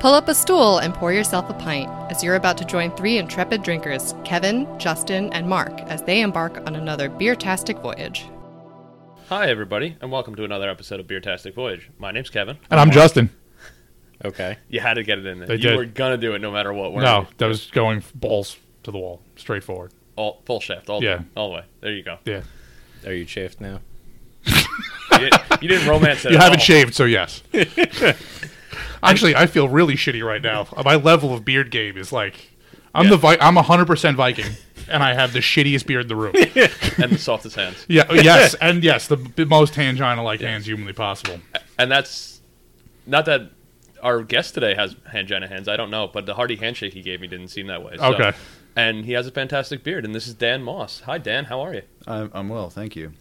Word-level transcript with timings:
Pull 0.00 0.14
up 0.14 0.28
a 0.28 0.34
stool 0.34 0.78
and 0.78 0.94
pour 0.94 1.12
yourself 1.12 1.50
a 1.50 1.54
pint 1.54 1.90
as 2.10 2.22
you're 2.22 2.36
about 2.36 2.56
to 2.58 2.64
join 2.64 2.92
three 2.92 3.18
intrepid 3.18 3.62
drinkers, 3.64 4.14
Kevin, 4.24 4.66
Justin, 4.78 5.32
and 5.32 5.48
Mark, 5.48 5.72
as 5.82 6.02
they 6.02 6.20
embark 6.20 6.58
on 6.66 6.76
another 6.76 7.08
beer-tastic 7.08 7.78
voyage. 7.78 8.26
Hi, 9.28 9.48
everybody, 9.50 9.96
and 10.00 10.12
welcome 10.12 10.36
to 10.36 10.44
another 10.44 10.70
episode 10.70 11.00
of 11.00 11.06
Beertastic 11.08 11.52
Voyage. 11.54 11.90
My 11.98 12.12
name's 12.12 12.30
Kevin. 12.30 12.56
And 12.70 12.78
I'm 12.80 12.90
Justin. 12.92 13.28
Okay. 14.24 14.56
You 14.68 14.80
had 14.80 14.94
to 14.94 15.02
get 15.02 15.18
it 15.18 15.26
in 15.26 15.38
there. 15.40 15.48
They 15.48 15.54
you 15.54 15.60
did. 15.62 15.76
were 15.76 15.84
gonna 15.84 16.16
do 16.16 16.34
it 16.34 16.38
no 16.40 16.50
matter 16.52 16.72
what. 16.72 16.92
weren't 16.92 17.04
No, 17.04 17.20
you? 17.22 17.26
that 17.38 17.46
was 17.46 17.66
going 17.70 18.02
balls 18.14 18.56
to 18.84 18.90
the 18.92 18.98
wall, 18.98 19.20
straight 19.36 19.64
forward. 19.64 19.92
all 20.16 20.42
full 20.46 20.60
shaft, 20.60 20.88
all 20.88 21.02
Yeah. 21.02 21.18
the, 21.18 21.24
all 21.40 21.48
the 21.50 21.54
way. 21.56 21.64
There 21.80 21.92
you 21.92 22.02
go. 22.04 22.18
Yeah. 22.24 22.42
Are 23.04 23.12
you 23.12 23.24
chafed 23.24 23.60
now? 23.60 23.80
You 25.10 25.30
didn't, 25.30 25.62
you 25.62 25.68
didn't 25.68 25.88
romance 25.88 26.24
it. 26.24 26.30
You 26.30 26.36
at 26.36 26.42
haven't 26.44 26.60
all. 26.60 26.64
shaved, 26.64 26.94
so 26.94 27.04
yes. 27.04 27.42
Actually, 29.02 29.34
I 29.36 29.46
feel 29.46 29.68
really 29.68 29.94
shitty 29.94 30.24
right 30.24 30.42
now. 30.42 30.66
My 30.84 30.94
level 30.96 31.32
of 31.34 31.44
beard 31.44 31.70
game 31.70 31.96
is 31.96 32.12
like, 32.12 32.50
I'm 32.94 33.04
Yeah. 33.04 33.10
the 33.10 33.16
Vi- 33.18 33.38
I'm 33.40 33.56
100% 33.56 34.14
Viking, 34.16 34.46
and 34.88 35.02
I 35.02 35.14
have 35.14 35.32
the 35.32 35.40
shittiest 35.40 35.86
beard 35.86 36.02
in 36.02 36.08
the 36.08 36.16
room. 36.16 36.34
and 37.02 37.12
the 37.12 37.18
softest 37.18 37.56
hands, 37.56 37.84
Yeah, 37.88 38.06
oh, 38.08 38.14
yes, 38.14 38.54
and 38.60 38.82
yes, 38.82 39.06
the 39.08 39.16
b- 39.16 39.44
most 39.44 39.78
angina 39.78 40.22
like 40.22 40.40
hands 40.40 40.66
humanly 40.66 40.92
possible. 40.94 41.40
and 41.78 41.90
that's 41.90 42.40
not 43.06 43.24
that 43.26 43.50
our 44.02 44.22
guest 44.22 44.54
today 44.54 44.74
has 44.74 44.94
angina 45.12 45.48
hands. 45.48 45.68
I 45.68 45.76
don't 45.76 45.90
know, 45.90 46.06
but 46.08 46.24
the 46.26 46.34
hearty 46.34 46.56
handshake 46.56 46.94
he 46.94 47.02
gave 47.02 47.20
me 47.20 47.26
didn't 47.26 47.48
seem 47.48 47.66
that 47.68 47.82
way. 47.82 47.96
so- 47.98 48.14
Okay. 48.14 48.32
And 48.76 49.04
he 49.04 49.12
has 49.12 49.26
a 49.26 49.32
fantastic 49.32 49.82
beard, 49.82 50.04
and 50.04 50.14
this 50.14 50.28
is 50.28 50.34
Dan 50.34 50.62
Moss. 50.62 51.00
Hi, 51.00 51.18
Dan. 51.18 51.46
How 51.46 51.60
are 51.62 51.74
you? 51.74 51.82
I'm, 52.06 52.30
I'm 52.32 52.48
well, 52.48 52.70
thank 52.70 52.94
you. 52.94 53.12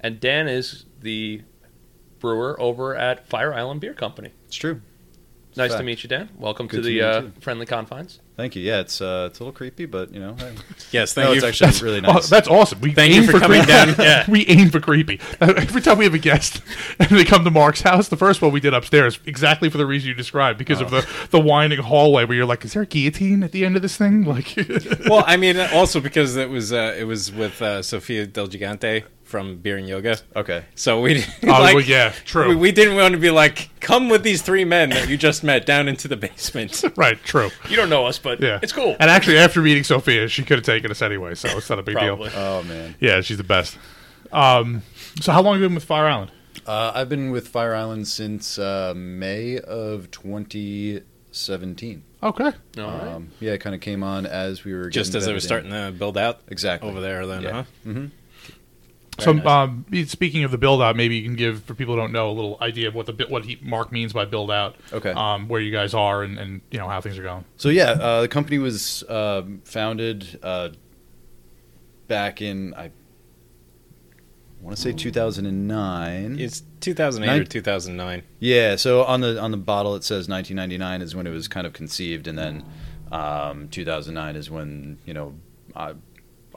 And 0.00 0.20
Dan 0.20 0.46
is 0.46 0.84
the 1.00 1.42
brewer 2.20 2.60
over 2.60 2.94
at 2.94 3.26
Fire 3.26 3.52
Island 3.52 3.80
Beer 3.80 3.92
Company. 3.94 4.30
It's 4.46 4.54
true. 4.54 4.82
Nice 5.56 5.74
to 5.74 5.82
meet 5.82 6.02
you, 6.02 6.08
Dan. 6.08 6.28
Welcome 6.38 6.68
Good 6.68 6.76
to 6.78 6.82
to 6.82 6.88
the 6.88 6.94
meet 6.94 7.02
uh, 7.02 7.40
friendly 7.40 7.66
confines. 7.66 8.20
Thank 8.36 8.56
you. 8.56 8.62
Yeah, 8.62 8.80
it's 8.80 9.00
uh, 9.00 9.28
it's 9.30 9.40
a 9.40 9.42
little 9.42 9.52
creepy, 9.52 9.84
but 9.84 10.14
you 10.14 10.20
know, 10.20 10.34
hey. 10.34 10.54
Yes, 10.92 11.12
thank 11.12 11.26
no, 11.26 11.32
you. 11.32 11.38
it's 11.44 11.60
actually 11.62 11.84
really 11.92 12.06
Oh, 12.06 12.12
nice. 12.14 12.28
that's 12.30 12.48
awesome. 12.48 12.80
We 12.80 12.92
Thank 12.92 13.12
aim 13.12 13.22
you 13.24 13.30
for 13.30 13.40
coming 13.40 13.62
creepy. 13.64 13.72
down. 13.72 13.94
Yeah. 13.98 14.24
we 14.30 14.46
aim 14.46 14.70
for 14.70 14.80
creepy. 14.80 15.20
Every 15.40 15.82
time 15.82 15.98
we 15.98 16.04
have 16.04 16.14
a 16.14 16.18
guest 16.18 16.62
and 16.98 17.08
they 17.10 17.24
come 17.24 17.44
to 17.44 17.50
Mark's 17.50 17.82
house, 17.82 18.08
the 18.08 18.16
first 18.16 18.40
one 18.40 18.52
we 18.52 18.60
did 18.60 18.72
upstairs, 18.72 19.18
exactly 19.26 19.68
for 19.68 19.76
the 19.78 19.86
reason 19.86 20.08
you 20.08 20.14
described, 20.14 20.58
because 20.58 20.80
of 20.80 20.90
the, 20.90 21.06
the 21.30 21.40
winding 21.40 21.80
hallway 21.80 22.24
where 22.24 22.36
you're 22.36 22.46
like, 22.46 22.64
is 22.64 22.72
there 22.72 22.82
a 22.82 22.86
guillotine 22.86 23.42
at 23.42 23.52
the 23.52 23.64
end 23.66 23.76
of 23.76 23.82
this 23.82 23.96
thing? 23.96 24.24
Like, 24.24 24.54
well, 25.08 25.24
I 25.26 25.36
mean, 25.36 25.58
also 25.58 26.00
because 26.00 26.36
it 26.36 26.48
was 26.48 26.72
uh, 26.72 26.94
it 26.98 27.04
was 27.04 27.32
with 27.32 27.60
uh, 27.60 27.82
Sofia 27.82 28.26
Del 28.26 28.46
Gigante 28.48 29.04
from 29.30 29.58
Beer 29.58 29.76
and 29.76 29.88
Yoga. 29.88 30.18
okay. 30.34 30.64
So 30.74 31.00
we 31.00 31.24
oh, 31.44 31.46
like, 31.46 31.74
well, 31.76 31.84
yeah, 31.84 32.12
true. 32.24 32.48
we, 32.48 32.56
we 32.56 32.72
didn't 32.72 32.96
want 32.96 33.12
to 33.14 33.20
be 33.20 33.30
like, 33.30 33.70
come 33.80 34.08
with 34.08 34.22
these 34.24 34.42
three 34.42 34.64
men 34.64 34.90
that 34.90 35.08
you 35.08 35.16
just 35.16 35.44
met 35.44 35.64
down 35.64 35.88
into 35.88 36.08
the 36.08 36.16
basement. 36.16 36.82
right, 36.96 37.16
true. 37.24 37.50
You 37.68 37.76
don't 37.76 37.88
know 37.88 38.06
us, 38.06 38.18
but 38.18 38.40
Yeah, 38.40 38.58
it's 38.62 38.72
cool. 38.72 38.96
And 38.98 39.08
actually, 39.10 39.38
after 39.38 39.62
meeting 39.62 39.84
Sophia, 39.84 40.28
she 40.28 40.42
could 40.42 40.58
have 40.58 40.66
taken 40.66 40.90
us 40.90 41.00
anyway, 41.00 41.34
so 41.36 41.48
it's 41.56 41.70
not 41.70 41.78
a 41.78 41.82
big 41.82 41.98
deal. 41.98 42.18
Oh 42.34 42.62
man. 42.64 42.96
Yeah, 43.00 43.20
she's 43.20 43.38
the 43.38 43.44
best. 43.44 43.78
Um, 44.32 44.82
so 45.20 45.32
how 45.32 45.42
long 45.42 45.54
have 45.54 45.62
you 45.62 45.68
been 45.68 45.74
with 45.76 45.84
Fire 45.84 46.06
Island? 46.06 46.32
Uh, 46.66 46.92
I've 46.94 47.08
been 47.08 47.30
with 47.30 47.48
Fire 47.48 47.74
Island 47.74 48.06
since 48.08 48.58
uh, 48.58 48.92
May 48.96 49.58
of 49.58 50.10
2017. 50.10 52.02
Okay. 52.22 52.44
All 52.44 52.52
right. 52.76 52.84
Um, 53.08 53.30
yeah, 53.40 53.52
it 53.52 53.58
kind 53.58 53.74
of 53.74 53.80
came 53.80 54.02
on 54.02 54.26
as 54.26 54.64
we 54.64 54.74
were 54.74 54.90
just 54.90 55.12
getting 55.12 55.22
as 55.22 55.28
it 55.28 55.32
was 55.32 55.46
bedded 55.46 55.64
in. 55.66 55.70
starting 55.70 55.92
to 55.92 55.98
build 55.98 56.18
out 56.18 56.40
exactly 56.48 56.88
over 56.90 57.00
there, 57.00 57.26
then, 57.26 57.42
Yeah. 57.42 57.52
huh? 57.52 57.64
hmm 57.84 58.06
So, 59.20 59.32
nice. 59.32 59.46
um, 59.46 59.86
speaking 60.06 60.44
of 60.44 60.50
the 60.50 60.58
build 60.58 60.82
out, 60.82 60.96
maybe 60.96 61.16
you 61.16 61.24
can 61.24 61.36
give 61.36 61.62
for 61.62 61.74
people 61.74 61.94
who 61.94 62.00
don't 62.00 62.12
know 62.12 62.30
a 62.30 62.32
little 62.32 62.58
idea 62.60 62.88
of 62.88 62.94
what 62.94 63.06
the 63.06 63.26
what 63.28 63.44
he, 63.44 63.58
Mark 63.62 63.92
means 63.92 64.12
by 64.12 64.24
build 64.24 64.50
out. 64.50 64.76
Okay. 64.92 65.10
Um, 65.10 65.48
where 65.48 65.60
you 65.60 65.72
guys 65.72 65.94
are 65.94 66.22
and, 66.22 66.38
and 66.38 66.60
you 66.70 66.78
know 66.78 66.88
how 66.88 67.00
things 67.00 67.18
are 67.18 67.22
going. 67.22 67.44
So 67.56 67.68
yeah, 67.68 67.90
uh, 67.92 68.22
the 68.22 68.28
company 68.28 68.58
was 68.58 69.04
um 69.08 69.62
founded 69.64 70.38
uh, 70.42 70.70
back 72.08 72.42
in 72.42 72.74
I 72.74 72.90
want 74.60 74.76
to 74.76 74.82
say 74.82 74.92
2009. 74.92 76.38
It's 76.38 76.62
2008 76.80 77.40
or 77.40 77.44
2009. 77.44 78.22
Yeah, 78.38 78.76
so 78.76 79.04
on 79.04 79.20
the 79.20 79.40
on 79.40 79.50
the 79.50 79.56
bottle 79.56 79.94
it 79.94 80.04
says 80.04 80.28
1999 80.28 81.02
is 81.02 81.14
when 81.14 81.26
it 81.26 81.30
was 81.30 81.48
kind 81.48 81.66
of 81.66 81.72
conceived, 81.72 82.26
and 82.26 82.38
then 82.38 82.64
um, 83.10 83.68
2009 83.68 84.36
is 84.36 84.50
when 84.50 84.98
you 85.04 85.14
know 85.14 85.34
uh, 85.74 85.94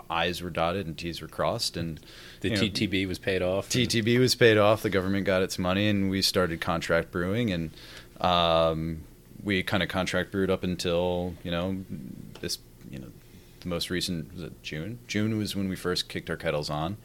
I's 0.10 0.42
were 0.42 0.50
dotted 0.50 0.86
and 0.86 0.98
T's 0.98 1.22
were 1.22 1.28
crossed, 1.28 1.78
and 1.78 2.00
The 2.44 2.50
you 2.50 2.56
know, 2.58 2.62
TTB 2.64 3.08
was 3.08 3.20
paid 3.20 3.42
off. 3.42 3.70
TTB 3.70 4.20
was 4.20 4.36
paid 4.36 4.58
off. 4.58 4.82
The 4.82 4.90
government 4.90 5.26
got 5.26 5.42
its 5.42 5.58
money, 5.58 5.88
and 5.88 6.10
we 6.10 6.22
started 6.22 6.60
contract 6.60 7.10
brewing, 7.10 7.54
and 7.54 7.72
um, 8.20 9.06
we 9.42 9.64
kind 9.64 9.82
of 9.82 9.88
contract 9.88 10.30
brewed 10.30 10.50
up 10.50 10.62
until 10.62 11.36
you 11.42 11.52
know 11.52 11.78
this 12.42 12.58
you 12.92 13.00
know 13.00 13.08
the 13.62 13.70
most 13.70 13.90
recent 13.90 14.34
was 14.34 14.44
it 14.44 14.62
June. 14.62 15.00
June 15.08 15.38
was 15.38 15.56
when 15.56 15.70
we 15.70 15.78
first 15.78 16.10
kicked 16.10 16.30
our 16.30 16.36
kettles 16.36 16.70
on, 16.70 16.98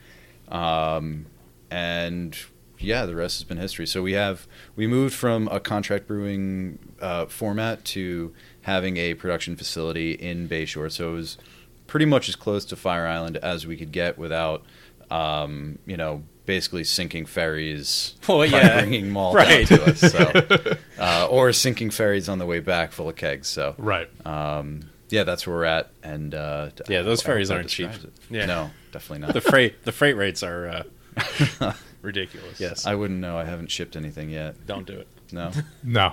um, 0.48 1.27
and 1.71 2.37
yeah, 2.81 3.06
the 3.06 3.15
rest 3.15 3.38
has 3.38 3.44
been 3.44 3.59
history. 3.59 3.87
So 3.87 4.03
we 4.03 4.15
have 4.15 4.48
we 4.75 4.88
moved 4.88 5.15
from 5.15 5.47
a 5.53 5.60
contract 5.60 6.09
brewing 6.09 6.81
uh, 7.00 7.27
format 7.27 7.84
to 7.84 8.34
having 8.62 8.97
a 8.97 9.15
production 9.15 9.54
facility 9.54 10.15
in 10.15 10.48
Bayshore. 10.48 10.91
So 10.91 11.10
it 11.10 11.15
was 11.15 11.38
pretty 11.87 12.06
much 12.06 12.28
as 12.28 12.34
close 12.34 12.65
to 12.66 12.75
Fire 12.77 13.06
Island 13.06 13.37
as 13.37 13.69
we 13.69 13.77
could 13.77 13.93
get 13.93 14.19
without, 14.19 14.65
um, 15.10 15.78
you 15.86 15.96
know, 15.96 16.22
basically 16.46 16.84
sinking 16.84 17.26
ferries 17.26 18.14
Well, 18.28 18.38
by 18.38 18.44
yeah. 18.46 18.80
bringing 18.80 19.10
malt 19.10 19.34
Right. 19.36 19.70
out 19.70 19.76
to 19.78 19.91
us. 19.91 20.00
So, 20.00 20.76
uh, 21.02 21.26
or 21.30 21.52
sinking 21.52 21.91
ferries 21.91 22.28
on 22.28 22.38
the 22.38 22.46
way 22.46 22.60
back 22.60 22.92
full 22.92 23.08
of 23.08 23.16
kegs. 23.16 23.48
So 23.48 23.74
Right. 23.78 24.08
um, 24.26 24.91
yeah, 25.10 25.24
that's 25.24 25.47
where 25.47 25.56
we're 25.56 25.64
at. 25.64 25.91
And 26.02 26.34
uh, 26.34 26.70
Yeah, 26.88 27.02
those 27.02 27.22
ferries 27.22 27.50
aren't 27.50 27.68
cheap. 27.68 27.91
it. 27.91 28.12
Yeah. 28.30 28.47
No, 28.47 28.70
definitely 28.92 29.26
not. 29.26 29.34
The 29.34 29.41
freight 29.41 29.84
the 29.84 29.92
freight 29.92 30.16
rates 30.16 30.42
are 30.42 30.84
uh, 31.58 31.72
Ridiculous. 32.02 32.60
yes. 32.60 32.86
I 32.86 32.94
wouldn't 32.94 33.20
know. 33.20 33.36
I 33.36 33.44
haven't 33.44 33.70
shipped 33.70 33.97
anything 33.97 34.30
yet. 34.30 34.66
Don't 34.66 34.86
do 34.86 34.94
it. 35.00 35.08
No. 35.32 35.50
No. 35.82 36.12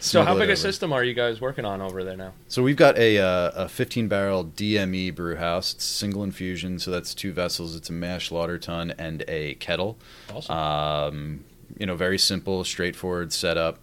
So, 0.00 0.22
how 0.22 0.38
big 0.38 0.50
a 0.50 0.56
system 0.56 0.92
are 0.92 1.02
you 1.02 1.14
guys 1.14 1.40
working 1.40 1.64
on 1.64 1.80
over 1.80 2.04
there 2.04 2.16
now? 2.16 2.32
So 2.48 2.62
we've 2.62 2.76
got 2.76 2.98
a 2.98 3.18
uh, 3.18 3.64
a 3.64 3.68
15 3.68 4.08
barrel 4.08 4.44
DME 4.44 5.14
brew 5.14 5.36
house. 5.36 5.74
It's 5.74 5.84
single 5.84 6.22
infusion, 6.22 6.78
so 6.78 6.90
that's 6.90 7.14
two 7.14 7.32
vessels. 7.32 7.74
It's 7.74 7.90
a 7.90 7.92
mash 7.92 8.30
lauter 8.30 8.58
tun 8.58 8.92
and 8.98 9.24
a 9.26 9.54
kettle. 9.54 9.98
Awesome. 10.32 10.56
Um, 10.56 11.44
you 11.78 11.86
know, 11.86 11.96
very 11.96 12.18
simple, 12.18 12.62
straightforward 12.64 13.32
setup. 13.32 13.78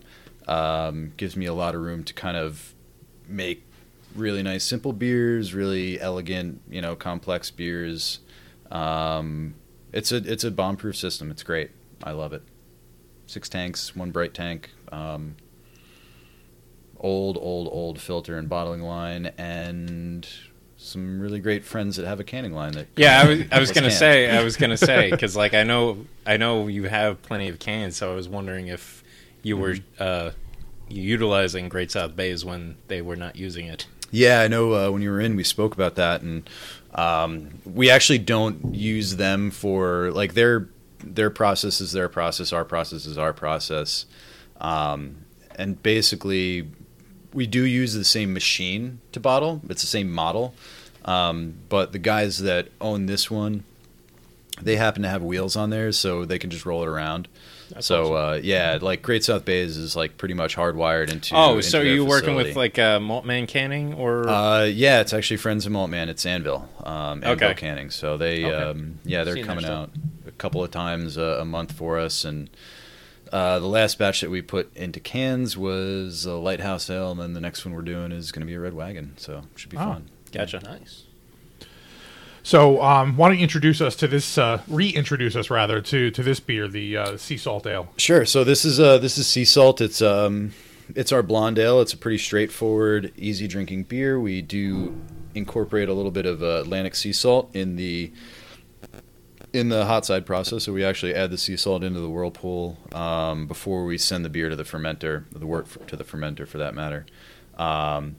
Um, 0.48 1.14
gives 1.18 1.36
me 1.36 1.46
a 1.46 1.54
lot 1.54 1.76
of 1.76 1.82
room 1.82 2.04
to 2.04 2.14
kind 2.14 2.38
of 2.38 2.74
make 3.28 3.64
really 4.16 4.44
nice, 4.44 4.64
simple 4.64 4.94
beers, 4.94 5.54
really 5.54 6.00
elegant, 6.00 6.62
you 6.70 6.82
know, 6.82 6.96
complex 6.96 7.50
beers. 7.50 8.20
Um, 8.72 9.56
it's 9.92 10.12
a 10.12 10.18
it's 10.18 10.44
a 10.44 10.52
bomb 10.52 10.78
proof 10.78 10.96
system. 10.96 11.32
It's 11.32 11.44
great. 11.44 11.72
I 12.04 12.12
love 12.12 12.34
it. 12.34 12.44
Six 13.28 13.48
tanks, 13.50 13.96
one 13.96 14.12
bright 14.12 14.34
tank. 14.34 14.72
Um, 14.92 15.36
old, 17.04 17.38
old, 17.38 17.68
old 17.72 18.00
filter 18.02 18.38
and 18.38 18.50
bottling 18.50 18.82
line, 18.82 19.28
and 19.38 20.28
some 20.78 21.20
really 21.20 21.40
great 21.40 21.64
friends 21.64 21.98
that 21.98 22.06
have 22.08 22.20
a 22.20 22.24
canning 22.24 22.54
line. 22.54 22.72
That 22.72 22.88
Yeah, 22.96 23.22
I 23.22 23.28
was, 23.28 23.42
I 23.52 23.60
was 23.60 23.72
gonna 23.72 23.90
can. 23.90 23.98
say, 23.98 24.30
I 24.30 24.44
was 24.44 24.58
gonna 24.58 24.78
say, 24.78 25.12
because 25.12 25.36
like 25.36 25.54
I 25.54 25.64
know, 25.64 26.06
I 26.26 26.38
know 26.38 26.68
you 26.68 26.86
have 26.86 27.22
plenty 27.22 27.50
of 27.50 27.60
cans, 27.60 27.96
so 27.98 28.12
I 28.12 28.16
was 28.16 28.28
wondering 28.28 28.68
if 28.68 29.04
you 29.44 29.58
were 29.58 29.76
uh, 30.00 30.32
utilizing 30.90 31.70
Great 31.70 31.92
South 31.92 32.16
Bays 32.16 32.44
when 32.46 32.78
they 32.88 33.02
were 33.02 33.16
not 33.16 33.36
using 33.36 33.68
it. 33.68 33.86
Yeah, 34.12 34.42
I 34.42 34.48
know. 34.48 34.74
Uh, 34.74 34.92
when 34.92 35.02
you 35.02 35.10
were 35.10 35.20
in, 35.20 35.36
we 35.36 35.44
spoke 35.44 35.74
about 35.74 35.96
that, 35.96 36.22
and 36.22 36.50
um, 36.94 37.60
we 37.66 37.90
actually 37.90 38.20
don't 38.20 38.74
use 38.76 39.16
them 39.18 39.52
for 39.52 40.12
like 40.12 40.34
their 40.34 40.70
their 41.04 41.30
process 41.30 41.82
is 41.82 41.92
their 41.92 42.08
process, 42.08 42.54
our 42.54 42.64
process 42.64 43.06
is 43.06 43.18
our 43.18 43.34
process, 43.34 44.06
um, 44.62 45.26
and 45.56 45.82
basically 45.82 46.70
we 47.34 47.48
do 47.48 47.64
use 47.66 47.94
the 47.94 48.04
same 48.06 48.34
machine 48.34 49.00
to 49.12 49.20
bottle. 49.20 49.62
It's 49.70 49.82
the 49.82 49.88
same 49.88 50.12
model, 50.12 50.54
um, 51.06 51.56
but 51.70 51.92
the 51.92 52.00
guys 52.00 52.40
that 52.40 52.68
own 52.80 53.06
this 53.08 53.30
one, 53.32 53.64
they 54.62 54.76
happen 54.76 55.02
to 55.04 55.10
have 55.10 55.24
wheels 55.24 55.56
on 55.56 55.70
there, 55.70 55.92
so 55.92 56.26
they 56.26 56.40
can 56.40 56.50
just 56.50 56.66
roll 56.66 56.84
it 56.84 56.88
around. 56.88 57.28
That's 57.72 57.88
so 57.88 58.14
uh, 58.14 58.40
yeah, 58.44 58.78
like 58.82 59.02
Great 59.02 59.24
South 59.24 59.46
Bays 59.46 59.78
is 59.78 59.96
like 59.96 60.18
pretty 60.18 60.36
much 60.36 60.56
hardwired 60.56 61.10
into. 61.10 61.36
oh, 61.36 61.56
into 61.56 61.64
so 61.64 61.80
are 61.80 61.84
their 61.84 61.94
you 61.94 62.06
working 62.06 62.36
with 62.36 62.56
like 62.56 62.78
uh, 62.78 63.00
Maltman 63.00 63.48
canning 63.48 63.96
or? 63.96 64.30
Uh, 64.30 64.66
yeah, 64.66 65.02
it's 65.02 65.12
actually 65.14 65.38
Friends 65.38 65.66
of 65.66 65.72
Maltman. 65.72 66.08
It's 66.08 66.26
Anvil, 66.26 66.70
um, 66.84 67.24
Anvil 67.24 67.32
Okay. 67.32 67.54
Canning. 67.56 67.90
So 67.90 68.18
they, 68.18 68.46
Okay. 68.46 68.54
um, 68.56 69.00
yeah, 69.06 69.24
they're 69.24 69.36
Seen 69.36 69.46
coming 69.46 69.66
out 69.66 69.90
a 70.28 70.32
couple 70.32 70.64
of 70.64 70.70
times 70.70 71.18
a, 71.18 71.40
a 71.42 71.46
month 71.46 71.72
for 71.72 71.98
us. 71.98 72.26
And 72.26 72.50
uh, 73.34 73.60
the 73.60 73.68
last 73.68 73.98
batch 73.98 74.22
that 74.22 74.30
we 74.30 74.42
put 74.42 74.74
into 74.78 75.00
cans 75.02 75.58
was 75.58 76.26
a 76.26 76.34
Lighthouse 76.36 76.90
Ale, 76.90 77.12
and 77.12 77.20
then 77.20 77.34
the 77.34 77.42
next 77.42 77.66
one 77.66 77.74
we're 77.74 77.82
doing 77.82 78.12
is 78.14 78.32
going 78.32 78.42
to 78.42 78.46
be 78.46 78.54
a 78.54 78.60
Red 78.60 78.74
Wagon. 78.76 79.14
So 79.18 79.40
it 79.54 79.60
should 79.60 79.72
be 79.72 79.78
Oh. 79.78 79.82
fun. 79.82 80.10
gotcha. 80.32 80.60
Nice. 80.64 81.04
So, 82.46 82.82
um, 82.82 83.16
why 83.16 83.30
don't 83.30 83.38
you 83.38 83.44
introduce 83.44 83.80
us 83.80 83.96
to 83.98 84.08
this? 84.08 84.38
Uh, 84.38 84.62
reintroduce 84.68 85.36
us 85.36 85.50
rather 85.50 85.80
to 85.82 86.12
to 86.12 86.24
this 86.24 86.40
beer, 86.42 86.68
the 86.68 86.98
uh, 86.98 87.18
sea 87.18 87.38
salt 87.38 87.66
ale. 87.66 87.88
Sure. 87.98 88.26
So 88.26 88.44
this 88.44 88.66
is 88.66 88.80
uh, 88.80 88.98
this 88.98 89.18
is 89.18 89.28
sea 89.28 89.46
salt. 89.46 89.80
It's 89.80 90.02
um, 90.02 90.54
it's 90.94 91.14
our 91.14 91.24
blonde 91.24 91.58
ale. 91.58 91.80
It's 91.80 91.94
a 91.94 91.98
pretty 91.98 92.18
straightforward, 92.18 93.14
easy 93.16 93.48
drinking 93.48 93.84
beer. 93.84 94.20
We 94.20 94.42
do 94.42 94.94
incorporate 95.34 95.88
a 95.88 95.94
little 95.94 96.12
bit 96.12 96.26
of 96.26 96.44
uh, 96.44 96.62
Atlantic 96.62 96.96
sea 96.96 97.14
salt 97.14 97.50
in 97.56 97.78
the 97.78 98.12
in 99.54 99.70
the 99.70 99.86
hot 99.86 100.06
side 100.06 100.26
process. 100.26 100.64
So 100.64 100.74
we 100.74 100.84
actually 100.84 101.14
add 101.14 101.32
the 101.32 101.38
sea 101.38 101.56
salt 101.56 101.84
into 101.84 102.00
the 102.00 102.10
whirlpool 102.10 102.78
um, 102.92 103.48
before 103.48 103.86
we 103.86 103.98
send 103.98 104.26
the 104.26 104.30
beer 104.30 104.50
to 104.50 104.56
the 104.56 104.64
fermenter, 104.64 105.26
the 105.32 105.46
wort 105.46 105.88
to 105.88 105.96
the 105.96 106.04
fermenter 106.04 106.48
for 106.48 106.58
that 106.58 106.74
matter. 106.74 107.06
Um, 107.58 108.18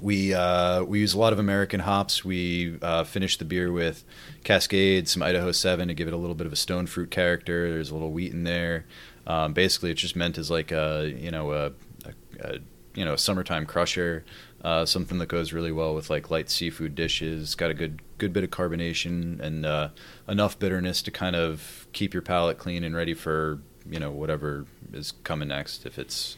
we 0.00 0.34
uh, 0.34 0.82
we 0.82 1.00
use 1.00 1.14
a 1.14 1.18
lot 1.18 1.32
of 1.32 1.38
American 1.38 1.80
hops. 1.80 2.24
We 2.24 2.78
uh, 2.82 3.04
finish 3.04 3.38
the 3.38 3.44
beer 3.44 3.72
with 3.72 4.04
Cascade, 4.44 5.08
some 5.08 5.22
Idaho 5.22 5.52
Seven 5.52 5.88
to 5.88 5.94
give 5.94 6.08
it 6.08 6.12
a 6.12 6.18
little 6.18 6.34
bit 6.34 6.46
of 6.46 6.52
a 6.52 6.56
stone 6.56 6.86
fruit 6.86 7.10
character. 7.10 7.72
There's 7.72 7.90
a 7.90 7.94
little 7.94 8.12
wheat 8.12 8.32
in 8.32 8.44
there. 8.44 8.84
Um, 9.26 9.54
basically, 9.54 9.90
it's 9.90 10.00
just 10.00 10.16
meant 10.16 10.36
as 10.36 10.50
like 10.50 10.70
a 10.70 11.14
you 11.16 11.30
know 11.30 11.52
a, 11.52 11.66
a, 12.04 12.12
a 12.40 12.58
you 12.94 13.04
know 13.04 13.14
a 13.14 13.18
summertime 13.18 13.64
crusher, 13.64 14.24
uh, 14.66 14.84
something 14.84 15.18
that 15.18 15.28
goes 15.28 15.52
really 15.52 15.70
well 15.70 15.94
with 15.94 16.10
like 16.10 16.28
light 16.30 16.50
seafood 16.50 16.94
dishes. 16.96 17.54
Got 17.54 17.70
a 17.70 17.74
good 17.74 18.02
good 18.18 18.32
bit 18.32 18.42
of 18.44 18.50
carbonation 18.50 19.38
and 19.40 19.64
uh, 19.64 19.88
enough 20.28 20.58
bitterness 20.58 21.02
to 21.02 21.10
kind 21.12 21.36
of 21.36 21.86
keep 21.92 22.12
your 22.12 22.22
palate 22.22 22.58
clean 22.58 22.82
and 22.82 22.94
ready 22.96 23.14
for 23.14 23.60
you 23.88 24.00
know 24.00 24.10
whatever 24.10 24.66
is 24.92 25.12
coming 25.22 25.48
next. 25.48 25.86
If 25.86 25.98
it's 25.98 26.36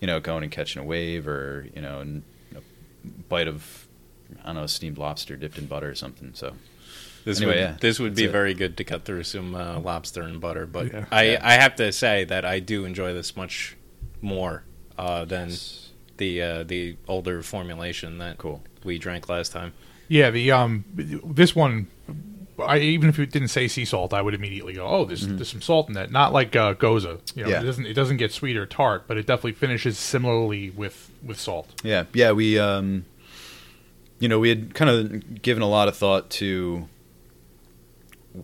you 0.00 0.06
know 0.06 0.20
going 0.20 0.42
and 0.42 0.50
catching 0.52 0.80
a 0.82 0.84
wave 0.84 1.28
or 1.28 1.68
you 1.74 1.82
know 1.82 2.00
a 2.56 2.60
bite 3.28 3.48
of 3.48 3.86
I 4.42 4.46
don't 4.46 4.54
know 4.56 4.66
steamed 4.66 4.98
lobster 4.98 5.36
dipped 5.36 5.58
in 5.58 5.66
butter 5.66 5.90
or 5.90 5.94
something. 5.94 6.30
So 6.34 6.54
This 7.26 7.38
Anyway, 7.38 7.56
would 7.56 7.60
yeah, 7.60 7.76
this 7.80 8.00
would 8.00 8.14
be 8.14 8.24
it. 8.24 8.32
very 8.32 8.54
good 8.54 8.76
to 8.78 8.84
cut 8.84 9.04
through 9.04 9.24
some 9.24 9.54
uh, 9.54 9.78
lobster 9.80 10.22
and 10.22 10.40
butter, 10.40 10.64
but 10.66 10.86
Yeah. 10.92 11.04
I 11.12 11.22
Yeah. 11.32 11.40
I 11.42 11.52
have 11.64 11.74
to 11.76 11.92
say 11.92 12.24
that 12.24 12.44
I 12.46 12.58
do 12.60 12.84
enjoy 12.86 13.12
this 13.12 13.36
much 13.36 13.76
more 14.22 14.62
uh, 14.96 15.24
than 15.26 15.50
the 16.18 16.42
uh, 16.42 16.62
the 16.64 16.96
older 17.08 17.42
formulation 17.42 18.18
that 18.18 18.38
Cool. 18.38 18.62
we 18.84 18.98
drank 18.98 19.28
last 19.28 19.52
time. 19.52 19.72
Yeah, 20.08 20.30
the 20.30 20.52
um, 20.52 20.84
this 20.94 21.54
one, 21.56 21.88
I 22.64 22.78
even 22.78 23.08
if 23.08 23.18
it 23.18 23.30
didn't 23.32 23.48
say 23.48 23.66
sea 23.68 23.84
salt, 23.84 24.14
I 24.14 24.22
would 24.22 24.34
immediately 24.34 24.72
go, 24.74 24.86
oh, 24.86 25.04
there's 25.04 25.26
there's 25.26 25.48
some 25.50 25.60
salt 25.62 25.88
in 25.88 25.94
that. 25.94 26.10
Not 26.12 26.32
like 26.32 26.54
uh, 26.54 26.74
gose, 26.74 27.04
you 27.36 27.42
know, 27.44 27.50
Yeah. 27.50 27.60
it 27.60 27.64
doesn't 27.64 27.86
it 27.86 27.94
doesn't 27.94 28.16
get 28.18 28.32
sweet 28.32 28.56
or 28.56 28.66
tart, 28.66 29.04
but 29.08 29.16
it 29.16 29.26
definitely 29.26 29.52
finishes 29.52 29.98
similarly 29.98 30.70
with 30.70 31.10
with 31.24 31.40
salt. 31.40 31.68
Yeah, 31.82 32.04
yeah, 32.12 32.32
we 32.32 32.58
um, 32.58 33.04
you 34.20 34.28
know, 34.28 34.38
we 34.38 34.48
had 34.48 34.74
kind 34.74 34.90
of 34.90 35.42
given 35.42 35.62
a 35.62 35.68
lot 35.68 35.88
of 35.88 35.96
thought 35.96 36.30
to 36.30 36.88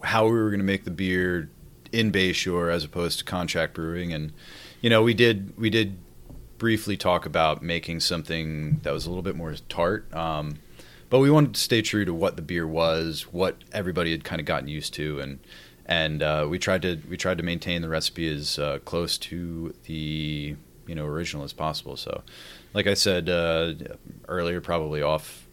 how 0.05 0.25
we 0.25 0.33
were 0.33 0.49
going 0.51 0.61
to 0.61 0.65
make 0.65 0.85
the 0.85 0.91
beer 0.91 1.49
in 1.93 2.11
Bayshore 2.11 2.73
as 2.73 2.85
opposed 2.85 3.19
to 3.19 3.25
contract 3.25 3.75
brewing, 3.75 4.13
and 4.13 4.33
you 4.81 4.91
know, 4.91 5.03
we 5.03 5.15
did 5.15 5.53
we 5.59 5.71
did 5.71 5.97
briefly 6.63 6.97
talk 6.97 7.27
about 7.27 7.61
making 7.61 7.99
something 7.99 8.79
that 8.85 8.93
was 8.93 9.05
a 9.05 9.11
little 9.11 9.25
bit 9.25 9.35
more 9.35 9.53
tart. 9.69 10.07
Um, 10.15 10.61
but 11.11 11.19
we 11.19 11.29
wanted 11.29 11.55
to 11.55 11.61
stay 11.61 11.83
true 11.83 12.05
to 12.05 12.15
what 12.15 12.37
the 12.37 12.43
beer 12.43 12.69
was, 12.69 13.23
what 13.33 13.57
everybody 13.73 14.13
had 14.13 14.23
kind 14.23 14.41
of 14.41 14.47
gotten 14.47 14.69
used 14.69 14.95
to, 14.95 15.19
and 15.19 15.41
and 15.87 16.23
uh, 16.23 16.47
we 16.49 16.61
tried 16.61 16.83
to 16.83 17.01
we 17.11 17.17
tried 17.17 17.39
to 17.39 17.43
maintain 17.43 17.83
the 17.83 17.89
recipe 17.89 18.33
as 18.33 18.61
uh, 18.61 18.79
close 18.85 19.19
to 19.19 19.75
the 19.87 20.55
you 20.87 20.95
know 20.95 21.05
original 21.05 21.43
as 21.43 21.53
possible. 21.53 21.97
So, 21.97 22.23
like 22.75 22.87
I 22.87 22.95
said 22.95 23.29
uh, 23.29 23.75
earlier, 24.29 24.61
probably 24.61 25.03
off 25.03 25.49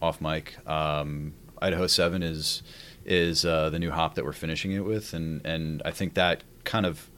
off 0.00 0.20
mic, 0.20 0.64
um, 0.64 1.34
Idaho 1.60 1.88
Seven 1.88 2.22
is 2.22 2.62
is 3.04 3.44
uh, 3.44 3.68
the 3.70 3.80
new 3.80 3.90
hop 3.90 4.14
that 4.14 4.24
we're 4.24 4.32
finishing 4.32 4.70
it 4.70 4.84
with, 4.84 5.12
and 5.12 5.44
and 5.44 5.82
I 5.84 5.90
think 5.90 6.14
that 6.14 6.44
kind 6.62 6.86
of 6.86 7.09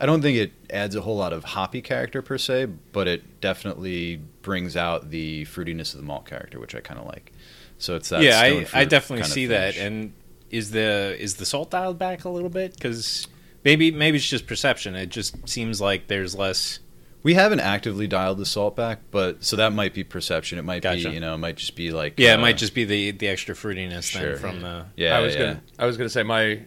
I 0.00 0.06
don't 0.06 0.22
think 0.22 0.38
it 0.38 0.52
adds 0.70 0.96
a 0.96 1.02
whole 1.02 1.16
lot 1.16 1.32
of 1.34 1.44
hoppy 1.44 1.82
character 1.82 2.22
per 2.22 2.38
se, 2.38 2.66
but 2.92 3.06
it 3.06 3.40
definitely 3.42 4.22
brings 4.42 4.76
out 4.76 5.10
the 5.10 5.44
fruitiness 5.44 5.92
of 5.92 6.00
the 6.00 6.06
malt 6.06 6.24
character, 6.24 6.58
which 6.58 6.74
I 6.74 6.80
kind 6.80 6.98
of 6.98 7.06
like. 7.06 7.32
So 7.78 7.96
it's 7.96 8.08
that 8.08 8.22
yeah, 8.22 8.40
I, 8.40 8.66
I 8.80 8.84
definitely 8.86 9.24
see 9.26 9.46
that. 9.46 9.76
And 9.76 10.12
is 10.50 10.70
the 10.70 11.16
is 11.18 11.36
the 11.36 11.44
salt 11.46 11.70
dialed 11.70 11.98
back 11.98 12.24
a 12.24 12.28
little 12.30 12.48
bit? 12.48 12.74
Because 12.74 13.28
maybe 13.64 13.90
maybe 13.90 14.16
it's 14.16 14.26
just 14.28 14.46
perception. 14.46 14.94
It 14.96 15.10
just 15.10 15.48
seems 15.48 15.80
like 15.80 16.08
there's 16.08 16.34
less. 16.34 16.80
we 17.22 17.34
haven't 17.34 17.60
actively 17.60 18.06
dialed 18.06 18.38
the 18.38 18.46
salt 18.46 18.74
back, 18.76 19.00
but 19.10 19.44
so 19.44 19.56
that 19.56 19.72
might 19.74 19.92
be 19.94 20.02
perception. 20.04 20.58
It 20.58 20.62
might 20.64 20.82
Gotcha. 20.82 21.08
be 21.08 21.14
you 21.14 21.20
know 21.20 21.34
it 21.34 21.38
might 21.38 21.56
just 21.56 21.76
be 21.76 21.90
like 21.92 22.14
Yeah, 22.18 22.32
it 22.32 22.38
uh, 22.38 22.40
might 22.40 22.56
just 22.56 22.74
be 22.74 22.84
the 22.84 23.10
the 23.12 23.28
extra 23.28 23.54
fruitiness 23.54 24.04
Sure. 24.04 24.30
then 24.32 24.38
from 24.38 24.60
the. 24.62 24.86
yeah 24.96 25.16
I 25.16 25.20
was 25.20 25.34
yeah. 25.34 25.40
gonna 25.40 25.60
I 25.78 25.86
was 25.86 25.96
gonna 25.98 26.08
say 26.10 26.22
my 26.22 26.62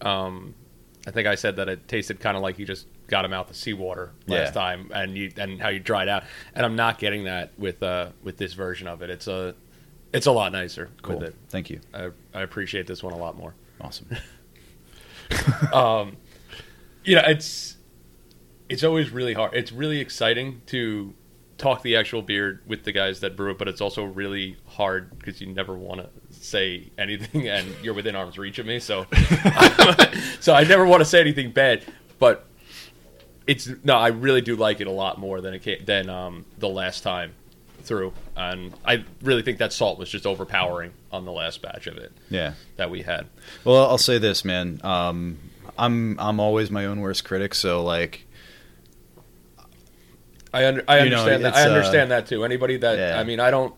um 0.00 0.54
I 1.06 1.10
think 1.10 1.26
I 1.26 1.34
said 1.34 1.56
that 1.56 1.68
it 1.68 1.88
tasted 1.88 2.20
kind 2.20 2.36
of 2.36 2.42
like 2.42 2.58
you 2.58 2.66
just 2.66 2.86
got 3.08 3.24
him 3.24 3.32
out 3.32 3.50
of 3.50 3.56
seawater 3.56 4.12
last 4.26 4.54
Yeah. 4.54 4.60
time 4.62 4.90
and 4.94 5.16
you 5.18 5.32
and 5.36 5.60
how 5.60 5.68
you 5.68 5.80
dried 5.80 6.08
out 6.08 6.22
and 6.54 6.64
I'm 6.64 6.76
not 6.76 6.98
getting 6.98 7.24
that 7.24 7.52
with 7.58 7.82
uh 7.82 8.10
with 8.22 8.36
this 8.36 8.52
version 8.54 8.86
of 8.86 9.02
it. 9.02 9.10
It's 9.10 9.26
a 9.26 9.54
it's 10.12 10.26
a 10.26 10.32
lot 10.32 10.52
nicer 10.52 10.90
cool. 11.02 11.16
with 11.18 11.28
it. 11.28 11.34
Thank 11.48 11.70
you. 11.70 11.80
I, 11.92 12.10
I 12.34 12.42
appreciate 12.42 12.86
this 12.86 13.02
one 13.02 13.12
a 13.14 13.16
lot 13.18 13.36
more. 13.36 13.54
Awesome. 13.80 14.08
um, 15.72 16.16
you 17.04 17.16
know, 17.16 17.22
it's 17.26 17.76
it's 18.68 18.84
always 18.84 19.10
really 19.10 19.34
hard. 19.34 19.54
It's 19.54 19.72
really 19.72 20.00
exciting 20.00 20.62
to 20.66 21.14
talk 21.58 21.82
the 21.82 21.96
actual 21.96 22.22
beer 22.22 22.60
with 22.66 22.84
the 22.84 22.92
guys 22.92 23.20
that 23.20 23.36
brew 23.36 23.50
it, 23.52 23.58
but 23.58 23.68
it's 23.68 23.80
also 23.80 24.04
really 24.04 24.56
hard 24.66 25.16
because 25.18 25.40
you 25.40 25.46
never 25.52 25.74
want 25.76 26.00
to 26.00 26.08
say 26.42 26.90
anything, 26.98 27.48
and 27.48 27.66
you're 27.82 27.94
within 27.94 28.16
arm's 28.16 28.38
reach 28.38 28.58
of 28.58 28.66
me. 28.66 28.78
So, 28.78 29.06
so 30.40 30.54
I 30.54 30.64
never 30.64 30.84
want 30.86 31.00
to 31.00 31.04
say 31.04 31.20
anything 31.20 31.52
bad, 31.52 31.84
but 32.18 32.46
it's 33.46 33.68
no, 33.84 33.94
I 33.96 34.08
really 34.08 34.40
do 34.40 34.56
like 34.56 34.80
it 34.80 34.86
a 34.86 34.90
lot 34.92 35.18
more 35.18 35.40
than 35.40 35.54
it 35.54 35.86
than 35.86 36.08
um, 36.08 36.44
the 36.58 36.68
last 36.68 37.02
time 37.02 37.32
through, 37.82 38.12
and 38.36 38.72
I 38.84 39.04
really 39.22 39.42
think 39.42 39.58
that 39.58 39.72
salt 39.72 39.98
was 39.98 40.08
just 40.08 40.26
overpowering 40.26 40.92
on 41.10 41.24
the 41.24 41.32
last 41.32 41.60
batch 41.62 41.88
of 41.88 41.96
it 41.98 42.12
Yeah. 42.30 42.54
that 42.76 42.90
we 42.90 43.02
had. 43.02 43.26
Well, 43.64 43.84
I'll 43.88 43.98
say 43.98 44.18
this, 44.18 44.44
man. 44.44 44.80
Um, 44.84 45.38
I'm 45.76 46.18
I'm 46.20 46.38
always 46.38 46.70
my 46.70 46.86
own 46.86 47.00
worst 47.00 47.24
critic, 47.24 47.54
so 47.54 47.82
like 47.82 48.26
I 50.54 50.66
under, 50.66 50.84
I 50.86 51.02
You 51.04 51.10
know, 51.10 51.16
understand 51.18 51.44
that. 51.44 51.54
I 51.56 51.62
uh, 51.64 51.68
understand 51.68 52.10
that 52.10 52.26
too. 52.26 52.44
Anybody 52.44 52.76
that 52.78 52.98
yeah. 52.98 53.18
I 53.18 53.24
mean, 53.24 53.40
I 53.40 53.50
don't. 53.50 53.74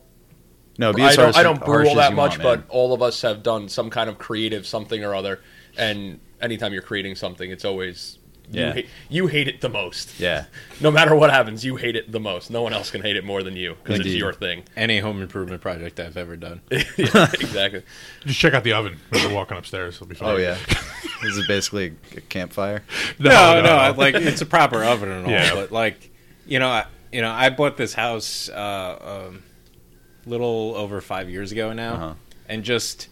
No, 0.79 0.93
be 0.93 1.03
I 1.03 1.15
don't, 1.15 1.37
I 1.37 1.43
don't 1.43 1.65
brew 1.65 1.89
all 1.89 1.97
that 1.97 2.15
much, 2.15 2.39
want, 2.39 2.43
but 2.43 2.65
all 2.69 2.93
of 2.93 3.03
us 3.03 3.23
have 3.23 3.43
done 3.43 3.69
some 3.69 3.91
kind 3.91 4.09
of 4.11 4.19
creative 4.19 4.67
something 4.67 5.05
or 5.05 5.15
other. 5.15 5.41
And 5.77 6.21
anytime 6.41 6.73
you're 6.73 6.83
creating 6.83 7.15
something, 7.17 7.51
it's 7.51 7.65
always 7.65 8.19
you, 8.51 8.73
hate, 8.73 8.89
you 9.09 9.27
hate 9.27 9.49
it 9.49 9.61
the 9.61 9.69
most. 9.69 10.19
yeah, 10.21 10.47
No 10.81 10.91
matter 10.91 11.15
what 11.15 11.31
happens, 11.31 11.65
you 11.65 11.77
hate 11.77 11.97
it 11.97 12.11
the 12.13 12.21
most. 12.21 12.51
No 12.51 12.63
one 12.63 12.73
else 12.73 12.91
can 12.91 13.03
hate 13.03 13.17
it 13.17 13.25
more 13.25 13.43
than 13.43 13.57
you 13.57 13.77
because 13.83 14.01
it's 14.01 14.11
your 14.11 14.33
thing. 14.33 14.65
Any 14.77 14.99
home 14.99 15.23
improvement 15.23 15.61
project 15.63 15.99
I've 15.99 16.17
ever 16.17 16.37
done. 16.37 16.61
yeah, 16.71 16.83
exactly. 16.97 17.83
Just 18.27 18.39
check 18.39 18.55
out 18.55 18.65
the 18.65 18.73
oven 18.73 18.99
when 19.11 19.23
you're 19.23 19.33
walking 19.33 19.57
upstairs. 19.57 19.95
It'll 19.95 20.07
be 20.07 20.15
fine. 20.15 20.35
oh 20.35 20.37
yeah. 20.37 20.59
this 21.23 21.37
is 21.37 21.47
basically 21.47 21.95
a 22.17 22.21
campfire. 22.21 22.83
no, 23.19 23.63
no, 23.63 23.71
I- 23.77 23.91
like 23.91 24.15
it's 24.15 24.43
a 24.43 24.47
proper 24.47 24.85
oven 24.85 25.11
and 25.11 25.27
all, 25.27 25.33
Yeah. 25.33 25.55
but 25.55 25.73
like 25.73 26.11
you 26.47 26.59
know, 26.59 26.69
I, 26.69 26.87
you 27.13 27.23
know, 27.23 27.31
I 27.31 27.49
bought 27.51 27.77
this 27.77 27.95
house 27.95 28.49
uh, 28.51 29.27
um, 29.29 29.43
little 30.27 30.75
over 30.77 31.01
five 31.01 31.29
years 31.31 31.53
ago 31.53 31.73
now, 31.73 31.95
Uh-huh. 31.95 32.15
and 32.49 32.63
just 32.65 33.09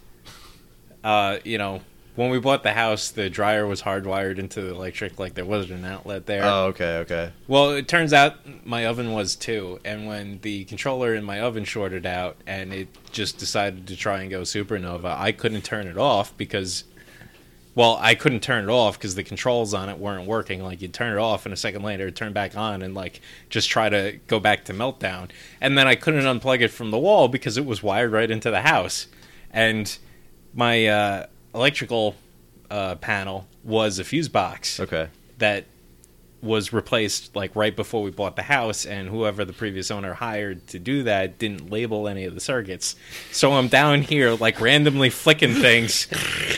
uh, 1.05 1.39
you 1.45 1.59
know, 1.59 1.81
when 2.15 2.31
we 2.31 2.39
bought 2.39 2.63
the 2.63 2.73
house, 2.75 3.11
the 3.11 3.31
dryer 3.31 3.67
was 3.67 3.83
hardwired 3.83 4.39
into 4.39 4.61
the 4.61 4.71
electric, 4.71 5.19
like 5.19 5.35
there 5.35 5.45
wasn't 5.47 5.81
an 5.81 5.85
outlet 5.87 6.27
there. 6.27 6.45
Oh, 6.45 6.67
okay, 6.67 6.99
okay. 6.99 7.33
Well, 7.49 7.71
it 7.71 7.89
turns 7.89 8.13
out 8.13 8.37
my 8.67 8.87
oven 8.87 9.13
was 9.13 9.35
too, 9.35 9.81
and 9.85 10.07
when 10.07 10.39
the 10.43 10.65
controller 10.67 11.15
in 11.15 11.25
my 11.25 11.41
oven 11.41 11.65
shorted 11.65 12.05
out 12.07 12.37
and 12.47 12.73
it 12.73 12.89
just 13.11 13.39
decided 13.39 13.87
to 13.89 13.97
try 13.97 14.21
and 14.21 14.31
go 14.31 14.43
supernova, 14.43 15.17
I 15.19 15.33
couldn't 15.33 15.63
turn 15.65 15.87
it 15.89 15.97
off 15.99 16.37
because, 16.37 16.85
well, 17.75 17.99
I 18.01 18.15
couldn't 18.15 18.41
turn 18.41 18.65
it 18.65 18.71
off 18.71 18.99
because 18.99 19.15
the 19.15 19.23
controls 19.25 19.73
on 19.73 19.89
it 19.89 19.99
weren't 19.99 20.27
working. 20.27 20.63
Like 20.63 20.83
you'd 20.83 20.93
turn 20.93 21.17
it 21.17 21.21
off, 21.21 21.47
and 21.47 21.53
a 21.53 21.57
second 21.57 21.83
later 21.83 22.07
it 22.09 22.17
turned 22.17 22.35
back 22.35 22.57
on, 22.57 22.83
and 22.83 22.95
like 22.95 23.21
just 23.49 23.71
try 23.71 23.89
to 23.89 24.19
go 24.27 24.39
back 24.41 24.65
to 24.67 24.75
meltdown, 24.75 25.31
and 25.61 25.77
then 25.79 25.87
I 25.87 25.95
couldn't 25.95 26.25
unplug 26.25 26.61
it 26.61 26.69
from 26.69 26.91
the 26.91 26.99
wall 26.99 27.29
because 27.29 27.57
it 27.57 27.65
was 27.65 27.83
wired 27.83 28.13
right 28.13 28.31
into 28.31 28.51
the 28.51 28.61
house, 28.63 29.07
and 29.51 29.97
my 30.55 30.87
uh, 30.87 31.27
electrical 31.55 32.15
uh, 32.71 32.97
panel 32.97 33.47
was 33.65 33.99
a 33.99 34.05
fuse 34.05 34.29
box 34.29 34.79
Okay. 34.81 35.09
that 35.39 35.65
was 36.43 36.73
replaced 36.73 37.35
like 37.37 37.55
right 37.55 37.77
before 37.77 38.03
we 38.03 38.11
bought 38.11 38.35
the 38.35 38.43
house 38.43 38.85
and 38.85 39.09
whoever 39.09 39.45
the 39.45 39.53
previous 39.53 39.91
owner 39.93 40.13
hired 40.15 40.67
to 40.67 40.79
do 40.79 41.05
that 41.05 41.39
didn't 41.39 41.71
label 41.71 42.09
any 42.09 42.25
of 42.25 42.35
the 42.35 42.41
circuits 42.41 42.97
so 43.31 43.53
i'm 43.53 43.69
down 43.69 44.03
here 44.03 44.33
like 44.33 44.61
randomly 44.61 45.09
flicking 45.09 45.55
things 45.55 46.09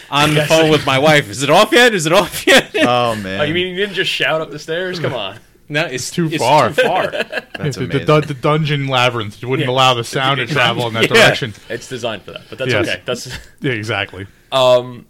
on 0.11 0.33
the 0.35 0.45
phone 0.47 0.71
with 0.71 0.87
my 0.87 0.99
wife 0.99 1.29
is 1.29 1.43
it 1.43 1.51
off 1.51 1.71
yet 1.71 1.93
is 1.93 2.07
it 2.07 2.13
off 2.15 2.47
yet 2.47 2.71
Oh 2.77 3.15
man. 3.17 3.41
Oh, 3.41 3.45
you 3.45 3.53
mean 3.53 3.69
you 3.69 3.77
didn't 3.77 3.95
just 3.95 4.11
shout 4.11 4.41
up 4.41 4.51
the 4.51 4.59
stairs? 4.59 4.99
Come 4.99 5.13
on. 5.15 5.39
no 5.69 5.85
it's 5.85 6.11
Too 6.11 6.27
it's 6.27 6.39
far. 6.39 6.69
too 6.71 6.83
far 6.83 7.07
That's 7.11 7.77
the, 7.77 7.87
the, 7.87 7.99
the, 8.01 8.21
the 8.23 8.35
dungeon 8.35 8.87
labyrinth 8.89 9.43
wouldn't 9.45 9.67
Yeah. 9.69 9.73
allow 9.75 9.93
the 9.95 10.05
sound 10.05 10.39
to 10.39 10.47
travel 10.47 10.87
in 10.89 10.95
that 10.95 11.11
Yeah. 11.11 11.27
direction. 11.27 11.53
It's 11.69 11.89
designed 11.89 12.23
for 12.23 12.33
that, 12.33 12.43
but 12.49 12.59
that's 12.59 12.71
Yes. 12.73 12.89
okay. 12.89 13.03
That's 13.05 13.39
Yeah, 13.61 13.73
exactly. 13.73 14.27
Um, 14.51 15.07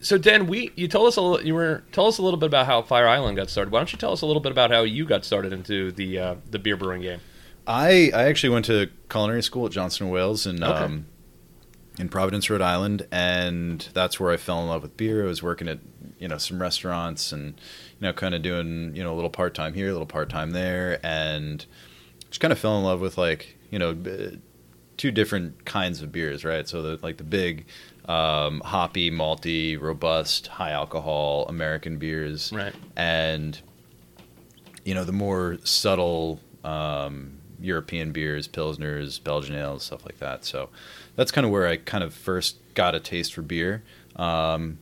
so 0.00 0.18
Dan, 0.18 0.46
we 0.46 0.72
you 0.76 0.88
told 0.88 1.06
us 1.08 1.16
a 1.16 1.22
little, 1.22 1.46
you 1.46 1.54
were 1.54 1.82
tell 1.92 2.06
us 2.06 2.18
a 2.18 2.22
little 2.22 2.38
bit 2.38 2.46
about 2.46 2.66
how 2.66 2.82
Fire 2.82 3.06
Island 3.06 3.36
got 3.36 3.50
started. 3.50 3.70
Why 3.70 3.80
don't 3.80 3.92
you 3.92 3.98
tell 3.98 4.12
us 4.12 4.22
a 4.22 4.26
little 4.26 4.42
bit 4.42 4.52
about 4.52 4.70
how 4.70 4.82
you 4.82 5.04
got 5.04 5.24
started 5.24 5.52
into 5.52 5.92
the 5.92 6.18
uh, 6.18 6.34
the 6.50 6.58
beer 6.58 6.76
brewing 6.76 7.02
game? 7.02 7.20
I 7.66 8.10
I 8.14 8.24
actually 8.24 8.50
went 8.50 8.64
to 8.66 8.88
culinary 9.08 9.42
school 9.42 9.66
at 9.66 9.72
Johnson 9.72 10.04
and 10.06 10.12
Wales 10.12 10.46
in 10.46 10.62
Okay. 10.62 10.84
um, 10.84 11.06
in 11.98 12.08
Providence, 12.08 12.48
Rhode 12.48 12.62
Island, 12.62 13.06
and 13.12 13.86
that's 13.92 14.18
where 14.18 14.32
I 14.32 14.38
fell 14.38 14.62
in 14.62 14.68
love 14.68 14.82
with 14.82 14.96
beer. 14.96 15.22
I 15.24 15.26
was 15.26 15.42
working 15.42 15.68
at 15.68 15.80
you 16.18 16.28
know 16.28 16.38
some 16.38 16.60
restaurants 16.60 17.30
and 17.32 17.48
you 17.98 18.06
know 18.06 18.12
kind 18.12 18.34
of 18.34 18.42
doing 18.42 18.94
you 18.96 19.02
know 19.02 19.12
a 19.12 19.16
little 19.16 19.30
part 19.30 19.54
time 19.54 19.74
here, 19.74 19.88
a 19.88 19.92
little 19.92 20.06
part 20.06 20.30
time 20.30 20.52
there, 20.52 20.98
and 21.04 21.66
just 22.30 22.40
kind 22.40 22.52
of 22.52 22.58
fell 22.58 22.78
in 22.78 22.84
love 22.84 23.00
with 23.00 23.18
like 23.18 23.56
you 23.70 23.78
know 23.78 23.94
two 24.96 25.10
different 25.10 25.64
kinds 25.64 26.02
of 26.02 26.12
beers, 26.12 26.44
right? 26.44 26.68
So 26.68 26.80
the 26.82 26.98
like 27.02 27.18
the 27.18 27.24
big 27.24 27.66
um, 28.10 28.60
hoppy, 28.64 29.10
malty, 29.10 29.80
robust, 29.80 30.46
high 30.48 30.70
alcohol 30.72 31.46
American 31.48 31.98
beers, 31.98 32.52
Right. 32.52 32.74
and 32.96 33.60
you 34.84 34.94
know 34.94 35.04
the 35.04 35.12
more 35.12 35.58
subtle 35.64 36.40
um, 36.64 37.38
European 37.60 38.12
beers, 38.12 38.48
pilsners, 38.48 39.22
Belgian 39.22 39.54
ales, 39.54 39.84
stuff 39.84 40.04
like 40.04 40.18
that. 40.18 40.44
So 40.44 40.70
that's 41.16 41.30
kind 41.30 41.44
of 41.44 41.50
where 41.52 41.66
I 41.68 41.76
kind 41.76 42.02
of 42.02 42.14
first 42.14 42.56
got 42.74 42.94
a 42.94 43.00
taste 43.00 43.34
for 43.34 43.42
beer. 43.42 43.82
Um, 44.16 44.78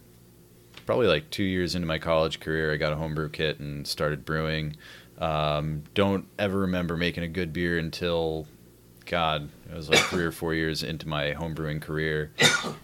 probably 0.86 1.06
like 1.08 1.28
two 1.30 1.42
years 1.44 1.74
into 1.74 1.86
my 1.86 1.98
college 1.98 2.40
career, 2.40 2.72
I 2.72 2.76
got 2.76 2.92
a 2.92 2.96
homebrew 2.96 3.28
kit 3.30 3.58
and 3.58 3.86
started 3.86 4.24
brewing. 4.24 4.76
Um, 5.18 5.82
don't 5.94 6.26
ever 6.38 6.58
remember 6.60 6.96
making 6.96 7.24
a 7.24 7.28
good 7.28 7.52
beer 7.52 7.76
until, 7.78 8.46
God, 9.08 9.48
it 9.68 9.74
was 9.74 9.88
like 9.88 9.98
three 10.00 10.24
or 10.24 10.30
four 10.30 10.54
years 10.54 10.82
into 10.82 11.08
my 11.08 11.32
homebrewing 11.32 11.80
career, 11.80 12.30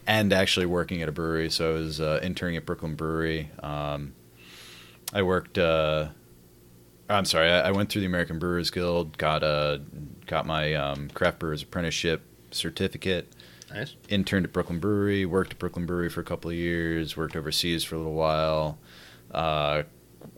and 0.06 0.32
actually 0.32 0.66
working 0.66 1.02
at 1.02 1.08
a 1.08 1.12
brewery. 1.12 1.50
So 1.50 1.70
I 1.70 1.72
was 1.74 2.00
uh, 2.00 2.18
interning 2.22 2.56
at 2.56 2.64
Brooklyn 2.64 2.94
Brewery. 2.94 3.50
Um, 3.62 4.14
I 5.12 5.22
worked. 5.22 5.58
Uh, 5.58 6.08
I'm 7.10 7.26
sorry. 7.26 7.50
I, 7.50 7.68
I 7.68 7.70
went 7.72 7.90
through 7.90 8.00
the 8.00 8.06
American 8.06 8.38
Brewers 8.38 8.70
Guild. 8.70 9.18
Got 9.18 9.42
a 9.42 9.82
got 10.26 10.46
my 10.46 10.74
um, 10.74 11.10
craft 11.10 11.38
brewer's 11.38 11.62
apprenticeship 11.62 12.22
certificate. 12.50 13.30
Nice. 13.70 13.94
Interned 14.08 14.46
at 14.46 14.52
Brooklyn 14.52 14.78
Brewery. 14.78 15.26
Worked 15.26 15.52
at 15.52 15.58
Brooklyn 15.58 15.84
Brewery 15.84 16.08
for 16.08 16.20
a 16.22 16.24
couple 16.24 16.50
of 16.50 16.56
years. 16.56 17.16
Worked 17.18 17.36
overseas 17.36 17.84
for 17.84 17.96
a 17.96 17.98
little 17.98 18.14
while. 18.14 18.78
Uh, 19.30 19.82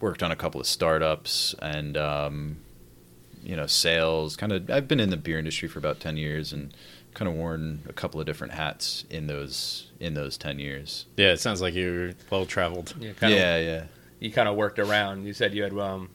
worked 0.00 0.23
on 0.23 0.33
a 0.33 0.37
couple 0.37 0.61
of 0.61 0.66
startups 0.66 1.55
and 1.62 1.97
um, 1.97 2.57
you 3.47 3.57
know 3.57 3.67
sales. 3.67 4.37
Kind 4.37 4.53
of. 4.53 4.71
I've 4.71 4.88
been 4.88 5.00
in 5.00 5.11
the 5.11 5.17
beer 5.17 5.38
industry 5.38 5.69
for 5.69 5.79
about 5.79 6.00
ten 6.00 6.17
years 6.17 6.53
and 6.53 6.75
kind 7.15 7.29
of 7.29 7.35
worn 7.35 7.83
a 7.88 7.93
couple 7.93 8.21
of 8.21 8.26
different 8.26 8.53
hats 8.53 9.05
in 9.09 9.26
those 9.26 9.91
in 10.00 10.15
those 10.15 10.37
ten 10.37 10.59
years. 10.59 11.07
Yeah, 11.17 11.33
it 11.33 11.41
sounds 11.41 11.62
like 11.62 11.75
you're 11.75 12.12
well 12.31 12.45
traveled. 12.45 12.95
Yeah, 12.99 13.12
kind 13.12 13.33
of, 13.33 13.38
yeah, 13.38 13.59
yeah. 13.59 13.85
You 14.21 14.33
kind 14.33 14.49
of 14.49 14.57
worked 14.57 14.79
around. 14.79 15.25
You 15.25 15.33
said 15.33 15.55
you 15.55 15.62
had 15.62 15.73
um, 15.79 16.11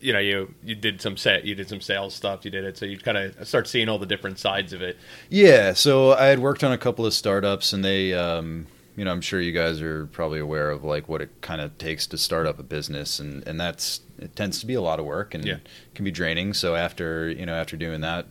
you 0.00 0.12
know, 0.12 0.18
you 0.18 0.54
you 0.62 0.74
did 0.74 1.00
some 1.00 1.16
set, 1.16 1.44
you 1.44 1.54
did 1.54 1.68
some 1.68 1.80
sales 1.80 2.14
stuff. 2.14 2.44
You 2.44 2.50
did 2.50 2.64
it, 2.64 2.76
so 2.76 2.84
you 2.84 2.98
kind 2.98 3.16
of 3.16 3.48
start 3.48 3.66
seeing 3.66 3.88
all 3.88 3.98
the 3.98 4.06
different 4.06 4.38
sides 4.38 4.72
of 4.72 4.82
it. 4.82 4.96
Yeah, 5.30 5.72
so 5.72 6.12
I 6.12 6.26
had 6.26 6.38
worked 6.38 6.62
on 6.62 6.72
a 6.72 6.78
couple 6.78 7.06
of 7.06 7.14
startups, 7.14 7.72
and 7.72 7.84
they, 7.84 8.12
um, 8.12 8.66
you 8.96 9.04
know, 9.04 9.10
I'm 9.10 9.20
sure 9.20 9.40
you 9.40 9.52
guys 9.52 9.80
are 9.80 10.06
probably 10.06 10.40
aware 10.40 10.70
of 10.70 10.84
like 10.84 11.08
what 11.08 11.22
it 11.22 11.30
kind 11.40 11.60
of 11.60 11.76
takes 11.78 12.06
to 12.08 12.18
start 12.18 12.46
up 12.46 12.58
a 12.58 12.62
business, 12.62 13.18
and 13.18 13.46
and 13.48 13.58
that's 13.58 14.00
it 14.18 14.34
tends 14.36 14.60
to 14.60 14.66
be 14.66 14.74
a 14.74 14.80
lot 14.80 14.98
of 14.98 15.04
work 15.06 15.34
and 15.34 15.44
Yeah. 15.44 15.58
can 15.94 16.04
be 16.04 16.10
draining. 16.10 16.54
So 16.54 16.74
after 16.74 17.28
you 17.30 17.46
know 17.46 17.54
after 17.54 17.76
doing 17.76 18.00
that 18.02 18.26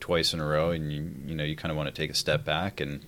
twice 0.00 0.32
in 0.32 0.40
a 0.40 0.46
row, 0.46 0.70
and 0.70 0.92
you 0.92 1.10
you 1.26 1.34
know 1.34 1.44
you 1.44 1.56
kind 1.56 1.70
of 1.70 1.76
want 1.76 1.92
to 1.92 2.02
take 2.02 2.10
a 2.10 2.14
step 2.14 2.44
back, 2.44 2.80
and 2.80 3.00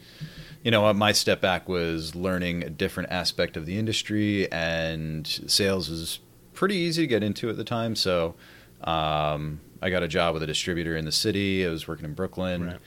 you 0.62 0.70
know 0.70 0.92
my 0.94 1.12
step 1.12 1.40
back 1.40 1.68
was 1.68 2.14
learning 2.14 2.64
a 2.64 2.70
different 2.70 3.10
aspect 3.10 3.56
of 3.56 3.66
the 3.66 3.78
industry, 3.78 4.50
and 4.52 5.26
sales 5.46 5.88
was 5.90 6.18
pretty 6.54 6.76
easy 6.76 7.02
to 7.02 7.06
get 7.06 7.22
into 7.22 7.48
at 7.50 7.56
the 7.56 7.64
time, 7.64 7.94
so. 7.96 8.34
Um, 8.82 9.60
I 9.82 9.90
got 9.90 10.02
a 10.02 10.08
job 10.08 10.32
with 10.32 10.42
a 10.42 10.46
distributor 10.46 10.96
in 10.96 11.04
the 11.04 11.12
city. 11.12 11.66
I 11.66 11.68
was 11.68 11.86
working 11.86 12.06
in 12.06 12.14
Brooklyn 12.14 12.64
Right. 12.64 12.78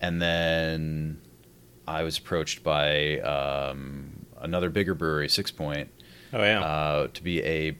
and 0.00 0.20
then 0.22 1.20
I 1.86 2.02
was 2.02 2.16
approached 2.16 2.62
by 2.62 3.18
um, 3.20 4.24
another 4.40 4.70
bigger 4.70 4.94
brewery, 4.94 5.28
Sixpoint, 5.28 5.88
Oh 6.32 6.42
yeah. 6.42 6.62
uh, 6.62 7.08
to 7.08 7.22
be 7.22 7.42
a 7.42 7.76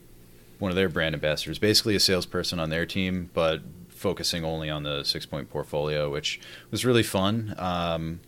one 0.64 0.72
of 0.72 0.76
their 0.76 0.88
brand 0.88 1.14
ambassadors, 1.14 1.58
basically 1.58 1.94
a 1.94 2.00
salesperson 2.00 2.58
on 2.58 2.70
their 2.70 2.86
team, 2.86 3.30
but 3.34 3.60
focusing 3.88 4.44
only 4.44 4.68
on 4.68 4.82
the 4.82 5.00
Sixpoint 5.00 5.48
portfolio, 5.48 6.10
which 6.10 6.40
was 6.70 6.84
really 6.84 7.02
fun. 7.02 7.54
Um, 7.58 8.20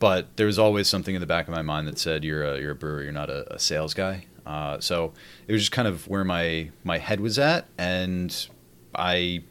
but 0.00 0.36
there 0.36 0.46
was 0.46 0.58
always 0.58 0.88
something 0.88 1.14
in 1.14 1.20
the 1.20 1.26
back 1.26 1.46
of 1.46 1.54
my 1.54 1.62
mind 1.62 1.86
that 1.86 1.98
said, 1.98 2.24
"You're 2.24 2.42
a 2.42 2.58
you're 2.60 2.72
a 2.72 2.74
brewer. 2.74 3.02
You're 3.02 3.12
not 3.12 3.30
a, 3.30 3.54
a 3.54 3.58
sales 3.58 3.94
guy." 3.94 4.26
Uh, 4.44 4.80
so 4.80 5.12
it 5.46 5.52
was 5.52 5.62
just 5.62 5.72
kind 5.72 5.86
of 5.86 6.08
where 6.08 6.24
my 6.24 6.70
my 6.84 6.98
head 6.98 7.20
was 7.20 7.38
at, 7.38 7.68
and 7.78 8.48
I 8.94 9.44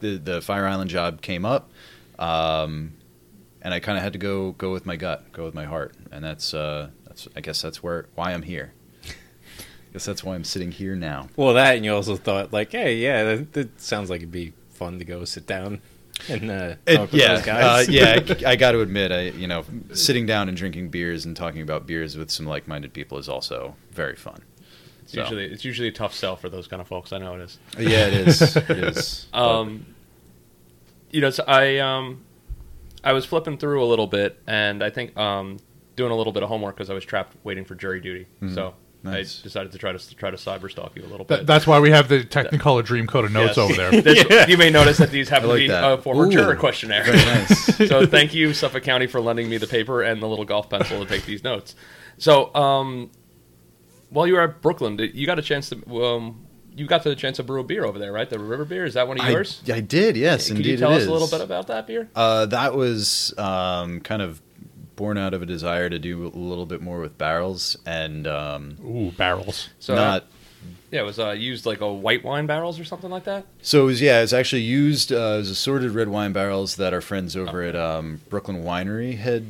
the 0.00 0.18
the 0.18 0.40
Fire 0.40 0.66
Island 0.66 0.90
job 0.90 1.20
came 1.20 1.44
up, 1.44 1.70
um, 2.18 2.94
and 3.60 3.74
I 3.74 3.80
kind 3.80 3.98
of 3.98 4.04
had 4.04 4.12
to 4.12 4.18
go 4.18 4.52
go 4.52 4.72
with 4.72 4.86
my 4.86 4.96
gut, 4.96 5.32
go 5.32 5.44
with 5.44 5.54
my 5.54 5.64
heart, 5.64 5.94
and 6.12 6.24
that's 6.24 6.54
uh, 6.54 6.90
that's 7.06 7.26
I 7.34 7.40
guess 7.40 7.60
that's 7.62 7.82
where 7.82 8.06
why 8.14 8.32
I'm 8.32 8.42
here. 8.42 8.72
I 9.92 9.96
guess 9.96 10.06
that's 10.06 10.24
why 10.24 10.34
I'm 10.34 10.44
sitting 10.44 10.72
here 10.72 10.96
now. 10.96 11.28
well, 11.36 11.52
that 11.52 11.76
and 11.76 11.84
you 11.84 11.94
also 11.94 12.16
thought 12.16 12.50
like, 12.50 12.72
hey, 12.72 12.96
yeah, 12.96 13.24
that, 13.24 13.52
that 13.52 13.80
sounds 13.80 14.08
like 14.08 14.20
it'd 14.20 14.32
be 14.32 14.54
fun 14.70 14.98
to 14.98 15.04
go 15.04 15.24
sit 15.26 15.46
down 15.46 15.82
and 16.30 16.50
uh, 16.50 16.74
It- 16.86 16.96
talk 16.96 17.12
with 17.12 17.20
yeah, 17.20 17.34
those 17.34 17.44
guys. 17.44 17.88
Uh, 17.88 17.90
yeah. 17.92 18.18
I, 18.46 18.52
I 18.52 18.56
got 18.56 18.72
to 18.72 18.80
admit, 18.80 19.12
I 19.12 19.20
you 19.24 19.46
know, 19.46 19.64
sitting 19.92 20.24
down 20.24 20.48
and 20.48 20.56
drinking 20.56 20.88
beers 20.88 21.26
and 21.26 21.36
talking 21.36 21.60
about 21.60 21.86
beers 21.86 22.16
with 22.16 22.30
some 22.30 22.46
like-minded 22.46 22.94
people 22.94 23.18
is 23.18 23.28
also 23.28 23.76
very 23.90 24.16
fun. 24.16 24.40
It's 25.02 25.12
So- 25.12 25.20
usually 25.20 25.44
it's 25.44 25.64
usually 25.64 25.88
a 25.88 25.92
tough 25.92 26.14
sell 26.14 26.36
for 26.36 26.48
those 26.48 26.66
kind 26.66 26.80
of 26.80 26.88
folks. 26.88 27.12
I 27.12 27.18
know 27.18 27.34
it 27.34 27.42
is. 27.42 27.58
Yeah, 27.78 28.06
it 28.06 28.28
is. 28.28 28.56
It 28.56 28.70
is. 28.70 29.26
Um, 29.34 29.84
you 31.10 31.20
know, 31.20 31.28
so 31.28 31.44
I 31.46 31.78
um, 31.80 32.24
I 33.04 33.12
was 33.12 33.26
flipping 33.26 33.58
through 33.58 33.84
a 33.84 33.86
little 33.86 34.06
bit, 34.06 34.40
and 34.46 34.82
I 34.82 34.88
think 34.88 35.14
um, 35.18 35.58
doing 35.96 36.10
a 36.12 36.16
little 36.16 36.32
bit 36.32 36.42
of 36.42 36.48
homework 36.48 36.76
because 36.76 36.88
I 36.88 36.94
was 36.94 37.04
trapped 37.04 37.36
waiting 37.44 37.66
for 37.66 37.74
jury 37.74 38.00
duty. 38.00 38.26
So 38.54 38.74
Nice. 39.04 39.40
I 39.40 39.42
decided 39.42 39.72
to 39.72 39.78
try 39.78 39.90
to 39.92 40.14
try 40.16 40.30
to 40.30 40.36
cyber 40.36 40.70
stalk 40.70 40.92
you 40.94 41.02
a 41.02 41.06
little 41.10 41.26
That, 41.26 41.38
bit. 41.38 41.46
that's 41.46 41.66
why 41.66 41.80
we 41.80 41.90
have 41.90 42.08
the 42.08 42.20
Technicolor 42.20 42.82
Dreamcoat 42.84 43.24
of 43.24 43.32
notes 43.32 43.56
Yes. 43.56 43.58
over 43.58 43.74
there. 43.74 44.02
This- 44.02 44.48
You 44.48 44.56
may 44.56 44.70
notice 44.70 44.98
that 44.98 45.10
these 45.10 45.28
happen 45.30 45.46
I 45.46 45.46
to 45.48 45.52
like 45.54 45.58
be 45.60 45.68
that. 45.68 45.92
a 45.92 45.98
former 45.98 46.26
Ooh. 46.26 46.30
juror 46.30 46.54
questionnaire. 46.56 47.02
Very 47.04 47.16
nice. 47.18 47.76
so 47.88 48.06
thank 48.06 48.32
you, 48.32 48.54
Suffolk 48.54 48.84
County, 48.84 49.06
for 49.08 49.20
lending 49.20 49.48
me 49.48 49.56
the 49.58 49.66
paper 49.66 50.02
and 50.02 50.22
the 50.22 50.28
little 50.28 50.44
golf 50.44 50.70
pencil 50.70 51.00
to 51.04 51.06
take 51.08 51.24
these 51.26 51.42
notes. 51.42 51.74
So 52.18 52.54
um, 52.54 53.10
while 54.10 54.26
you 54.26 54.34
were 54.34 54.42
at 54.42 54.60
Brooklyn, 54.62 54.96
did- 54.96 55.14
you 55.16 55.26
got 55.26 55.38
a 55.38 55.42
chance 55.42 55.70
to 55.70 56.04
um, 56.04 56.46
you 56.74 56.86
got 56.86 57.02
the 57.02 57.14
chance 57.16 57.36
to 57.38 57.42
brew 57.42 57.60
a 57.60 57.64
beer 57.64 57.84
over 57.84 57.98
there, 57.98 58.12
right? 58.12 58.30
The 58.30 58.38
River 58.38 58.64
Beer 58.64 58.84
is 58.84 58.94
that 58.94 59.06
one 59.08 59.18
of 59.20 59.26
I, 59.26 59.30
yours? 59.30 59.62
I 59.70 59.80
did. 59.80 60.16
Yes, 60.16 60.46
Can 60.48 60.56
indeed. 60.58 60.70
you 60.70 60.76
tell 60.78 60.92
it 60.92 60.96
us 60.96 61.02
is. 61.02 61.08
a 61.08 61.12
little 61.12 61.28
bit 61.28 61.40
about 61.42 61.66
that 61.66 61.86
beer? 61.86 62.08
Uh, 62.14 62.46
that 62.46 62.74
was 62.74 63.36
um, 63.36 64.00
kind 64.00 64.22
of 64.22 64.40
born 65.02 65.18
out 65.18 65.34
of 65.34 65.42
a 65.42 65.46
desire 65.46 65.90
to 65.90 65.98
do 65.98 66.28
a 66.28 66.38
little 66.38 66.64
bit 66.64 66.80
more 66.80 67.00
with 67.00 67.18
barrels 67.18 67.76
and 67.84 68.24
um, 68.24 68.76
Ooh, 68.86 69.10
barrels. 69.10 69.68
So 69.80 69.96
not. 69.96 70.26
yeah, 70.92 71.00
it 71.00 71.04
was 71.04 71.18
uh, 71.18 71.30
used 71.30 71.66
like 71.66 71.80
a 71.80 71.92
white 71.92 72.22
wine 72.22 72.46
barrels 72.46 72.78
or 72.78 72.84
something 72.84 73.10
like 73.10 73.24
that. 73.24 73.44
So 73.62 73.82
it 73.82 73.86
was 73.86 74.00
yeah, 74.00 74.22
it's 74.22 74.32
actually 74.32 74.62
used 74.62 75.10
uh, 75.10 75.38
as 75.40 75.50
assorted 75.50 75.90
red 75.90 76.06
wine 76.06 76.32
barrels 76.32 76.76
that 76.76 76.94
our 76.94 77.00
friends 77.00 77.36
over 77.36 77.62
at 77.62 77.74
um, 77.74 78.20
Brooklyn 78.28 78.62
Winery 78.62 79.18
had 79.18 79.44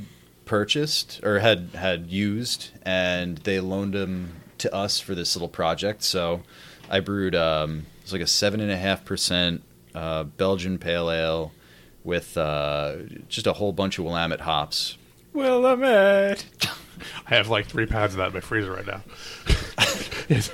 purchased 0.46 1.20
or 1.22 1.40
had 1.40 1.68
had 1.74 2.06
used, 2.06 2.70
and 2.80 3.36
they 3.36 3.60
loaned 3.60 3.92
them 3.92 4.36
to 4.56 4.74
us 4.74 5.00
for 5.00 5.14
this 5.14 5.36
little 5.36 5.50
project. 5.50 6.02
So 6.02 6.40
I 6.88 7.00
brewed 7.00 7.34
um, 7.34 7.84
it 7.98 8.04
was 8.04 8.12
like 8.14 8.22
a 8.22 8.26
seven 8.26 8.60
and 8.60 8.70
a 8.70 8.78
half 8.78 9.04
percent 9.04 9.62
uh, 9.94 10.22
Belgian 10.22 10.78
pale 10.78 11.10
ale 11.10 11.52
with 12.04 12.38
uh, 12.38 12.96
just 13.28 13.46
a 13.46 13.52
whole 13.52 13.72
bunch 13.72 13.98
of 13.98 14.06
Willamette 14.06 14.40
hops. 14.40 14.96
Willamette. 15.32 16.44
I 17.26 17.34
have 17.34 17.48
like 17.48 17.66
three 17.66 17.86
pounds 17.86 18.14
of 18.14 18.18
that 18.18 18.28
in 18.28 18.34
my 18.34 18.40
freezer 18.40 18.72
right 18.72 18.86
now. 18.86 19.02
Yes. 20.28 20.50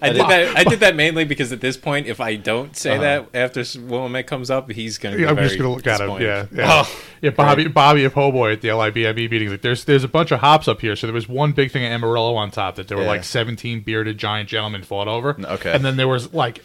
I 0.00 0.08
did 0.10 0.20
that. 0.22 0.56
I 0.56 0.64
did 0.64 0.80
that 0.80 0.96
mainly 0.96 1.24
because 1.24 1.52
at 1.52 1.60
this 1.60 1.76
point, 1.76 2.06
if 2.06 2.18
I 2.20 2.34
don't 2.36 2.76
say 2.76 2.92
Uh-huh. 2.92 3.02
that 3.02 3.28
after 3.56 3.62
Willamette 3.80 4.26
comes 4.26 4.50
up, 4.50 4.70
he's 4.70 4.98
going 4.98 5.12
to. 5.14 5.18
be 5.18 5.26
I'm 5.26 5.36
very 5.36 5.48
just 5.48 5.58
gonna 5.58 5.70
look 5.72 5.86
at 5.86 6.00
him. 6.00 6.10
Yeah, 6.20 6.46
yeah. 6.52 6.82
Oh, 6.84 7.02
yeah. 7.20 7.30
Bobby, 7.30 7.68
Bobby 7.68 8.04
of 8.04 8.14
Hoboy 8.14 8.52
at 8.54 8.62
the 8.62 8.68
LIBME 8.68 9.30
meeting. 9.30 9.50
Like, 9.50 9.62
there's 9.62 9.84
there's 9.84 10.02
a 10.02 10.08
bunch 10.08 10.30
of 10.32 10.40
hops 10.40 10.66
up 10.66 10.80
here. 10.80 10.96
So 10.96 11.06
there 11.06 11.14
was 11.14 11.28
one 11.28 11.52
big 11.52 11.70
thing 11.70 11.84
of 11.84 11.92
Amarillo 11.92 12.34
on 12.34 12.50
top 12.50 12.76
that 12.76 12.88
there 12.88 12.96
were 12.96 13.04
Yeah. 13.04 13.10
like 13.10 13.24
17 13.24 13.80
bearded 13.80 14.18
giant 14.18 14.48
gentlemen 14.48 14.82
fought 14.82 15.08
over. 15.08 15.36
Okay. 15.38 15.72
and 15.72 15.84
then 15.84 15.96
there 15.96 16.08
was 16.08 16.32
like 16.32 16.62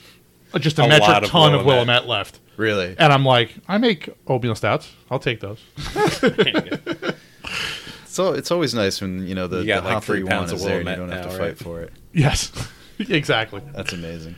just 0.60 0.80
a, 0.80 0.84
A 0.84 0.88
metric 0.88 1.24
of 1.24 1.30
ton 1.30 1.54
of 1.54 1.66
Willamette. 1.66 2.04
Willamette 2.06 2.08
left. 2.08 2.40
Really? 2.56 2.96
And 2.98 3.14
I'm 3.14 3.26
like, 3.26 3.54
I 3.68 3.78
make 3.78 4.10
oatmeal 4.26 4.56
stouts. 4.56 4.92
I'll 5.12 5.20
take 5.20 5.42
those. 5.42 5.60
So 8.18 8.34
it's 8.34 8.50
always 8.50 8.74
nice 8.74 9.00
when 9.00 9.28
you 9.28 9.36
know 9.36 9.46
the, 9.46 9.60
You 9.60 9.68
got 9.68 9.82
the 9.82 9.90
like 9.90 9.94
hop 9.94 10.04
three 10.06 10.18
you 10.18 10.26
want 10.26 10.38
pounds 10.40 10.52
is 10.54 10.64
of 10.64 10.68
there 10.68 10.80
and 10.80 10.90
you 10.90 10.96
don't 10.96 11.10
have 11.10 11.22
to 11.22 11.28
now, 11.28 11.34
fight 11.38 11.40
right? 11.50 11.58
for 11.60 11.82
it. 11.82 11.94
Yes, 12.14 12.52
exactly. 13.00 13.62
That's 13.76 13.94
amazing. 13.94 14.34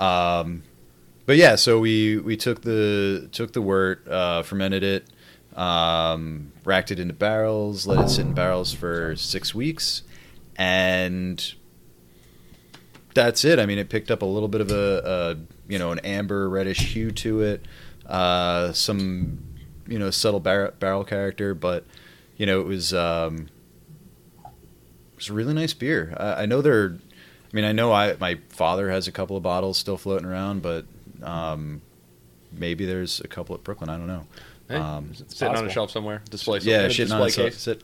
Um, 0.00 0.64
but 1.26 1.36
yeah, 1.36 1.54
so 1.54 1.78
we 1.78 2.18
we 2.18 2.36
took 2.36 2.62
the 2.62 3.28
took 3.30 3.52
the 3.52 3.62
wort, 3.62 4.04
uh, 4.08 4.42
fermented 4.42 4.82
it, 4.82 5.06
Um, 5.56 6.50
racked 6.64 6.90
it 6.90 6.98
into 6.98 7.14
barrels, 7.14 7.86
let 7.86 8.00
it 8.04 8.08
sit 8.08 8.26
in 8.26 8.34
barrels 8.34 8.72
for 8.72 9.14
six 9.14 9.54
weeks, 9.54 10.02
and 10.56 11.54
that's 13.14 13.44
it. 13.44 13.60
I 13.60 13.66
mean, 13.66 13.78
it 13.78 13.88
picked 13.90 14.10
up 14.10 14.22
a 14.22 14.26
little 14.26 14.48
bit 14.48 14.60
of 14.60 14.72
a, 14.72 15.36
a 15.38 15.70
you 15.72 15.78
know 15.78 15.92
an 15.92 16.00
amber 16.00 16.48
reddish 16.48 16.80
hue 16.94 17.12
to 17.12 17.42
it, 17.42 17.64
uh, 18.06 18.72
some 18.72 19.38
you 19.86 20.00
know 20.00 20.10
subtle 20.10 20.40
bar- 20.40 20.74
barrel 20.80 21.04
character, 21.04 21.54
but 21.54 21.84
you 22.40 22.46
know 22.46 22.58
it 22.60 22.66
was 22.66 22.94
um, 22.94 23.48
it 24.44 25.16
was 25.16 25.28
a 25.28 25.34
really 25.34 25.52
nice 25.52 25.74
beer. 25.74 26.14
I, 26.16 26.42
I 26.42 26.46
know 26.46 26.62
they're. 26.62 26.96
I 27.52 27.56
mean, 27.56 27.66
I 27.66 27.72
know 27.72 27.92
I 27.92 28.16
my 28.18 28.38
father 28.48 28.90
has 28.90 29.06
a 29.08 29.12
couple 29.12 29.36
of 29.36 29.42
bottles 29.42 29.76
still 29.76 29.98
floating 29.98 30.26
around, 30.26 30.62
but 30.62 30.86
um, 31.22 31.82
maybe 32.50 32.86
there's 32.86 33.20
a 33.20 33.28
couple 33.28 33.54
at 33.54 33.62
Brooklyn. 33.62 33.90
I 33.90 33.98
don't 33.98 34.06
know. 34.06 34.26
Hey, 34.68 34.76
Um, 34.76 35.12
sitting 35.28 35.54
on 35.54 35.66
a 35.66 35.70
shelf 35.70 35.90
somewhere, 35.90 36.22
display. 36.30 36.60
yeah, 36.60 36.78
in 36.78 36.80
a 36.84 36.84
on 36.86 36.90
display 36.94 37.26
it, 37.26 37.34
case. 37.34 37.58
sit- 37.60 37.82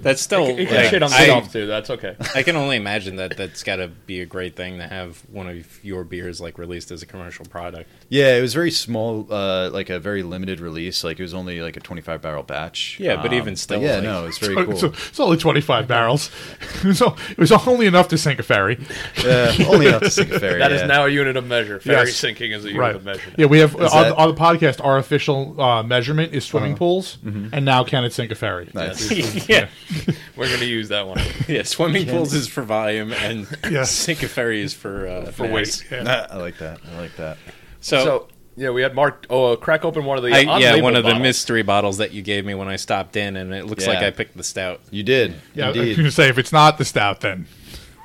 That's 0.00 0.20
still. 0.22 0.46
It 0.46 0.66
can 0.68 0.76
like, 0.76 0.90
shit 0.90 1.02
on 1.02 1.12
I- 1.12 1.26
shelf 1.26 1.52
too. 1.52 1.66
That's 1.66 1.90
okay. 1.90 2.16
I 2.34 2.42
can 2.42 2.56
only 2.56 2.76
imagine 2.76 3.16
that 3.16 3.36
that's 3.36 3.62
got 3.62 3.76
to 3.76 3.88
be 3.88 4.20
a 4.20 4.26
great 4.26 4.56
thing 4.56 4.78
to 4.78 4.86
have 4.86 5.18
one 5.30 5.48
of 5.48 5.84
your 5.84 6.04
beers 6.04 6.40
like 6.40 6.58
released 6.58 6.90
as 6.90 7.02
a 7.02 7.06
commercial 7.06 7.44
product. 7.46 7.90
Yeah, 8.08 8.36
it 8.36 8.40
was 8.40 8.54
very 8.54 8.70
small, 8.70 9.26
uh, 9.30 9.70
like 9.70 9.90
a 9.90 9.98
very 9.98 10.22
limited 10.22 10.60
release. 10.60 11.04
Like 11.04 11.18
it 11.18 11.22
was 11.22 11.34
only 11.34 11.60
like 11.60 11.76
a 11.76 11.80
25 11.80 12.22
barrel 12.22 12.42
batch. 12.42 12.98
Yeah, 13.00 13.20
but 13.20 13.32
even 13.32 13.56
still, 13.56 13.80
yeah, 13.82 13.94
like- 13.96 14.04
no, 14.04 14.26
it's 14.26 14.38
very 14.38 14.54
So- 14.54 14.64
cool. 14.64 14.76
so 14.76 14.86
it's 14.88 15.20
only 15.20 15.36
25 15.38 15.88
barrels. 15.88 16.30
so 16.94 17.16
it 17.30 17.38
was 17.38 17.52
only 17.52 17.86
enough 17.86 18.08
to 18.08 18.18
sink 18.18 18.38
a 18.38 18.42
ferry. 18.42 18.78
Yeah, 19.22 19.52
only 19.68 19.86
enough 19.88 20.02
to 20.02 20.10
sink 20.10 20.30
a 20.32 20.40
ferry. 20.40 20.58
That 20.58 20.72
is 20.72 20.80
yeah. 20.82 20.86
now 20.86 21.04
a 21.06 21.08
unit 21.08 21.36
of 21.36 21.46
measure. 21.46 21.80
Ferry 21.80 22.06
Yes. 22.08 22.16
sinking 22.16 22.52
is 22.52 22.64
a 22.64 22.68
unit 22.68 22.80
Right. 22.80 22.94
of 22.96 23.04
measure. 23.04 23.30
Yeah, 23.36 23.46
we 23.46 23.58
have 23.58 23.74
Is 23.74 23.92
on, 23.92 24.02
that- 24.04 24.16
on 24.16 24.28
the 24.28 24.34
podcast. 24.40 24.84
Our 24.84 24.98
official 24.98 25.60
uh, 25.60 25.82
measurement 25.82 26.32
is 26.34 26.44
swimming 26.44 26.76
pools, 26.76 27.18
and 27.24 27.64
now 27.64 27.84
can 27.84 28.04
it 28.04 28.12
sink 28.12 28.30
a 28.30 28.34
ferry? 28.34 28.68
Nice. 28.74 29.48
yeah, 29.48 29.68
We're 30.36 30.48
going 30.48 30.60
to 30.60 30.66
use 30.66 30.88
that 30.90 31.06
one. 31.06 31.20
yeah. 31.48 31.62
Swimming 31.62 32.06
pools 32.06 32.34
is 32.34 32.48
for 32.48 32.62
volume, 32.62 33.12
and 33.12 33.46
Yeah. 33.70 33.84
sink 33.84 34.22
a 34.22 34.28
ferry 34.28 34.60
is 34.62 34.74
for 34.74 35.06
uh, 35.06 35.30
For 35.32 35.48
mass. 35.48 35.82
weight. 35.90 36.06
I 36.06 36.36
like 36.36 36.58
that. 36.58 36.80
I 36.92 36.98
like 37.00 37.16
that. 37.16 37.38
So, 37.80 38.04
So, 38.04 38.28
yeah, 38.56 38.70
we 38.70 38.82
had 38.82 38.94
Mark. 38.94 39.26
Oh, 39.30 39.52
uh, 39.52 39.56
crack 39.56 39.84
open 39.84 40.04
one 40.04 40.18
of 40.18 40.24
the 40.24 40.32
I, 40.34 40.58
yeah, 40.58 40.80
one 40.80 40.96
of 40.96 41.04
the 41.04 41.14
mystery 41.18 41.62
bottles 41.62 41.98
that 41.98 42.12
you 42.12 42.22
gave 42.22 42.44
me 42.44 42.54
when 42.54 42.68
I 42.68 42.76
stopped 42.76 43.16
in, 43.16 43.36
and 43.36 43.54
it 43.54 43.66
looks 43.66 43.86
like 43.86 43.98
I 43.98 44.10
picked 44.10 44.36
the 44.36 44.42
stout. 44.44 44.80
You 44.90 45.02
did. 45.02 45.34
Yeah, 45.54 45.66
I 45.66 45.68
was 45.68 45.76
going 45.76 45.94
to 45.96 46.10
say 46.10 46.28
if 46.28 46.38
it's 46.38 46.52
not 46.52 46.76
the 46.78 46.84
stout, 46.84 47.20
then 47.20 47.46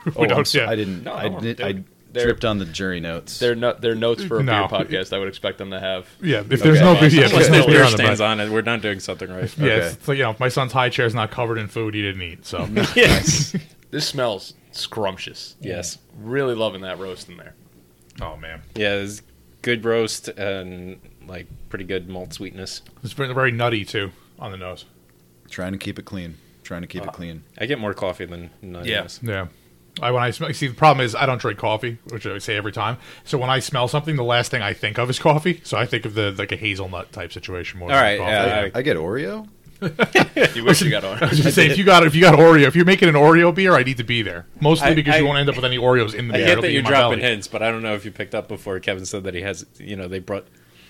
we 0.06 0.12
Oh, 0.16 0.22
I'm 0.24 0.28
don't. 0.30 0.46
so- 0.48 0.60
yeah. 0.62 0.70
I 0.70 0.76
didn't. 0.76 1.04
No, 1.04 1.14
I, 1.14 1.30
no, 1.30 1.40
did, 1.40 1.58
dude. 1.58 1.66
I 1.66 1.84
They're- 2.14 2.24
tripped 2.26 2.46
on 2.46 2.60
the 2.60 2.66
jury 2.66 3.00
notes. 3.00 3.40
Their 3.40 3.56
no, 3.56 3.74
their 3.74 3.96
notes 3.96 4.24
for 4.24 4.40
a 4.40 4.44
No. 4.44 4.68
beer 4.68 4.80
podcast. 4.80 5.12
I 5.14 5.20
would 5.20 5.28
expect 5.28 5.58
them 5.58 5.72
to 5.72 5.80
have. 5.80 6.08
Yeah, 6.22 6.44
if 6.50 6.62
there's 6.62 6.80
no 6.80 6.94
beer, 7.00 7.10
yeah, 7.10 7.28
there's 7.28 7.50
no 7.50 7.66
beer 7.66 7.76
beer 7.78 7.84
on 7.84 7.92
the 7.92 7.98
stains 7.98 8.22
on 8.22 8.40
it. 8.40 8.50
We're 8.50 8.62
not 8.62 8.82
doing 8.82 9.00
something 9.00 9.30
right. 9.30 9.52
Yeah, 9.58 9.66
Okay. 9.66 9.86
it's, 9.88 9.94
it's 9.96 10.08
like, 10.08 10.18
you 10.20 10.24
know, 10.24 10.36
my 10.40 10.48
son's 10.50 10.72
high 10.72 10.90
chair 10.90 11.06
is 11.06 11.16
not 11.16 11.32
covered 11.32 11.58
in 11.58 11.68
food 11.68 11.94
he 11.96 12.02
didn't 12.02 12.22
eat. 12.22 12.46
So 12.46 12.66
yes. 12.96 13.56
This 13.92 14.08
smells 14.08 14.54
scrumptious. 14.72 15.56
Yes. 15.60 15.98
Really 16.18 16.56
loving 16.56 16.82
that 16.82 17.00
roast 17.00 17.30
in 17.30 17.38
there. 17.38 17.54
oh 18.22 18.38
man, 18.38 18.62
Yeah, 18.76 18.94
it's 18.96 19.22
good 19.62 19.84
roast 19.86 20.28
and 20.30 21.00
like 21.28 21.48
pretty 21.70 21.86
good 21.86 22.10
malt 22.10 22.34
sweetness. 22.34 22.82
it's 23.04 23.14
very, 23.14 23.34
very 23.34 23.52
nutty 23.52 23.86
too 23.86 24.12
on 24.40 24.52
the 24.52 24.58
nose. 24.58 24.86
trying 25.50 25.72
to 25.72 25.78
keep 25.80 25.98
it 25.98 26.06
clean. 26.06 26.36
Trying 26.64 26.82
to 26.84 26.88
Uh, 26.88 26.92
keep 26.92 27.04
it 27.04 27.14
clean. 27.14 27.44
I 27.58 27.66
get 27.66 27.80
more 27.80 27.94
coffee 27.94 28.26
than 28.26 28.50
none. 28.62 28.86
Yeah. 28.86 29.08
Yeah. 29.22 29.48
I 30.02 30.12
when 30.12 30.24
I 30.24 30.32
smell, 30.32 30.52
see 30.54 30.68
the 30.68 30.74
problem 30.74 31.06
is 31.06 31.14
I 31.16 31.26
don't 31.26 31.40
drink 31.40 31.60
coffee, 31.60 31.98
which 32.10 32.26
I 32.26 32.38
say 32.40 32.56
every 32.58 32.72
time. 32.72 32.98
So 33.26 33.38
when 33.38 33.50
I 33.50 33.60
smell 33.60 33.88
something, 33.88 34.16
the 34.16 34.24
last 34.24 34.50
thing 34.52 34.62
I 34.62 34.74
think 34.74 34.98
of 34.98 35.10
is 35.10 35.20
coffee. 35.20 35.62
So 35.64 35.78
I 35.78 35.86
think 35.86 36.06
of 36.06 36.14
the 36.16 36.32
like 36.32 36.52
a 36.52 36.56
hazelnut 36.56 37.12
type 37.12 37.32
situation 37.32 37.80
more. 37.80 37.90
All 37.92 37.96
than 37.96 38.04
right, 38.04 38.18
coffee. 38.18 38.32
yeah, 38.32 38.70
I 38.74 38.82
get 38.82 38.98
Oreo. 38.98 39.48
You 40.56 40.64
wish 40.64 40.82
you 40.82 40.90
got 40.90 41.04
Oreo. 41.04 41.22
I 41.22 41.26
was 41.30 41.40
gonna 41.40 41.52
say 41.52 41.68
if 41.68 41.78
you 41.78 41.84
got 41.84 42.06
if 42.06 42.16
you 42.16 42.22
got 42.22 42.40
Oreo, 42.40 42.64
if 42.68 42.76
you're 42.76 42.86
making 42.86 43.10
an 43.10 43.16
Oreo 43.16 43.54
beer, 43.54 43.74
I 43.74 43.84
need 43.84 43.98
to 43.98 44.04
be 44.04 44.22
there. 44.22 44.46
Mostly 44.62 44.90
I- 44.90 44.94
because 44.96 45.18
you 45.20 45.26
won't 45.26 45.38
end 45.38 45.50
up 45.50 45.56
with 45.56 45.66
any 45.66 45.78
Oreos 45.78 46.14
in 46.16 46.28
the 46.30 46.34
I 46.34 46.38
beer. 46.38 46.46
get 46.46 46.52
It'll 46.54 46.62
that 46.64 46.72
you're 46.72 46.82
dropping 46.84 47.20
belly. 47.20 47.32
hints, 47.32 47.48
but 47.48 47.62
I 47.62 47.70
don't 47.70 47.82
know 47.84 47.94
if 47.94 48.06
you 48.06 48.12
picked 48.12 48.34
up 48.34 48.48
before. 48.48 48.80
Kevin 48.80 49.06
said 49.06 49.24
that 49.26 49.34
he 49.36 49.42
has, 49.42 49.66
you 49.78 49.96
know, 49.96 50.08
they 50.08 50.20
brought 50.20 50.46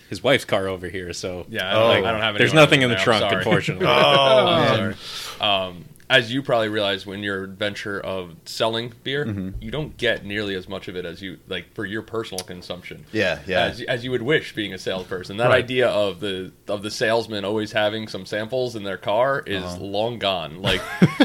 his 0.10 0.21
wife's 0.21 0.45
car 0.45 0.67
over 0.67 0.88
here, 0.89 1.12
so 1.12 1.45
Yeah, 1.49 1.67
I 1.69 1.73
don't, 1.73 1.82
Oh. 2.04 2.08
I 2.08 2.12
don't 2.12 2.21
have. 2.21 2.38
there's 2.38 2.54
nothing 2.54 2.84
in 2.84 2.89
the 2.89 2.95
now, 2.95 3.04
trunk, 3.04 3.21
sorry. 3.21 3.36
unfortunately. 3.38 3.88
Oh, 3.89 4.45
man. 4.45 4.95
sorry. 4.95 5.41
Um, 5.49 5.86
as 6.13 6.32
you 6.32 6.41
probably 6.43 6.69
realize, 6.69 7.06
when 7.06 7.23
your 7.23 7.43
adventure 7.43 7.99
of 7.99 8.36
selling 8.45 8.93
beer, 9.04 9.26
Mm-hmm. 9.26 9.62
you 9.62 9.71
don't 9.71 9.97
get 9.97 10.23
nearly 10.26 10.54
as 10.56 10.69
much 10.69 10.88
of 10.88 10.95
it 10.95 11.06
as 11.06 11.21
you 11.21 11.39
like 11.47 11.73
for 11.73 11.86
your 11.86 12.02
personal 12.04 12.43
consumption. 12.45 13.06
Yeah, 13.12 13.39
yeah. 13.47 13.65
As, 13.65 13.82
as 13.82 14.04
you 14.06 14.12
would 14.12 14.21
wish, 14.21 14.54
being 14.54 14.73
a 14.73 14.78
salesperson, 14.78 15.38
that 15.38 15.47
Right. 15.49 15.63
idea 15.63 15.88
of 15.89 16.19
the 16.19 16.52
of 16.67 16.84
the 16.84 16.91
salesman 16.91 17.43
always 17.45 17.71
having 17.71 18.08
some 18.08 18.26
samples 18.26 18.76
in 18.76 18.84
their 18.84 18.97
car 18.97 19.43
is 19.45 19.63
Uh-huh. 19.63 19.84
long 19.84 20.19
gone. 20.19 20.62
Like 20.62 20.82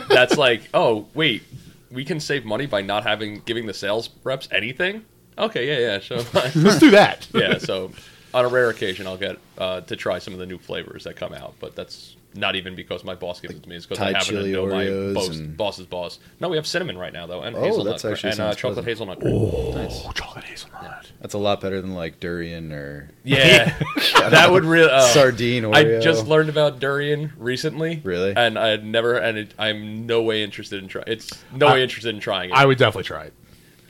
that's 0.08 0.36
like, 0.36 0.62
oh 0.72 1.06
wait, 1.14 1.42
we 1.90 2.04
can 2.04 2.18
save 2.20 2.44
money 2.44 2.66
by 2.66 2.82
not 2.82 3.02
having 3.04 3.42
giving 3.44 3.66
the 3.66 3.74
sales 3.74 4.10
reps 4.24 4.48
anything. 4.50 5.04
Okay, 5.36 5.66
yeah, 5.68 5.78
yeah, 5.92 5.98
sure. 6.00 6.18
Let's 6.34 6.78
do 6.80 6.90
that. 6.90 7.28
yeah, 7.34 7.58
so 7.58 7.92
on 8.34 8.44
a 8.44 8.48
rare 8.48 8.70
occasion, 8.70 9.06
I'll 9.06 9.16
get 9.16 9.38
uh, 9.56 9.80
to 9.82 9.96
try 9.96 10.18
some 10.18 10.32
of 10.34 10.38
the 10.40 10.46
new 10.46 10.58
flavors 10.58 11.04
that 11.04 11.16
come 11.16 11.32
out, 11.32 11.54
but 11.60 11.74
that's 11.76 12.16
not 12.34 12.56
even 12.56 12.74
because 12.76 13.04
my 13.04 13.14
boss 13.14 13.40
gives 13.40 13.54
it 13.54 13.62
to 13.62 13.68
me. 13.68 13.76
It's 13.76 13.86
because 13.86 14.00
I 14.00 14.12
Thai 14.12 14.18
happen 14.18 14.34
to 14.36 14.46
know 14.48 14.66
Oreos 14.66 15.08
my 15.08 15.14
boss, 15.14 15.28
and- 15.28 15.56
boss's 15.56 15.86
boss. 15.86 16.18
No, 16.40 16.48
we 16.48 16.56
have 16.56 16.66
cinnamon 16.66 16.96
right 16.98 17.12
now 17.12 17.26
though, 17.26 17.42
and 17.42 17.56
Oh, 17.56 17.60
hazelnut 17.62 17.86
that's 17.86 18.04
actually 18.04 18.32
and 18.32 18.40
uh, 18.40 18.54
chocolate 18.54 18.84
pleasant. 18.84 18.86
hazelnut. 18.86 19.20
cream. 19.20 19.74
Nice. 19.74 20.02
Oh, 20.06 20.12
chocolate 20.12 20.44
hazelnut. 20.44 21.10
That's 21.20 21.34
a 21.34 21.38
lot 21.38 21.60
better 21.60 21.80
than 21.80 21.94
like 21.94 22.20
durian 22.20 22.70
or 22.72 23.10
Yeah, 23.24 23.76
that 24.30 24.50
would 24.52 24.64
really 24.64 24.90
uh, 24.90 25.00
sardine 25.08 25.64
Oreo. 25.64 25.98
I 25.98 26.00
just 26.00 26.26
learned 26.26 26.48
about 26.50 26.80
durian 26.80 27.32
recently. 27.38 28.00
Really? 28.04 28.34
And 28.36 28.58
I 28.58 28.68
had 28.68 28.84
never, 28.84 29.14
and 29.16 29.38
it, 29.38 29.54
I'm 29.58 30.06
no 30.06 30.22
way 30.22 30.42
interested 30.42 30.82
in 30.82 30.88
trying. 30.88 31.04
It's 31.08 31.30
no 31.52 31.66
I- 31.68 31.72
way 31.74 31.82
interested 31.82 32.14
in 32.14 32.20
trying 32.20 32.50
it. 32.50 32.56
I 32.56 32.66
would 32.66 32.78
definitely 32.78 33.04
try 33.04 33.24
it. 33.24 33.32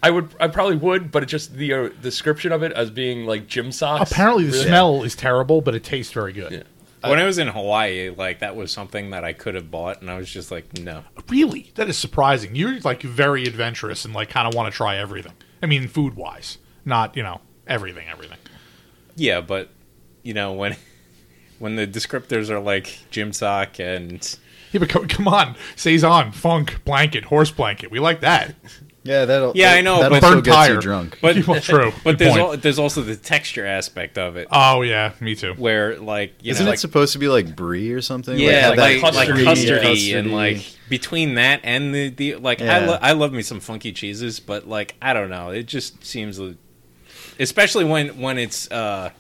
I 0.01 0.11
would, 0.11 0.33
I 0.39 0.47
probably 0.47 0.77
would, 0.77 1.11
but 1.11 1.25
it 1.25 1.27
just 1.27 1.55
the 1.55 1.73
uh, 1.75 1.89
description 2.01 2.53
of 2.53 2.63
it 2.63 2.71
as 2.71 2.89
being 2.89 3.27
like 3.27 3.49
gym 3.49 3.73
socks. 3.73 4.13
Apparently, 4.13 4.45
the 4.45 4.53
really- 4.53 4.65
smell 4.67 5.03
is 5.03 5.17
terrible, 5.17 5.61
but 5.61 5.75
it 5.75 5.83
tastes 5.83 6.13
very 6.13 6.33
good. 6.33 6.53
Yeah. 6.53 6.63
Uh, 7.03 7.09
when 7.09 7.21
I 7.21 7.25
was 7.25 7.39
in 7.39 7.49
Hawaii, 7.49 8.11
like 8.11 8.41
that 8.41 8.57
was 8.57 8.73
something 8.73 9.11
that 9.11 9.25
I 9.25 9.33
could 9.33 9.55
have 9.55 9.71
bought, 9.71 10.01
and 10.01 10.11
I 10.11 10.19
was 10.19 10.31
just 10.31 10.51
like, 10.51 10.79
no. 10.79 11.05
Really, 11.29 11.71
that 11.77 11.89
is 11.89 11.97
surprising. 11.97 12.55
You're 12.57 12.81
like 12.81 13.03
very 13.03 13.45
adventurous 13.45 14.05
and 14.05 14.15
like 14.15 14.31
kind 14.31 14.49
of 14.49 14.55
want 14.55 14.73
to 14.73 14.77
try 14.77 14.97
everything. 14.97 15.35
I 15.63 15.67
mean, 15.67 15.87
food 15.89 16.15
wise, 16.15 16.59
not 16.85 17.17
you 17.17 17.23
know 17.23 17.41
everything, 17.67 18.09
everything. 18.09 18.39
Yeah, 19.17 19.41
but 19.41 19.71
you 20.23 20.35
know 20.35 20.53
when 20.53 20.77
when 21.59 21.77
the 21.77 21.87
descriptors 21.87 22.51
are 22.51 22.61
like 22.61 22.99
gym 23.11 23.33
sock 23.33 23.79
and 23.79 24.37
Yeah, 24.73 24.81
but 24.81 24.89
co- 24.89 25.07
come 25.07 25.29
on, 25.29 25.57
saison, 25.77 26.33
funk, 26.33 26.85
blanket, 26.85 27.25
horse 27.25 27.51
blanket. 27.51 27.91
We 27.91 28.01
like 28.01 28.21
that. 28.21 28.55
yeah, 29.09 29.25
that'll 29.25 29.53
Yeah, 29.55 29.71
that- 29.71 29.79
I 29.79 29.81
know, 29.81 30.01
That'll 30.03 30.21
but- 30.21 30.27
still 30.27 30.41
get 30.43 30.53
tire. 30.53 30.75
you 30.75 30.81
drunk. 30.81 31.19
but 31.23 31.47
Well, 31.47 31.61
true. 31.61 31.93
but 32.05 32.19
there's 32.19 32.37
al- 32.37 32.57
there's 32.57 32.79
also 32.79 33.01
the 33.03 33.17
texture 33.17 33.65
aspect 33.67 34.19
of 34.19 34.37
it 34.37 34.47
Oh 34.53 34.83
yeah, 34.83 35.13
me 35.21 35.35
too. 35.35 35.55
where 35.55 35.97
like 35.99 36.35
you 36.43 36.51
Isn't 36.53 36.67
know, 36.67 36.73
it 36.73 36.79
supposed 36.79 37.13
to 37.15 37.19
be 37.19 37.29
like 37.29 37.57
brie 37.57 37.91
or 37.93 38.01
something? 38.03 38.39
yeah, 38.39 38.69
have 38.69 38.77
like, 38.79 39.01
that 39.01 39.15
like, 39.15 39.29
custardy- 39.29 39.45
custardy 39.45 40.19
and 40.19 40.33
like 40.33 40.65
between 40.89 41.35
that 41.35 41.61
and 41.65 41.95
the, 41.95 42.09
the 42.11 42.35
like 42.37 42.61
I, 42.63 42.87
lo- 42.87 42.99
I 43.01 43.13
love 43.13 43.33
me 43.33 43.43
some 43.43 43.61
funky 43.61 43.93
cheeses, 43.93 44.41
but 44.41 44.69
like 44.69 44.95
I 45.03 45.13
don't 45.13 45.31
know, 45.31 45.51
it 45.51 45.65
just 45.67 46.05
seems, 46.05 46.39
especially 47.39 47.85
when 47.85 48.21
when 48.21 48.39
it's 48.39 48.71
uh 48.71 49.11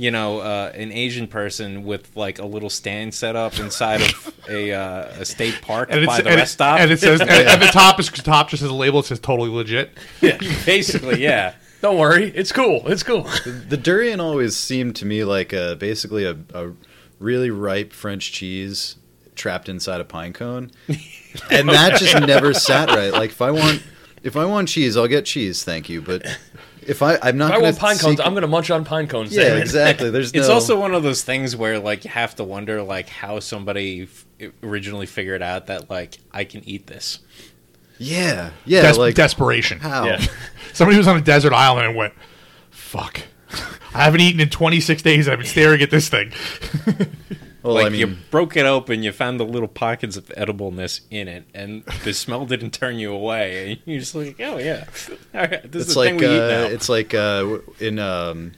you 0.00 0.10
know 0.10 0.40
uh, 0.40 0.72
an 0.74 0.90
Asian 0.92 1.26
person 1.28 1.84
with 1.84 2.16
like 2.16 2.38
a 2.38 2.46
little 2.46 2.70
stand 2.70 3.12
set 3.12 3.36
up 3.36 3.58
inside 3.58 4.00
of 4.00 4.34
a 4.48 4.72
uh, 4.72 5.20
a 5.20 5.24
state 5.26 5.60
park 5.60 5.90
And, 5.92 6.06
by 6.06 6.22
the 6.22 6.30
and, 6.30 6.36
rest 6.38 6.54
stop. 6.54 6.80
and 6.80 6.90
it 6.90 6.98
says 7.00 7.20
and 7.20 7.28
at 7.28 7.60
the 7.60 7.66
top 7.72 8.00
is 8.00 8.08
top 8.08 8.48
just 8.48 8.62
has 8.62 8.70
a 8.70 8.74
label 8.74 9.02
that 9.02 9.08
says 9.08 9.20
totally 9.20 9.50
legit. 9.50 9.90
Yeah, 10.22 10.38
basically 10.64 11.22
yeah. 11.22 11.54
Don't 11.82 11.98
worry, 11.98 12.30
it's 12.34 12.50
cool. 12.50 12.88
It's 12.88 13.02
cool. 13.02 13.28
The 13.68 13.76
durian 13.76 14.20
always 14.20 14.56
seemed 14.56 14.96
to 14.96 15.06
me 15.06 15.24
like 15.24 15.52
a 15.52 15.76
basically 15.76 16.24
a, 16.24 16.36
a 16.54 16.72
really 17.18 17.50
ripe 17.50 17.92
French 17.92 18.32
cheese 18.32 18.96
trapped 19.34 19.68
inside 19.68 20.00
a 20.00 20.04
pine 20.04 20.32
cone, 20.32 20.70
and 21.50 21.68
that 21.68 21.98
just 21.98 22.18
never 22.26 22.54
sat 22.54 22.88
right. 22.88 23.12
Like 23.12 23.30
if 23.30 23.42
I 23.42 23.50
want 23.50 23.82
if 24.22 24.34
I 24.36 24.46
want 24.46 24.68
cheese, 24.68 24.96
I'll 24.96 25.08
get 25.08 25.24
cheese, 25.26 25.62
thank 25.62 25.88
you. 25.90 26.00
But 26.02 26.26
if 26.90 27.02
I 27.02 27.18
I'm 27.22 27.38
not 27.38 27.46
If 27.46 27.52
I 27.52 27.54
gonna 27.56 27.64
want 27.64 27.78
pine 27.78 27.98
cones, 27.98 28.16
seek- 28.18 28.26
I'm 28.26 28.34
gonna 28.34 28.46
munch 28.46 28.70
on 28.70 28.84
pine 28.84 29.06
cones. 29.06 29.34
yeah 29.34 29.54
exactly. 29.56 30.10
There's 30.10 30.32
It's 30.32 30.48
also 30.48 30.78
one 30.78 30.94
of 30.94 31.02
those 31.02 31.22
things 31.24 31.56
where 31.56 31.78
like 31.78 32.04
you 32.04 32.10
have 32.10 32.34
to 32.36 32.44
wonder 32.44 32.82
like 32.82 33.08
how 33.08 33.40
somebody 33.40 34.02
f- 34.02 34.26
originally 34.62 35.06
figured 35.06 35.42
out 35.42 35.66
that 35.68 35.88
like 35.90 36.18
I 36.32 36.44
can 36.44 36.62
eat 36.68 36.86
this. 36.86 37.20
yeah 37.98 38.50
yeah 38.66 38.82
Des- 38.92 38.98
like 38.98 39.14
desperation. 39.14 39.78
how 39.78 40.04
Yeah. 40.06 40.24
Somebody 40.72 40.98
was 40.98 41.08
on 41.08 41.16
a 41.16 41.20
desert 41.20 41.52
island 41.52 41.86
and 41.88 41.96
went, 41.96 42.14
"Fuck." 42.70 43.22
I 43.94 44.04
haven't 44.04 44.20
eaten 44.20 44.40
in 44.40 44.48
26 44.50 45.02
days. 45.02 45.28
I've 45.28 45.38
been 45.38 45.46
staring 45.48 45.82
at 45.82 45.90
this 45.90 46.08
thing. 46.08 46.32
Well 47.62 47.74
like 47.74 47.86
I 47.86 47.88
mean 47.90 48.00
you 48.00 48.16
broke 48.30 48.56
it 48.56 48.66
open, 48.66 49.02
you 49.02 49.12
found 49.12 49.38
the 49.40 49.44
little 49.44 49.68
pockets 49.68 50.16
of 50.16 50.26
edibleness 50.28 51.00
in 51.10 51.28
it, 51.28 51.44
and 51.54 51.84
the 52.04 52.12
smell 52.12 52.46
didn't 52.52 52.70
turn 52.72 52.98
you 52.98 53.12
away. 53.12 53.72
And 53.72 53.80
you're 53.84 54.00
just 54.00 54.14
like, 54.14 54.36
oh 54.40 54.58
yeah, 54.58 54.84
all 55.34 55.40
right, 55.40 55.70
this 55.70 55.82
is 55.82 55.88
it's 55.88 55.94
the 55.94 56.02
thing 56.02 56.14
like 56.14 56.20
we 56.20 56.26
eat 56.26 56.40
uh, 56.40 56.48
now. 56.48 56.62
it's 56.66 56.88
like 56.88 57.14
uh, 57.14 57.58
in 57.78 57.98
um, 57.98 58.52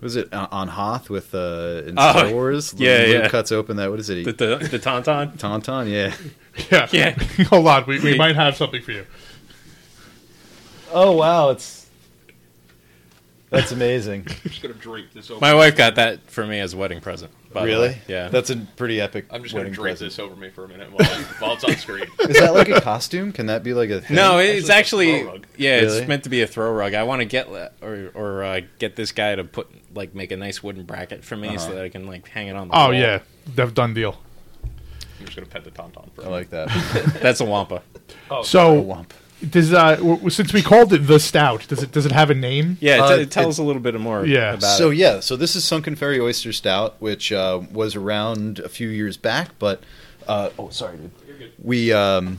Was 0.00 0.16
it 0.16 0.32
uh, 0.34 0.48
on 0.50 0.68
Hoth 0.68 1.08
with 1.08 1.34
uh, 1.34 1.82
in 1.86 1.98
Oh, 1.98 2.10
Star 2.12 2.30
Wars? 2.32 2.74
yeah, 2.76 2.98
Luke 3.06 3.08
yeah. 3.22 3.28
cuts 3.28 3.52
open 3.52 3.76
that. 3.78 3.90
What 3.90 4.00
is 4.00 4.10
it? 4.10 4.24
The, 4.24 4.32
the, 4.32 4.68
the 4.68 4.78
tauntaun. 4.78 5.36
Tauntaun, 5.38 5.88
yeah. 5.90 6.14
Yeah. 6.70 6.88
Yeah. 6.92 7.44
Hold 7.48 7.66
on. 7.66 7.86
We, 7.86 8.00
we 8.00 8.16
might 8.16 8.36
have 8.36 8.56
something 8.56 8.82
for 8.82 8.92
you. 8.92 9.06
Oh 10.92 11.12
wow, 11.12 11.50
it's 11.50 11.83
that's 13.54 13.72
amazing. 13.72 14.26
I'm 14.28 14.36
just 14.50 14.62
gonna 14.62 14.74
drape 14.74 15.12
this 15.12 15.30
over. 15.30 15.40
My 15.40 15.54
wife 15.54 15.76
got 15.76 15.94
that 15.96 16.30
for 16.30 16.46
me 16.46 16.60
as 16.60 16.74
a 16.74 16.76
wedding 16.76 17.00
present. 17.00 17.32
by 17.52 17.60
the 17.62 17.66
really? 17.66 17.88
way. 17.88 17.98
Yeah. 18.08 18.28
That's 18.28 18.50
a 18.50 18.56
pretty 18.56 19.00
epic. 19.00 19.26
I'm 19.30 19.42
just 19.42 19.54
gonna 19.54 19.64
wedding 19.64 19.74
drape 19.74 19.92
present. 19.94 20.10
this 20.10 20.18
over 20.18 20.36
me 20.36 20.50
for 20.50 20.64
a 20.64 20.68
minute 20.68 20.90
while, 20.92 21.06
while 21.38 21.52
it's 21.54 21.64
on 21.64 21.76
screen. 21.76 22.06
Is 22.20 22.38
that 22.40 22.54
like 22.54 22.68
a 22.68 22.80
costume? 22.80 23.32
Can 23.32 23.46
that 23.46 23.62
be 23.62 23.74
like 23.74 23.90
a? 23.90 24.00
Thing? 24.00 24.16
no, 24.16 24.38
it's 24.38 24.68
Actually, 24.70 25.10
actually 25.10 25.10
it's 25.12 25.20
a 25.20 25.24
throw 25.24 25.32
rug. 25.32 25.46
yeah, 25.56 25.76
Really? 25.80 25.98
it's 25.98 26.08
meant 26.08 26.24
to 26.24 26.30
be 26.30 26.42
a 26.42 26.46
throw 26.46 26.72
rug. 26.72 26.94
I 26.94 27.02
want 27.04 27.20
to 27.20 27.24
get 27.26 27.50
le- 27.50 27.70
or 27.80 28.10
or 28.14 28.44
uh, 28.44 28.60
get 28.78 28.96
this 28.96 29.12
guy 29.12 29.34
to 29.34 29.44
put 29.44 29.68
like 29.94 30.14
make 30.14 30.32
a 30.32 30.36
nice 30.36 30.62
wooden 30.62 30.84
bracket 30.84 31.24
for 31.24 31.36
me 31.36 31.48
Uh-huh. 31.48 31.58
so 31.58 31.74
that 31.74 31.84
I 31.84 31.88
can 31.88 32.06
like 32.06 32.28
hang 32.28 32.48
it 32.48 32.56
on. 32.56 32.68
the 32.68 32.74
Oh 32.74 32.78
wall. 32.86 32.94
yeah, 32.94 33.20
Def- 33.54 33.74
done 33.74 33.94
deal. 33.94 34.20
I'm 35.20 35.26
just 35.26 35.36
gonna 35.36 35.46
pet 35.46 35.64
the 35.64 35.70
tauntaun 35.70 36.12
for 36.14 36.22
a 36.22 36.24
I 36.24 36.28
minute. 36.28 36.30
like 36.30 36.50
that. 36.50 37.20
that's 37.22 37.40
a 37.40 37.44
wampa. 37.44 37.82
Oh, 38.30 38.42
So 38.42 38.82
Womp. 38.82 39.10
Does 39.50 39.72
uh 39.72 39.96
w- 39.96 40.30
since 40.30 40.52
we 40.52 40.62
called 40.62 40.92
it 40.92 41.06
the 41.06 41.18
stout, 41.20 41.66
does 41.68 41.82
it 41.82 41.92
does 41.92 42.06
it 42.06 42.12
have 42.12 42.30
a 42.30 42.34
name? 42.34 42.76
Yeah, 42.80 43.02
Uh, 43.04 43.16
t- 43.16 43.22
it 43.22 43.30
tells 43.30 43.58
it- 43.58 43.62
a 43.62 43.64
little 43.64 43.82
bit 43.82 43.98
more. 44.00 44.24
Yeah. 44.26 44.54
about 44.54 44.62
So 44.78 44.90
it. 44.90 44.96
yeah, 44.98 45.20
so 45.20 45.36
this 45.36 45.54
is 45.56 45.64
Sunken 45.64 45.96
Ferry 45.96 46.18
Oyster 46.20 46.52
Stout, 46.52 46.96
which 47.00 47.32
uh, 47.32 47.62
was 47.72 47.94
around 47.96 48.58
a 48.60 48.68
few 48.68 48.88
years 48.88 49.16
back, 49.16 49.50
but 49.58 49.82
uh, 50.28 50.50
oh 50.58 50.68
sorry, 50.70 50.96
dude. 50.98 51.52
We 51.62 51.92
um, 51.92 52.38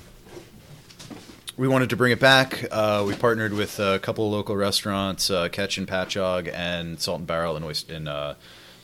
we 1.58 1.68
wanted 1.68 1.90
to 1.92 1.96
bring 1.96 2.12
it 2.12 2.20
back. 2.20 2.66
Uh, 2.72 3.04
we 3.08 3.16
partnered 3.16 3.54
with 3.54 3.80
a 3.80 4.00
couple 4.00 4.26
of 4.28 4.34
local 4.34 4.56
restaurants, 4.58 5.30
uh, 5.30 5.48
Catch 5.50 5.78
and 5.78 5.88
Patchogue 5.88 6.52
and 6.54 7.00
Salt 7.00 7.20
and 7.20 7.28
Barrel 7.28 7.56
in, 7.56 7.64
Oyster, 7.64 7.94
in 7.94 8.08
uh, 8.08 8.36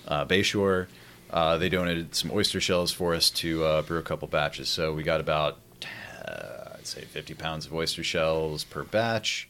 uh, 0.08 0.26
Bayshore. 0.26 0.88
Uh, 1.30 1.58
they 1.58 1.70
donated 1.70 2.14
some 2.16 2.30
oyster 2.32 2.60
shells 2.62 2.92
for 2.92 3.14
us 3.16 3.30
to 3.30 3.64
uh, 3.64 3.82
brew 3.82 3.98
a 4.00 4.02
couple 4.04 4.28
batches. 4.28 4.68
So 4.70 4.94
we 4.94 5.04
got 5.04 5.20
about 5.22 5.60
uh, 6.26 6.61
I'd 6.82 6.88
say 6.88 7.02
50 7.02 7.36
pounds 7.36 7.67
of 7.67 7.74
oyster 7.76 8.04
shells 8.04 8.63
per 8.63 8.82
batch. 8.84 9.48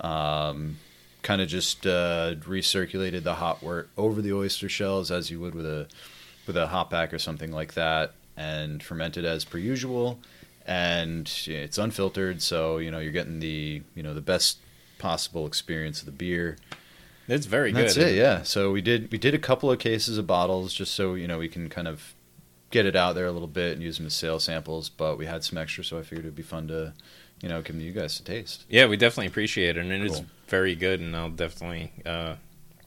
Um, 0.00 0.78
kind 1.22 1.40
of 1.42 1.48
just 1.48 1.84
uh, 1.88 2.36
recirculated 2.38 3.24
the 3.24 3.34
hot 3.34 3.60
wort 3.64 3.88
over 3.96 4.22
the 4.22 4.32
oyster 4.32 4.68
shells 4.68 5.10
as 5.10 5.28
you 5.28 5.40
would 5.40 5.56
with 5.56 5.66
a 5.66 5.88
with 6.46 6.56
a 6.56 6.68
hot 6.68 6.88
pack 6.88 7.12
or 7.12 7.18
something 7.18 7.50
like 7.50 7.74
that, 7.74 8.12
and 8.36 8.80
fermented 8.80 9.24
as 9.24 9.44
per 9.44 9.58
usual. 9.58 10.20
And 10.64 11.28
it's 11.46 11.78
unfiltered, 11.78 12.42
so 12.42 12.78
you 12.78 12.92
know 12.92 13.00
you're 13.00 13.10
getting 13.12 13.40
the 13.40 13.82
you 13.96 14.02
know 14.04 14.14
the 14.14 14.20
best 14.20 14.58
possible 14.98 15.46
experience 15.48 15.98
of 16.00 16.06
the 16.06 16.12
beer. 16.12 16.58
it's 17.26 17.46
very 17.46 17.70
And 17.70 17.76
good. 17.78 17.86
That's 17.86 17.96
it, 17.96 18.14
yeah. 18.14 18.42
So 18.42 18.70
we 18.70 18.82
did 18.82 19.10
we 19.10 19.18
did 19.18 19.34
a 19.34 19.38
couple 19.38 19.68
of 19.72 19.80
cases 19.80 20.16
of 20.16 20.28
bottles 20.28 20.72
just 20.72 20.94
so 20.94 21.14
you 21.14 21.26
know 21.26 21.38
we 21.40 21.48
can 21.48 21.68
kind 21.68 21.88
of 21.88 22.14
get 22.70 22.86
it 22.86 22.94
out 22.96 23.14
there 23.14 23.26
a 23.26 23.32
little 23.32 23.48
bit 23.48 23.72
and 23.74 23.82
use 23.82 23.96
them 23.98 24.06
as 24.06 24.14
sale 24.14 24.38
samples. 24.40 24.88
But 24.88 25.18
we 25.18 25.26
had 25.26 25.44
some 25.44 25.58
extra, 25.58 25.84
so 25.84 25.98
I 25.98 26.02
figured 26.02 26.24
it'd 26.26 26.34
be 26.34 26.42
fun 26.42 26.68
to 26.68 26.92
you 27.40 27.48
know 27.48 27.58
give 27.62 27.68
them 27.76 27.78
to 27.80 27.84
you 27.84 27.92
guys 27.92 28.16
to 28.16 28.24
taste. 28.24 28.64
Yeah, 28.68 28.86
we 28.86 28.96
definitely 28.96 29.26
appreciate 29.28 29.76
it, 29.76 29.80
and 29.80 29.92
it 29.92 30.04
is 30.04 30.12
Cool. 30.16 30.26
very 30.48 30.74
good. 30.74 31.00
And 31.00 31.14
I'll 31.16 31.30
definitely 31.30 31.92
uh, 32.06 32.34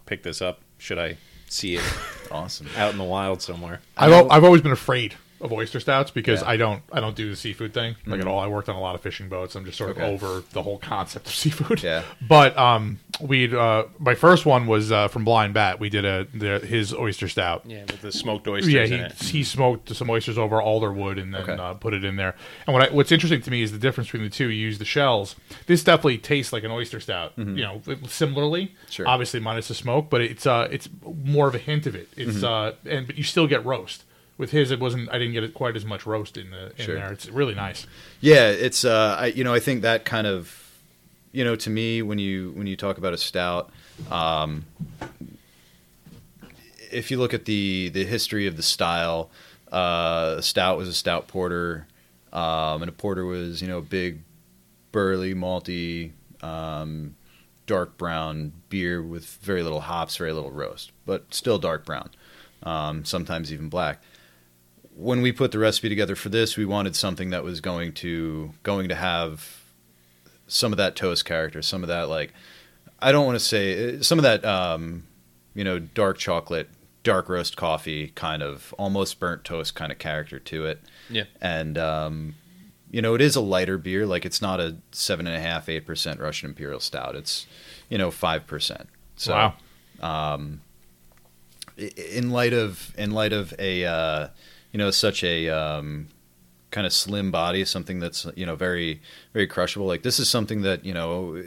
pick 0.05 0.23
this 0.23 0.41
up 0.41 0.59
should 0.77 0.97
I 0.99 1.17
see 1.47 1.75
it 1.75 1.83
Awesome. 2.31 2.67
out 2.77 2.91
in 2.91 2.97
the 2.97 3.03
wild 3.03 3.41
somewhere. 3.41 3.81
I've 3.97 4.11
al- 4.11 4.31
I've 4.31 4.43
always 4.43 4.61
been 4.61 4.71
afraid 4.71 5.15
of 5.41 5.51
oyster 5.51 5.79
stouts 5.79 6.11
because 6.11 6.41
Yeah. 6.41 6.49
I 6.49 6.57
don't 6.57 6.81
I 6.91 6.99
don't 6.99 7.15
do 7.15 7.29
the 7.29 7.35
seafood 7.35 7.73
thing 7.73 7.95
like 8.05 8.19
Mhm. 8.19 8.21
at 8.21 8.27
all. 8.27 8.39
I 8.39 8.47
worked 8.47 8.69
on 8.69 8.75
a 8.75 8.79
lot 8.81 8.95
of 8.95 9.01
fishing 9.01 9.27
boats. 9.29 9.55
I'm 9.55 9.65
just 9.65 9.77
sort 9.77 9.89
of 9.91 9.97
Okay. 9.97 10.05
over 10.05 10.43
the 10.53 10.61
whole 10.63 10.77
concept 10.77 11.27
of 11.27 11.33
seafood. 11.43 11.81
Yeah. 11.83 12.03
But 12.27 12.57
um, 12.57 12.99
we 13.19 13.55
uh, 13.55 13.83
my 13.99 14.15
first 14.15 14.45
one 14.45 14.67
was 14.67 14.91
uh, 14.91 15.07
from 15.07 15.23
Blind 15.25 15.53
Bat. 15.53 15.79
We 15.79 15.89
did 15.89 16.05
a 16.05 16.27
the, 16.33 16.59
his 16.65 16.93
oyster 16.93 17.27
stout. 17.27 17.63
Yeah, 17.65 17.81
with 17.81 18.01
the 18.01 18.11
smoked 18.11 18.47
oysters 18.47 18.71
Yeah, 18.73 18.85
he, 18.85 19.27
he 19.39 19.43
smoked 19.43 19.95
some 19.95 20.09
oysters 20.09 20.37
over 20.37 20.57
alderwood 20.57 21.21
and 21.21 21.33
then 21.33 21.41
Okay. 21.41 21.53
uh, 21.53 21.73
put 21.73 21.93
it 21.93 22.03
in 22.03 22.15
there. 22.15 22.35
And 22.67 22.73
what 22.73 22.89
I, 22.89 22.93
what's 22.93 23.11
interesting 23.11 23.41
to 23.41 23.51
me 23.51 23.61
is 23.61 23.71
the 23.71 23.77
difference 23.77 24.07
between 24.09 24.23
the 24.29 24.35
two. 24.35 24.49
You 24.49 24.65
use 24.67 24.77
the 24.79 24.85
shells. 24.85 25.35
This 25.67 25.83
definitely 25.83 26.17
tastes 26.19 26.53
like 26.53 26.63
an 26.63 26.71
oyster 26.71 26.99
stout. 26.99 27.33
You 27.37 27.45
know, 27.45 27.81
similarly. 28.07 28.65
Mm-hmm. 28.67 28.91
Sure. 28.91 29.07
Obviously 29.07 29.39
minus 29.39 29.67
the 29.67 29.75
smoke, 29.75 30.09
but 30.09 30.21
it's 30.21 30.45
uh 30.45 30.67
it's 30.71 30.87
more 31.03 31.47
of 31.47 31.55
a 31.55 31.59
hint 31.59 31.85
of 31.87 31.95
it. 31.95 32.07
It's 32.15 32.37
Mm-hmm. 32.41 32.45
uh 32.45 32.91
and 32.91 33.07
but 33.07 33.17
you 33.17 33.23
still 33.23 33.47
get 33.47 33.65
roast. 33.65 34.03
With 34.41 34.49
his, 34.49 34.71
it 34.71 34.79
wasn't. 34.79 35.07
I 35.11 35.19
didn't 35.19 35.33
get 35.33 35.43
it 35.43 35.53
quite 35.53 35.75
as 35.75 35.85
much 35.85 36.07
roast 36.07 36.35
in 36.35 36.49
the 36.49 36.71
in 36.75 36.83
Sure. 36.85 36.95
there. 36.95 37.11
It's 37.13 37.29
really 37.29 37.53
nice. 37.53 37.85
Yeah, 38.21 38.47
it's 38.49 38.83
uh, 38.83 39.17
I, 39.19 39.25
you 39.27 39.43
know, 39.43 39.53
I 39.53 39.59
think 39.59 39.83
that 39.83 40.03
kind 40.03 40.25
of, 40.25 40.51
you 41.31 41.43
know, 41.43 41.55
to 41.57 41.69
me 41.69 42.01
when 42.01 42.17
you 42.17 42.49
when 42.55 42.65
you 42.65 42.75
talk 42.75 42.97
about 42.97 43.13
a 43.13 43.19
stout, 43.19 43.69
um, 44.09 44.65
if 46.91 47.11
you 47.11 47.17
look 47.19 47.35
at 47.35 47.45
the 47.45 47.89
the 47.93 48.03
history 48.03 48.47
of 48.47 48.57
the 48.57 48.63
style, 48.63 49.29
uh, 49.71 50.37
a 50.39 50.41
stout 50.41 50.75
was 50.75 50.87
a 50.89 50.93
stout 50.93 51.27
porter, 51.27 51.85
um, 52.33 52.81
and 52.81 52.89
a 52.89 52.91
porter 52.93 53.23
was 53.25 53.61
you 53.61 53.67
know 53.67 53.79
big, 53.79 54.21
burly, 54.91 55.35
malty, 55.35 56.13
um, 56.41 57.15
dark 57.67 57.95
brown 57.95 58.53
beer 58.69 59.03
with 59.03 59.25
very 59.43 59.61
little 59.61 59.81
hops, 59.81 60.17
very 60.17 60.33
little 60.33 60.49
roast, 60.51 60.91
but 61.05 61.31
still 61.31 61.59
dark 61.59 61.85
brown, 61.85 62.09
um, 62.63 63.05
sometimes 63.05 63.53
even 63.53 63.69
black 63.69 64.01
when 64.95 65.21
we 65.21 65.31
put 65.31 65.51
the 65.51 65.59
recipe 65.59 65.89
together 65.89 66.15
for 66.15 66.29
this, 66.29 66.57
we 66.57 66.65
wanted 66.65 66.95
something 66.95 67.29
that 67.31 67.43
was 67.43 67.61
going 67.61 67.93
to 67.93 68.51
going 68.63 68.89
to 68.89 68.95
have 68.95 69.61
some 70.47 70.71
of 70.73 70.77
that 70.77 70.95
toast 70.95 71.25
character, 71.25 71.61
some 71.61 71.81
of 71.83 71.87
that 71.87 72.09
like 72.09 72.33
I 72.99 73.11
don't 73.11 73.25
want 73.25 73.35
to 73.39 73.43
say 73.43 74.01
some 74.01 74.19
of 74.19 74.23
that 74.23 74.43
um, 74.45 75.03
you 75.53 75.63
know 75.63 75.79
dark 75.79 76.17
chocolate, 76.17 76.69
dark 77.03 77.29
roast 77.29 77.57
coffee 77.57 78.09
kind 78.15 78.43
of 78.43 78.73
almost 78.77 79.19
burnt 79.19 79.43
toast 79.43 79.75
kind 79.75 79.91
of 79.91 79.97
character 79.97 80.39
to 80.39 80.65
it, 80.65 80.81
Yeah. 81.09 81.23
and 81.41 81.77
um, 81.77 82.35
you 82.91 83.01
know 83.01 83.15
it 83.15 83.21
is 83.21 83.35
a 83.35 83.41
lighter 83.41 83.77
beer. 83.77 84.05
Like 84.05 84.25
it's 84.25 84.41
not 84.41 84.59
a 84.59 84.77
seven 84.91 85.25
and 85.25 85.35
a 85.35 85.39
half, 85.39 85.67
eight 85.69 85.85
percent 85.85 86.19
Russian 86.19 86.49
Imperial 86.49 86.79
Stout. 86.79 87.15
It's 87.15 87.47
you 87.89 87.97
know 87.97 88.11
five 88.11 88.45
percent. 88.45 88.87
So 89.15 89.33
wow. 90.01 90.35
um, 90.35 90.61
in 91.77 92.29
light 92.29 92.53
of 92.53 92.93
in 92.97 93.11
light 93.11 93.33
of 93.33 93.53
a 93.57 93.85
uh, 93.85 94.27
you 94.71 94.77
know 94.77 94.91
such 94.91 95.23
a 95.23 95.49
um, 95.49 96.07
kind 96.71 96.87
of 96.87 96.93
slim 96.93 97.31
body, 97.31 97.65
something 97.65 97.99
that's 97.99 98.25
you 98.35 98.45
know 98.45 98.55
very 98.55 99.01
very 99.33 99.47
crushable. 99.47 99.85
Like 99.85 100.03
this 100.03 100.19
is 100.19 100.29
something 100.29 100.61
that 100.63 100.85
you 100.85 100.93
know. 100.93 101.43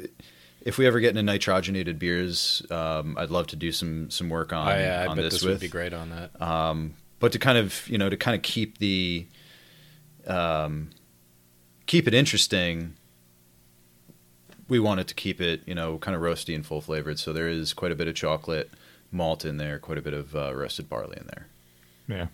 If 0.61 0.79
we 0.79 0.87
ever 0.87 0.99
get 0.99 1.15
into 1.15 1.31
nitrogenated 1.31 1.99
beers, 1.99 2.65
um, 2.71 3.19
I'd 3.19 3.29
love 3.29 3.49
to 3.49 3.57
do 3.57 3.71
some 3.71 4.09
some 4.09 4.31
work 4.31 4.51
on, 4.51 4.67
I, 4.67 4.87
uh, 4.87 5.03
I 5.03 5.07
on 5.09 5.17
bet 5.17 5.25
this, 5.25 5.35
this 5.35 5.43
with. 5.43 5.53
would 5.53 5.61
be 5.61 5.69
great 5.69 5.93
on 5.93 6.09
that. 6.09 6.41
Um, 6.41 6.95
but 7.19 7.33
to 7.33 7.39
kind 7.39 7.59
of 7.59 7.87
you 7.87 7.99
know 7.99 8.09
to 8.09 8.17
kind 8.17 8.35
of 8.35 8.43
keep 8.43 8.79
the 8.79 9.27
um, 10.27 10.89
keep 11.87 12.09
it 12.09 12.15
interesting, 12.15 12.95
we 14.69 14.79
wanted 14.79 15.07
to 15.09 15.15
keep 15.15 15.39
it 15.39 15.61
you 15.67 15.75
know 15.75 15.99
kind 15.99 16.17
of 16.17 16.23
roasty 16.23 16.55
and 16.55 16.65
full 16.65 16.81
flavored. 16.81 17.19
So 17.19 17.35
there 17.35 17.49
is 17.49 17.75
quite 17.75 17.93
a 17.93 17.95
bit 17.95 18.09
of 18.09 18.15
chocolate 18.15 18.71
malt 19.11 19.45
in 19.45 19.59
there, 19.59 19.79
quite 19.79 19.99
a 19.99 20.03
bit 20.03 20.15
of 20.15 20.35
uh, 20.35 20.55
roasted 20.55 20.89
barley 20.89 21.19
in 21.21 21.27
there. 21.27 21.47
Yeah. 22.09 22.27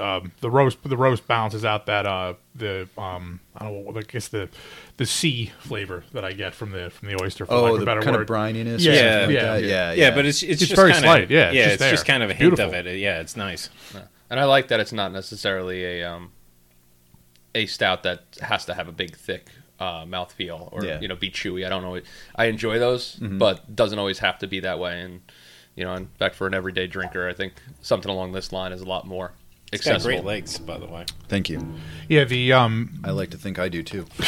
Um, 0.00 0.32
the 0.40 0.50
roast 0.50 0.78
the 0.82 0.96
roast 0.96 1.26
balances 1.28 1.64
out 1.64 1.86
that 1.86 2.04
uh 2.06 2.34
the 2.54 2.88
um 2.98 3.40
I 3.56 3.64
don't 3.64 3.84
know 3.84 3.98
I 3.98 4.02
guess 4.02 4.28
the 4.28 4.48
the 4.96 5.06
sea 5.06 5.52
flavor 5.60 6.04
that 6.12 6.24
I 6.24 6.32
get 6.32 6.54
from 6.54 6.72
the 6.72 6.90
from 6.90 7.08
the 7.08 7.22
oyster 7.22 7.46
for 7.46 7.54
lack 7.54 7.62
Oh, 7.62 7.66
of 7.66 7.76
a 7.76 7.78
the 7.80 7.84
better 7.86 8.02
kind 8.02 8.16
word. 8.16 8.22
of 8.22 8.36
brininess. 8.36 8.80
Yeah, 8.80 8.92
or 8.92 8.94
yeah, 8.94 9.26
like 9.26 9.30
yeah, 9.30 9.42
that. 9.42 9.62
yeah. 9.64 9.68
yeah, 9.68 9.92
yeah, 9.92 10.14
but 10.14 10.26
it's 10.26 10.42
it's, 10.42 10.52
It's 10.52 10.60
just 10.70 10.74
very 10.76 10.92
kinda, 10.92 11.06
slight, 11.06 11.30
yeah, 11.30 11.46
it's 11.48 11.54
yeah, 11.56 11.64
just 11.68 11.80
it's 11.82 11.90
just 11.90 12.06
kind 12.06 12.22
of 12.22 12.30
a 12.30 12.34
hint 12.34 12.56
Beautiful. 12.56 12.74
of 12.74 12.86
it. 12.86 12.98
Yeah, 12.98 13.20
it's 13.20 13.36
nice. 13.36 13.70
And 14.30 14.38
I 14.40 14.44
like 14.44 14.68
that 14.68 14.80
it's 14.80 14.92
not 14.92 15.12
necessarily 15.12 15.84
a 15.84 16.04
um, 16.10 16.32
a 17.54 17.66
stout 17.66 18.02
that 18.02 18.24
has 18.42 18.64
to 18.66 18.74
have 18.74 18.88
a 18.88 18.92
big 18.92 19.16
thick 19.16 19.48
uh, 19.80 20.04
mouthfeel 20.04 20.68
or 20.72 20.84
Yeah. 20.84 21.00
you 21.00 21.08
know 21.08 21.16
be 21.16 21.30
chewy. 21.30 21.64
I 21.64 21.68
don't 21.68 21.82
know. 21.82 22.00
I 22.36 22.46
enjoy 22.46 22.78
those, 22.78 23.16
Mhm. 23.16 23.38
but 23.38 23.74
doesn't 23.76 23.98
always 23.98 24.18
have 24.18 24.38
to 24.40 24.46
be 24.46 24.60
that 24.60 24.78
way. 24.78 25.00
And 25.00 25.20
you 25.76 25.84
know, 25.84 25.94
in 25.94 26.08
fact, 26.18 26.34
for 26.34 26.46
an 26.48 26.54
everyday 26.54 26.88
drinker, 26.88 27.28
I 27.28 27.32
think 27.34 27.54
something 27.82 28.10
along 28.10 28.32
this 28.32 28.52
line 28.52 28.72
is 28.72 28.80
a 28.80 28.84
lot 28.84 29.06
more 29.06 29.32
It's 29.72 29.84
got 29.84 29.94
accessible. 29.96 30.16
great 30.16 30.24
legs, 30.24 30.58
by 30.58 30.78
the 30.78 30.86
way. 30.86 31.04
Thank 31.28 31.48
you. 31.50 31.60
yeah, 32.08 32.24
the 32.24 32.52
um 32.52 33.00
I 33.04 33.10
like 33.10 33.30
to 33.30 33.36
think 33.38 33.58
I 33.58 33.68
do 33.68 33.82
too. 33.82 34.06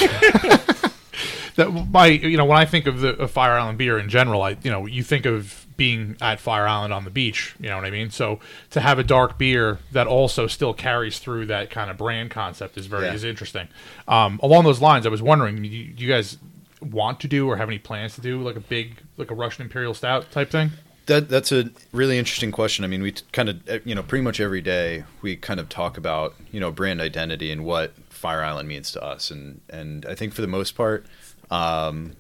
that 1.56 1.70
my 1.90 2.06
you 2.06 2.36
know 2.36 2.44
when 2.44 2.58
I 2.58 2.64
think 2.64 2.86
of 2.86 3.00
the 3.00 3.16
of 3.16 3.30
Fire 3.30 3.52
Island 3.58 3.78
beer 3.78 3.98
in 3.98 4.08
general, 4.08 4.42
I 4.42 4.56
you 4.62 4.70
know 4.70 4.86
you 4.86 5.02
think 5.02 5.26
of 5.26 5.66
being 5.76 6.14
at 6.20 6.38
Fire 6.40 6.66
Island 6.66 6.92
on 6.92 7.04
the 7.04 7.10
beach. 7.10 7.54
You 7.58 7.68
know 7.70 7.76
what 7.76 7.86
I 7.86 7.90
mean? 7.90 8.10
So 8.10 8.38
to 8.70 8.80
have 8.80 8.98
a 8.98 9.04
dark 9.04 9.38
beer 9.38 9.78
that 9.92 10.06
also 10.06 10.46
still 10.46 10.74
carries 10.74 11.18
through 11.18 11.46
that 11.46 11.70
kind 11.70 11.90
of 11.90 11.96
brand 11.96 12.30
concept 12.30 12.76
is 12.76 12.84
very 12.86 13.06
Yeah. 13.06 13.14
is 13.14 13.24
interesting. 13.24 13.66
Um, 14.06 14.38
along 14.42 14.64
those 14.64 14.80
lines, 14.82 15.06
I 15.06 15.08
was 15.08 15.22
wondering, 15.22 15.56
do 15.62 15.68
you, 15.68 15.86
do 15.92 16.04
you 16.04 16.10
guys 16.10 16.36
want 16.82 17.18
to 17.20 17.28
do 17.28 17.48
or 17.48 17.56
have 17.56 17.68
any 17.68 17.78
plans 17.78 18.14
to 18.16 18.20
do 18.20 18.42
like 18.42 18.56
a 18.56 18.60
big 18.60 18.96
like 19.16 19.30
a 19.30 19.34
Russian 19.34 19.62
Imperial 19.64 19.94
Stout 19.94 20.30
type 20.30 20.50
thing? 20.50 20.70
That 21.10 21.28
that's 21.28 21.50
a 21.50 21.70
really 21.90 22.18
interesting 22.20 22.52
question. 22.52 22.84
I 22.84 22.86
mean, 22.86 23.02
we 23.02 23.10
kind 23.32 23.48
of 23.48 23.84
you 23.84 23.96
know 23.96 24.02
pretty 24.04 24.22
much 24.22 24.38
every 24.38 24.60
day 24.60 25.02
we 25.22 25.34
kind 25.34 25.58
of 25.58 25.68
talk 25.68 25.98
about 25.98 26.36
you 26.52 26.60
know 26.60 26.70
brand 26.70 27.00
identity 27.00 27.50
and 27.50 27.64
what 27.64 27.94
Fire 28.10 28.44
Island 28.44 28.68
means 28.68 28.92
to 28.92 29.02
us, 29.02 29.28
and 29.28 29.60
and 29.68 30.06
I 30.06 30.14
think 30.14 30.34
for 30.34 30.40
the 30.40 30.46
most 30.46 30.76
part, 30.76 31.04
um, 31.50 32.12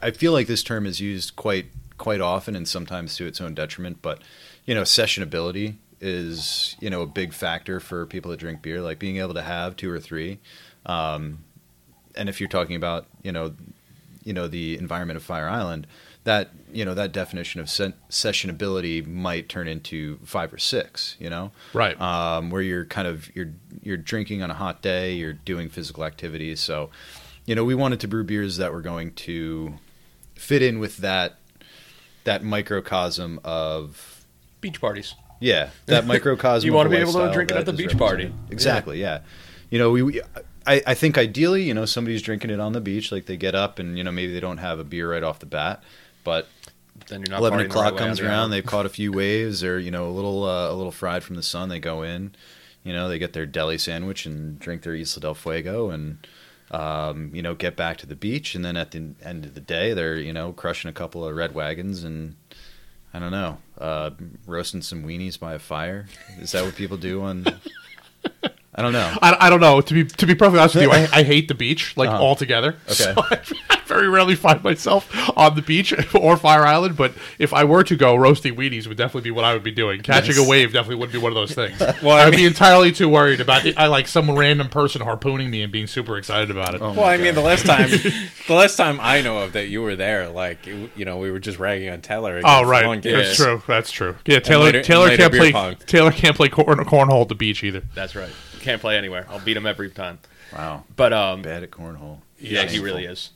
I 0.00 0.12
feel 0.12 0.30
like 0.30 0.46
this 0.46 0.62
term 0.62 0.86
is 0.86 1.00
used 1.00 1.34
quite 1.34 1.66
quite 1.98 2.20
often, 2.20 2.54
and 2.54 2.68
sometimes 2.68 3.16
to 3.16 3.26
its 3.26 3.40
own 3.40 3.52
detriment. 3.52 4.00
But 4.00 4.22
you 4.64 4.72
know, 4.72 4.82
sessionability 4.82 5.74
is 6.00 6.76
you 6.78 6.88
know 6.88 7.02
a 7.02 7.06
big 7.06 7.32
factor 7.32 7.80
for 7.80 8.06
people 8.06 8.30
that 8.30 8.38
drink 8.38 8.62
beer. 8.62 8.80
Like 8.80 9.00
being 9.00 9.16
able 9.16 9.34
to 9.34 9.42
have 9.42 9.74
two 9.74 9.90
or 9.90 9.98
three, 9.98 10.38
um, 10.86 11.38
and 12.14 12.28
if 12.28 12.38
you're 12.38 12.48
talking 12.48 12.76
about 12.76 13.06
you 13.24 13.32
know, 13.32 13.56
you 14.22 14.32
know 14.32 14.46
the 14.46 14.78
environment 14.78 15.16
of 15.16 15.24
Fire 15.24 15.48
Island, 15.48 15.88
that 16.24 16.50
you 16.72 16.84
know 16.84 16.94
that 16.94 17.12
definition 17.12 17.60
of 17.60 17.70
se- 17.70 17.94
sessionability 18.10 19.06
might 19.06 19.48
turn 19.48 19.66
into 19.68 20.18
five 20.24 20.52
or 20.52 20.58
six. 20.58 21.16
You 21.18 21.30
know, 21.30 21.52
Right. 21.72 21.98
um, 22.00 22.50
where 22.50 22.62
you're 22.62 22.84
kind 22.84 23.08
of 23.08 23.34
you're 23.34 23.52
you're 23.82 23.96
drinking 23.96 24.42
on 24.42 24.50
a 24.50 24.54
hot 24.54 24.82
day, 24.82 25.14
you're 25.14 25.32
doing 25.32 25.68
physical 25.68 26.04
activities. 26.04 26.60
So, 26.60 26.90
you 27.46 27.54
know, 27.54 27.64
we 27.64 27.74
wanted 27.74 28.00
to 28.00 28.08
brew 28.08 28.24
beers 28.24 28.58
that 28.58 28.72
were 28.72 28.82
going 28.82 29.12
to 29.14 29.74
fit 30.34 30.62
in 30.62 30.78
with 30.78 30.98
that 30.98 31.36
that 32.24 32.44
microcosm 32.44 33.40
of 33.44 34.24
Beach 34.60 34.80
parties. 34.80 35.14
yeah, 35.40 35.70
that 35.86 36.06
microcosm. 36.14 36.66
You 36.66 36.74
wanna 36.74 36.90
be 36.90 36.96
able 36.96 37.14
to 37.14 37.32
drink 37.32 37.50
it 37.50 37.56
at 37.56 37.64
the 37.66 37.72
beach 37.72 37.96
party. 37.96 38.32
Exactly. 38.50 39.00
Yeah. 39.00 39.20
You 39.70 39.78
know, 39.78 39.90
we. 39.90 40.02
we 40.02 40.20
I, 40.66 40.82
I 40.88 40.94
think 40.94 41.16
ideally, 41.16 41.62
you 41.62 41.72
know, 41.72 41.86
somebody's 41.86 42.20
drinking 42.20 42.50
it 42.50 42.60
on 42.60 42.74
the 42.74 42.82
beach, 42.82 43.10
like 43.10 43.24
they 43.24 43.38
get 43.38 43.54
up 43.54 43.78
and 43.78 43.96
you 43.96 44.04
know 44.04 44.12
maybe 44.12 44.30
they 44.34 44.40
don't 44.40 44.58
have 44.58 44.78
a 44.78 44.84
beer 44.84 45.10
right 45.10 45.22
off 45.22 45.38
the 45.38 45.46
bat, 45.46 45.82
but 46.30 46.46
Then 47.08 47.22
you're 47.22 47.30
not 47.30 47.40
eleven 47.40 47.58
o'clock 47.60 47.94
right 47.94 47.98
comes 47.98 48.20
around, 48.20 48.50
they've 48.50 48.64
caught 48.64 48.86
a 48.86 48.88
few 48.88 49.10
waves, 49.22 49.64
or 49.64 49.80
you 49.80 49.90
know, 49.90 50.06
a 50.08 50.14
little 50.14 50.44
uh, 50.44 50.70
a 50.70 50.74
little 50.74 50.92
fried 50.92 51.24
from 51.24 51.34
the 51.34 51.42
sun. 51.42 51.68
They 51.68 51.80
go 51.80 52.02
in, 52.02 52.36
you 52.84 52.92
know, 52.92 53.08
they 53.08 53.18
get 53.18 53.32
their 53.32 53.46
deli 53.46 53.78
sandwich 53.78 54.26
and 54.26 54.56
drink 54.60 54.82
their 54.82 54.94
Isla 54.94 55.20
del 55.20 55.34
Fuego, 55.34 55.90
and 55.90 56.24
um, 56.70 57.34
you 57.34 57.42
know, 57.42 57.56
get 57.56 57.74
back 57.74 57.96
to 57.98 58.06
the 58.06 58.14
beach. 58.14 58.54
And 58.54 58.64
then 58.64 58.76
at 58.76 58.92
the 58.92 59.14
end 59.24 59.44
of 59.44 59.54
the 59.54 59.60
day, 59.60 59.92
they're 59.92 60.18
you 60.18 60.32
know 60.32 60.52
crushing 60.52 60.88
a 60.88 60.92
couple 60.92 61.24
of 61.24 61.34
red 61.34 61.52
wagons 61.52 62.04
and 62.04 62.36
I 63.12 63.18
don't 63.18 63.32
know, 63.32 63.58
uh, 63.76 64.10
roasting 64.46 64.82
some 64.82 65.02
weenies 65.02 65.36
by 65.36 65.54
a 65.54 65.58
fire. 65.58 66.06
Is 66.38 66.52
that 66.52 66.64
what 66.64 66.76
people 66.76 66.96
do 66.96 67.22
on? 67.22 67.44
I 68.72 68.82
don't 68.82 68.92
know. 68.92 69.16
I, 69.20 69.36
I 69.46 69.50
don't 69.50 69.60
know. 69.60 69.80
To 69.80 69.94
be 69.94 70.04
to 70.04 70.26
be 70.26 70.34
perfectly 70.36 70.60
honest 70.60 70.76
with 70.76 70.84
you, 70.84 70.92
I, 70.92 71.08
I 71.12 71.22
hate 71.24 71.48
the 71.48 71.54
beach 71.54 71.96
like 71.96 72.08
Uh-huh. 72.08 72.22
altogether. 72.22 72.76
Okay. 72.84 72.94
So 72.94 73.14
I, 73.18 73.40
I 73.68 73.80
very 73.86 74.08
rarely 74.08 74.36
find 74.36 74.62
myself 74.62 75.10
on 75.36 75.56
the 75.56 75.62
beach 75.62 75.92
or 76.14 76.36
Fire 76.36 76.64
Island. 76.64 76.96
But 76.96 77.12
if 77.40 77.52
I 77.52 77.64
were 77.64 77.82
to 77.82 77.96
go, 77.96 78.14
roasting 78.14 78.54
weenies 78.54 78.86
would 78.86 78.96
definitely 78.96 79.22
be 79.22 79.32
what 79.32 79.44
I 79.44 79.54
would 79.54 79.64
be 79.64 79.72
doing. 79.72 80.00
Catching 80.02 80.38
a 80.38 80.48
wave 80.48 80.72
definitely 80.72 80.94
wouldn't 80.96 81.12
be 81.12 81.18
one 81.18 81.32
of 81.32 81.34
those 81.34 81.52
things. 81.52 81.80
Well, 82.00 82.12
I 82.16 82.26
I'd 82.26 82.30
be 82.36 82.46
entirely 82.46 82.92
too 82.92 83.08
worried 83.08 83.40
about 83.40 83.66
it. 83.66 83.76
I 83.76 83.88
like 83.88 84.06
some 84.06 84.30
random 84.38 84.68
person 84.68 85.02
harpooning 85.02 85.50
me 85.50 85.62
and 85.62 85.72
being 85.72 85.88
super 85.88 86.16
excited 86.16 86.52
about 86.52 86.76
it. 86.76 86.80
Oh. 86.80 86.92
Well, 86.92 87.06
I 87.06 87.16
mean, 87.16 87.34
the 87.34 87.40
last 87.40 87.66
time, 87.66 87.90
the 87.90 88.54
last 88.54 88.76
time 88.76 89.00
I 89.00 89.20
know 89.20 89.38
of 89.40 89.54
that 89.54 89.66
you 89.66 89.82
were 89.82 89.96
there, 89.96 90.28
like 90.28 90.64
it- 90.68 90.92
you 90.94 91.04
know, 91.04 91.18
we 91.18 91.32
were 91.32 91.40
just 91.40 91.58
ragging 91.58 91.88
on 91.90 92.02
Taylor. 92.02 92.40
Oh 92.44 92.58
against 92.60 92.70
right, 92.70 92.86
one 92.86 93.00
that's 93.00 93.36
game. 93.36 93.46
true. 93.46 93.62
That's 93.66 93.90
true. 93.90 94.14
Yeah, 94.26 94.38
Taylor. 94.38 94.66
later- 94.66 94.78
and 94.78 94.86
Taylor 94.86 95.04
later 95.06 95.16
can't 95.16 95.32
beer 95.32 95.40
play. 95.40 95.52
pong. 95.52 95.76
Taylor 95.86 96.12
can't 96.12 96.36
play 96.36 96.48
corn, 96.48 96.78
cornhole 96.84 97.22
at 97.22 97.28
the 97.28 97.34
beach 97.34 97.64
either. 97.64 97.82
That's 97.96 98.14
right. 98.14 98.30
Can't 98.60 98.80
play 98.80 98.96
anywhere. 98.96 99.26
I'll 99.28 99.40
beat 99.40 99.56
him 99.56 99.66
every 99.66 99.90
time. 99.90 100.18
Wow, 100.52 100.84
But 100.96 101.12
um, 101.12 101.42
bad 101.42 101.62
at 101.62 101.70
cornhole. 101.70 102.18
Yeah, 102.38 102.64
he 102.66 102.78
really 102.80 103.04
is. 103.04 103.30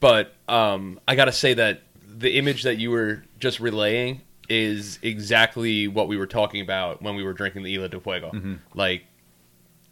But 0.00 0.34
um, 0.48 0.98
I 1.06 1.14
got 1.14 1.26
to 1.26 1.32
say 1.32 1.54
that 1.54 1.82
the 2.06 2.36
image 2.38 2.62
that 2.64 2.76
you 2.76 2.90
were 2.90 3.24
just 3.38 3.60
relaying 3.60 4.20
is 4.48 4.98
exactly 5.02 5.88
what 5.88 6.08
we 6.08 6.16
were 6.16 6.26
talking 6.26 6.60
about 6.60 7.00
when 7.02 7.14
we 7.14 7.22
were 7.22 7.32
drinking 7.32 7.62
the 7.62 7.74
Isla 7.74 7.88
de 7.88 8.00
Fuego. 8.00 8.30
Mm-hmm. 8.32 8.54
Like, 8.74 9.04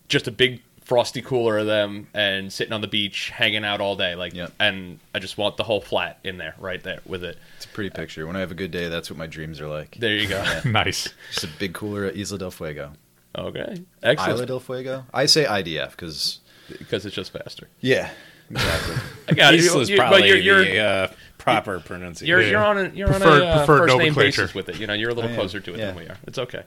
just 0.08 0.28
a 0.28 0.30
big 0.32 0.60
frosty 0.84 1.22
cooler 1.22 1.58
of 1.58 1.66
them 1.66 2.08
and 2.12 2.52
sitting 2.52 2.72
on 2.72 2.80
the 2.80 2.88
beach, 2.88 3.30
hanging 3.30 3.64
out 3.64 3.80
all 3.80 3.96
day. 3.96 4.14
Like, 4.16 4.34
Yep. 4.34 4.52
and 4.58 4.98
I 5.14 5.20
just 5.20 5.38
want 5.38 5.56
the 5.56 5.62
whole 5.62 5.80
flat 5.80 6.18
in 6.24 6.36
there, 6.38 6.54
right 6.58 6.82
there 6.82 7.00
with 7.06 7.22
it. 7.24 7.38
It's 7.56 7.64
a 7.64 7.68
pretty 7.68 7.90
picture. 7.90 8.26
When 8.26 8.36
I 8.36 8.40
have 8.40 8.50
a 8.50 8.54
good 8.56 8.72
day, 8.72 8.88
that's 8.88 9.08
what 9.08 9.16
my 9.18 9.26
dreams 9.28 9.60
are 9.60 9.68
like. 9.68 9.96
There 9.98 10.16
you 10.16 10.28
go. 10.28 10.44
nice. 10.66 11.08
Just 11.32 11.44
a 11.44 11.48
big 11.58 11.72
cooler 11.72 12.04
at 12.04 12.16
Isla 12.16 12.38
del 12.38 12.50
Fuego. 12.50 12.92
Okay, 13.36 13.60
Isla 13.72 13.84
excellent. 14.02 14.46
del 14.48 14.60
Fuego. 14.60 15.04
I 15.12 15.26
say 15.26 15.44
IDF 15.44 15.90
because 15.92 16.40
Because 16.68 17.06
it's 17.06 17.14
just 17.14 17.32
faster. 17.32 17.68
yeah, 17.80 18.10
exactly. 18.50 18.96
I 19.28 19.32
got 19.34 19.54
it. 19.54 19.60
Isla's 19.60 19.90
probably 19.90 20.20
but 20.20 20.28
you're, 20.28 20.38
you're, 20.38 20.64
the 20.64 20.78
uh, 20.78 21.08
proper 21.38 21.80
pronunciation. 21.80 22.28
you're, 22.28 22.42
Yeah. 22.42 22.50
you're 22.50 22.64
on 22.64 22.78
a 22.78 22.88
you're 22.90 23.08
Preferred- 23.08 23.42
on 23.42 23.42
a 23.42 23.44
uh, 23.50 23.56
preferred 23.58 23.78
first 23.78 23.88
name 23.88 23.98
nomenclature. 23.98 24.42
basis 24.42 24.54
with 24.54 24.68
it. 24.68 24.78
You 24.78 24.86
know, 24.86 24.94
you're 24.94 25.10
a 25.10 25.14
little 25.14 25.34
closer 25.34 25.60
to 25.60 25.74
it 25.74 25.78
yeah. 25.78 25.86
than 25.86 25.96
we 25.96 26.06
are. 26.06 26.16
It's 26.26 26.38
okay. 26.38 26.62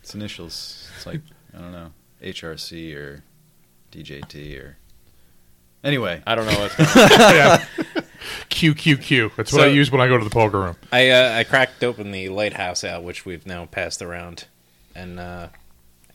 it's 0.00 0.14
initials. 0.14 0.88
It's 0.96 1.06
like 1.06 1.20
I 1.56 1.58
don't 1.58 1.72
know 1.72 1.92
HRC 2.22 2.94
or 2.96 3.24
DJT 3.92 4.58
or 4.62 4.76
anyway. 5.84 6.22
I 6.26 6.34
don't 6.34 6.46
know 6.46 6.58
what's 6.60 6.76
going 6.76 6.88
on. 7.20 7.34
yeah. 7.34 7.64
QQQ. 8.50 9.34
That's 9.36 9.52
what 9.52 9.60
So- 9.60 9.64
I 9.64 9.68
use 9.68 9.90
when 9.90 10.00
I 10.00 10.06
go 10.08 10.16
to 10.18 10.24
the 10.24 10.30
poker 10.30 10.60
room. 10.60 10.76
I 10.92 11.10
uh, 11.10 11.32
I 11.38 11.44
cracked 11.44 11.82
open 11.82 12.12
the 12.12 12.28
lighthouse 12.28 12.84
out, 12.84 13.02
which 13.02 13.24
we've 13.26 13.44
now 13.46 13.66
passed 13.66 14.00
around, 14.02 14.44
and 14.94 15.18
uh, 15.18 15.48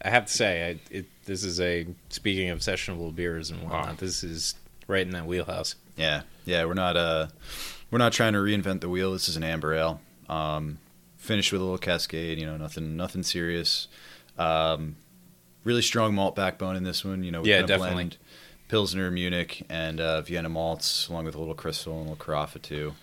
I 0.01 0.09
have 0.09 0.25
to 0.27 0.33
say, 0.33 0.69
I, 0.69 0.95
it, 0.95 1.05
this 1.25 1.43
is 1.43 1.59
a 1.59 1.87
speaking 2.09 2.49
of 2.49 2.59
sessionable 2.59 3.13
beers 3.13 3.49
and 3.49 3.61
whatnot. 3.61 3.87
Wow. 3.87 3.95
This 3.97 4.23
is 4.23 4.55
right 4.87 5.05
in 5.05 5.11
that 5.11 5.25
wheelhouse. 5.25 5.75
Yeah, 5.95 6.21
yeah. 6.45 6.65
We're 6.65 6.73
not 6.75 6.95
uh, 6.95 7.27
we're 7.91 7.97
not 7.97 8.13
trying 8.13 8.33
to 8.33 8.39
reinvent 8.39 8.81
the 8.81 8.89
wheel. 8.89 9.13
This 9.13 9.27
is 9.29 9.37
an 9.37 9.43
amber 9.43 9.73
ale. 9.73 10.01
Um, 10.29 10.77
finished 11.17 11.51
with 11.51 11.61
a 11.61 11.63
little 11.63 11.77
cascade. 11.79 12.39
You 12.39 12.45
know, 12.45 12.57
nothing 12.57 12.95
nothing 12.95 13.23
serious. 13.23 13.87
Um, 14.37 14.95
really 15.63 15.81
strong 15.81 16.13
malt 16.13 16.35
backbone 16.35 16.75
in 16.75 16.83
this 16.83 17.03
one. 17.03 17.23
You 17.23 17.31
know, 17.31 17.43
Yeah, 17.43 17.63
definitely. 17.63 18.11
Pilsner, 18.67 19.09
Munich, 19.09 19.65
and 19.69 19.99
uh, 20.01 20.21
Vienna 20.21 20.49
malts, 20.49 21.07
along 21.07 21.23
with 21.25 21.35
a 21.35 21.39
little 21.39 21.55
crystal 21.55 21.99
and 21.99 22.07
a 22.07 22.11
little 22.11 22.25
carafa 22.25 22.61
too. 22.61 22.93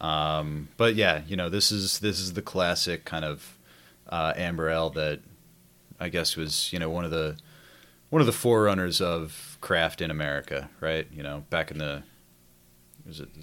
Um, 0.00 0.68
but 0.78 0.94
yeah, 0.94 1.20
you 1.26 1.36
know, 1.36 1.48
this 1.50 1.70
is 1.70 1.98
this 1.98 2.18
is 2.18 2.32
the 2.32 2.42
classic 2.42 3.04
kind 3.04 3.24
of 3.24 3.58
uh, 4.08 4.32
amber 4.36 4.70
ale 4.70 4.90
that 4.90 5.20
I 6.00 6.08
guess 6.08 6.36
was 6.36 6.72
you 6.72 6.78
know 6.78 6.90
one 6.90 7.04
of 7.04 7.10
the 7.10 7.36
one 8.08 8.20
of 8.20 8.26
the 8.26 8.32
forerunners 8.32 9.00
of 9.00 9.58
craft 9.60 10.00
in 10.00 10.10
America, 10.10 10.68
right? 10.80 11.06
You 11.12 11.22
know, 11.22 11.44
back 11.50 11.70
in 11.70 11.78
the 11.78 12.02
was 13.06 13.20
it 13.20 13.34
the 13.34 13.42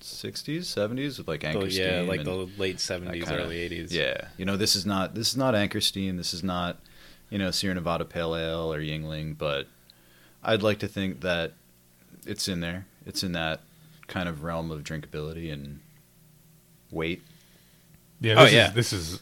sixties, 0.00 0.68
seventies 0.68 1.18
with 1.18 1.28
like 1.28 1.44
oh, 1.44 1.52
So, 1.52 1.58
Anchor 1.58 1.66
yeah, 1.70 1.98
Steam 1.98 2.08
like 2.08 2.20
and 2.20 2.26
the 2.28 2.48
late 2.58 2.80
seventies, 2.80 3.24
kinda- 3.24 3.42
early 3.42 3.58
eighties. 3.58 3.92
Yeah, 3.94 4.28
you 4.36 4.44
know, 4.44 4.56
this 4.56 4.76
is 4.76 4.86
not 4.86 5.14
this 5.14 5.28
is 5.28 5.36
not 5.36 5.54
Anchor 5.54 5.80
Steam. 5.80 6.16
This 6.16 6.32
is 6.32 6.42
not 6.42 6.78
you 7.30 7.38
know 7.38 7.50
Sierra 7.50 7.74
Nevada 7.74 8.04
Pale 8.04 8.36
Ale 8.36 8.72
or 8.72 8.78
Yuengling, 8.80 9.36
but 9.36 9.66
I'd 10.42 10.62
like 10.62 10.78
to 10.80 10.88
think 10.88 11.20
that 11.22 11.52
it's 12.24 12.48
in 12.48 12.60
there. 12.60 12.86
It's 13.04 13.22
in 13.22 13.32
that 13.32 13.60
kind 14.06 14.28
of 14.28 14.42
realm 14.44 14.70
of 14.70 14.82
drinkability 14.84 15.52
and 15.52 15.80
weight. 16.90 17.22
Yeah, 18.20 18.34
Oh, 18.38 18.46
yeah. 18.46 18.68
Is, 18.68 18.74
this 18.74 18.92
is 18.92 19.20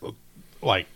like 0.65 0.87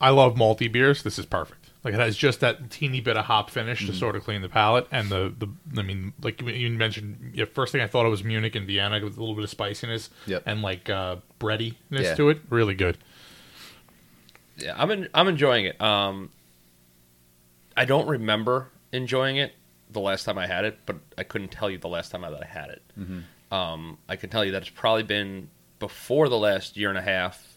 I 0.00 0.10
love 0.10 0.34
malty 0.34 0.70
beers. 0.70 1.02
This 1.02 1.18
is 1.18 1.26
perfect. 1.26 1.56
Like 1.82 1.94
it 1.94 2.00
has 2.00 2.14
just 2.16 2.40
that 2.40 2.70
teeny 2.70 3.00
bit 3.00 3.16
of 3.16 3.24
hop 3.24 3.48
finish 3.48 3.86
to 3.86 3.94
sort 3.94 4.14
of 4.14 4.22
clean 4.24 4.42
the 4.42 4.48
palate, 4.50 4.86
and 4.92 5.08
the 5.08 5.32
the 5.38 5.48
I 5.80 5.82
mean, 5.82 6.12
like 6.22 6.42
you 6.42 6.70
mentioned, 6.70 7.32
yeah, 7.34 7.46
first 7.46 7.72
thing 7.72 7.80
I 7.80 7.86
thought 7.86 8.04
it 8.04 8.10
was 8.10 8.22
Munich 8.22 8.54
and 8.54 8.66
Vienna 8.66 9.02
with 9.02 9.16
a 9.16 9.20
little 9.20 9.34
bit 9.34 9.44
of 9.44 9.50
spiciness 9.50 10.10
Yep. 10.26 10.42
and 10.46 10.60
like 10.62 10.90
uh, 10.90 11.16
breadiness 11.38 11.76
Yeah. 11.90 12.14
to 12.16 12.28
it. 12.28 12.40
Really 12.50 12.74
good. 12.74 12.98
Yeah, 14.58 14.74
I'm 14.76 14.90
en- 14.90 15.08
I'm 15.14 15.26
enjoying 15.28 15.64
it. 15.64 15.80
Um, 15.80 16.30
I 17.76 17.86
don't 17.86 18.06
remember 18.06 18.68
enjoying 18.92 19.36
it 19.36 19.54
the 19.90 20.00
last 20.00 20.24
time 20.24 20.36
I 20.36 20.46
had 20.46 20.64
it, 20.66 20.78
but 20.84 20.96
I 21.16 21.22
couldn't 21.22 21.50
tell 21.50 21.70
you 21.70 21.78
the 21.78 21.88
last 21.88 22.10
time 22.12 22.20
that 22.22 22.42
I 22.42 22.46
had 22.46 22.70
it. 22.70 22.82
Um, 23.50 23.96
I 24.08 24.16
can 24.16 24.28
tell 24.30 24.44
you 24.44 24.52
that 24.52 24.62
it's 24.62 24.70
probably 24.70 25.02
been 25.02 25.48
before 25.78 26.28
the 26.28 26.36
last 26.38 26.76
year 26.76 26.90
and 26.90 26.98
a 26.98 27.02
half 27.02 27.49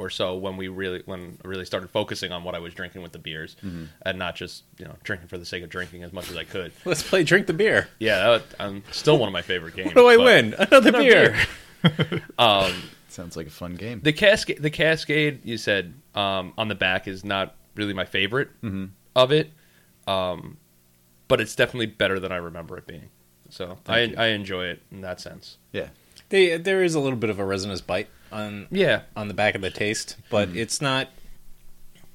or 0.00 0.08
so 0.10 0.34
when 0.36 0.56
we 0.56 0.68
really 0.68 1.02
when 1.04 1.36
I 1.44 1.48
really 1.48 1.64
started 1.66 1.90
focusing 1.90 2.32
on 2.32 2.42
what 2.42 2.54
I 2.54 2.58
was 2.58 2.72
drinking 2.74 3.02
with 3.02 3.12
the 3.12 3.18
beers 3.18 3.54
and 3.62 4.18
not 4.18 4.34
just 4.34 4.64
you 4.78 4.84
know 4.86 4.96
drinking 5.04 5.28
for 5.28 5.36
the 5.38 5.44
sake 5.44 5.62
of 5.62 5.68
drinking 5.68 6.02
as 6.02 6.12
much 6.12 6.30
as 6.30 6.36
I 6.36 6.44
could. 6.44 6.72
Let's 6.84 7.02
play 7.02 7.22
drink 7.22 7.46
the 7.46 7.52
beer. 7.52 7.88
Yeah, 7.98 8.30
that, 8.38 8.42
I'm 8.58 8.82
still 8.90 9.18
one 9.18 9.28
of 9.28 9.32
my 9.32 9.42
favorite 9.42 9.76
games. 9.76 9.94
What 9.94 10.02
do 10.02 10.06
I 10.08 10.16
win? 10.16 10.54
Another 10.58 10.92
beer. 10.92 11.36
Um, 12.38 12.72
Sounds 13.08 13.36
like 13.36 13.46
a 13.46 13.50
fun 13.50 13.74
game. 13.74 14.00
the 14.02 14.12
cascade, 14.12 14.60
the 14.62 14.70
cascade 14.70 15.40
you 15.44 15.56
said 15.56 15.94
um, 16.14 16.52
on 16.58 16.68
the 16.68 16.74
back 16.74 17.08
is 17.08 17.24
not 17.24 17.54
really 17.74 17.92
my 17.94 18.04
favorite 18.04 18.50
of 19.16 19.32
it, 19.32 19.50
um, 20.06 20.56
but 21.28 21.40
it's 21.40 21.54
definitely 21.56 21.86
better 21.86 22.20
than 22.20 22.32
I 22.32 22.36
remember 22.36 22.76
it 22.78 22.86
being. 22.86 23.08
So 23.48 23.78
I, 23.88 24.00
you. 24.02 24.14
I 24.16 24.26
enjoy 24.28 24.66
it 24.66 24.82
in 24.92 25.00
that 25.00 25.20
sense. 25.20 25.56
yeah, 25.72 25.88
They, 26.28 26.56
there 26.56 26.84
is 26.84 26.94
a 26.94 27.00
little 27.00 27.18
bit 27.18 27.30
of 27.30 27.38
a 27.40 27.44
resinous 27.44 27.80
bite 27.80 28.08
on 28.32 28.66
Yeah, 28.70 29.02
on 29.16 29.28
the 29.28 29.34
back 29.34 29.54
of 29.54 29.60
the 29.62 29.70
taste, 29.70 30.16
but 30.30 30.48
Hmm. 30.50 30.56
it's 30.58 30.80
not 30.80 31.08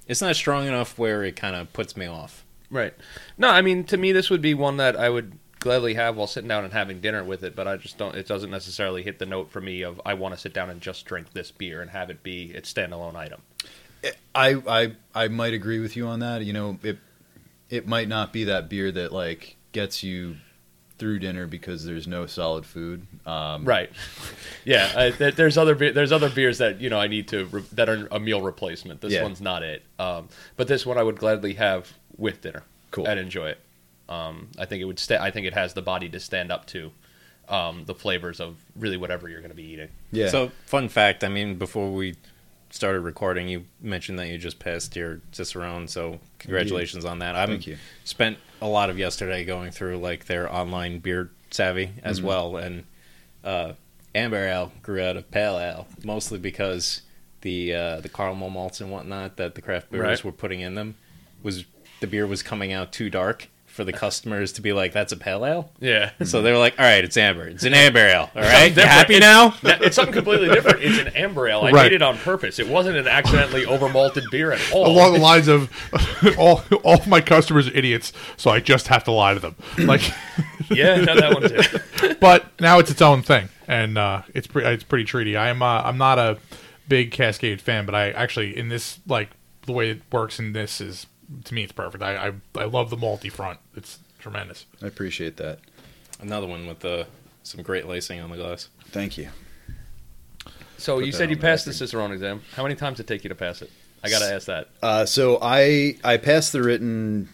it's 0.07 0.21
not 0.21 0.35
strong 0.35 0.67
enough 0.67 0.97
where 0.99 1.23
it 1.23 1.35
kind 1.35 1.55
of 1.55 1.71
puts 1.73 1.97
me 1.97 2.05
off. 2.05 2.43
right. 2.69 2.93
No, 3.37 3.49
I 3.49 3.61
mean 3.61 3.83
to 3.85 3.97
me 3.97 4.11
this 4.11 4.29
would 4.29 4.41
be 4.41 4.53
one 4.53 4.77
that 4.77 4.95
I 4.95 5.09
would 5.09 5.37
gladly 5.59 5.95
have 5.95 6.15
while 6.15 6.27
sitting 6.27 6.47
down 6.47 6.63
and 6.63 6.73
having 6.73 7.01
dinner 7.01 7.23
with 7.23 7.43
it, 7.43 7.55
but 7.55 7.67
I 7.67 7.75
just 7.77 7.97
don't. 7.97 8.13
It 8.15 8.27
doesn't 8.27 8.51
necessarily 8.51 9.01
hit 9.01 9.17
the 9.17 9.25
note 9.25 9.49
for 9.49 9.61
me 9.61 9.81
of 9.81 9.99
I 10.05 10.13
want 10.13 10.35
to 10.35 10.39
sit 10.39 10.53
down 10.53 10.69
and 10.69 10.79
just 10.79 11.05
drink 11.05 11.33
this 11.33 11.49
beer 11.51 11.81
and 11.81 11.89
have 11.89 12.09
it 12.11 12.21
be 12.21 12.51
its 12.51 12.71
standalone 12.71 13.15
item. 13.15 13.41
I 14.35 14.61
I 14.67 14.91
I 15.15 15.27
might 15.29 15.53
agree 15.53 15.79
with 15.79 15.95
you 15.95 16.05
on 16.07 16.19
that. 16.19 16.43
You 16.43 16.53
know, 16.53 16.77
it 16.83 16.99
it 17.71 17.87
might 17.87 18.07
not 18.07 18.31
be 18.31 18.43
that 18.43 18.69
beer 18.69 18.91
that 18.91 19.11
like 19.11 19.55
gets 19.71 20.03
you 20.03 20.35
through 20.97 21.19
dinner 21.19 21.45
because 21.47 21.83
there's 21.85 22.07
no 22.07 22.25
solid 22.25 22.65
food. 22.65 23.05
Um, 23.25 23.65
Right. 23.65 23.89
Yeah. 24.65 24.91
I, 24.95 25.11
th- 25.11 25.35
there's 25.35 25.57
other 25.57 25.75
be- 25.75 25.91
there's 25.91 26.11
other 26.11 26.29
beers 26.29 26.57
that 26.59 26.79
you 26.81 26.89
know 26.89 26.99
I 26.99 27.07
need 27.07 27.27
to 27.29 27.45
re- 27.45 27.63
that 27.73 27.87
are 27.89 28.07
a 28.11 28.19
meal 28.19 28.41
replacement. 28.41 29.01
This 29.01 29.13
Yeah. 29.13 29.23
one's 29.23 29.41
not 29.41 29.61
it. 29.63 29.83
Um, 29.99 30.29
but 30.57 30.67
this 30.67 30.85
one 30.85 30.97
I 30.97 31.03
would 31.03 31.17
gladly 31.19 31.53
have 31.55 31.93
with 32.17 32.41
dinner. 32.41 32.63
Cool. 32.91 33.07
And 33.07 33.19
enjoy 33.19 33.49
it. 33.49 33.59
Um, 34.07 34.47
I 34.57 34.65
think 34.65 34.81
it 34.81 34.85
would. 34.85 34.99
Sta- 34.99 35.21
I 35.21 35.31
think 35.31 35.45
it 35.47 35.53
has 35.53 35.73
the 35.73 35.81
body 35.81 36.07
to 36.09 36.19
stand 36.19 36.51
up 36.51 36.65
to 36.67 36.91
um, 37.49 37.83
the 37.85 37.93
flavors 37.93 38.39
of 38.39 38.55
really 38.75 38.97
whatever 38.97 39.27
you're 39.29 39.41
going 39.41 39.51
to 39.51 39.55
be 39.55 39.63
eating. 39.71 39.89
Yeah. 40.11 40.29
So, 40.29 40.51
fun 40.65 40.89
fact. 40.89 41.23
I 41.23 41.27
mean, 41.27 41.55
before 41.55 41.91
we 41.91 42.15
started 42.69 43.01
recording, 43.01 43.47
you 43.47 43.65
mentioned 43.81 44.19
that 44.19 44.27
you 44.27 44.37
just 44.37 44.59
passed 44.59 44.95
your 44.95 45.21
Cicerone. 45.31 45.87
So, 45.87 46.19
congratulations 46.39 47.05
on 47.05 47.19
that. 47.19 47.35
I 47.35 47.45
Thank 47.45 47.67
you. 47.67 47.77
spent 48.03 48.37
a 48.61 48.67
lot 48.67 48.89
of 48.89 48.97
yesterday 48.99 49.45
going 49.45 49.71
through 49.71 49.97
like 49.97 50.25
their 50.25 50.51
online 50.53 50.99
beer 50.99 51.31
savvy 51.51 51.91
as 52.03 52.17
Mm-hmm. 52.19 52.27
well, 52.27 52.57
and 52.57 52.83
uh, 53.43 53.73
amber 54.13 54.37
ale 54.47 54.71
grew 54.81 55.01
out 55.01 55.17
of 55.17 55.29
pale 55.31 55.57
ale 55.59 55.87
mostly 56.03 56.39
because 56.39 57.01
the 57.41 57.73
uh, 57.73 57.99
the 58.01 58.09
caramel 58.09 58.49
malts 58.49 58.81
and 58.81 58.89
whatnot 58.91 59.37
that 59.37 59.55
the 59.55 59.61
craft 59.61 59.89
brewers 59.91 60.19
Right. 60.19 60.25
were 60.25 60.31
putting 60.31 60.61
in 60.61 60.75
them 60.75 60.95
was 61.43 61.65
the 61.99 62.07
beer 62.07 62.25
was 62.25 62.41
coming 62.41 62.73
out 62.73 62.91
too 62.91 63.09
dark 63.09 63.49
for 63.75 63.83
the 63.83 63.91
customers 63.93 64.53
to 64.53 64.61
be 64.61 64.73
like, 64.73 64.93
"That's 64.93 65.11
a 65.11 65.17
pale 65.17 65.45
ale." 65.45 65.71
Yeah. 65.79 66.11
So 66.23 66.41
they 66.41 66.51
were 66.51 66.57
like, 66.57 66.79
"All 66.79 66.85
right, 66.85 67.03
it's 67.03 67.17
amber. 67.17 67.47
It's 67.47 67.63
an 67.65 67.73
amber 67.73 67.99
ale. 67.99 68.31
All 68.35 68.41
right, 68.41 68.69
you 68.69 68.75
different. 68.75 68.89
happy 68.89 69.19
now?" 69.19 69.49
That- 69.63 69.81
it's 69.83 69.95
something 69.95 70.13
completely 70.13 70.47
different. 70.47 70.81
It's 70.81 70.97
an 70.99 71.09
amber 71.09 71.47
ale. 71.47 71.61
I 71.61 71.71
Right. 71.71 71.83
made 71.83 71.93
it 71.93 72.01
on 72.01 72.17
purpose. 72.17 72.57
It 72.57 72.67
wasn't 72.67 72.97
an 72.97 73.07
accidentally 73.07 73.65
over 73.65 73.89
malted 73.89 74.23
beer 74.31 74.51
at 74.53 74.61
all. 74.73 74.87
Along 74.87 75.13
the 75.13 75.19
lines 75.19 75.47
of 75.47 75.69
all 76.37 76.63
all 76.83 77.01
my 77.05 77.21
customers 77.21 77.67
are 77.67 77.73
idiots, 77.75 78.13
so 78.37 78.49
I 78.49 78.59
just 78.61 78.87
have 78.87 79.03
to 79.03 79.11
lie 79.11 79.33
to 79.33 79.39
them. 79.39 79.55
Like, 79.85 80.01
yeah, 80.71 80.95
no, 81.01 81.15
that 81.15 81.33
one 81.33 81.49
too. 81.49 82.15
but 82.21 82.59
now 82.59 82.79
it's 82.79 82.89
its 82.89 83.01
own 83.01 83.21
thing, 83.21 83.49
and 83.67 83.97
uh, 83.97 84.21
it's 84.33 84.47
pretty 84.47 84.67
it's 84.69 84.83
pretty 84.83 85.03
treaty. 85.05 85.35
I 85.37 85.49
am 85.49 85.61
uh, 85.61 85.81
I'm 85.83 85.97
not 85.97 86.17
a 86.17 86.37
big 86.87 87.11
Cascade 87.11 87.61
fan, 87.61 87.85
but 87.85 87.93
I 87.93 88.11
actually 88.11 88.57
in 88.57 88.69
this 88.69 88.99
like 89.07 89.29
the 89.65 89.73
way 89.73 89.89
it 89.91 90.01
works 90.11 90.39
in 90.39 90.53
this 90.53 90.79
is 90.81 91.07
to 91.43 91.53
me 91.53 91.63
it's 91.63 91.71
perfect. 91.71 92.03
I 92.03 92.27
I, 92.27 92.33
I 92.61 92.65
love 92.65 92.89
the 92.89 92.97
multi 92.97 93.29
front. 93.29 93.59
It's 93.75 93.99
tremendous. 94.19 94.65
I 94.81 94.87
appreciate 94.87 95.37
that. 95.37 95.59
Another 96.21 96.47
one 96.47 96.65
with 96.65 96.83
uh, 96.85 97.03
some 97.43 97.61
great 97.61 97.87
lacing 97.87 98.21
on 98.21 98.29
the 98.29 98.37
glass. 98.37 98.69
Thank 98.85 99.17
you. 99.17 99.29
So 100.77 100.95
Put 100.95 101.05
you 101.05 101.11
said 101.11 101.29
you 101.29 101.35
the 101.35 101.41
passed 101.41 101.65
the. 101.65 101.73
Cicerone 101.73 102.11
exam. 102.11 102.41
How 102.55 102.63
many 102.63 102.75
times 102.75 102.97
did 102.97 103.03
it 103.03 103.07
take 103.07 103.23
you 103.23 103.29
to 103.29 103.35
pass 103.35 103.61
it? 103.61 103.71
I 104.03 104.09
got 104.09 104.19
to 104.19 104.33
ask 104.33 104.47
that. 104.47 104.69
Uh, 104.81 105.05
so 105.05 105.39
I 105.41 105.97
I 106.03 106.17
passed 106.17 106.53
the 106.53 106.61
written 106.61 107.29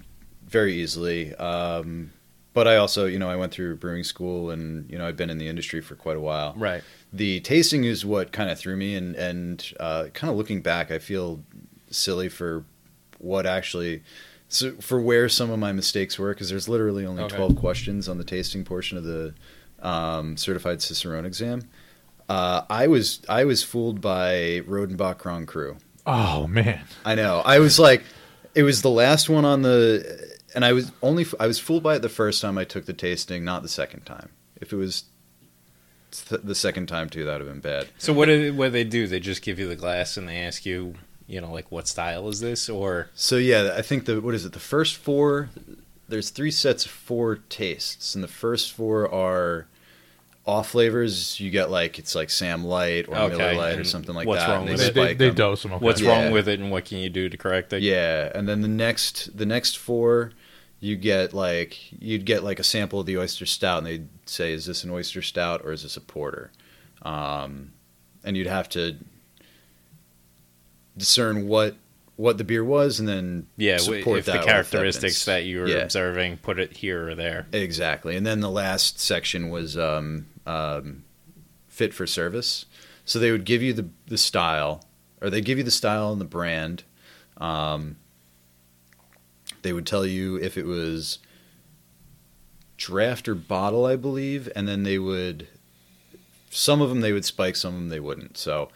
very 0.47 0.75
easily, 0.75 1.35
um, 1.35 2.11
but 2.53 2.67
I 2.67 2.77
also 2.77 3.05
you 3.05 3.19
know 3.19 3.29
I 3.29 3.35
went 3.35 3.51
through 3.51 3.77
brewing 3.77 4.03
school 4.03 4.51
and 4.51 4.89
you 4.89 4.97
know 4.97 5.07
I've 5.07 5.17
been 5.17 5.29
in 5.29 5.37
the 5.37 5.47
industry 5.47 5.81
for 5.81 5.95
quite 5.95 6.17
a 6.17 6.21
while. 6.21 6.53
Right. 6.55 6.83
The 7.11 7.41
tasting 7.41 7.83
is 7.83 8.05
what 8.05 8.31
kind 8.31 8.49
of 8.49 8.57
threw 8.57 8.77
me, 8.77 8.95
and 8.95 9.15
and 9.15 9.73
uh, 9.79 10.05
kind 10.13 10.31
of 10.31 10.37
looking 10.37 10.61
back, 10.61 10.91
I 10.91 10.99
feel 10.99 11.43
silly 11.89 12.29
for 12.29 12.63
what 13.21 13.45
actually. 13.45 14.03
So 14.49 14.73
for 14.81 14.99
where 14.99 15.29
some 15.29 15.49
of 15.49 15.59
my 15.59 15.71
mistakes 15.71 16.19
were, 16.19 16.33
because 16.33 16.49
there's 16.49 16.67
literally 16.67 17.05
only 17.05 17.23
Okay. 17.23 17.37
12 17.37 17.55
questions 17.55 18.09
on 18.09 18.17
the 18.17 18.23
tasting 18.25 18.65
portion 18.65 18.97
of 18.97 19.03
the 19.05 19.33
um, 19.81 20.35
certified 20.37 20.81
Cicerone 20.81 21.25
exam. 21.25 21.69
Uh, 22.27 22.63
I 22.69 22.87
was 22.87 23.21
I 23.29 23.45
was 23.45 23.63
fooled 23.63 23.99
by 24.01 24.61
Rodenbach 24.67 25.17
Grand 25.19 25.47
Cru 25.47 25.77
Oh 26.05 26.47
man, 26.47 26.81
I 27.05 27.15
know. 27.15 27.41
I 27.45 27.59
was 27.59 27.77
like, 27.79 28.03
it 28.55 28.63
was 28.63 28.81
the 28.81 28.89
last 28.89 29.29
one 29.29 29.45
on 29.45 29.61
the, 29.61 30.37
and 30.55 30.63
I 30.65 30.73
was 30.73 30.91
only 31.01 31.25
I 31.39 31.47
was 31.47 31.59
fooled 31.59 31.83
by 31.83 31.95
it 31.95 32.01
the 32.01 32.09
first 32.09 32.41
time 32.41 32.57
I 32.57 32.63
took 32.63 32.85
the 32.85 32.93
tasting, 32.93 33.43
not 33.45 33.61
the 33.63 33.69
second 33.69 34.05
time. 34.05 34.29
If 34.59 34.71
it 34.73 34.77
was 34.77 35.03
th- 36.11 36.41
the 36.43 36.55
second 36.55 36.87
time 36.87 37.09
too, 37.09 37.25
that 37.25 37.33
would 37.33 37.41
have 37.41 37.49
been 37.49 37.59
bad. 37.61 37.87
So 37.97 38.13
what 38.13 38.25
do 38.27 38.53
what 38.53 38.65
do 38.67 38.71
they 38.71 38.83
do? 38.83 39.07
They 39.07 39.19
just 39.19 39.41
give 39.41 39.59
you 39.59 39.67
the 39.67 39.75
glass 39.75 40.17
and 40.17 40.27
they 40.27 40.37
ask 40.37 40.65
you, 40.65 40.95
you 41.31 41.39
know, 41.41 41.51
like 41.51 41.71
what 41.71 41.87
style 41.87 42.27
is 42.27 42.39
this 42.41 42.67
or 42.69 43.09
So 43.15 43.37
yeah, 43.37 43.73
I 43.77 43.81
think 43.81 44.05
the 44.05 44.19
what 44.21 44.35
is 44.35 44.45
it? 44.45 44.51
The 44.53 44.59
first 44.59 44.97
four, 44.97 45.49
there's 46.09 46.29
three 46.29 46.51
sets 46.51 46.85
of 46.85 46.91
four 46.91 47.37
tastes, 47.49 48.15
and 48.15 48.23
the 48.23 48.27
first 48.27 48.73
four 48.73 49.09
are 49.13 49.67
off 50.45 50.69
flavors. 50.71 51.39
You 51.39 51.49
get 51.49 51.69
like 51.71 51.97
it's 51.99 52.15
like 52.15 52.29
Sam 52.29 52.65
Light 52.65 53.07
or 53.07 53.15
Okay, 53.15 53.37
Miller 53.37 53.53
Light 53.55 53.79
or 53.79 53.83
something 53.85 54.13
like 54.13 54.25
that. 54.25 54.29
what's 54.29 54.43
that. 54.45 54.51
wrong 54.51 54.61
and 54.67 54.71
with 54.71 54.79
they, 54.81 54.87
it? 54.87 54.93
they, 54.93 55.01
spike 55.05 55.17
they 55.19 55.27
'em. 55.29 55.35
dose 55.35 55.61
them. 55.63 55.73
Okay. 55.73 55.85
what's 55.85 56.01
Yeah. 56.01 56.09
wrong 56.23 56.31
with 56.33 56.47
it 56.49 56.59
and 56.59 56.69
what 56.71 56.83
can 56.85 56.97
you 56.97 57.09
do 57.09 57.29
to 57.29 57.37
correct 57.37 57.71
it? 57.73 57.81
Yeah, 57.81 58.31
and 58.35 58.49
then 58.49 58.61
the 58.61 58.67
next 58.67 59.35
the 59.37 59.45
next 59.45 59.77
four 59.77 60.33
you 60.81 60.95
get 60.97 61.33
like 61.33 61.77
you'd 62.01 62.25
get 62.25 62.43
like 62.43 62.59
a 62.59 62.63
sample 62.63 62.99
of 62.99 63.05
the 63.05 63.17
oyster 63.17 63.45
stout 63.45 63.77
and 63.77 63.87
they'd 63.87 64.09
say 64.25 64.51
is 64.51 64.65
this 64.65 64.83
an 64.83 64.89
oyster 64.89 65.21
stout 65.21 65.61
or 65.63 65.71
is 65.71 65.83
this 65.83 65.95
a 65.95 66.01
porter? 66.01 66.51
Um, 67.03 67.71
and 68.23 68.35
you'd 68.35 68.47
have 68.47 68.67
to 68.69 68.97
discern 70.97 71.47
what 71.47 71.75
what 72.17 72.37
the 72.37 72.43
beer 72.43 72.63
was 72.63 72.99
and 72.99 73.07
then 73.09 73.47
Yeah, 73.57 73.77
support 73.77 74.19
if 74.19 74.25
that 74.25 74.41
the 74.41 74.45
characteristics 74.45 75.25
that 75.25 75.43
you 75.45 75.61
were 75.61 75.67
Yeah. 75.67 75.77
observing 75.77 76.37
put 76.37 76.59
it 76.59 76.77
here 76.77 77.09
or 77.09 77.15
there. 77.15 77.47
Exactly. 77.51 78.15
And 78.15 78.25
then 78.27 78.41
the 78.41 78.49
last 78.49 78.99
section 78.99 79.49
was 79.49 79.75
um, 79.75 80.27
um, 80.45 81.03
fit 81.67 81.93
for 81.95 82.05
service. 82.05 82.65
So 83.05 83.17
they 83.17 83.31
would 83.31 83.45
give 83.45 83.63
you 83.63 83.73
the, 83.73 83.89
the 84.05 84.19
style, 84.19 84.83
or 85.19 85.31
they 85.31 85.41
give 85.41 85.57
you 85.57 85.63
the 85.63 85.71
style 85.71 86.11
and 86.11 86.21
the 86.21 86.25
brand. 86.25 86.83
Um, 87.37 87.95
they 89.63 89.73
would 89.73 89.87
tell 89.87 90.05
you 90.05 90.35
if 90.35 90.57
it 90.57 90.65
was 90.65 91.17
draft 92.77 93.27
or 93.27 93.35
bottle, 93.35 93.85
I 93.85 93.95
believe, 93.95 94.47
and 94.55 94.67
then 94.67 94.83
they 94.83 94.99
would. 94.99 95.47
Some 96.51 96.81
of 96.81 96.89
them 96.89 97.01
they 97.01 97.13
would 97.13 97.25
spike, 97.25 97.55
some 97.55 97.73
of 97.73 97.79
them 97.79 97.89
they 97.89 97.99
wouldn't. 97.99 98.37
So, 98.37 98.69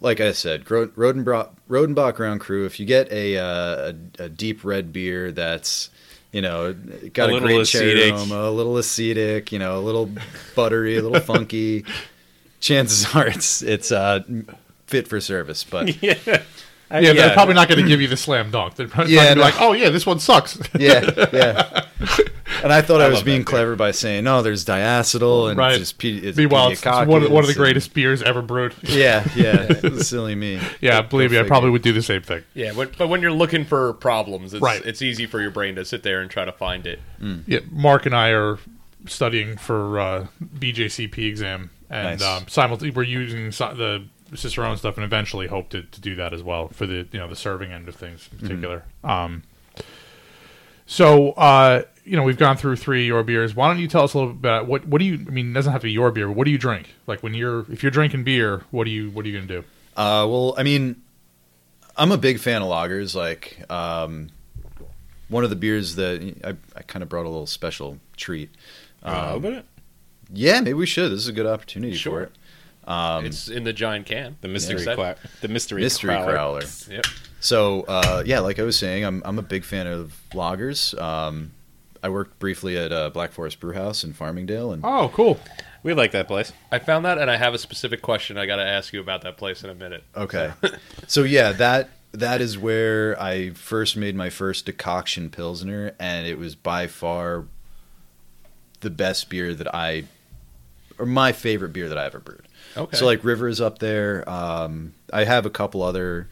like 0.00 0.20
I 0.20 0.32
said, 0.32 0.64
Gro- 0.64 0.88
Rodenbach, 0.88 1.50
Rodenbach 1.68 2.14
Grand 2.14 2.40
Cru. 2.40 2.64
If 2.66 2.80
you 2.80 2.86
get 2.86 3.10
a, 3.12 3.36
uh, 3.38 3.92
a 4.18 4.24
a 4.24 4.28
deep 4.28 4.64
red 4.64 4.92
beer 4.92 5.30
that's 5.32 5.90
you 6.32 6.40
know 6.42 6.72
got 7.12 7.28
A 7.28 7.32
a, 7.32 7.34
little 7.34 7.48
great 7.48 7.66
cherry 7.66 7.92
acetic. 8.10 8.14
aroma, 8.30 8.48
a 8.48 8.50
little 8.50 8.76
acetic, 8.78 9.52
you 9.52 9.58
know, 9.58 9.78
a 9.78 9.80
little 9.80 10.10
buttery, 10.54 10.96
a 10.96 11.02
little 11.02 11.20
funky, 11.34 11.84
chances 12.60 13.14
are 13.14 13.26
it's 13.26 13.62
it's 13.62 13.90
uh, 13.92 14.20
fit 14.86 15.06
for 15.08 15.20
service. 15.20 15.64
But 15.64 16.02
yeah. 16.02 16.14
yeah, 16.26 17.12
they're 17.12 17.34
probably 17.34 17.54
not 17.54 17.68
going 17.68 17.80
to 17.82 17.86
give 17.86 18.00
you 18.00 18.08
the 18.08 18.16
slam 18.16 18.50
dunk. 18.50 18.74
They're 18.76 18.88
probably 18.88 19.14
Yeah, 19.14 19.24
gonna 19.34 19.34
no. 19.36 19.42
like, 19.42 19.60
oh 19.60 19.72
yeah, 19.72 19.90
this 19.90 20.06
one 20.06 20.18
sucks. 20.20 20.58
yeah, 20.78 21.28
yeah. 21.32 21.84
And 22.62 22.72
I 22.72 22.82
thought 22.82 23.00
I, 23.00 23.06
I 23.06 23.08
was 23.08 23.22
being 23.22 23.44
clever 23.44 23.76
by 23.76 23.90
saying, 23.90 24.24
"No, 24.24 24.42
there's 24.42 24.64
diacetyl 24.64 25.48
and 25.50 25.58
Right. 25.58 25.78
just 25.78 25.98
pe- 25.98 26.10
it's 26.16 26.36
Meanwhile, 26.38 26.70
it's, 26.70 26.80
it's 26.84 26.86
one, 26.86 27.00
of, 27.00 27.08
one 27.08 27.22
of 27.22 27.30
the 27.30 27.30
pediococcus 27.30 27.48
and- 27.48 27.56
greatest 27.56 27.94
beers 27.94 28.22
ever 28.22 28.42
brewed. 28.42 28.74
Yeah, 28.82 29.26
yeah. 29.34 29.68
Silly 29.98 30.34
me. 30.34 30.60
Yeah, 30.80 31.02
believe 31.02 31.30
me, 31.32 31.38
I 31.38 31.42
probably 31.44 31.70
would 31.70 31.82
do 31.82 31.92
the 31.92 32.02
same 32.02 32.22
thing. 32.22 32.42
Yeah, 32.54 32.72
but, 32.74 32.96
but 32.98 33.08
when 33.08 33.22
you're 33.22 33.32
looking 33.32 33.64
for 33.64 33.92
problems, 33.94 34.52
it's, 34.54 34.62
Right. 34.62 34.84
it's 34.84 35.00
easy 35.02 35.26
for 35.26 35.40
your 35.40 35.50
brain 35.50 35.74
to 35.76 35.84
sit 35.84 36.02
there 36.02 36.20
and 36.20 36.30
try 36.30 36.44
to 36.44 36.52
find 36.52 36.86
it. 36.86 37.00
Yeah, 37.46 37.60
Mark 37.70 38.06
and 38.06 38.14
I 38.14 38.30
are 38.30 38.58
studying 39.06 39.56
for 39.56 39.98
uh, 39.98 40.26
BJCP 40.58 41.18
exam, 41.26 41.70
and 41.88 42.20
Nice. 42.20 42.22
um, 42.42 42.48
simultaneously 42.48 42.96
we're 42.96 43.02
using 43.04 43.50
si- 43.52 43.64
the 43.74 44.04
Cicerone 44.34 44.76
stuff, 44.76 44.96
and 44.96 45.04
eventually 45.04 45.46
hope 45.48 45.70
to, 45.70 45.82
to 45.82 46.00
do 46.00 46.14
that 46.16 46.32
as 46.32 46.42
well 46.42 46.68
for 46.68 46.86
the 46.86 47.08
you 47.10 47.18
know 47.18 47.26
the 47.26 47.34
serving 47.36 47.72
end 47.72 47.88
of 47.88 47.96
things 47.96 48.28
in 48.32 48.38
particular. 48.38 48.84
Um, 49.02 49.42
so 50.90 51.30
uh, 51.32 51.82
you 52.04 52.16
know 52.16 52.24
we've 52.24 52.36
gone 52.36 52.56
through 52.56 52.76
three 52.76 53.02
of 53.02 53.06
your 53.06 53.22
beers. 53.22 53.54
Why 53.54 53.68
don't 53.68 53.78
you 53.78 53.86
tell 53.86 54.02
us 54.02 54.14
a 54.14 54.18
little 54.18 54.32
bit 54.32 54.38
about 54.40 54.66
what 54.66 54.86
what 54.86 54.98
do 54.98 55.04
you? 55.04 55.14
I 55.26 55.30
mean, 55.30 55.50
it 55.50 55.54
doesn't 55.54 55.70
have 55.72 55.82
to 55.82 55.86
be 55.86 55.92
your 55.92 56.10
beer. 56.10 56.26
But 56.26 56.36
what 56.36 56.44
do 56.46 56.50
you 56.50 56.58
drink? 56.58 56.94
Like 57.06 57.22
when 57.22 57.32
you're 57.34 57.60
if 57.72 57.82
you're 57.82 57.92
drinking 57.92 58.24
beer, 58.24 58.64
what 58.72 58.84
do 58.84 58.90
you 58.90 59.10
what 59.10 59.24
are 59.24 59.28
you 59.28 59.34
gonna 59.40 59.46
do? 59.46 59.64
Uh, 59.96 60.26
well, 60.28 60.54
I 60.58 60.62
mean, 60.64 61.00
I'm 61.96 62.10
a 62.10 62.18
big 62.18 62.40
fan 62.40 62.62
of 62.62 62.68
lagers. 62.68 63.14
Like, 63.14 63.64
um, 63.70 64.30
one 65.28 65.44
of 65.44 65.50
the 65.50 65.56
beers 65.56 65.94
that 65.96 66.34
I, 66.44 66.56
I 66.78 66.82
kind 66.82 67.02
of 67.02 67.08
brought 67.08 67.26
a 67.26 67.28
little 67.28 67.46
special 67.46 67.98
treat. 68.16 68.50
Uh, 69.02 69.32
Um, 69.36 69.42
but 69.42 69.52
it- 69.52 69.66
yeah, 70.32 70.60
maybe 70.60 70.74
we 70.74 70.86
should. 70.86 71.10
This 71.12 71.20
is 71.20 71.28
a 71.28 71.32
good 71.32 71.46
opportunity 71.46 71.94
Sure. 71.96 72.12
for 72.12 72.22
it. 72.24 72.32
Um, 72.88 73.24
it's 73.26 73.48
in 73.48 73.64
the 73.64 73.72
giant 73.72 74.06
can. 74.06 74.36
the 74.40 74.48
mystery 74.48 74.82
Yeah. 74.84 74.94
qua- 74.94 75.14
the 75.40 75.48
mystery, 75.48 75.82
mystery 75.82 76.14
crowler. 76.14 76.62
crowler. 76.62 76.90
Yep. 76.90 77.04
So 77.40 77.82
uh, 77.82 78.22
yeah, 78.26 78.40
like 78.40 78.58
I 78.58 78.62
was 78.62 78.78
saying, 78.78 79.04
I'm 79.04 79.22
I'm 79.24 79.38
a 79.38 79.42
big 79.42 79.64
fan 79.64 79.86
of 79.86 80.18
lagers. 80.32 80.98
Um, 81.00 81.52
I 82.02 82.08
worked 82.08 82.38
briefly 82.38 82.76
at 82.78 82.92
uh, 82.92 83.10
Black 83.10 83.32
Forest 83.32 83.60
Brew 83.60 83.74
House 83.74 84.04
in 84.04 84.12
Farmingdale, 84.12 84.72
and 84.72 84.84
Oh, 84.84 85.10
cool. 85.12 85.38
We 85.82 85.94
like 85.94 86.12
that 86.12 86.28
place. 86.28 86.52
I 86.70 86.78
found 86.78 87.06
that, 87.06 87.16
and 87.18 87.30
I 87.30 87.36
have 87.36 87.54
a 87.54 87.58
specific 87.58 88.02
question 88.02 88.36
I 88.36 88.44
got 88.44 88.56
to 88.56 88.64
ask 88.66 88.92
you 88.92 89.00
about 89.00 89.22
that 89.22 89.38
place 89.38 89.64
in 89.64 89.70
a 89.70 89.74
minute. 89.74 90.04
okay, 90.14 90.52
so 91.06 91.22
yeah, 91.22 91.52
that 91.52 91.88
that 92.12 92.40
is 92.40 92.58
where 92.58 93.20
I 93.20 93.50
first 93.50 93.96
made 93.96 94.14
my 94.14 94.28
first 94.30 94.66
decoction 94.66 95.30
pilsner, 95.30 95.94
and 95.98 96.26
it 96.26 96.38
was 96.38 96.54
by 96.54 96.86
far 96.86 97.44
the 98.80 98.90
best 98.90 99.28
beer 99.30 99.54
that 99.54 99.74
I, 99.74 100.04
or 100.98 101.06
my 101.06 101.32
favorite 101.32 101.72
beer 101.72 101.88
that 101.88 101.98
I 101.98 102.06
ever 102.06 102.18
brewed. 102.18 102.46
Okay. 102.76 102.96
So 102.96 103.06
like 103.06 103.24
River 103.24 103.48
is 103.48 103.60
up 103.60 103.78
there. 103.78 104.28
Um, 104.28 104.94
I 105.12 105.24
have 105.24 105.44
a 105.46 105.50
couple 105.50 105.82
other 105.82 106.28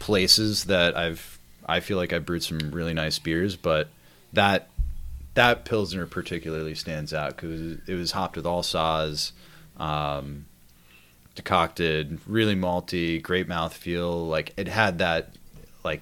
places 0.00 0.64
that 0.64 0.96
I've 0.96 1.38
I 1.66 1.78
feel 1.78 1.96
like 1.96 2.12
I 2.12 2.18
brewed 2.18 2.42
some 2.42 2.58
really 2.72 2.94
nice 2.94 3.20
beers, 3.20 3.54
but 3.54 3.88
that 4.32 4.68
that 5.34 5.64
pilsner 5.64 6.06
particularly 6.06 6.74
stands 6.74 7.14
out 7.14 7.36
because 7.36 7.78
it 7.86 7.94
was 7.94 8.10
hopped 8.10 8.34
with 8.34 8.44
all 8.44 8.62
Saaz, 8.62 9.30
um, 9.78 10.46
decocted, 11.36 12.18
really 12.26 12.56
malty, 12.56 13.22
great 13.22 13.48
mouthfeel. 13.48 14.28
Like 14.28 14.52
it 14.56 14.66
had 14.66 14.98
that 14.98 15.36
like 15.84 16.00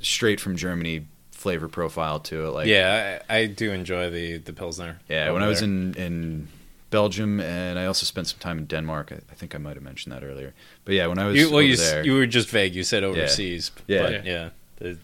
straight 0.00 0.38
from 0.40 0.54
Germany 0.54 1.06
flavor 1.32 1.68
profile 1.68 2.20
to 2.20 2.46
it. 2.46 2.50
Like 2.50 2.66
yeah, 2.68 3.22
I, 3.28 3.38
I 3.38 3.46
do 3.46 3.72
enjoy 3.72 4.10
the 4.10 4.38
the 4.38 4.52
pilsner. 4.52 5.00
yeah. 5.08 5.32
When 5.32 5.42
I 5.42 5.48
was 5.48 5.62
in 5.62 5.94
in 5.94 6.48
Belgium 6.90 7.40
and 7.40 7.78
I 7.78 7.86
also 7.86 8.04
spent 8.04 8.26
some 8.26 8.38
time 8.38 8.58
in 8.58 8.66
Denmark. 8.66 9.12
I, 9.12 9.16
I 9.30 9.34
think 9.34 9.54
I 9.54 9.58
might 9.58 9.74
have 9.74 9.82
mentioned 9.82 10.12
that 10.14 10.24
earlier. 10.24 10.52
But 10.84 10.94
yeah, 10.94 11.06
when 11.06 11.18
I 11.18 11.26
was 11.26 11.36
you, 11.36 11.46
well, 11.46 11.58
over 11.58 11.62
you, 11.62 11.76
there, 11.76 12.04
you 12.04 12.14
were 12.14 12.26
just 12.26 12.48
vague. 12.48 12.74
You 12.74 12.82
said 12.82 13.04
overseas. 13.04 13.70
Yeah. 13.86 14.02
but 14.02 14.12
Yeah. 14.12 14.22
yeah, 14.24 14.48
the 14.78 14.98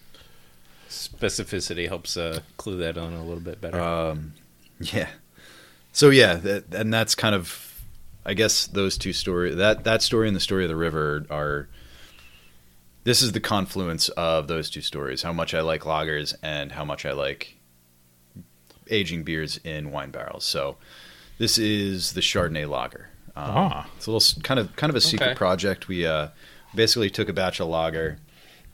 specificity 0.89 1.89
helps 1.89 2.17
uh, 2.17 2.41
clue 2.57 2.77
that 2.79 2.99
on 2.99 3.13
a 3.13 3.23
little 3.25 3.43
bit 3.43 3.61
better. 3.61 3.81
Um, 3.81 4.35
yeah. 4.81 5.09
So 5.93 6.11
yeah, 6.11 6.35
that, 6.35 6.75
and 6.75 6.93
that's 6.93 7.15
kind 7.15 7.35
of, 7.35 7.81
I 8.25 8.35
guess 8.35 8.67
those 8.67 8.99
two 8.99 9.13
story 9.13 9.55
that 9.55 9.85
that 9.85 10.03
story 10.03 10.27
and 10.29 10.37
the 10.37 10.41
story 10.41 10.65
of 10.65 10.69
the 10.69 10.77
river 10.77 11.25
are. 11.31 11.69
This 13.05 13.23
is 13.23 13.31
the 13.31 13.41
confluence 13.41 14.09
of 14.11 14.49
those 14.49 14.69
two 14.69 14.81
stories: 14.81 15.23
how 15.23 15.33
much 15.33 15.55
I 15.55 15.61
like 15.61 15.83
lagers 15.83 16.35
and 16.43 16.73
how 16.73 16.85
much 16.85 17.07
I 17.07 17.13
like 17.13 17.57
aging 18.91 19.23
beers 19.23 19.59
in 19.65 19.93
wine 19.93 20.11
barrels. 20.11 20.45
So, 20.45 20.77
this 21.39 21.59
is 21.59 22.13
the 22.13 22.21
Chardonnay 22.21 22.69
lager. 22.69 23.09
Um, 23.35 23.45
Ah. 23.55 23.87
It's 23.97 24.07
a 24.07 24.11
little 24.13 24.43
kind 24.43 24.59
of 24.61 24.75
kind 24.77 24.91
of 24.91 24.97
a 24.97 25.01
secret 25.01 25.27
Okay. 25.31 25.35
project. 25.37 25.89
We 25.89 26.07
uh, 26.07 26.29
basically 26.75 27.11
took 27.11 27.29
a 27.29 27.33
batch 27.35 27.61
of 27.61 27.69
lager, 27.69 28.19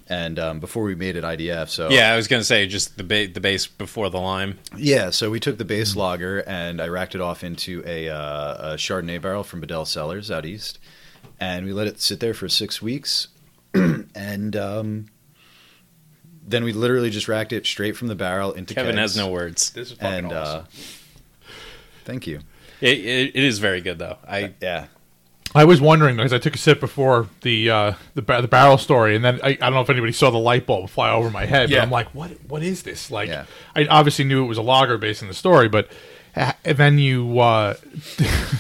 and 0.09 0.39
um, 0.39 0.61
before 0.61 0.85
we 0.85 0.95
made 0.95 1.17
it 1.17 1.25
IDF, 1.25 1.69
so 1.69 1.91
yeah, 1.91 2.13
I 2.13 2.17
was 2.17 2.29
gonna 2.29 2.45
say 2.45 2.67
just 2.67 2.97
the 2.97 3.03
ba- 3.05 3.27
the 3.29 3.41
base 3.41 3.67
before 3.67 4.09
the 4.11 4.21
lime. 4.21 4.59
yeah, 4.77 5.11
so 5.11 5.31
we 5.31 5.41
took 5.41 5.59
the 5.59 5.65
base 5.65 5.97
lager 5.97 6.41
and 6.47 6.81
I 6.81 6.87
racked 6.89 7.15
it 7.17 7.21
off 7.21 7.43
into 7.43 7.83
a, 7.87 8.09
uh, 8.09 8.73
a 8.75 8.77
Chardonnay 8.77 9.21
barrel 9.21 9.43
from 9.43 9.61
Bedell 9.61 9.85
Cellars 9.85 10.31
out 10.31 10.45
east, 10.47 10.79
and 11.41 11.67
we 11.67 11.73
let 11.73 11.87
it 11.89 12.01
sit 12.01 12.21
there 12.21 12.35
for 12.35 12.49
six 12.49 12.81
weeks, 12.81 13.29
and 13.75 14.55
um, 14.57 15.07
then 16.47 16.63
we 16.65 16.73
literally 16.73 17.11
just 17.11 17.27
racked 17.29 17.53
it 17.53 17.67
straight 17.67 17.97
from 17.97 18.07
the 18.09 18.15
barrel 18.17 18.53
into 18.53 18.75
Kevin 18.75 18.97
kegs. 18.97 19.01
has 19.01 19.17
no 19.17 19.29
words. 19.29 19.71
This 19.71 19.91
is 19.93 19.99
fucking 19.99 20.25
and 20.27 20.33
awesome. 20.33 20.61
uh, 20.61 20.65
thank 22.05 22.27
you. 22.29 22.41
It, 22.83 22.99
it, 22.99 23.37
it 23.37 23.45
is 23.45 23.59
very 23.59 23.81
good 23.81 23.99
though. 23.99 24.19
I 24.29 24.53
Yeah, 24.61 24.87
I 25.55 25.65
was 25.65 25.81
wondering 25.81 26.17
because 26.17 26.33
I 26.33 26.39
took 26.39 26.55
a 26.55 26.59
sip 26.59 26.81
before 26.81 27.29
the 27.43 27.71
uh, 27.71 27.93
the 28.15 28.23
the 28.23 28.49
barrel 28.49 28.77
story, 28.79 29.17
and 29.17 29.25
then 29.25 29.41
I, 29.43 29.51
I 29.51 29.55
don't 29.55 29.75
know 29.75 29.81
if 29.81 29.91
anybody 29.91 30.13
saw 30.13 30.31
the 30.31 30.39
light 30.39 30.67
bulb 30.67 30.91
fly 30.91 31.11
over 31.11 31.31
my 31.31 31.47
head, 31.47 31.71
Yeah. 31.71 31.79
but 31.79 31.83
I'm 31.85 31.91
like, 31.91 32.15
what 32.15 32.31
what 32.49 32.63
is 32.63 32.83
this? 32.83 33.11
Like, 33.11 33.29
Yeah. 33.29 33.45
I 33.77 33.87
obviously 33.87 34.25
knew 34.25 34.45
it 34.45 34.49
was 34.49 34.59
a 34.59 34.63
lager 34.63 34.99
based 34.99 35.23
in 35.23 35.29
the 35.29 35.35
story, 35.35 35.69
but 35.69 35.89
and 36.35 36.77
then 36.79 36.99
you 36.99 37.39
uh, 37.41 37.75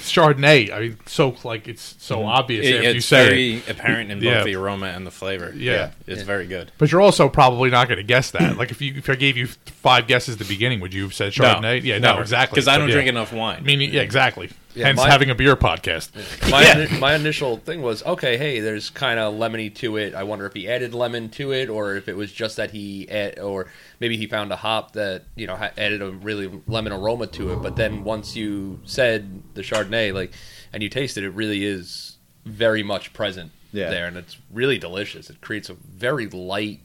Chardonnay. 0.02 0.72
I 0.72 0.80
mean, 0.80 0.98
so 1.06 1.36
like 1.44 1.68
it's 1.68 1.94
so 1.98 2.24
obvious 2.24 2.66
it- 2.66 2.74
after 2.76 2.90
you 2.90 2.96
it's 2.96 3.06
say 3.06 3.24
very 3.26 3.52
it. 3.56 3.68
apparent 3.68 4.10
in 4.10 4.20
Yeah. 4.20 4.38
both 4.38 4.44
the 4.46 4.54
aroma 4.56 4.86
and 4.86 5.06
the 5.06 5.10
flavor. 5.10 5.52
Yeah. 5.56 5.90
it's 6.06 6.22
very 6.22 6.46
good. 6.46 6.72
But 6.78 6.92
you're 6.92 7.00
also 7.00 7.28
probably 7.28 7.70
not 7.70 7.88
going 7.88 7.98
to 7.98 8.02
guess 8.04 8.30
that. 8.32 8.56
like 8.56 8.70
if 8.70 8.80
you 8.80 8.94
if 8.96 9.08
I 9.08 9.14
gave 9.14 9.36
you 9.36 9.46
five 9.46 10.06
guesses 10.06 10.34
at 10.34 10.38
the 10.38 10.44
beginning, 10.52 10.80
would 10.80 10.94
you 10.94 11.02
have 11.04 11.14
said 11.14 11.32
Chardonnay? 11.32 11.82
yeah, 11.82 11.98
no, 11.98 12.18
exactly. 12.18 12.56
Because 12.56 12.68
I 12.68 12.78
don't 12.78 12.88
yeah. 12.88 12.94
drink 12.94 13.08
enough 13.08 13.32
wine. 13.32 13.58
I 13.58 13.62
mean, 13.62 13.80
yeah, 13.80 14.02
exactly. 14.02 14.50
Yeah, 14.74 14.86
Hence 14.86 14.96
my- 14.98 15.08
having 15.10 15.28
a 15.28 15.34
beer 15.34 15.54
podcast. 15.54 16.10
my, 16.50 16.62
Yeah. 16.62 16.86
ini- 16.86 16.98
my 16.98 17.14
initial 17.14 17.58
thing 17.58 17.82
was 17.82 18.02
okay 18.04 18.36
hey 18.38 18.60
there's 18.60 18.88
kind 18.88 19.20
of 19.20 19.34
lemony 19.34 19.74
to 19.76 19.98
it 19.98 20.14
i 20.14 20.22
wonder 20.22 20.46
if 20.46 20.54
he 20.54 20.66
added 20.68 20.94
lemon 20.94 21.28
to 21.30 21.52
it 21.52 21.68
or 21.68 21.94
if 21.96 22.08
it 22.08 22.16
was 22.16 22.32
just 22.32 22.56
that 22.56 22.70
he 22.70 23.06
add, 23.10 23.38
or 23.38 23.66
maybe 24.00 24.16
he 24.16 24.26
found 24.26 24.50
a 24.50 24.56
hop 24.56 24.92
that 24.92 25.24
you 25.36 25.46
know 25.46 25.56
ha- 25.56 25.72
added 25.76 26.00
a 26.00 26.10
really 26.10 26.50
lemon 26.66 26.90
aroma 26.92 27.26
to 27.26 27.52
it 27.52 27.56
but 27.62 27.76
then 27.76 28.02
once 28.02 28.34
you 28.34 28.80
said 28.84 29.42
the 29.54 29.60
chardonnay 29.62 30.12
like 30.12 30.32
and 30.72 30.82
you 30.82 30.88
taste 30.88 31.18
it 31.18 31.24
it 31.24 31.30
really 31.30 31.64
is 31.64 32.16
very 32.46 32.82
much 32.82 33.12
present 33.12 33.50
Yeah. 33.72 33.90
there 33.90 34.06
and 34.06 34.16
it's 34.16 34.38
really 34.50 34.78
delicious 34.78 35.28
it 35.28 35.40
creates 35.42 35.68
a 35.68 35.74
very 35.74 36.28
light 36.28 36.80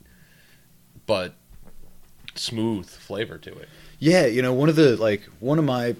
but 1.06 1.34
smooth 2.34 2.88
flavor 2.88 3.38
to 3.38 3.50
it 3.52 3.68
yeah. 4.00 4.26
You 4.26 4.42
know, 4.42 4.52
one 4.52 4.68
of 4.68 4.76
the 4.76 4.96
like 4.96 5.22
one 5.40 5.58
of 5.58 5.64
my 5.64 5.96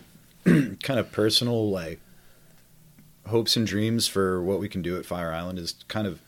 kind 0.83 1.01
of 1.01 1.13
personal 1.13 1.71
like 1.71 2.01
hopes 3.27 3.57
and 3.57 3.67
dreams 3.67 4.07
for 4.07 4.43
what 4.43 4.59
we 4.59 4.69
can 4.69 4.83
do 4.83 4.97
at 4.97 5.05
Fire 5.05 5.33
Island 5.33 5.59
is 5.59 5.75
kind 5.89 6.07
of 6.07 6.21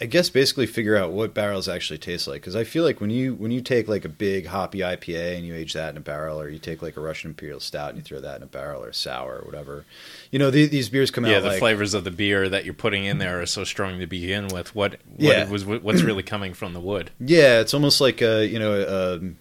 I 0.00 0.06
guess 0.06 0.30
basically 0.30 0.66
figure 0.66 0.96
out 0.96 1.10
what 1.10 1.34
barrels 1.34 1.68
actually 1.68 1.98
taste 1.98 2.28
like 2.28 2.40
because 2.40 2.54
I 2.54 2.62
feel 2.62 2.84
like 2.84 3.00
when 3.00 3.10
you 3.10 3.34
when 3.34 3.50
you 3.50 3.60
take 3.60 3.88
like 3.88 4.04
a 4.04 4.08
big 4.08 4.46
hoppy 4.46 4.78
IPA 4.78 5.36
and 5.36 5.44
you 5.44 5.56
age 5.56 5.72
that 5.72 5.90
in 5.90 5.96
a 5.96 6.00
barrel 6.00 6.40
or 6.40 6.48
you 6.48 6.60
take 6.60 6.82
like 6.82 6.96
a 6.96 7.00
Russian 7.00 7.30
Imperial 7.30 7.58
Stout 7.58 7.88
and 7.90 7.98
you 7.98 8.04
throw 8.04 8.20
that 8.20 8.36
in 8.36 8.44
a 8.44 8.46
barrel 8.46 8.84
or 8.84 8.92
sour 8.92 9.38
or 9.38 9.44
whatever, 9.44 9.84
you 10.30 10.38
know 10.38 10.52
the, 10.52 10.66
these 10.66 10.88
beers 10.88 11.10
come 11.10 11.24
yeah, 11.24 11.30
out 11.30 11.34
Yeah, 11.34 11.40
the 11.40 11.48
like 11.48 11.58
flavors 11.58 11.94
of 11.94 12.04
the 12.04 12.12
beer 12.12 12.48
that 12.48 12.64
you're 12.64 12.74
putting 12.74 13.06
in 13.06 13.18
there 13.18 13.42
are 13.42 13.46
so 13.46 13.64
strong 13.64 13.98
to 13.98 14.06
begin 14.06 14.46
with. 14.48 14.72
What, 14.72 14.98
what 15.16 15.36
Yeah. 15.36 15.48
was 15.48 15.66
what's 15.66 16.02
really 16.02 16.22
coming 16.22 16.54
from 16.54 16.74
the 16.74 16.80
wood? 16.80 17.10
Yeah, 17.18 17.58
it's 17.60 17.74
almost 17.74 18.00
like 18.00 18.22
a 18.22 18.46
you 18.46 18.60
know 18.60 19.16
um, 19.16 19.36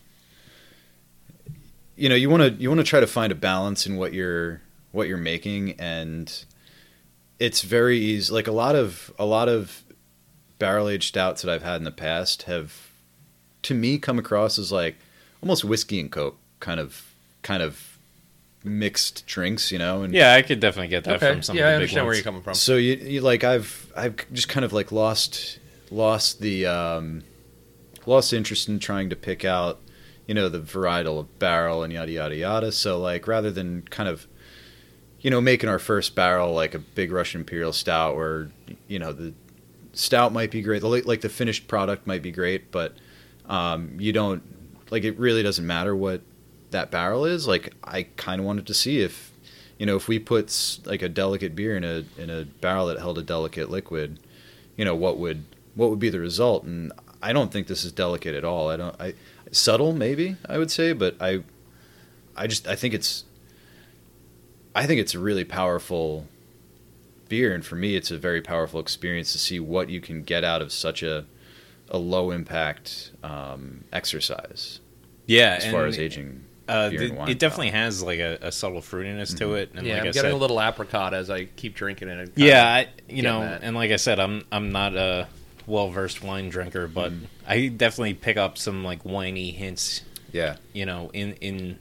you 1.98 2.08
know 2.08 2.16
you 2.16 2.30
want 2.30 2.44
to 2.44 2.62
you 2.62 2.70
want 2.70 2.80
to 2.80 2.86
try 2.86 3.00
to 3.00 3.08
find 3.08 3.32
a 3.32 3.36
balance 3.36 3.86
in 3.86 3.98
what 3.98 4.14
you're 4.14 4.62
what 4.92 5.08
you're 5.08 5.18
making, 5.18 5.72
and 5.80 6.46
it's 7.40 7.62
very 7.62 7.98
easy. 7.98 8.34
Like 8.34 8.48
a 8.48 8.52
lot 8.52 8.76
of 8.76 9.12
a 9.20 9.26
lot 9.26 9.50
of 9.50 9.84
barrel 10.60 10.88
aged 10.88 11.10
stouts 11.10 11.42
that 11.42 11.52
I've 11.52 11.64
had 11.64 11.78
in 11.78 11.84
the 11.84 11.92
past 11.92 12.44
have, 12.44 12.90
to 13.64 13.74
me, 13.74 13.98
come 14.00 14.18
across 14.18 14.58
as 14.58 14.72
like 14.72 14.96
almost 15.42 15.64
whiskey 15.66 16.00
and 16.00 16.12
coke 16.12 16.38
kind 16.60 16.80
of 16.80 17.14
kind 17.42 17.62
of 17.62 17.98
mixed 18.64 19.26
drinks, 19.28 19.72
you 19.72 19.78
know. 19.78 20.04
And 20.04 20.14
Yeah, 20.14 20.34
I 20.34 20.42
could 20.42 20.60
definitely 20.60 20.90
get 20.90 21.04
that 21.06 21.18
okay 21.18 21.34
from 21.34 21.42
some 21.42 21.58
yeah 21.58 21.64
of 21.64 21.68
i 21.68 21.72
the 21.74 21.78
big 21.78 21.82
understand 21.84 22.06
where 22.06 22.16
you're 22.16 22.24
coming 22.24 22.42
from 22.42 22.54
So 22.54 22.76
you, 22.76 22.96
you 22.96 23.22
like 23.22 23.44
I've 23.44 23.92
I've 23.96 24.16
just 24.34 24.50
kind 24.50 24.64
of 24.66 24.74
like 24.74 24.92
lost 24.92 25.60
lost 25.92 26.42
the 26.42 26.66
um, 26.66 27.24
lost 28.06 28.34
interest 28.34 28.68
in 28.70 28.80
trying 28.80 29.10
to 29.10 29.16
pick 29.16 29.46
out 29.46 29.80
you 30.28 30.34
know 30.34 30.50
the 30.50 30.60
varietal 30.60 31.20
of 31.20 31.40
barrel 31.40 31.84
and 31.84 31.92
yada 31.92 32.12
yada 32.12 32.36
yada. 32.36 32.72
So 32.72 33.00
like 33.00 33.28
rather 33.28 33.50
than 33.50 33.84
kind 33.84 34.10
of 34.10 34.28
you 35.22 35.32
know 35.32 35.42
making 35.42 35.70
our 35.70 35.80
first 35.80 36.14
barrel 36.14 36.54
like 36.54 36.74
a 36.74 36.80
big 36.80 37.12
Russian 37.12 37.42
Imperial 37.42 37.74
Stout 37.74 38.16
where 38.16 38.50
you 38.88 39.00
know 39.00 39.14
the 39.14 39.34
stout 39.94 40.32
might 40.32 40.52
be 40.52 40.62
great, 40.62 40.84
like 40.84 41.22
the 41.22 41.30
finished 41.30 41.68
product 41.68 42.06
might 42.06 42.22
be 42.22 42.32
great, 42.32 42.72
but 42.72 42.96
um, 43.48 43.96
you 44.00 44.14
don't 44.14 44.44
like 44.92 45.04
it 45.04 45.18
really 45.18 45.44
doesn't 45.44 45.66
matter 45.66 45.96
what 45.96 46.22
that 46.72 46.92
barrel 46.92 47.26
is. 47.26 47.48
Like 47.48 47.74
I 47.84 48.04
kind 48.16 48.40
of 48.40 48.46
wanted 48.46 48.68
to 48.68 48.74
see 48.74 49.00
if 49.00 49.32
you 49.80 49.86
know 49.86 49.96
if 49.96 50.08
we 50.08 50.20
put 50.20 50.80
like 50.86 51.02
a 51.02 51.10
delicate 51.10 51.56
beer 51.56 51.76
in 51.76 51.84
a 51.84 52.04
in 52.18 52.30
a 52.30 52.44
barrel 52.46 52.88
that 52.88 53.00
held 53.00 53.18
a 53.18 53.24
delicate 53.24 53.70
liquid, 53.70 54.20
you 54.76 54.86
know 54.86 54.96
what 54.96 55.18
would 55.18 55.46
what 55.76 55.90
would 55.90 56.00
be 56.00 56.10
the 56.10 56.20
result? 56.20 56.64
And 56.64 56.92
I 57.22 57.34
don't 57.34 57.52
think 57.52 57.68
this 57.68 57.84
is 57.84 57.92
delicate 57.92 58.36
at 58.36 58.44
all. 58.44 58.70
I 58.70 58.78
don't. 58.78 58.96
I 59.02 59.14
subtle 59.52 59.94
maybe 59.94 60.36
I 60.48 60.58
would 60.58 60.70
say, 60.72 60.94
but 60.94 61.16
I 61.22 61.44
I 62.36 62.48
just 62.48 62.68
I 62.68 62.76
think 62.76 62.94
it's 62.94 63.24
I 64.76 64.86
think 64.86 65.02
it's 65.02 65.16
a 65.16 65.20
really 65.20 65.44
powerful 65.44 66.28
beer, 67.30 67.54
and 67.54 67.66
for 67.66 67.76
me, 67.76 67.96
it's 67.96 68.12
a 68.12 68.18
very 68.18 68.42
powerful 68.42 68.80
experience 68.80 69.32
to 69.34 69.40
see 69.40 69.60
what 69.60 69.90
you 69.90 70.00
can 70.00 70.24
get 70.24 70.44
out 70.44 70.62
of 70.62 70.72
such 70.72 71.04
a 71.04 71.26
a 71.90 71.98
low 71.98 72.32
impact 72.32 73.12
um, 73.24 73.86
exercise 73.94 74.82
Yeah, 75.26 75.56
as 75.58 75.72
far 75.72 75.86
as 75.86 75.98
aging. 75.98 76.44
uh, 76.68 76.90
beer 76.90 77.00
the- 77.00 77.06
and 77.08 77.18
wine 77.18 77.30
it 77.30 77.40
definitely 77.40 77.70
has 77.70 78.04
like 78.04 78.20
a, 78.20 78.38
a 78.42 78.52
subtle 78.52 78.82
fruitiness 78.82 79.38
to 79.38 79.54
it. 79.54 79.72
And 79.74 79.88
yeah 79.88 79.94
like 79.94 80.02
i'm 80.02 80.08
I 80.10 80.12
getting 80.12 80.22
said, 80.24 80.32
a 80.34 80.36
little 80.36 80.62
apricot 80.62 81.14
as 81.14 81.30
i 81.30 81.46
keep 81.46 81.76
drinking 81.76 82.10
it 82.10 82.34
Yeah, 82.36 82.66
I, 82.68 82.90
you 83.08 83.22
know, 83.24 83.40
that. 83.40 83.64
and 83.64 83.74
like 83.74 83.92
I 83.92 83.96
said, 83.96 84.20
I'm 84.20 84.44
I'm 84.52 84.74
not 84.74 84.96
a 84.98 85.30
well 85.68 85.90
versed 85.92 86.24
wine 86.24 86.50
drinker, 86.50 86.88
but 86.88 87.12
Mm. 87.12 87.20
I 87.48 87.68
definitely 87.68 88.16
pick 88.16 88.38
up 88.38 88.58
some 88.58 88.84
like 88.84 89.04
winey 89.04 89.52
hints, 89.54 90.02
Yeah, 90.32 90.56
you 90.74 90.86
know, 90.86 91.12
in 91.14 91.34
in 91.34 91.78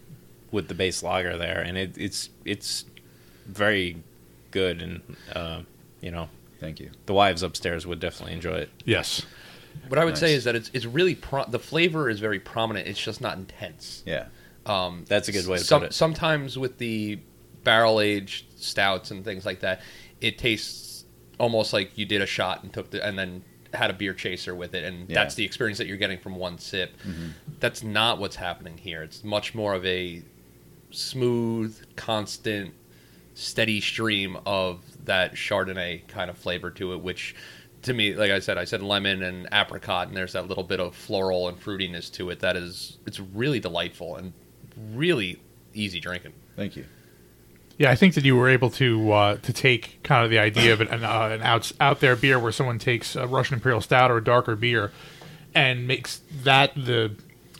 with 0.50 0.68
the 0.68 0.74
base 0.74 1.02
lager 1.02 1.38
there, 1.38 1.60
and 1.60 1.78
it, 1.78 1.96
it's 1.96 2.28
it's 2.44 2.84
very 3.46 3.96
good, 4.50 4.82
and 4.82 5.16
uh, 5.34 5.60
you 6.00 6.10
know, 6.10 6.28
thank 6.60 6.80
you. 6.80 6.90
the 7.06 7.12
wives 7.14 7.42
upstairs 7.42 7.86
would 7.86 8.00
definitely 8.00 8.34
enjoy 8.34 8.56
it. 8.56 8.70
Yes. 8.84 9.24
What 9.88 9.98
I 9.98 10.04
would 10.04 10.16
say 10.18 10.32
is 10.34 10.44
that 10.44 10.54
it's 10.56 10.70
it's 10.72 10.86
really 10.86 11.14
pro- 11.14 11.44
the 11.46 11.58
flavor 11.58 12.08
is 12.10 12.18
very 12.18 12.40
prominent. 12.40 12.88
It's 12.88 13.02
just 13.02 13.20
not 13.20 13.36
intense. 13.36 14.02
Yeah, 14.06 14.26
Um, 14.64 15.04
That's 15.06 15.28
a 15.28 15.32
good 15.32 15.46
way 15.46 15.58
to 15.58 15.64
some, 15.64 15.82
put 15.82 15.90
it. 15.90 15.92
Sometimes 15.94 16.58
with 16.58 16.78
the 16.78 17.18
barrel 17.62 18.00
aged 18.00 18.46
stouts 18.58 19.10
and 19.10 19.22
things 19.24 19.44
like 19.44 19.60
that, 19.60 19.80
it 20.20 20.38
tastes 20.38 21.04
almost 21.38 21.72
like 21.74 21.98
you 21.98 22.06
did 22.06 22.22
a 22.22 22.26
shot 22.26 22.62
and 22.62 22.72
took 22.72 22.90
the 22.90 23.04
and 23.06 23.18
then 23.18 23.44
had 23.76 23.90
a 23.90 23.94
beer 23.94 24.14
chaser 24.14 24.54
with 24.54 24.74
it, 24.74 24.84
and 24.84 25.08
Yeah. 25.08 25.14
that's 25.14 25.34
the 25.34 25.44
experience 25.44 25.78
that 25.78 25.86
you're 25.86 25.96
getting 25.96 26.18
from 26.18 26.36
one 26.36 26.58
sip. 26.58 26.96
Mm-hmm. 27.06 27.28
That's 27.60 27.82
not 27.82 28.18
what's 28.18 28.36
happening 28.36 28.76
here. 28.78 29.02
It's 29.02 29.22
much 29.22 29.54
more 29.54 29.74
of 29.74 29.84
a 29.86 30.22
smooth, 30.90 31.78
constant, 31.96 32.74
steady 33.34 33.80
stream 33.80 34.38
of 34.46 34.80
that 35.04 35.34
Chardonnay 35.34 36.06
kind 36.08 36.30
of 36.30 36.38
flavor 36.38 36.70
to 36.72 36.92
it, 36.94 37.00
which 37.02 37.34
to 37.82 37.92
me, 37.92 38.14
like 38.14 38.30
I 38.30 38.38
said, 38.40 38.58
I 38.58 38.64
said 38.64 38.82
lemon 38.82 39.22
and 39.22 39.46
apricot, 39.52 40.08
and 40.08 40.16
there's 40.16 40.32
that 40.32 40.48
little 40.48 40.64
bit 40.64 40.80
of 40.80 40.94
floral 40.96 41.48
and 41.48 41.60
fruitiness 41.60 42.10
to 42.14 42.30
it 42.30 42.40
that 42.40 42.56
is 42.56 42.98
it's 43.06 43.20
really 43.20 43.60
delightful 43.60 44.16
and 44.16 44.32
really 44.94 45.40
easy 45.74 46.00
drinking. 46.00 46.32
Thank 46.56 46.76
you. 46.76 46.86
Yeah, 47.78 47.90
I 47.90 47.94
think 47.94 48.14
that 48.14 48.24
you 48.24 48.36
were 48.36 48.48
able 48.48 48.70
to 48.70 49.12
uh, 49.12 49.36
to 49.36 49.52
take 49.52 50.02
kind 50.02 50.24
of 50.24 50.30
the 50.30 50.38
idea 50.38 50.72
of 50.72 50.80
an, 50.80 50.88
an, 50.88 51.04
uh, 51.04 51.28
an 51.32 51.42
out 51.42 51.70
out 51.80 52.00
there 52.00 52.16
beer 52.16 52.38
where 52.38 52.52
someone 52.52 52.78
takes 52.78 53.16
a 53.16 53.26
Russian 53.26 53.54
Imperial 53.54 53.80
Stout 53.80 54.10
or 54.10 54.16
a 54.16 54.24
darker 54.24 54.56
beer 54.56 54.92
and 55.54 55.86
makes 55.86 56.20
that 56.44 56.74
the 56.74 57.14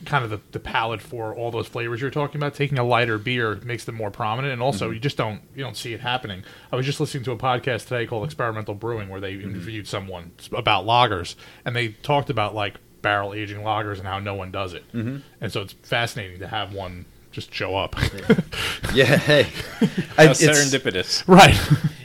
kind 0.05 0.25
of 0.25 0.31
the, 0.31 0.41
the 0.53 0.61
palette 0.61 1.01
for 1.01 1.35
all 1.35 1.51
those 1.51 1.67
flavors 1.67 2.01
you're 2.01 2.11
talking 2.11 2.37
about. 2.37 2.55
Taking 2.55 2.79
a 2.79 2.85
lighter 2.85 3.19
beer 3.19 3.57
makes 3.65 3.85
them 3.85 3.95
more 3.95 4.11
prominent, 4.11 4.53
and 4.53 4.63
also 4.63 4.91
you 4.91 5.01
just 5.01 5.17
don't 5.17 5.43
you 5.55 5.63
don't 5.63 5.77
see 5.77 5.93
it 5.93 6.01
happening. 6.01 6.45
I 6.73 6.77
was 6.77 6.87
just 6.87 7.01
listening 7.01 7.25
to 7.25 7.33
a 7.33 7.37
podcast 7.37 7.85
today 7.85 8.07
called 8.07 8.25
Experimental 8.25 8.75
Brewing 8.75 9.09
where 9.09 9.21
they 9.21 9.35
interviewed 9.35 9.87
someone 9.87 10.33
about 10.53 10.87
lagers, 10.87 11.35
and 11.65 11.77
they 11.77 11.89
talked 11.89 12.31
about 12.31 12.55
like 12.55 12.77
barrel 13.03 13.35
aging 13.35 13.61
lagers 13.61 13.99
and 13.99 14.07
how 14.07 14.19
no 14.19 14.35
one 14.35 14.51
does 14.51 14.73
it, 14.73 14.91
mm-hmm. 14.93 15.19
and 15.41 15.53
so 15.53 15.61
it's 15.63 15.73
fascinating 15.73 16.39
to 16.41 16.49
have 16.49 16.73
one 16.73 17.05
just 17.37 17.53
show 17.53 17.77
up. 17.77 17.95
Yeah, 18.95 19.05
hey, 19.19 19.47
I, 20.17 20.31
it's, 20.31 20.43
serendipitous. 20.43 21.23
right. 21.29 21.55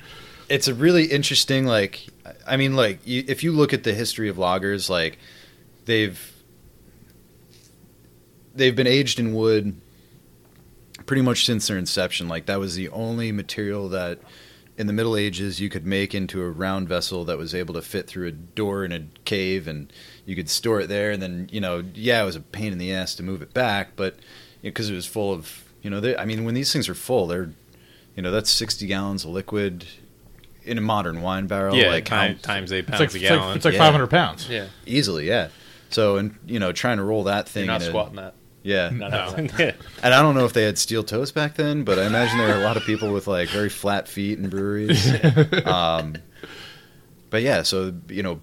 it's 0.50 0.68
a 0.68 0.74
really 0.74 1.06
interesting. 1.06 1.66
Like, 1.66 2.06
I 2.46 2.58
mean, 2.58 2.76
like 2.76 3.00
you, 3.08 3.24
if 3.30 3.42
you 3.42 3.54
look 3.54 3.72
at 3.72 3.86
the 3.86 3.94
history 3.94 4.28
of 4.28 4.36
lagers, 4.36 4.90
like 4.90 5.20
they've 5.86 6.20
they've 8.54 8.76
been 8.76 8.88
aged 8.88 9.22
in 9.22 9.34
wood 9.34 9.80
pretty 11.06 11.22
much 11.22 11.46
since 11.46 11.66
their 11.70 11.78
inception. 11.78 12.28
Like 12.28 12.48
that 12.48 12.60
was 12.60 12.76
the 12.76 12.90
only 12.90 13.32
material 13.32 13.88
that 13.88 14.20
in 14.78 14.88
the 14.88 14.94
Middle 14.94 15.16
Ages 15.16 15.62
you 15.62 15.70
could 15.70 15.86
make 15.86 16.14
into 16.14 16.42
a 16.42 16.50
round 16.50 16.90
vessel 16.90 17.24
that 17.24 17.38
was 17.38 17.56
able 17.56 17.74
to 17.76 17.82
fit 17.82 18.08
through 18.08 18.28
a 18.28 18.32
door 18.32 18.84
in 18.84 18.92
a 18.92 19.06
cave, 19.24 19.66
and 19.66 19.94
you 20.26 20.36
could 20.36 20.50
store 20.50 20.82
it 20.82 20.88
there. 20.88 21.12
And 21.12 21.22
then 21.22 21.48
you 21.54 21.62
know, 21.62 21.86
yeah, 21.94 22.22
it 22.22 22.26
was 22.26 22.36
a 22.36 22.42
pain 22.42 22.74
in 22.74 22.80
the 22.80 22.92
ass 22.92 23.16
to 23.16 23.24
move 23.24 23.42
it 23.42 23.54
back, 23.54 23.96
but 23.96 24.18
because 24.62 24.90
it 24.90 24.94
was 24.94 25.06
full 25.06 25.32
of 25.34 25.64
you 25.82 25.90
know, 25.90 26.00
they, 26.00 26.16
I 26.16 26.26
mean, 26.26 26.44
when 26.46 26.54
these 26.54 26.72
things 26.72 26.88
are 26.90 26.94
full, 26.94 27.28
they're 27.28 27.50
you 28.16 28.22
know 28.24 28.32
that's 28.32 28.50
sixty 28.50 28.88
gallons 28.88 29.24
of 29.26 29.32
liquid 29.32 29.86
in 30.64 30.78
a 30.78 30.82
modern 30.82 31.22
wine 31.22 31.48
barrel. 31.48 31.76
Yeah, 31.76 31.90
like 31.90 32.06
time, 32.06 32.36
how- 32.36 32.42
times 32.42 32.72
eight 32.72 32.88
It's 32.88 32.90
pounds 32.90 33.00
like, 33.00 33.10
a 33.14 33.16
it's 33.16 33.30
like, 33.32 33.40
gallon. 33.40 33.56
it's 33.56 33.66
like 33.66 33.74
Yeah. 33.74 33.80
500 33.80 34.08
pounds. 34.08 34.48
Yeah, 34.50 34.68
easily, 34.86 35.28
yeah. 35.28 35.48
So 35.90 36.18
and 36.18 36.38
you 36.46 36.60
know, 36.60 36.72
trying 36.72 36.98
to 36.98 37.04
roll 37.04 37.24
that 37.24 37.50
thing, 37.50 37.66
you're 37.66 37.74
not 37.74 37.82
in 37.82 37.88
a- 37.88 37.90
squatting 37.92 38.16
that. 38.18 38.36
yeah. 38.62 38.90
No. 38.94 39.08
And 40.04 40.14
I 40.14 40.22
don't 40.22 40.36
know 40.36 40.46
if 40.46 40.54
they 40.54 40.64
had 40.64 40.78
steel 40.78 41.04
toes 41.04 41.32
back 41.32 41.56
then, 41.56 41.84
but 41.84 41.98
I 41.98 42.06
imagine 42.06 42.38
there 42.38 42.50
were 42.56 42.62
a 42.62 42.64
lot 42.64 42.78
of 42.78 42.84
people 42.84 43.12
with 43.12 43.26
like 43.28 43.50
very 43.50 43.70
flat 43.70 44.08
feet 44.08 44.38
in 44.38 44.50
breweries. 44.50 45.12
um, 45.66 46.16
but 47.32 47.42
yeah, 47.42 47.64
so 47.64 47.94
you 48.10 48.22
know, 48.24 48.40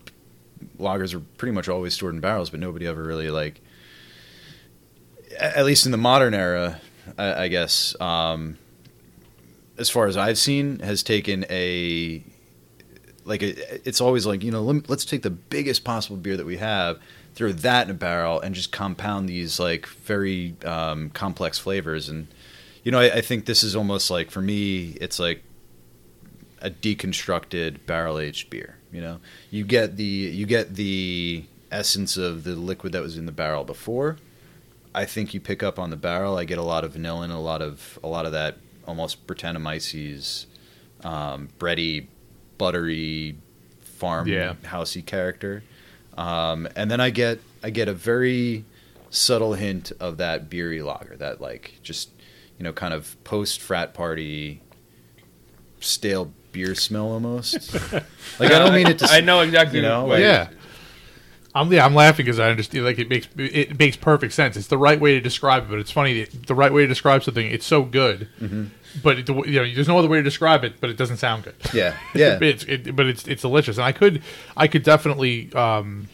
lagers 0.78 1.14
are 1.14 1.20
pretty 1.36 1.52
much 1.52 1.68
always 1.68 1.94
stored 1.94 2.14
in 2.14 2.20
barrels, 2.20 2.50
but 2.50 2.58
nobody 2.60 2.86
ever 2.86 3.02
really 3.02 3.30
like, 3.30 3.56
a- 3.56 3.60
at 5.38 5.64
least 5.64 5.86
in 5.86 5.92
the 5.92 5.98
modern 5.98 6.34
era, 6.34 6.80
I, 7.16 7.44
I 7.44 7.48
guess, 7.48 7.98
um, 8.00 8.58
as 9.76 9.88
far 9.88 10.06
as 10.06 10.16
I've 10.16 10.38
seen, 10.38 10.80
has 10.80 11.02
taken 11.02 11.44
a 11.50 12.22
like 13.24 13.42
a, 13.42 13.88
it's 13.88 14.00
always 14.00 14.26
like 14.26 14.42
you 14.42 14.50
know 14.50 14.62
let, 14.62 14.88
let's 14.88 15.04
take 15.04 15.22
the 15.22 15.30
biggest 15.30 15.84
possible 15.84 16.16
beer 16.16 16.36
that 16.36 16.46
we 16.46 16.56
have 16.56 16.98
throw 17.34 17.52
that 17.52 17.86
in 17.86 17.90
a 17.90 17.94
barrel 17.94 18.40
and 18.40 18.54
just 18.54 18.72
compound 18.72 19.28
these 19.28 19.60
like 19.60 19.86
very 19.86 20.56
um, 20.64 21.10
complex 21.10 21.58
flavors. 21.58 22.08
And 22.08 22.26
you 22.82 22.90
know 22.90 23.00
I, 23.00 23.16
I 23.16 23.20
think 23.20 23.44
this 23.44 23.62
is 23.62 23.76
almost 23.76 24.10
like 24.10 24.30
for 24.30 24.40
me 24.40 24.96
it's 25.00 25.18
like 25.18 25.42
a 26.60 26.70
deconstructed 26.70 27.86
barrel 27.86 28.18
aged 28.18 28.50
beer 28.50 28.78
you 28.92 29.00
know? 29.00 29.20
You 29.50 29.64
get 29.64 29.96
the 29.96 30.04
you 30.04 30.46
get 30.46 30.74
the 30.74 31.44
essence 31.70 32.16
of 32.16 32.44
the 32.44 32.54
liquid 32.54 32.92
that 32.92 33.02
was 33.02 33.16
in 33.18 33.26
the 33.26 33.32
barrel 33.32 33.64
before 33.64 34.16
i 34.94 35.04
think 35.04 35.32
you 35.34 35.40
pick 35.40 35.62
up 35.62 35.78
on 35.78 35.90
the 35.90 35.96
barrel 35.96 36.36
i 36.38 36.44
get 36.44 36.58
a 36.58 36.62
lot 36.62 36.84
of 36.84 36.92
vanilla 36.92 37.22
and 37.22 37.32
a 37.32 37.38
lot 37.38 37.60
of 37.62 37.98
a 38.02 38.08
lot 38.08 38.26
of 38.26 38.32
that 38.32 38.56
almost 38.86 39.26
brettanomyces 39.26 40.46
um, 41.04 41.48
bready 41.58 42.06
buttery 42.56 43.36
farm 43.82 44.26
Yeah. 44.28 44.54
housey 44.64 45.04
character 45.04 45.62
um, 46.16 46.66
and 46.76 46.90
then 46.90 47.00
i 47.00 47.10
get 47.10 47.40
i 47.62 47.70
get 47.70 47.88
a 47.88 47.94
very 47.94 48.64
subtle 49.10 49.54
hint 49.54 49.92
of 50.00 50.16
that 50.18 50.50
beery 50.50 50.82
lager 50.82 51.16
that 51.16 51.40
like 51.40 51.78
just 51.82 52.10
you 52.58 52.64
know 52.64 52.72
kind 52.72 52.92
of 52.94 53.16
post 53.24 53.60
frat 53.60 53.94
party 53.94 54.60
stale 55.80 56.32
beer 56.52 56.74
smell 56.74 57.12
almost 57.12 57.72
like 58.40 58.50
i 58.52 58.58
don't 58.58 58.74
mean 58.74 58.86
it 58.86 58.98
to 58.98 59.06
I 59.10 59.20
know 59.20 59.40
exactly. 59.40 59.78
you 59.78 59.82
know, 59.82 60.06
like- 60.06 60.20
yeah. 60.20 60.48
I'm 61.58 61.72
yeah, 61.72 61.84
I'm 61.84 61.94
laughing 61.94 62.24
because 62.24 62.38
I 62.38 62.50
understand. 62.50 62.84
Like 62.84 62.98
it 62.98 63.08
makes 63.08 63.28
it 63.36 63.78
makes 63.78 63.96
perfect 63.96 64.32
sense. 64.32 64.56
It's 64.56 64.68
the 64.68 64.78
right 64.78 65.00
way 65.00 65.14
to 65.14 65.20
describe 65.20 65.64
it, 65.64 65.70
but 65.70 65.78
it's 65.78 65.90
funny. 65.90 66.24
The 66.24 66.54
right 66.54 66.72
way 66.72 66.82
to 66.82 66.86
describe 66.86 67.24
something, 67.24 67.46
it's 67.46 67.66
so 67.66 67.82
good, 67.82 68.28
but 69.02 69.18
it, 69.18 69.28
you 69.28 69.60
know, 69.60 69.74
there's 69.74 69.88
no 69.88 69.98
other 69.98 70.08
way 70.08 70.18
to 70.18 70.22
describe 70.22 70.62
it, 70.64 70.80
but 70.80 70.88
it 70.88 70.96
doesn't 70.96 71.16
sound 71.16 71.44
good. 71.44 71.56
yeah 71.74 71.96
yeah 72.14 72.38
it's 72.42 72.64
it, 72.64 72.94
but 72.94 73.06
it's 73.06 73.26
it's 73.26 73.42
delicious, 73.42 73.76
and 73.76 73.84
I 73.84 73.92
could 73.92 74.22
I 74.56 74.68
could 74.68 74.84
definitely 74.84 75.52
um, 75.54 76.08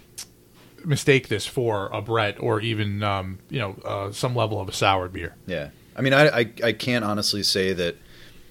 mistake 0.85 1.29
this 1.29 1.47
for 1.47 1.89
a 1.93 2.01
Brett 2.01 2.41
or 2.41 2.61
even 2.61 3.03
um, 3.03 3.39
you 3.51 3.59
know 3.59 3.77
uh, 3.85 4.13
some 4.13 4.35
level 4.35 4.61
of 4.61 4.69
a 4.69 4.73
sour 4.73 5.09
beer. 5.09 5.35
Yeah, 5.47 5.71
I 5.95 6.01
mean, 6.01 6.15
I, 6.15 6.41
I 6.41 6.53
I 6.65 6.73
can't 6.73 7.05
honestly 7.05 7.43
say 7.43 7.75
that, 7.75 7.97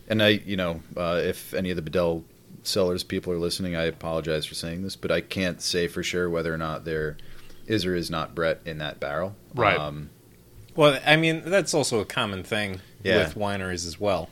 and 0.08 0.22
I 0.22 0.30
you 0.46 0.58
know 0.58 0.82
uh, 0.96 1.22
if 1.24 1.54
any 1.54 1.72
of 1.72 1.76
the 1.76 1.82
Bedell 1.82 2.24
Cellars 2.64 3.04
people 3.04 3.34
are 3.34 3.38
listening, 3.38 3.76
I 3.76 3.84
apologize 3.84 4.46
for 4.46 4.56
saying 4.56 4.84
this, 4.84 4.96
but 4.96 5.12
I 5.12 5.22
can't 5.22 5.62
say 5.62 5.88
for 5.88 6.02
sure 6.02 6.30
whether 6.30 6.54
or 6.54 6.58
not 6.58 6.86
there 6.86 7.18
is 7.68 7.86
or 7.86 7.96
is 7.96 8.10
not 8.10 8.34
Brett 8.34 8.60
in 8.66 8.78
that 8.80 9.00
barrel. 9.00 9.36
Right. 9.54 9.78
Um, 9.78 10.10
Well, 10.76 11.00
I 11.06 11.16
mean, 11.18 11.44
that's 11.46 11.74
also 11.74 12.00
a 12.00 12.06
common 12.06 12.44
thing 12.44 12.80
Yeah. 13.04 13.18
with 13.20 13.36
wineries 13.36 13.86
as 13.86 14.00
well. 14.00 14.30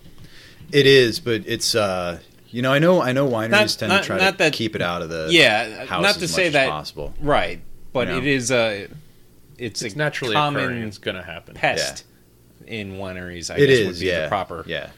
it 0.71 0.85
is, 0.85 1.19
but 1.19 1.41
it's 1.45 1.75
uh 1.75 2.19
you 2.49 2.61
know 2.61 2.71
I 2.71 2.79
know 2.79 3.01
I 3.01 3.11
know 3.11 3.27
wineries 3.27 3.49
Not- 3.51 3.69
tend 3.77 3.89
not- 3.91 4.01
to 4.03 4.07
try 4.07 4.17
not 4.17 4.31
to 4.33 4.37
that- 4.39 4.53
keep 4.53 4.75
it 4.75 4.81
out 4.81 5.01
of 5.01 5.09
the 5.09 5.27
yeah, 5.29 5.83
house 5.85 6.01
not 6.01 6.11
as 6.11 6.17
to 6.17 6.27
say 6.29 6.47
as 6.47 6.53
that 6.53 6.69
possible. 6.69 7.13
right, 7.19 7.59
but 7.91 8.07
You 8.07 8.13
know? 8.13 8.19
it 8.19 8.27
is 8.27 8.51
a 8.51 8.87
it's, 9.57 9.81
It's 9.81 9.93
a 9.93 9.97
naturally 9.97 10.33
common 10.33 10.63
occurring. 10.63 10.83
It's 10.83 10.97
going 10.97 11.17
to 11.17 11.23
happen. 11.23 11.53
pest 11.55 12.05
in 12.65 12.93
wineries. 12.93 13.53
I 13.53 13.57
It 13.57 13.67
guess 13.67 13.77
is 13.79 13.87
would 13.87 13.99
be 13.99 14.05
yeah 14.07 14.21
the 14.23 14.27
proper 14.29 14.63
yeah 14.65 14.89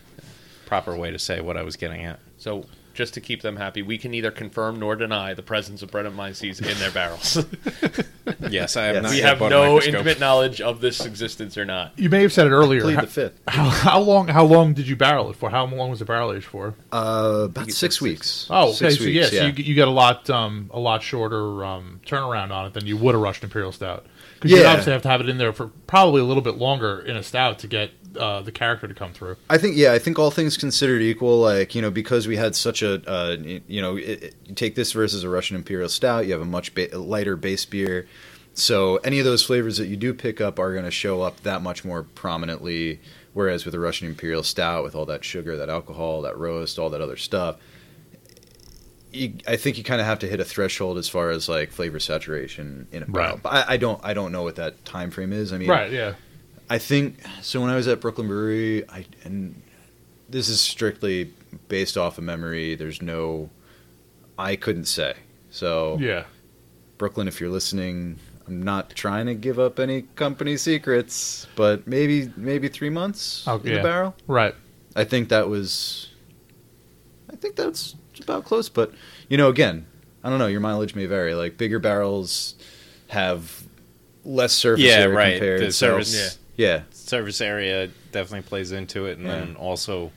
proper 0.68 0.96
way 0.96 1.10
to 1.12 1.18
say 1.20 1.42
what 1.42 1.58
I 1.58 1.64
was 1.64 1.76
getting 1.76 2.06
at. 2.06 2.20
So 2.38 2.66
just 2.94 3.14
to 3.16 3.22
keep 3.22 3.42
them 3.42 3.56
happy, 3.58 3.82
we 3.82 3.98
can 3.98 4.12
neither 4.12 4.32
confirm 4.32 4.80
nor 4.80 4.96
deny 4.96 5.34
the 5.34 5.42
presence 5.44 5.82
of 5.82 5.92
Brettanomyces 5.92 6.62
in 6.62 6.78
their 6.80 6.92
barrels. 6.92 7.44
Yes, 8.50 8.78
I 8.78 8.84
have 8.86 8.96
Yes. 8.96 9.04
not 9.04 9.12
we 9.12 9.20
have 9.20 9.40
no 9.40 9.82
intimate 9.82 10.20
knowledge 10.20 10.62
of 10.62 10.80
this 10.80 11.06
existence 11.06 11.58
or 11.58 11.66
not. 11.66 11.92
You 11.98 12.10
may 12.10 12.22
have 12.22 12.32
said 12.32 12.48
it 12.48 12.52
earlier. 12.52 12.82
plead 12.82 12.96
How, 12.96 13.02
the 13.02 13.08
fifth 13.08 13.40
how, 13.48 13.70
how 13.70 14.00
long? 14.00 14.28
How 14.28 14.44
long 14.46 14.74
did 14.74 14.88
you 14.88 14.96
barrel 14.96 15.30
it 15.30 15.36
for? 15.36 15.50
How 15.50 15.66
long 15.66 15.90
was 15.90 16.00
the 16.00 16.06
barrel 16.06 16.32
aged 16.34 16.46
for? 16.46 16.74
uh 16.92 17.44
about 17.46 17.68
it's 17.68 17.78
six 17.78 18.00
weeks 18.02 18.48
Oh, 18.50 18.70
okay. 18.70 18.74
six 18.74 18.98
so 19.00 19.06
weeks, 19.06 19.32
yeah, 19.34 19.40
so 19.40 19.46
you, 19.48 19.64
you 19.64 19.76
got 19.76 19.88
a 19.88 19.92
lot, 19.92 20.30
um, 20.30 20.70
a 20.74 20.80
lot 20.80 21.04
shorter 21.04 21.64
um, 21.66 22.00
turnaround 22.06 22.52
on 22.52 22.66
it 22.68 22.74
than 22.74 22.86
you 22.86 22.96
would 22.98 23.16
a 23.16 23.18
Russian 23.18 23.46
Imperial 23.46 23.72
Stout. 23.72 24.06
Because 24.36 24.52
you 24.52 24.66
obviously 24.66 24.92
have 24.94 25.02
to 25.04 25.10
have 25.10 25.22
it 25.22 25.30
in 25.30 25.38
there 25.38 25.54
for 25.54 25.68
probably 25.88 26.22
a 26.22 26.26
little 26.26 26.44
bit 26.44 26.56
longer 26.58 27.00
in 27.00 27.16
a 27.16 27.24
stout 27.24 27.60
to 27.60 27.68
get 27.68 27.92
uh, 28.18 28.42
the 28.42 28.52
character 28.52 28.88
to 28.88 28.94
come 28.94 29.12
through. 29.14 29.36
I 29.50 29.58
think 29.58 29.76
yeah, 29.78 29.94
I 29.94 30.00
think 30.00 30.20
all 30.20 30.32
things 30.32 30.58
considered 30.58 31.02
equal, 31.02 31.40
like 31.40 31.76
you 31.76 31.82
know, 31.82 31.92
because 31.92 32.28
we 32.28 32.36
had 32.38 32.56
such 32.56 32.82
a 32.82 33.02
uh, 33.10 33.38
you 33.68 33.82
know, 33.82 33.96
it, 33.98 34.24
it- 34.24 34.36
you 34.46 34.56
take 34.56 34.76
this 34.76 34.92
versus 34.92 35.24
a 35.24 35.30
Russian 35.30 35.56
Imperial 35.56 35.90
Stout, 35.90 36.26
you 36.26 36.32
have 36.34 36.42
a 36.42 36.46
much 36.46 36.74
ba- 36.76 36.90
lighter 36.98 37.36
base 37.36 37.66
beer, 37.66 38.08
so 38.54 38.98
any 38.98 39.20
of 39.20 39.26
those 39.26 39.44
flavors 39.44 39.78
that 39.78 39.88
you 39.88 39.96
do 39.98 40.14
pick 40.14 40.40
up 40.42 40.60
are 40.60 40.72
going 40.74 40.86
to 40.86 40.92
show 40.92 41.22
up 41.22 41.42
that 41.44 41.62
much 41.62 41.84
more 41.86 42.04
prominently. 42.04 43.00
Whereas 43.34 43.66
with 43.66 43.74
a 43.74 43.80
Russian 43.80 44.08
Imperial 44.08 44.44
Stout, 44.44 44.84
with 44.84 44.94
all 44.94 45.08
that 45.08 45.24
sugar, 45.26 45.58
that 45.58 45.68
alcohol, 45.68 46.22
that 46.22 46.38
roast, 46.38 46.78
all 46.78 46.92
that 46.92 47.02
other 47.02 47.18
stuff, 47.18 47.56
you, 49.12 49.34
I 49.48 49.56
think 49.56 49.78
you 49.78 49.84
kind 49.84 50.02
of 50.02 50.08
have 50.08 50.20
to 50.20 50.28
hit 50.28 50.40
a 50.40 50.46
threshold 50.46 50.98
as 50.98 51.08
far 51.10 51.30
as 51.32 51.48
like 51.48 51.72
flavor 51.72 52.00
saturation 52.00 52.88
in 52.92 53.04
a 53.04 53.06
barrel. 53.08 53.32
Right. 53.34 53.42
But 53.44 53.50
I, 53.54 53.74
I 53.74 53.78
don't, 53.78 54.00
I 54.04 54.14
don't 54.14 54.32
know 54.32 54.44
what 54.44 54.56
that 54.58 54.86
time 54.86 55.12
frame 55.12 55.34
is. 55.34 55.52
I 55.54 55.58
mean, 55.58 55.70
Right. 55.70 55.92
Yeah. 55.92 56.14
I 56.70 56.78
think 56.78 57.18
so. 57.42 57.62
When 57.62 57.70
I 57.70 57.76
was 57.76 57.88
at 57.88 58.00
Brooklyn 58.00 58.28
Brewery, 58.28 58.88
I 58.90 59.06
and 59.24 59.62
this 60.30 60.50
is 60.50 60.60
strictly 60.62 61.34
based 61.68 61.98
off 61.98 62.18
of 62.18 62.24
memory. 62.24 62.76
There's 62.76 63.02
no, 63.02 63.50
I 64.38 64.56
couldn't 64.56 64.86
say. 64.86 65.16
So 65.52 65.98
Yeah. 66.00 66.24
Brooklyn, 66.98 67.28
if 67.28 67.40
you're 67.42 67.50
listening, 67.50 68.18
I'm 68.48 68.64
not 68.64 68.90
trying 68.92 69.26
to 69.28 69.36
give 69.36 69.60
up 69.60 69.80
any 69.80 70.04
company 70.16 70.58
secrets, 70.58 71.48
but 71.56 71.86
maybe 71.88 72.32
maybe 72.38 72.68
three 72.70 72.90
months 72.90 73.44
Oh, 73.48 73.58
in 73.60 73.68
yeah. 73.68 73.76
the 73.78 73.84
barrel. 73.84 74.16
Right. 74.28 74.56
I 74.96 75.04
think 75.04 75.30
that 75.30 75.50
was, 75.50 76.10
I 77.32 77.36
think 77.36 77.56
that's 77.56 77.96
about 78.22 78.46
close. 78.46 78.70
But 78.70 78.94
you 79.28 79.38
know, 79.38 79.50
again, 79.50 79.86
I 80.24 80.30
don't 80.30 80.40
know. 80.40 80.48
Your 80.48 80.62
mileage 80.62 80.96
may 80.96 81.06
vary. 81.06 81.36
Like 81.36 81.58
bigger 81.58 81.80
barrels 81.80 82.56
have 83.10 83.64
less 84.26 84.54
surface 84.54 84.86
Yeah, 84.86 85.00
area 85.02 85.16
right. 85.16 85.34
compared. 85.34 85.62
The 85.62 85.72
so- 85.72 85.88
service 86.02 86.40
yeah. 86.56 86.84
service 86.92 87.42
area 87.42 87.90
definitely 88.12 88.48
plays 88.48 88.72
into 88.72 89.06
it, 89.06 89.18
and 89.18 89.28
Yeah. 89.28 89.40
then 89.40 89.56
also, 89.56 90.12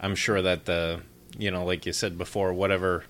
I'm 0.00 0.14
sure 0.14 0.42
that 0.42 0.64
the 0.66 1.00
you 1.38 1.50
know, 1.50 1.64
like 1.64 1.86
you 1.86 1.92
said 1.94 2.18
before, 2.18 2.52
whatever 2.52 3.04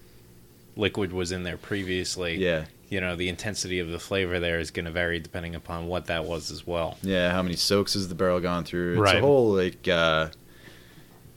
liquid 0.77 1.13
was 1.13 1.33
in 1.33 1.43
there 1.43 1.57
previously. 1.57 2.37
Yeah. 2.37 2.67
You 2.89 3.01
know, 3.01 3.17
the 3.17 3.29
intensity 3.29 3.79
of 3.81 3.89
the 3.89 3.99
flavor 3.99 4.39
there 4.39 4.61
is 4.61 4.71
going 4.71 4.85
to 4.85 4.91
vary 4.93 5.19
depending 5.19 5.55
upon 5.55 5.87
what 5.89 6.07
that 6.07 6.25
was 6.25 6.51
as 6.51 6.67
well. 6.67 6.99
Yeah, 7.03 7.33
how 7.33 7.43
many 7.43 7.57
soaks 7.57 7.95
has 7.95 8.09
the 8.09 8.15
barrel 8.15 8.39
gone 8.39 8.65
through? 8.65 8.93
It's 8.93 9.01
Right. 9.01 9.17
a 9.17 9.21
whole 9.21 9.55
like 9.55 9.89
uh 9.89 10.29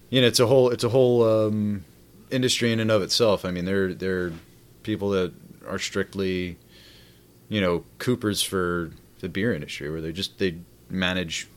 you 0.10 0.22
know, 0.22 0.28
it's 0.28 0.40
a 0.40 0.46
whole 0.48 0.70
it's 0.70 0.84
a 0.84 0.90
whole 0.90 1.24
um 1.48 1.84
industry 2.30 2.72
in 2.72 2.80
and 2.80 2.92
of 2.92 3.02
itself. 3.02 3.46
I 3.46 3.52
mean, 3.52 3.66
they're 3.66 3.94
they're 3.94 4.32
people 4.84 5.10
that 5.12 5.34
are 5.68 5.80
strictly 5.80 6.58
you 7.50 7.62
know, 7.62 7.84
coopers 8.00 8.42
for 8.44 8.92
the 9.22 9.30
beer 9.30 9.54
industry 9.54 9.90
where 9.90 10.02
they 10.02 10.12
just 10.12 10.38
they 10.40 10.56
manage 10.90 11.48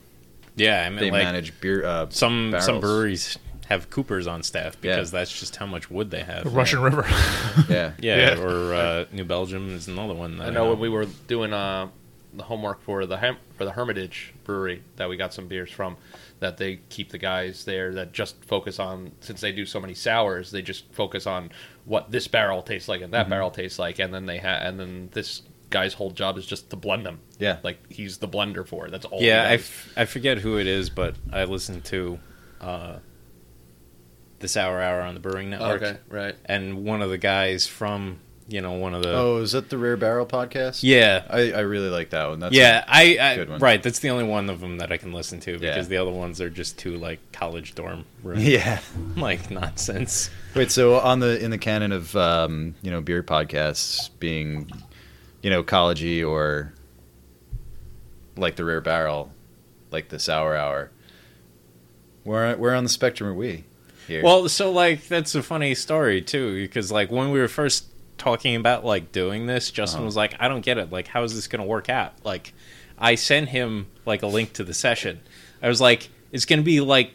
Yeah, 0.57 0.85
I 0.85 0.91
mean, 0.91 0.99
they 1.01 1.11
like 1.11 1.23
manage 1.25 1.59
beer 1.61 1.85
uh 1.85 2.07
some 2.11 2.55
some 2.61 2.81
breweries 2.81 3.39
have 3.67 3.91
coopers 3.91 4.27
on 4.27 4.43
staff 4.43 4.77
Yeah. 4.83 4.95
because 4.97 5.11
that's 5.11 5.39
just 5.39 5.57
how 5.57 5.67
much 5.67 5.91
wood 5.91 6.11
they 6.11 6.23
have. 6.23 6.45
The 6.45 6.51
Russian 6.51 6.81
River. 6.81 7.05
Yeah. 7.69 7.93
Yeah, 8.01 8.17
Yeah. 8.35 8.41
or 8.41 8.75
uh, 8.75 9.05
New 9.13 9.25
Belgium 9.25 9.69
is 9.75 9.89
another 9.89 10.15
one. 10.15 10.39
That 10.39 10.49
I 10.49 10.51
know 10.51 10.71
when 10.71 10.79
we 10.79 10.89
were 10.89 11.05
doing 11.27 11.53
uh, 11.53 11.89
the 12.33 12.45
homework 12.45 12.81
for 12.83 13.05
the 13.05 13.19
Hem- 13.19 13.37
for 13.59 13.65
the 13.67 13.73
Hermitage 13.73 14.33
Brewery 14.45 14.83
that 14.97 15.09
we 15.11 15.19
got 15.19 15.35
some 15.35 15.49
beers 15.49 15.71
from, 15.71 15.99
that 16.41 16.57
they 16.57 16.81
keep 16.89 17.11
the 17.11 17.19
guys 17.19 17.65
there 17.67 17.93
that 17.95 18.13
just 18.15 18.43
focus 18.45 18.79
on 18.79 19.13
since 19.21 19.43
they 19.43 19.53
do 19.53 19.67
so 19.67 19.81
many 19.81 19.93
sours, 19.95 20.51
they 20.51 20.63
just 20.63 20.91
focus 20.95 21.27
on 21.27 21.51
what 21.85 22.11
this 22.11 22.27
barrel 22.27 22.63
tastes 22.63 22.89
like 22.89 23.03
and 23.03 23.13
that 23.13 23.29
barrel 23.29 23.51
tastes 23.51 23.79
like, 23.79 23.99
and 23.99 24.15
then 24.15 24.25
they 24.25 24.39
ha- 24.39 24.61
and 24.63 24.81
then 24.81 25.11
this 25.13 25.43
guy's 25.71 25.95
whole 25.95 26.11
job 26.11 26.39
is 26.39 26.47
just 26.47 26.71
to 26.71 26.77
blend 26.77 27.05
them. 27.07 27.21
Yeah. 27.39 27.59
like 27.63 27.79
he's 27.93 28.19
the 28.19 28.29
blender 28.29 28.67
for 28.67 28.87
it. 28.87 28.91
That's 28.91 29.05
all. 29.05 29.21
Yeah, 29.23 29.45
I, 29.45 29.51
he 29.53 29.57
does. 29.59 29.67
f- 29.67 29.93
I 29.97 30.05
forget 30.07 30.39
who 30.39 30.59
it 30.59 30.67
is, 30.67 30.91
but 30.91 31.15
I 31.33 31.45
listened 31.45 31.85
to 31.87 32.19
uh, 32.61 32.97
the 34.41 34.49
Sour 34.49 34.81
Hour 34.81 35.01
on 35.03 35.15
the 35.15 35.21
Brewing 35.21 35.51
Network, 35.51 35.83
okay, 35.83 35.99
right. 36.09 36.35
and 36.45 36.85
one 36.85 37.03
of 37.03 37.11
the 37.11 37.19
guys 37.19 37.67
from 37.67 38.19
you 38.51 38.61
know 38.63 38.73
one 38.73 38.95
of 38.95 39.03
the 39.03 39.13
Oh, 39.15 39.39
is 39.39 39.53
that 39.53 39.69
the 39.69 39.77
Rare 39.77 39.97
Barrel 39.99 40.25
podcast? 40.25 40.81
yeah 40.83 41.25
I, 41.29 41.53
I 41.53 41.61
really 41.61 41.91
like 41.91 42.11
that 42.11 42.29
one. 42.31 42.39
That's 42.39 42.55
yeah 42.55 42.83
I, 42.89 43.19
I 43.21 43.37
good 43.37 43.51
one. 43.51 43.59
right 43.61 43.83
that's 43.83 43.99
the 43.99 44.09
only 44.11 44.25
one 44.25 44.49
of 44.49 44.61
them 44.61 44.79
that 44.79 44.91
I 44.91 44.97
can 44.97 45.13
listen 45.13 45.39
to 45.41 45.59
because 45.59 45.77
Yeah. 45.77 45.83
the 45.83 45.97
other 45.99 46.11
ones 46.13 46.41
are 46.41 46.49
just 46.49 46.79
too 46.79 46.97
like 46.97 47.19
college 47.33 47.75
dorm 47.75 48.05
room 48.23 48.39
yeah. 48.41 48.81
like 49.17 49.51
nonsense. 49.51 50.31
Wait, 50.55 50.71
so 50.71 50.99
on 50.99 51.21
the 51.21 51.39
in 51.45 51.51
the 51.51 51.59
canon 51.59 51.93
of 51.93 52.17
um, 52.17 52.75
you 52.81 52.91
know 52.91 53.01
beer 53.03 53.23
podcasts 53.23 54.09
being, 54.19 54.71
you 55.43 55.51
know, 55.51 55.63
collegey 55.63 56.27
or 56.27 56.73
like 58.37 58.57
the 58.57 58.65
Rare 58.65 58.81
Barrel, 58.81 59.31
like 59.91 60.09
the 60.09 60.19
Sour 60.19 60.57
Hour, 60.57 60.91
where 62.25 62.57
where 62.57 62.75
on 62.75 62.85
the 62.85 62.91
spectrum 62.91 63.31
are 63.31 63.35
we 63.35 63.65
here? 64.07 64.23
Well, 64.23 64.49
so 64.49 64.71
like 64.71 65.07
that's 65.09 65.35
a 65.35 65.43
funny 65.43 65.75
story 65.75 66.23
too, 66.23 66.55
because 66.63 66.91
like 66.93 67.11
when 67.11 67.31
we 67.31 67.39
were 67.41 67.49
first 67.49 67.87
talking 68.17 68.57
about 68.57 68.85
like 68.85 69.13
doing 69.13 69.47
this, 69.47 69.71
Justin 69.71 69.99
Uh-huh. 70.01 70.07
was 70.07 70.17
like, 70.17 70.35
"I 70.41 70.49
don't 70.49 70.61
get 70.65 70.79
it. 70.79 70.91
Like, 70.93 71.09
how 71.09 71.23
is 71.25 71.35
this 71.35 71.47
going 71.49 71.61
to 71.61 71.67
work 71.67 71.89
out?" 71.89 72.13
Like, 72.25 72.53
I 72.99 73.15
sent 73.15 73.49
him 73.51 73.87
like 74.07 74.23
a 74.23 74.27
link 74.27 74.53
to 74.55 74.65
the 74.65 74.75
session. 74.75 75.21
I 75.63 75.69
was 75.69 75.81
like, 75.81 76.09
"It's 76.33 76.45
going 76.45 76.59
to 76.61 76.65
be 76.65 76.81
like." 76.81 77.13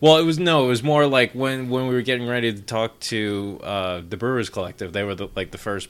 Well, 0.00 0.16
it 0.18 0.24
was 0.24 0.36
no. 0.38 0.64
It 0.64 0.68
was 0.68 0.82
more 0.82 1.06
like 1.06 1.32
when 1.32 1.68
when 1.70 1.86
we 1.86 1.94
were 1.94 2.02
getting 2.02 2.26
ready 2.26 2.52
to 2.52 2.60
talk 2.60 2.98
to 3.00 3.60
uh, 3.62 4.02
the 4.08 4.16
Brewers 4.16 4.50
Collective. 4.50 4.92
They 4.92 5.04
were 5.04 5.14
the, 5.14 5.28
like 5.36 5.52
the 5.52 5.58
first 5.58 5.88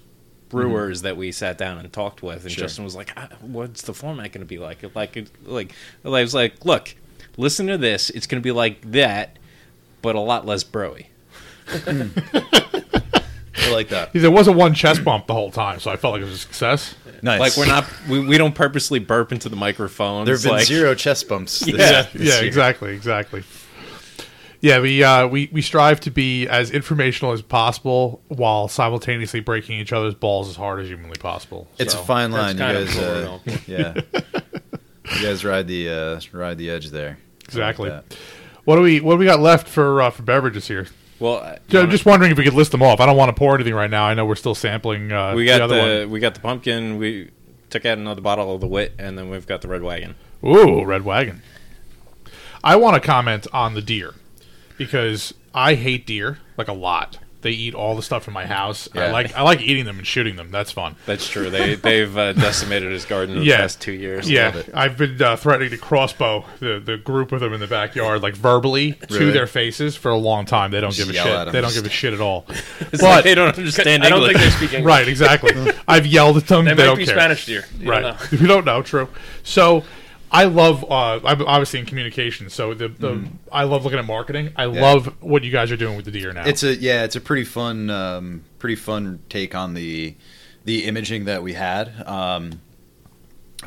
brewers 0.52 1.02
that 1.02 1.16
we 1.16 1.32
sat 1.32 1.58
down 1.58 1.78
and 1.78 1.92
talked 1.92 2.22
with, 2.22 2.42
and 2.44 2.52
Sure. 2.52 2.62
Justin 2.64 2.84
was 2.84 2.94
like, 2.94 3.12
"Ah, 3.16 3.28
"What's 3.40 3.82
the 3.82 3.94
format 3.94 4.30
going 4.30 4.42
to 4.42 4.46
be 4.46 4.58
like?" 4.58 4.84
Like, 4.94 5.16
it, 5.16 5.28
like 5.44 5.72
I 6.04 6.08
was 6.08 6.34
like, 6.34 6.64
"Look, 6.64 6.94
listen 7.36 7.66
to 7.66 7.76
this. 7.78 8.10
It's 8.10 8.26
going 8.28 8.40
to 8.40 8.44
be 8.46 8.52
like 8.52 8.92
that, 8.92 9.38
but 10.02 10.14
a 10.14 10.20
lot 10.20 10.46
less 10.46 10.62
broy." 10.62 11.06
I 13.54 13.70
like 13.70 13.88
that. 13.90 14.12
there 14.12 14.30
wasn't 14.30 14.56
one 14.56 14.74
chest 14.74 15.04
bump 15.04 15.26
the 15.26 15.34
whole 15.34 15.50
time, 15.50 15.78
so 15.80 15.90
I 15.90 15.96
felt 15.96 16.12
like 16.14 16.22
it 16.22 16.26
was 16.26 16.34
a 16.34 16.38
success. 16.38 16.94
Nice. 17.22 17.38
Like 17.40 17.56
we're 17.56 17.66
not, 17.66 17.86
we, 18.08 18.18
we 18.26 18.36
don't 18.38 18.54
purposely 18.54 18.98
burp 18.98 19.30
into 19.30 19.48
the 19.48 19.56
microphone. 19.56 20.24
There 20.24 20.34
have 20.34 20.42
been 20.42 20.52
like, 20.52 20.66
zero 20.66 20.94
chest 20.94 21.28
bumps. 21.28 21.60
This, 21.60 21.68
Yeah. 21.78 22.02
this 22.12 22.22
yeah, 22.22 22.34
year. 22.38 22.44
exactly, 22.44 22.94
exactly. 22.94 23.44
Yeah, 24.62 24.78
we 24.78 25.02
uh, 25.02 25.26
we 25.26 25.50
we 25.52 25.60
strive 25.60 25.98
to 26.00 26.12
be 26.12 26.46
as 26.46 26.70
informational 26.70 27.32
as 27.32 27.42
possible 27.42 28.22
while 28.28 28.68
simultaneously 28.68 29.40
breaking 29.40 29.80
each 29.80 29.92
other's 29.92 30.14
balls 30.14 30.48
as 30.48 30.54
hard 30.54 30.78
as 30.80 30.86
humanly 30.86 31.18
possible. 31.18 31.66
It's 31.78 31.94
a 31.94 31.98
fine 31.98 32.30
line. 32.30 32.54
You 32.54 32.60
guys, 32.60 32.96
uh, 32.96 33.40
yeah, 33.66 33.94
you 34.14 35.20
guys 35.20 35.44
ride 35.44 35.66
the 35.66 35.88
uh, 35.88 36.20
ride 36.32 36.58
the 36.58 36.70
edge 36.70 36.90
there. 36.90 37.08
I 37.08 37.10
like 37.10 37.44
Exactly. 37.48 37.90
What 38.62 38.76
do 38.76 38.82
we 38.82 39.00
what 39.00 39.14
do 39.14 39.18
we 39.18 39.24
got 39.24 39.40
left 39.40 39.66
for 39.66 40.00
uh, 40.00 40.10
for 40.10 40.22
beverages 40.22 40.68
here? 40.68 40.86
Well, 41.18 41.38
uh, 41.38 41.56
Ju- 41.66 41.88
just 41.88 42.06
wondering 42.06 42.30
if 42.30 42.38
we 42.38 42.44
could 42.44 42.54
list 42.54 42.70
them 42.70 42.84
off. 42.84 43.00
I 43.00 43.06
don't 43.06 43.16
want 43.16 43.30
to 43.30 43.38
pour 43.38 43.56
anything 43.56 43.74
right 43.74 43.90
now. 43.90 44.04
I 44.04 44.14
know 44.14 44.24
we're 44.24 44.36
still 44.36 44.54
sampling. 44.54 45.10
Uh, 45.10 45.34
we 45.34 45.44
got 45.44 45.66
the 45.66 45.74
the, 45.74 45.82
other 45.82 46.08
we 46.08 46.20
got 46.20 46.34
the 46.34 46.40
pumpkin. 46.40 46.98
We 46.98 47.32
took 47.68 47.84
out 47.84 47.98
another 47.98 48.20
bottle 48.20 48.54
of 48.54 48.60
the 48.60 48.68
wit, 48.68 48.94
and 48.96 49.18
then 49.18 49.28
we've 49.28 49.46
got 49.46 49.60
the 49.60 49.66
red 49.66 49.82
wagon. 49.82 50.14
one. 50.40 50.56
Ooh, 50.56 50.84
red 50.84 51.04
wagon. 51.04 51.42
I 52.62 52.76
want 52.76 52.94
to 52.94 53.00
comment 53.00 53.48
on 53.52 53.74
the 53.74 53.82
deer 53.82 54.14
because 54.78 55.34
I 55.54 55.74
hate 55.74 56.06
deer 56.06 56.38
like 56.56 56.68
a 56.68 56.72
lot. 56.72 57.18
They 57.42 57.50
eat 57.50 57.74
all 57.74 57.96
the 57.96 58.04
stuff 58.04 58.28
in 58.28 58.34
my 58.34 58.46
house. 58.46 58.88
I 58.94 59.10
like 59.10 59.34
I 59.34 59.42
like 59.42 59.60
eating 59.60 59.84
them 59.84 59.98
and 59.98 60.06
shooting 60.06 60.36
them. 60.36 60.52
That's 60.52 60.70
fun. 60.70 60.94
That's 61.06 61.28
true. 61.28 61.50
They 61.50 61.74
they've 61.74 62.16
uh, 62.16 62.34
decimated 62.34 62.92
his 62.92 63.04
garden 63.04 63.38
in 63.38 63.42
Yeah. 63.42 63.56
the 63.56 63.62
past 63.64 63.80
two 63.80 63.90
years. 63.90 64.30
Yeah, 64.30 64.62
I've 64.72 64.96
been 64.96 65.20
uh, 65.20 65.34
threatening 65.34 65.70
to 65.70 65.76
crossbow 65.76 66.44
the, 66.60 66.78
the 66.78 66.96
group 66.98 67.32
of 67.32 67.40
them 67.40 67.52
in 67.52 67.58
the 67.58 67.66
backyard, 67.66 68.22
like 68.22 68.36
verbally 68.36 68.92
to 69.08 69.32
their 69.32 69.48
faces 69.48 69.96
for 69.96 70.12
a 70.12 70.16
long 70.16 70.44
time. 70.44 70.70
They 70.70 70.80
don't 70.80 70.92
Just 70.92 71.08
give 71.08 71.16
a 71.16 71.18
shit. 71.18 71.52
They 71.52 71.60
don't 71.60 71.74
give 71.74 71.84
a 71.84 71.90
shit 71.90 72.12
at 72.14 72.20
all. 72.20 72.46
It's 72.92 73.02
But 73.02 73.02
like 73.02 73.24
they 73.24 73.34
don't 73.34 73.58
understand 73.58 74.04
I 74.04 74.08
don't 74.08 74.18
English. 74.20 74.36
think 74.36 74.44
they 74.52 74.56
speak 74.58 74.74
English. 74.74 74.88
right, 74.88 75.08
exactly. 75.08 75.72
I've 75.88 76.06
yelled 76.06 76.36
at 76.36 76.46
them. 76.46 76.64
They, 76.64 76.74
They, 76.74 76.82
might 76.82 76.86
don't 76.86 76.96
be 76.98 77.06
care. 77.06 77.14
Spanish 77.16 77.46
deer. 77.46 77.64
You 77.80 77.90
right? 77.90 78.02
Don't 78.02 78.32
know. 78.32 78.38
we 78.40 78.46
don't 78.46 78.64
know. 78.64 78.82
True. 78.82 79.08
So. 79.42 79.82
I 80.32 80.44
love. 80.44 80.82
Uh, 80.90 81.20
I'm 81.24 81.42
obviously 81.42 81.78
in 81.78 81.86
communication, 81.86 82.48
so 82.48 82.72
the, 82.72 82.88
the 82.88 83.28
I 83.52 83.64
love 83.64 83.84
looking 83.84 83.98
at 83.98 84.06
marketing. 84.06 84.52
I 84.56 84.64
love 84.64 85.14
what 85.22 85.44
you 85.44 85.52
guys 85.52 85.70
are 85.70 85.76
doing 85.76 85.94
with 85.94 86.06
the 86.06 86.10
deer 86.10 86.32
now. 86.32 86.46
It's 86.46 86.62
a 86.62 86.74
yeah, 86.74 87.04
it's 87.04 87.16
a 87.16 87.20
pretty 87.20 87.44
fun, 87.44 87.90
um, 87.90 88.44
pretty 88.58 88.76
fun 88.76 89.20
take 89.28 89.54
on 89.54 89.74
the 89.74 90.14
the 90.64 90.84
imaging 90.84 91.26
that 91.26 91.42
we 91.42 91.52
had. 91.52 91.92
Um, 92.06 92.62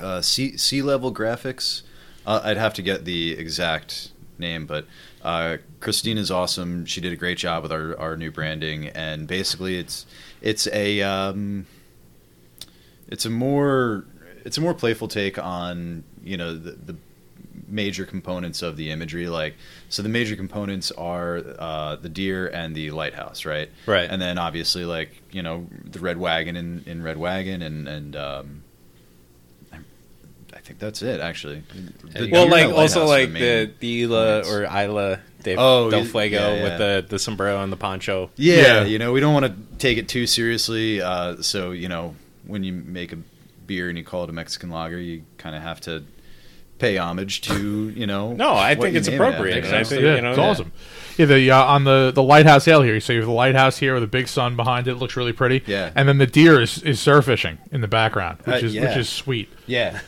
uh, 0.01 0.21
sea 0.21 0.57
sea 0.57 0.81
level 0.81 1.13
graphics. 1.13 1.83
Uh, 2.25 2.41
I'd 2.43 2.57
have 2.57 2.73
to 2.73 2.81
get 2.81 3.05
the 3.05 3.37
exact 3.37 4.11
name, 4.39 4.65
but 4.65 4.87
uh, 5.21 5.57
Christina's 5.79 6.31
awesome. 6.31 6.85
She 6.85 6.99
did 6.99 7.13
a 7.13 7.15
great 7.15 7.37
job 7.37 7.63
with 7.63 7.71
our, 7.71 7.97
our 7.99 8.17
new 8.17 8.31
branding, 8.31 8.87
and 8.87 9.27
basically, 9.27 9.77
it's 9.77 10.07
it's 10.41 10.67
a 10.73 11.01
um, 11.03 11.67
it's 13.07 13.25
a 13.25 13.29
more 13.29 14.05
it's 14.43 14.57
a 14.57 14.61
more 14.61 14.73
playful 14.73 15.07
take 15.07 15.37
on 15.37 16.03
you 16.25 16.35
know 16.37 16.53
the, 16.53 16.71
the 16.71 16.95
major 17.67 18.05
components 18.05 18.61
of 18.61 18.75
the 18.77 18.91
imagery 18.91 19.27
like 19.29 19.55
so 19.89 20.01
the 20.03 20.09
major 20.09 20.35
components 20.35 20.91
are 20.91 21.41
uh, 21.57 21.95
the 21.95 22.09
deer 22.09 22.47
and 22.47 22.75
the 22.75 22.91
lighthouse 22.91 23.45
right 23.45 23.69
Right. 23.85 24.09
and 24.09 24.21
then 24.21 24.37
obviously 24.37 24.83
like 24.85 25.09
you 25.31 25.41
know 25.41 25.65
the 25.83 25.99
red 25.99 26.17
wagon 26.17 26.55
in, 26.57 26.83
in 26.85 27.01
red 27.01 27.17
wagon 27.17 27.61
and 27.61 27.87
and 27.87 28.15
um, 28.15 28.61
I, 30.53 30.59
think 30.59 30.79
that's 30.79 31.01
it 31.03 31.19
actually 31.21 31.63
The 32.13 32.29
well, 32.31 32.49
like 32.49 32.67
also 32.69 33.05
like 33.05 33.31
the 33.33 33.71
the 33.79 34.01
Isla 34.03 34.39
or 34.47 34.63
Isla 34.63 35.19
de 35.43 35.55
Oh, 35.57 35.91
del 35.91 36.05
Fuego 36.05 36.35
yeah, 36.37 36.55
yeah. 36.55 36.63
with 36.63 36.77
the 36.79 37.05
the 37.09 37.19
sombrero 37.19 37.61
and 37.61 37.71
the 37.71 37.77
poncho. 37.77 38.31
Yeah, 38.35 38.55
Yeah. 38.55 38.83
you 38.85 38.97
know, 38.97 39.11
we 39.13 39.19
don't 39.19 39.33
want 39.33 39.45
to 39.45 39.53
take 39.77 39.97
it 39.99 40.07
too 40.09 40.25
seriously. 40.25 41.01
Uh, 41.01 41.41
so, 41.43 41.69
you 41.71 41.87
know, 41.87 42.15
when 42.47 42.63
you 42.63 42.73
make 42.73 43.11
a 43.13 43.17
beer 43.67 43.89
and 43.89 43.97
you 43.97 44.03
call 44.03 44.23
it 44.23 44.29
a 44.29 44.33
Mexican 44.33 44.71
lager, 44.71 44.97
you 44.99 45.21
kind 45.37 45.55
of 45.55 45.61
have 45.61 45.81
to 45.81 46.03
pay 46.77 46.97
homage 46.97 47.41
to, 47.41 47.89
you 47.89 48.05
know. 48.05 48.33
No, 48.33 48.49
I 48.51 48.73
what 48.75 48.83
think 48.83 48.93
you 48.93 48.99
it's 48.99 49.07
name 49.07 49.21
it 49.21 49.25
after. 49.25 49.33
appropriate. 49.37 49.55
Makes 49.63 49.73
I 49.73 49.83
think, 49.83 50.01
yeah, 50.01 50.15
you 50.15 50.21
know, 50.21 50.29
it's 50.31 50.39
awesome. 50.39 50.71
Yeah, 51.17 51.27
the 51.27 51.49
uh, 51.51 51.63
on 51.63 51.85
the 51.85 52.11
the 52.13 52.21
lighthouse 52.21 52.67
ale 52.67 52.81
here. 52.81 52.99
So 52.99 53.13
you 53.13 53.19
have 53.19 53.27
the 53.27 53.33
lighthouse 53.33 53.77
here 53.77 53.93
with 53.93 54.03
a 54.03 54.07
big 54.07 54.27
sun 54.27 54.57
behind 54.57 54.89
it. 54.89 54.91
it 54.91 54.95
looks 54.95 55.15
really 55.15 55.31
pretty. 55.31 55.63
Yeah. 55.65 55.91
and 55.95 56.09
then 56.09 56.17
the 56.17 56.27
deer 56.27 56.59
is, 56.61 56.83
is 56.83 56.99
surf 56.99 57.23
fishing 57.25 57.57
in 57.71 57.79
the 57.79 57.87
background, 57.87 58.39
which 58.43 58.61
Uh, 58.61 58.65
is 58.65 58.75
yeah. 58.75 58.81
which 58.89 58.97
is 58.97 59.07
sweet. 59.07 59.47
Yeah. 59.65 60.01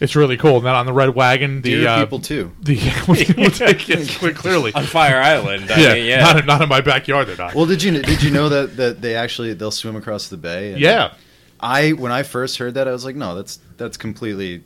It's 0.00 0.16
really 0.16 0.38
cool. 0.38 0.56
And 0.56 0.64
then 0.66 0.74
on 0.74 0.86
the 0.86 0.94
red 0.94 1.14
wagon, 1.14 1.60
the 1.60 1.70
Deer 1.74 1.88
uh, 1.88 2.00
people, 2.00 2.18
too. 2.18 2.52
the 2.62 2.74
yes, 2.74 4.16
clearly, 4.38 4.72
on 4.72 4.84
Fire 4.84 5.20
Island. 5.20 5.70
I 5.70 5.78
yeah, 5.80 5.92
mean, 5.94 6.06
yeah. 6.06 6.20
not 6.32 6.46
not 6.46 6.62
in 6.62 6.68
my 6.70 6.80
backyard. 6.80 7.28
They're 7.28 7.36
not. 7.36 7.54
Well, 7.54 7.66
did 7.66 7.82
you 7.82 8.00
did 8.00 8.22
you 8.22 8.30
know 8.30 8.48
that, 8.48 8.78
that 8.78 9.02
they 9.02 9.14
actually 9.16 9.52
they'll 9.52 9.70
swim 9.70 9.96
across 9.96 10.28
the 10.28 10.38
bay? 10.38 10.72
And 10.72 10.80
yeah, 10.80 11.12
I 11.60 11.90
when 11.92 12.10
I 12.10 12.22
first 12.22 12.56
heard 12.56 12.72
that, 12.74 12.88
I 12.88 12.92
was 12.92 13.04
like, 13.04 13.16
no, 13.16 13.34
that's 13.34 13.58
that's 13.76 13.98
completely 13.98 14.62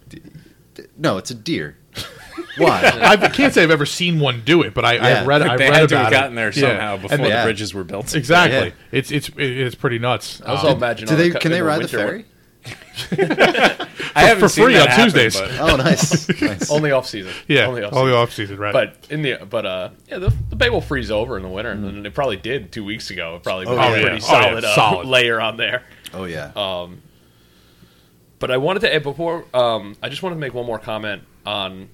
no, 0.97 1.18
it's 1.18 1.31
a 1.31 1.35
deer. 1.35 1.76
Why? 2.59 2.81
I 3.03 3.16
can't 3.29 3.53
say 3.55 3.62
I've 3.62 3.70
ever 3.70 3.87
seen 3.87 4.18
one 4.20 4.43
do 4.45 4.62
it, 4.62 4.74
but 4.74 4.85
I, 4.85 4.95
Yeah. 4.95 5.22
I 5.22 5.24
read 5.26 5.43
I 5.43 5.57
they 5.57 5.64
read 5.70 5.74
had 5.74 5.89
to 5.91 5.95
about 5.95 6.05
have 6.05 6.12
it. 6.12 6.16
gotten 6.16 6.35
there 6.35 6.53
somehow 6.53 6.93
And 6.95 7.03
before 7.03 7.16
they- 7.18 7.22
the 7.24 7.29
Yeah. 7.31 7.45
bridges 7.45 7.72
were 7.74 7.85
built. 7.85 8.14
Exactly. 8.14 8.68
Yeah. 8.68 8.74
It's 8.93 9.11
it's 9.12 9.31
it's 9.37 9.74
pretty 9.74 9.99
nuts. 9.99 10.41
I 10.45 10.53
was 10.53 10.61
Um, 10.62 10.66
all 10.70 10.76
imagining. 10.76 11.09
Do 11.09 11.14
all 11.14 11.18
they 11.22 11.31
the 11.31 11.39
can 11.39 11.51
they 11.53 11.59
in 11.59 11.64
ride 11.64 11.76
the 11.76 11.81
winter 11.81 11.99
ferry? 11.99 12.24
I 14.14 14.22
haven't 14.22 14.41
for 14.43 14.49
seen 14.49 14.64
free 14.64 14.74
that 14.74 14.83
on 14.83 14.89
happen, 14.89 15.05
Tuesdays. 15.05 15.41
but- 15.41 15.61
Oh, 15.61 15.76
nice. 15.76 16.29
nice. 16.43 16.70
only 16.70 16.91
off 16.91 17.07
season. 17.07 17.33
Yeah, 17.47 17.66
only 17.66 17.83
off 17.83 17.93
only 17.93 18.11
season. 18.11 18.18
off 18.22 18.33
season, 18.33 18.59
right? 18.59 18.72
But 18.72 18.97
in 19.11 19.22
the 19.22 19.37
but 19.49 19.64
uh 19.66 19.91
yeah 20.09 20.18
the, 20.18 20.33
the 20.51 20.57
bay 20.57 20.70
will 20.70 20.81
freeze 20.81 21.11
over 21.11 21.37
in 21.37 21.43
the 21.43 21.49
winter 21.49 21.70
and 21.70 22.07
it 22.07 22.14
probably 22.14 22.37
did 22.37 22.72
two 22.72 22.85
weeks 22.85 23.11
ago. 23.11 23.37
It 23.37 23.43
probably 23.45 23.66
was 23.66 23.79
Oh, 23.79 23.81
a 23.81 23.85
yeah. 23.85 23.91
pretty 24.03 24.09
Oh, 24.09 24.12
yeah. 24.14 24.18
solid, 24.20 24.64
uh, 24.64 24.74
Solid. 24.74 25.07
layer 25.07 25.41
on 25.41 25.57
there. 25.57 25.83
Oh 26.12 26.24
yeah. 26.24 26.51
Um, 26.57 27.03
but 28.39 28.51
I 28.51 28.57
wanted 28.57 28.80
to 28.80 28.95
add 28.95 29.03
before. 29.03 29.45
Um, 29.55 29.97
I 30.03 30.09
just 30.09 30.22
wanted 30.22 30.36
to 30.36 30.41
make 30.41 30.55
one 30.55 30.66
more 30.66 30.78
comment 30.78 31.22
on 31.47 31.89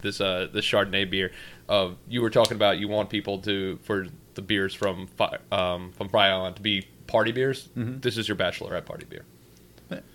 this 0.00 0.20
uh, 0.20 0.48
this 0.52 0.64
Chardonnay 0.64 1.08
beer. 1.10 1.32
Uh, 1.68 1.90
you 2.08 2.22
were 2.22 2.30
talking 2.30 2.56
about 2.56 2.78
you 2.78 2.88
want 2.88 3.08
people 3.10 3.38
to 3.40 3.78
for 3.84 4.06
the 4.34 4.42
beers 4.42 4.74
from 4.74 5.06
Fi- 5.08 5.38
um, 5.50 5.92
from 5.92 6.08
Fire 6.08 6.32
Island 6.32 6.56
to 6.56 6.62
be 6.62 6.86
party 7.06 7.32
beers. 7.32 7.68
This 7.76 8.16
is 8.18 8.26
your 8.28 8.36
bachelorette 8.36 8.84
party 8.86 9.06
beer. 9.08 9.24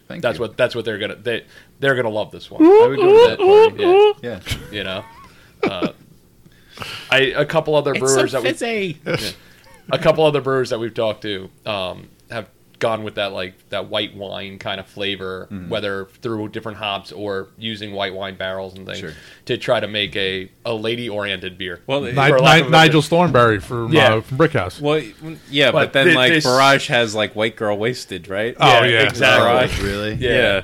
Thank 0.08 0.22
That's 0.24 0.38
you. 0.38 0.42
what 0.42 0.56
that's 0.58 0.74
what 0.74 0.86
they're 0.86 0.98
gonna 0.98 1.16
they 1.18 1.46
they're 1.80 1.96
gonna 1.96 2.10
love 2.10 2.32
this 2.32 2.50
one. 2.50 2.64
I 2.64 2.88
would 2.88 2.98
go 2.98 3.12
to 3.12 3.30
that 3.30 3.40
party. 3.40 3.84
Yeah, 4.26 4.40
Yeah. 4.48 4.58
you 4.72 4.84
know. 4.84 5.06
Uh, 5.64 5.92
I 7.12 7.18
a 7.36 7.46
couple 7.46 7.76
other 7.76 7.94
brewers 7.94 8.32
that 8.32 8.42
we 8.44 8.54
fizzy. 8.54 9.36
a 9.92 9.98
couple 10.00 10.24
other 10.24 10.42
brewers 10.42 10.70
that 10.70 10.80
we've 10.80 10.94
talked 10.94 11.24
to 11.24 11.50
um, 11.66 12.08
have 12.08 12.08
gone 12.80 13.04
with 13.04 13.16
that 13.16 13.32
like 13.34 13.70
that 13.70 13.90
white 13.90 14.16
wine 14.16 14.60
kind 14.60 14.80
of 14.80 14.86
flavor, 14.88 15.48
Mm-hmm. 15.52 15.70
whether 15.70 16.06
through 16.22 16.50
different 16.50 16.78
hops 16.78 17.12
or 17.12 17.48
using 17.58 17.92
white 17.94 18.14
wine 18.14 18.36
barrels 18.36 18.76
and 18.76 18.86
things 18.86 19.00
Sure. 19.00 19.14
to 19.46 19.58
try 19.58 19.80
to 19.80 19.88
make 19.88 20.16
a, 20.16 20.52
a 20.66 20.74
lady 20.74 21.10
oriented 21.10 21.58
beer. 21.58 21.82
Well, 21.88 22.02
Ni- 22.02 22.12
for 22.14 22.40
lack 22.40 22.62
of 22.62 22.68
Ni- 22.70 22.78
a 22.78 22.82
Nigel 22.82 23.02
Thornberry 23.02 23.60
from 23.60 23.92
Yeah. 23.92 24.16
uh, 24.16 24.22
from 24.22 24.38
Brickhouse. 24.38 24.80
well, 24.80 25.02
yeah, 25.50 25.72
but, 25.72 25.86
But 25.86 25.94
then 25.94 26.08
thi- 26.10 26.14
like 26.16 26.32
this- 26.34 26.44
Barrage 26.46 26.88
has 26.90 27.16
like 27.16 27.36
White 27.36 27.56
Girl 27.56 27.78
Wasted, 27.78 28.28
right? 28.28 28.56
Oh, 28.60 28.84
yeah. 28.84 29.02
exactly. 29.08 29.78
Oh, 29.80 29.84
really? 29.88 30.14
Yeah. 30.16 30.30
yeah. 30.32 30.62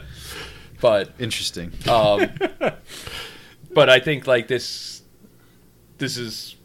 But 0.81 1.13
Interesting. 1.17 1.71
um, 1.89 2.29
but 3.73 3.89
I 3.89 3.99
think 3.99 4.27
like 4.27 4.47
this 4.47 5.01
this 5.97 6.17
is 6.17 6.55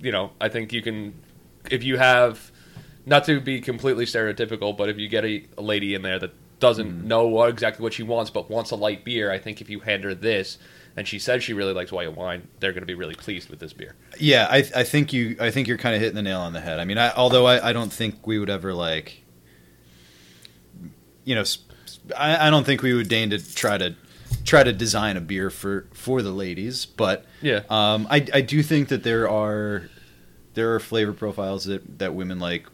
you 0.00 0.10
know 0.12 0.32
I 0.40 0.48
think 0.48 0.72
you 0.72 0.82
can 0.82 1.14
if 1.70 1.84
you 1.84 1.98
have 1.98 2.50
not 3.08 3.24
to 3.24 3.40
be 3.40 3.60
completely 3.60 4.04
stereotypical, 4.04 4.76
but 4.76 4.88
if 4.88 4.98
you 4.98 5.08
get 5.08 5.24
a, 5.24 5.44
a 5.56 5.62
lady 5.62 5.94
in 5.94 6.02
there 6.02 6.18
that 6.18 6.32
doesn't 6.60 7.04
know 7.06 7.26
what, 7.26 7.48
exactly 7.48 7.82
what 7.82 7.92
she 7.92 8.02
wants 8.02 8.30
but 8.30 8.50
wants 8.50 8.70
a 8.70 8.76
light 8.76 9.04
beer, 9.04 9.30
I 9.30 9.38
think 9.38 9.60
if 9.60 9.70
you 9.70 9.80
hand 9.80 10.04
her 10.04 10.14
this 10.14 10.58
and 10.96 11.06
she 11.06 11.18
says 11.18 11.44
she 11.44 11.52
really 11.52 11.72
likes 11.72 11.92
white 11.92 12.14
wine, 12.16 12.48
they're 12.60 12.72
going 12.72 12.82
to 12.82 12.86
be 12.86 12.94
really 12.94 13.14
pleased 13.14 13.48
with 13.48 13.60
this 13.60 13.72
beer. 13.72 13.94
Yeah, 14.18 14.48
I, 14.50 14.58
I 14.74 14.82
think 14.84 15.12
you. 15.12 15.36
I 15.40 15.50
think 15.50 15.68
you're 15.68 15.78
kind 15.78 15.94
of 15.94 16.00
hitting 16.00 16.16
the 16.16 16.22
nail 16.22 16.40
on 16.40 16.52
the 16.52 16.60
head. 16.60 16.80
I 16.80 16.84
mean, 16.84 16.98
I, 16.98 17.12
although 17.14 17.46
I, 17.46 17.68
I 17.70 17.72
don't 17.72 17.92
think 17.92 18.26
we 18.26 18.38
would 18.40 18.50
ever 18.50 18.74
like, 18.74 19.22
you 21.24 21.34
know, 21.34 21.44
I 22.16 22.50
don't 22.50 22.64
think 22.64 22.82
we 22.82 22.94
would 22.94 23.08
deign 23.08 23.30
to 23.30 23.54
try 23.54 23.78
to 23.78 23.94
try 24.44 24.62
to 24.64 24.72
design 24.72 25.16
a 25.16 25.20
beer 25.20 25.50
for 25.50 25.86
for 25.92 26.22
the 26.22 26.32
ladies. 26.32 26.86
But 26.86 27.24
Yeah. 27.42 27.60
um, 27.70 28.06
I 28.10 28.26
I 28.32 28.40
do 28.40 28.62
think 28.62 28.88
that 28.88 29.02
there 29.04 29.28
are 29.28 29.88
there 30.54 30.74
are 30.74 30.80
flavor 30.80 31.12
profiles 31.12 31.64
that 31.66 31.98
that 31.98 32.14
women 32.14 32.38
like 32.40 32.66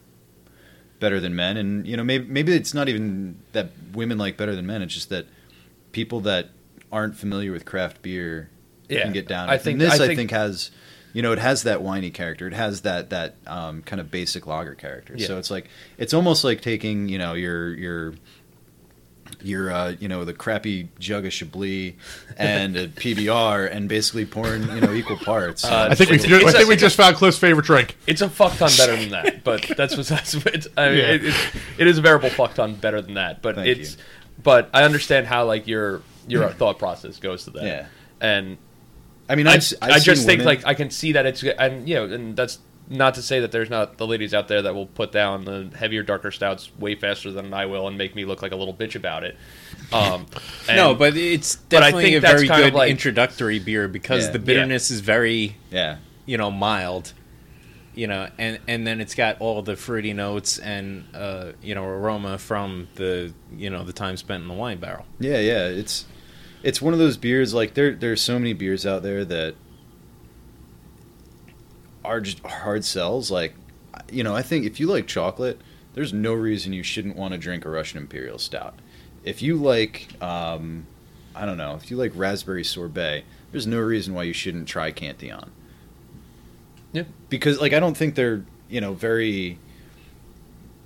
better 1.04 1.20
than 1.20 1.34
men, 1.36 1.56
and 1.58 1.86
you 1.86 1.96
know 1.98 2.02
maybe 2.04 2.24
maybe 2.36 2.52
it's 2.60 2.72
not 2.72 2.88
even 2.88 3.36
that 3.52 3.68
women 3.92 4.16
like 4.16 4.36
better 4.38 4.54
than 4.56 4.66
men. 4.66 4.80
It's 4.82 4.94
just 4.94 5.10
that 5.10 5.26
people 5.92 6.20
that 6.20 6.48
aren't 6.90 7.16
familiar 7.16 7.52
with 7.52 7.64
craft 7.66 8.00
beer 8.02 8.48
Yeah. 8.88 9.02
can 9.02 9.12
get 9.12 9.28
down. 9.28 9.50
I 9.50 9.58
think- 9.58 9.74
and 9.74 9.80
this 9.82 10.00
I 10.00 10.04
I 10.04 10.06
think- 10.08 10.18
think, 10.18 10.30
has 10.30 10.70
you 11.12 11.20
know 11.22 11.32
it 11.32 11.38
has 11.38 11.62
that 11.64 11.82
whiny 11.82 12.10
character. 12.10 12.46
It 12.46 12.54
has 12.54 12.80
that 12.88 13.10
that 13.10 13.36
um, 13.46 13.82
kind 13.82 14.00
of 14.00 14.10
basic 14.10 14.46
lager 14.46 14.74
character. 14.74 15.14
Yeah. 15.16 15.26
So 15.26 15.38
it's 15.38 15.50
like 15.50 15.66
it's 15.98 16.14
almost 16.14 16.42
like 16.42 16.60
taking 16.62 17.08
you 17.08 17.18
know 17.18 17.34
your 17.34 17.74
your 17.74 18.14
your 19.44 19.70
uh, 19.70 19.94
you 20.00 20.08
know 20.08 20.24
the 20.24 20.32
crappy 20.34 20.88
jug 20.98 21.26
of 21.26 21.32
Chablis 21.32 21.94
and 22.36 22.76
a 22.76 22.88
PBR 22.88 23.70
and 23.70 23.88
basically 23.88 24.24
pouring 24.26 24.62
you 24.62 24.80
know 24.80 24.92
equal 24.92 25.16
parts. 25.16 25.64
Uh, 25.64 25.88
I 25.90 25.94
think 25.94 26.10
we 26.10 26.16
I 26.16 26.50
think 26.52 26.64
a- 26.64 26.66
we 26.66 26.76
just 26.76 26.96
found 26.96 27.16
Cliff's 27.16 27.38
favorite 27.38 27.66
drink. 27.66 27.96
It's 28.06 28.20
a 28.22 28.28
fuck 28.30 28.56
ton 28.56 28.70
better 28.76 28.96
than 28.96 29.10
that, 29.10 29.44
but 29.44 29.62
that's 29.76 29.96
what 29.96 30.06
that's 30.06 30.34
what 30.34 30.54
it's, 30.54 30.66
I 30.76 30.88
mean, 30.88 30.98
Yeah. 30.98 31.04
it, 31.12 31.24
it's, 31.26 31.38
it 31.78 31.86
is 31.86 31.98
a 31.98 32.02
variable 32.02 32.30
fuck 32.30 32.54
ton 32.54 32.74
better 32.74 33.00
than 33.00 33.14
that. 33.14 33.42
But 33.42 33.56
Thank 33.56 33.68
it's 33.68 33.92
you. 33.96 34.02
but 34.42 34.70
I 34.74 34.84
understand 34.84 35.26
how 35.26 35.44
like 35.44 35.66
your 35.66 36.02
your 36.26 36.48
thought 36.50 36.78
process 36.78 37.18
goes 37.18 37.44
to 37.44 37.50
that. 37.50 37.64
Yeah. 37.64 37.86
and 38.20 38.56
I 39.28 39.36
mean, 39.36 39.46
I, 39.46 39.54
I've, 39.54 39.72
I've 39.82 39.90
I 39.90 39.98
just 40.00 40.22
seen 40.22 40.26
think 40.28 40.38
women- 40.40 40.46
like 40.56 40.66
I 40.66 40.74
can 40.74 40.90
see 40.90 41.12
that 41.12 41.26
it's 41.26 41.42
and 41.42 41.88
you 41.88 41.94
know 41.96 42.04
and 42.06 42.36
that's 42.36 42.58
not 42.88 43.14
to 43.14 43.22
say 43.22 43.40
that 43.40 43.50
there's 43.52 43.70
not 43.70 43.96
the 43.96 44.06
ladies 44.06 44.34
out 44.34 44.48
there 44.48 44.60
that 44.62 44.74
will 44.74 44.86
put 44.86 45.10
down 45.10 45.44
the 45.44 45.70
heavier 45.76 46.02
darker 46.02 46.30
stouts 46.30 46.70
way 46.78 46.94
faster 46.94 47.30
than 47.32 47.54
I 47.54 47.66
will 47.66 47.88
and 47.88 47.96
make 47.96 48.14
me 48.14 48.24
look 48.24 48.42
like 48.42 48.52
a 48.52 48.56
little 48.56 48.74
bitch 48.74 48.94
about 48.94 49.24
it. 49.24 49.36
Um, 49.92 50.26
and- 50.68 50.76
no, 50.76 50.94
but 50.94 51.16
it's 51.16 51.56
but 51.56 51.78
I 51.82 51.90
definitely 51.90 52.02
think 52.04 52.16
a 52.16 52.20
very 52.20 52.46
good 52.48 52.74
like- 52.74 52.90
introductory 52.90 53.58
beer 53.58 53.88
because 53.88 54.26
Yeah. 54.26 54.32
the 54.32 54.38
bitterness 54.38 54.90
is 54.90 55.00
very, 55.00 55.56
yeah. 55.70 55.96
you 56.26 56.36
know, 56.36 56.50
mild. 56.50 57.12
You 57.96 58.08
know, 58.08 58.28
and 58.38 58.58
and 58.66 58.84
then 58.84 59.00
it's 59.00 59.14
got 59.14 59.40
all 59.40 59.62
the 59.62 59.76
fruity 59.76 60.12
notes 60.12 60.58
and 60.58 61.04
uh, 61.14 61.52
you 61.62 61.76
know 61.76 61.84
aroma 61.84 62.38
from 62.38 62.88
the 62.96 63.32
you 63.56 63.70
know 63.70 63.84
the 63.84 63.92
time 63.92 64.16
spent 64.16 64.42
in 64.42 64.48
the 64.48 64.54
wine 64.54 64.78
barrel. 64.78 65.06
Yeah, 65.20 65.38
yeah, 65.38 65.68
it's 65.68 66.04
it's 66.64 66.82
one 66.82 66.92
of 66.92 66.98
those 66.98 67.16
beers 67.16 67.54
like 67.54 67.74
there 67.74 67.94
there's 67.94 68.20
so 68.20 68.36
many 68.40 68.52
beers 68.52 68.84
out 68.84 69.04
there 69.04 69.24
that 69.26 69.54
are 72.04 72.20
just 72.20 72.40
hard 72.40 72.84
sells 72.84 73.30
like 73.30 73.54
you 74.10 74.24
know, 74.24 74.34
I 74.34 74.42
think 74.42 74.66
if 74.66 74.80
you 74.80 74.86
like 74.86 75.06
chocolate, 75.06 75.60
there's 75.94 76.12
no 76.12 76.32
reason 76.34 76.72
you 76.72 76.82
shouldn't 76.82 77.16
want 77.16 77.32
to 77.32 77.38
drink 77.38 77.64
a 77.64 77.70
Russian 77.70 77.98
Imperial 77.98 78.38
Stout. 78.38 78.74
If 79.22 79.42
you 79.42 79.56
like 79.56 80.08
um 80.22 80.86
I 81.34 81.46
don't 81.46 81.58
know, 81.58 81.74
if 81.74 81.90
you 81.90 81.96
like 81.96 82.12
raspberry 82.14 82.64
sorbet, 82.64 83.24
there's 83.50 83.66
no 83.66 83.80
reason 83.80 84.14
why 84.14 84.24
you 84.24 84.32
shouldn't 84.32 84.68
try 84.68 84.90
Cantillon. 84.90 85.50
Yeah. 86.92 87.04
Because 87.28 87.60
like 87.60 87.72
I 87.72 87.80
don't 87.80 87.96
think 87.96 88.14
they're, 88.14 88.44
you 88.68 88.80
know, 88.80 88.94
very 88.94 89.58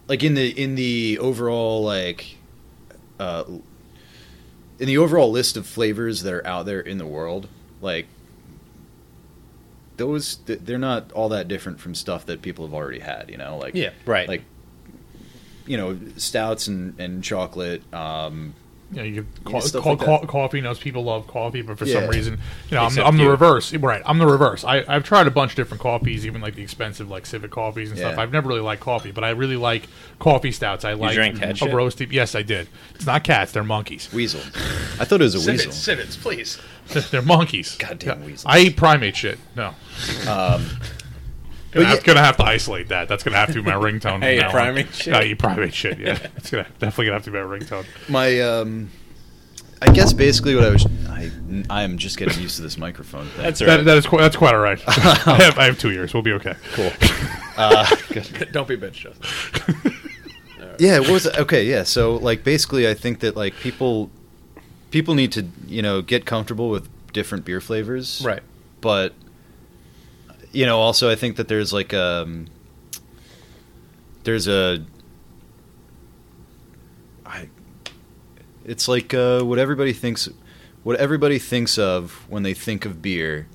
like 0.07 0.23
in 0.23 0.35
the 0.35 0.49
in 0.49 0.75
the 0.75 1.19
overall 1.19 1.83
like 1.83 2.37
uh 3.19 3.45
in 4.79 4.87
the 4.87 4.99
overall 4.99 5.31
list 5.31 5.57
of 5.57 5.66
flavors 5.66 6.23
that 6.23 6.33
are 6.33 6.47
out 6.47 6.66
there 6.66 6.81
in 6.81 6.99
the 6.99 7.07
world, 7.07 7.49
like 7.81 8.07
those 9.99 10.38
they're 10.46 10.78
not 10.78 11.12
all 11.12 11.28
that 11.28 11.46
different 11.49 11.78
from 11.80 11.94
stuff 11.94 12.24
that 12.26 12.40
people 12.42 12.64
have 12.66 12.74
already 12.74 13.01
had, 13.01 13.28
you 13.30 13.36
know, 13.36 13.59
like 13.59 13.74
Yeah. 13.74 13.90
Right. 14.07 14.26
like 14.28 14.42
you 15.66 15.76
know, 15.76 15.99
stouts 16.16 16.66
and 16.66 16.99
and 16.99 17.22
chocolate 17.22 17.82
um 17.92 18.55
You 18.90 18.96
know, 18.96 19.03
you 19.03 19.26
Yeah, 19.44 19.53
ca- 19.53 19.61
stuff 19.61 19.84
like 19.84 19.99
ca- 19.99 20.20
that. 20.20 20.28
coffee 20.28 20.62
knows 20.62 20.78
people 20.78 21.05
love 21.05 21.26
coffee, 21.26 21.61
but 21.61 21.78
for 21.78 21.84
Yeah. 21.84 22.01
some 22.01 22.09
reason, 22.09 22.38
you 22.70 22.76
know, 22.76 22.84
I'm, 22.84 22.99
I'm 23.01 23.16
the 23.18 23.24
you. 23.24 23.30
reverse. 23.30 23.74
Right, 23.74 24.01
I'm 24.07 24.16
the 24.16 24.26
reverse. 24.26 24.64
I, 24.64 24.82
I've 24.88 25.05
tried 25.05 25.26
a 25.26 25.30
bunch 25.30 25.53
of 25.53 25.57
different 25.57 25.82
coffees, 25.82 26.24
even 26.24 26.40
like 26.40 26.55
the 26.55 26.62
expensive 26.62 27.11
like 27.11 27.26
civet 27.26 27.51
coffees 27.51 27.90
and 27.90 27.99
stuff. 27.99 28.16
I've 28.16 28.32
never 28.32 28.49
really 28.49 28.62
liked 28.62 28.80
coffee, 28.80 29.11
but 29.11 29.24
I 29.24 29.30
really 29.30 29.57
like 29.57 29.88
coffee 30.18 30.53
stouts. 30.53 30.86
I 30.86 30.94
like 30.94 31.18
a 31.18 31.55
shit? 31.55 31.68
roasty. 31.70 32.11
Yes, 32.11 32.34
I 32.34 32.40
did. 32.40 32.66
It's 32.94 33.05
not 33.05 33.24
cats; 33.24 33.53
they're 33.53 33.62
monkeys. 33.62 34.09
weasel. 34.11 34.40
I 34.99 35.05
thought 35.05 35.20
it 35.20 35.24
was 35.24 35.34
a 35.34 35.40
civets, 35.40 35.66
weasel. 35.66 35.72
civets, 35.72 36.16
please. 36.16 36.59
They're 36.89 37.22
monkeys. 37.22 37.76
Goddamn 37.76 38.20
Yeah. 38.20 38.26
weasels. 38.26 38.45
I 38.47 38.59
eat 38.61 38.76
primate 38.76 39.16
shit. 39.16 39.39
No. 39.57 39.68
Um, 40.28 40.66
Gonna, 41.70 41.84
have, 41.86 41.99
yeah- 41.99 42.03
gonna 42.03 42.20
have 42.24 42.36
to 42.39 42.45
isolate 42.45 42.89
that. 42.89 43.09
That's 43.09 43.22
gonna 43.22 43.36
have 43.36 43.49
to 43.53 43.55
be 43.55 43.62
my 43.62 43.72
ringtone. 43.76 44.22
Hey, 44.22 44.39
from 44.39 44.47
now 44.47 44.51
primate 44.53 44.95
shit. 44.95 45.12
I 45.14 45.24
eat 45.24 45.39
primate 45.39 45.74
shit. 45.74 45.99
Yeah, 45.99 46.18
it's 46.36 46.51
gonna 46.51 46.66
definitely 46.78 47.07
gonna 47.07 47.16
have 47.16 47.24
to 47.24 47.30
be 47.30 47.36
my 47.39 47.45
ringtone. 47.45 47.84
my 48.09 48.41
um 48.41 48.91
I 49.82 49.93
guess 49.93 50.12
basically 50.14 50.55
what 50.55 50.64
I 50.64 50.70
was 50.70 50.86
I 51.09 51.30
I 51.68 51.82
am 51.82 51.99
just 51.99 52.16
getting 52.16 52.41
used 52.43 52.57
to 52.57 52.62
this 52.62 52.78
microphone 52.78 53.26
thing. 53.28 53.43
That's 53.43 53.61
That, 53.61 53.84
that 53.84 53.99
is 53.99 54.07
qu- 54.07 54.16
that's 54.16 54.34
quite 54.36 54.55
all 54.55 54.61
right. 54.61 54.80
I 54.89 55.34
have 55.43 55.59
I 55.59 55.64
have 55.66 55.78
two 55.78 55.91
years. 55.91 56.14
We'll 56.14 56.22
be 56.22 56.32
okay. 56.32 56.55
cool. 56.72 56.91
Uh. 57.59 57.84
Don't 58.53 58.68
be 58.68 58.74
a 58.74 58.78
bitch, 58.78 58.93
Justin. 58.93 59.93
yeah 60.78 61.01
what 61.01 61.11
was 61.11 61.26
it? 61.26 61.36
okay 61.41 61.64
yeah 61.64 61.82
so 61.82 62.14
like 62.18 62.45
basically 62.45 62.89
i 62.89 62.95
think 62.95 63.18
that 63.18 63.34
like 63.36 63.53
people 63.57 64.11
people 64.91 65.14
need 65.14 65.32
to 65.32 65.47
you 65.66 65.82
know 65.82 66.01
get 66.03 66.24
comfortable 66.26 66.70
with 66.70 66.89
different 67.12 67.45
beer 67.45 67.61
flavors 67.61 68.22
Right. 68.24 68.43
but 68.80 69.14
you 70.53 70.64
know 70.66 70.78
also 70.78 71.11
i 71.11 71.14
think 71.14 71.36
that 71.36 71.49
there's 71.49 71.72
like 71.72 71.93
um 71.95 72.47
there's 74.24 74.47
a 74.49 74.84
i 77.26 77.49
it's 78.64 78.89
like 78.89 79.14
uh 79.14 79.43
what 79.43 79.59
everybody 79.59 79.93
thinks 79.93 80.28
what 80.82 80.97
everybody 80.97 81.39
thinks 81.39 81.78
of 81.78 82.24
when 82.28 82.43
they 82.43 82.55
think 82.55 82.84
of 82.84 83.03
beer 83.03 83.47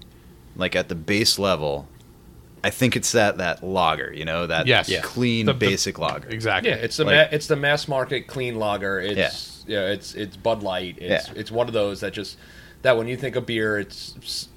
like 0.56 0.76
at 0.76 0.90
the 0.90 0.96
base 0.96 1.40
level 1.40 1.88
i 2.64 2.70
think 2.70 2.96
it's 2.96 3.12
that 3.12 3.38
that 3.38 3.64
lager 3.64 4.12
you 4.14 4.26
know 4.26 4.48
that 4.48 4.68
Yes. 4.68 4.92
Clean 5.04 5.46
The- 5.46 5.54
the- 5.54 5.60
basic 5.60 5.98
lager 6.00 6.30
Exactly. 6.30 6.70
Yeah, 6.72 6.78
it's 6.78 6.98
the 6.98 7.06
Like- 7.06 7.32
ma- 7.32 7.36
it's 7.36 7.48
the 7.48 7.56
mass 7.56 7.88
market 7.88 8.28
clean 8.28 8.56
lager. 8.58 9.00
It's 9.00 9.18
yeah, 9.18 9.32
it's 9.68 10.14
it's 10.16 10.36
Bud 10.38 10.64
Light. 10.64 10.98
It's 11.00 11.28
Yeah. 11.30 11.34
it's 11.36 11.52
one 11.52 11.68
of 11.68 11.74
those 11.74 12.02
that 12.02 12.14
just 12.14 12.38
that 12.82 12.98
when 12.98 13.08
you 13.08 13.16
think 13.18 13.36
of 13.36 13.46
beer, 13.46 13.80
it's 13.80 14.48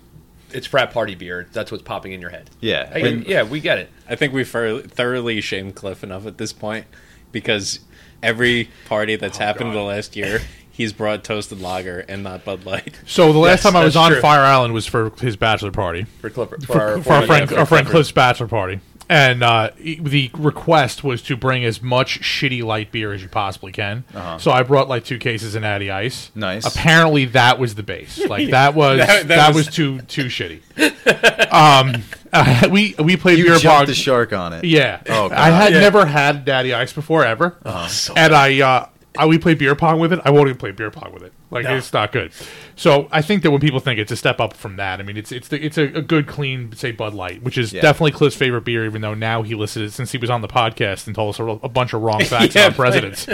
it's 0.53 0.67
frat 0.67 0.93
party 0.93 1.15
beer. 1.15 1.47
That's 1.53 1.71
what's 1.71 1.83
popping 1.83 2.13
in 2.13 2.21
your 2.21 2.31
head. 2.31 2.51
Yeah, 2.61 2.93
Hey, 2.93 3.03
when- 3.03 3.23
yeah, 3.27 3.43
we 3.43 3.61
get 3.61 3.79
it. 3.79 3.91
I 4.09 4.15
think 4.17 4.33
we've 4.33 4.49
thoroughly 4.49 5.41
shamed 5.41 5.75
Cliff 5.75 6.05
enough 6.05 6.27
at 6.27 6.39
this 6.39 6.53
point 6.53 6.87
because 7.33 7.81
every 8.23 8.71
party 8.89 9.17
that's 9.17 9.39
oh, 9.41 9.45
happened 9.45 9.69
in 9.71 9.75
the 9.75 9.83
last 9.83 10.15
year, 10.17 10.41
he's 10.71 10.93
brought 10.93 11.25
toasted 11.25 11.61
lager 11.61 12.01
and 12.09 12.23
not 12.23 12.45
Bud 12.45 12.65
Light. 12.65 12.99
So 13.07 13.33
the 13.33 13.39
last 13.39 13.65
Yes, 13.65 13.73
time 13.73 13.77
I 13.77 13.85
was 13.85 13.97
on 13.97 14.13
true. 14.13 14.21
Fire 14.21 14.41
Island 14.41 14.73
was 14.73 14.87
for 14.87 15.11
his 15.21 15.37
bachelor 15.37 15.73
party. 15.73 16.05
for 16.21 16.31
Clipper 16.31 16.59
for, 16.61 16.67
for 17.03 17.13
our, 17.13 17.21
our, 17.21 17.27
friend, 17.27 17.43
yeah, 17.43 17.47
for 17.47 17.57
our 17.61 17.67
friend 17.67 17.87
Cliff's 17.89 18.13
bachelor 18.13 18.49
party. 18.49 18.81
And 19.09 19.45
uh, 19.45 19.71
the 19.79 20.31
request 20.35 21.05
was 21.05 21.23
to 21.23 21.37
bring 21.37 21.65
as 21.65 21.81
much 21.81 22.21
shitty 22.23 22.65
light 22.65 22.91
beer 22.91 23.13
as 23.13 23.23
you 23.23 23.29
possibly 23.29 23.71
can. 23.71 24.03
So 24.41 24.51
I 24.51 24.65
brought 24.65 24.89
like 24.89 25.05
two 25.05 25.19
cases 25.19 25.55
of 25.55 25.63
Natty 25.63 25.91
Ice. 25.93 26.29
Uh-huh. 26.31 26.41
Nice. 26.41 26.67
Apparently 26.67 27.27
that 27.27 27.59
was 27.61 27.77
the 27.77 27.85
base. 27.85 28.19
Like 28.29 28.51
that 28.51 28.75
was 28.75 28.99
that, 28.99 29.07
That- 29.07 29.29
that 29.29 29.55
was, 29.55 29.67
was- 29.67 29.75
too 29.77 30.01
too 30.03 30.25
shitty. 30.25 30.61
um, 31.53 32.03
uh, 32.33 32.69
we 32.71 32.95
we 32.99 33.17
played 33.17 33.39
You 33.39 33.45
beer 33.45 33.59
jumped 33.59 33.77
pong. 33.79 33.87
the 33.87 33.95
shark 33.95 34.33
on 34.33 34.53
it. 34.53 34.65
Yeah. 34.65 35.01
Oh, 35.09 35.31
I 35.31 35.51
had 35.51 35.73
Yeah. 35.73 35.81
never 35.81 36.05
had 36.07 36.47
Natty 36.47 36.75
Ice 36.75 36.93
before 36.93 37.25
ever. 37.25 37.57
So 37.89 38.13
and 38.17 38.35
I, 38.35 38.61
uh, 38.61 38.89
I 39.19 39.27
we 39.27 39.39
played 39.39 39.59
beer 39.59 39.75
pong 39.77 40.01
with 40.01 40.13
it. 40.13 40.21
I 40.25 40.31
won't 40.31 40.49
even 40.49 40.59
play 40.59 40.73
beer 40.73 40.91
pong 40.91 41.13
with 41.13 41.23
it. 41.23 41.33
Like 41.51 41.65
No. 41.65 41.77
it's 41.77 41.93
not 41.93 42.11
good. 42.11 42.33
So 42.75 43.09
I 43.13 43.23
think 43.23 43.43
that 43.45 43.51
when 43.53 43.61
people 43.61 43.79
think 43.79 44.01
it's 44.01 44.11
a 44.11 44.17
step 44.17 44.41
up 44.41 44.53
from 44.55 44.77
that, 44.77 44.99
I 44.99 45.05
mean 45.05 45.17
it's 45.17 45.31
it's 45.31 45.49
the, 45.49 45.65
it's 45.65 45.79
a, 45.79 45.85
a 45.85 46.03
good 46.03 46.27
clean 46.27 46.73
say 46.73 46.91
Bud 46.91 47.15
Light, 47.15 47.43
which 47.43 47.57
is 47.57 47.73
Yeah. 47.73 47.83
definitely 47.83 48.11
Cliff's 48.13 48.35
favorite 48.37 48.65
beer. 48.65 48.85
Even 48.85 49.01
though 49.01 49.15
now 49.15 49.43
he 49.43 49.55
listed 49.55 49.83
it 49.83 49.93
since 49.93 50.11
he 50.13 50.19
was 50.19 50.29
on 50.29 50.41
the 50.43 50.49
podcast 50.49 51.07
and 51.07 51.15
told 51.15 51.35
us 51.35 51.39
a, 51.39 51.45
a 51.45 51.69
bunch 51.69 51.93
of 51.93 52.03
wrong 52.03 52.21
facts 52.25 52.55
Yeah, 52.57 52.67
about 52.67 52.77
presidents. 52.77 53.27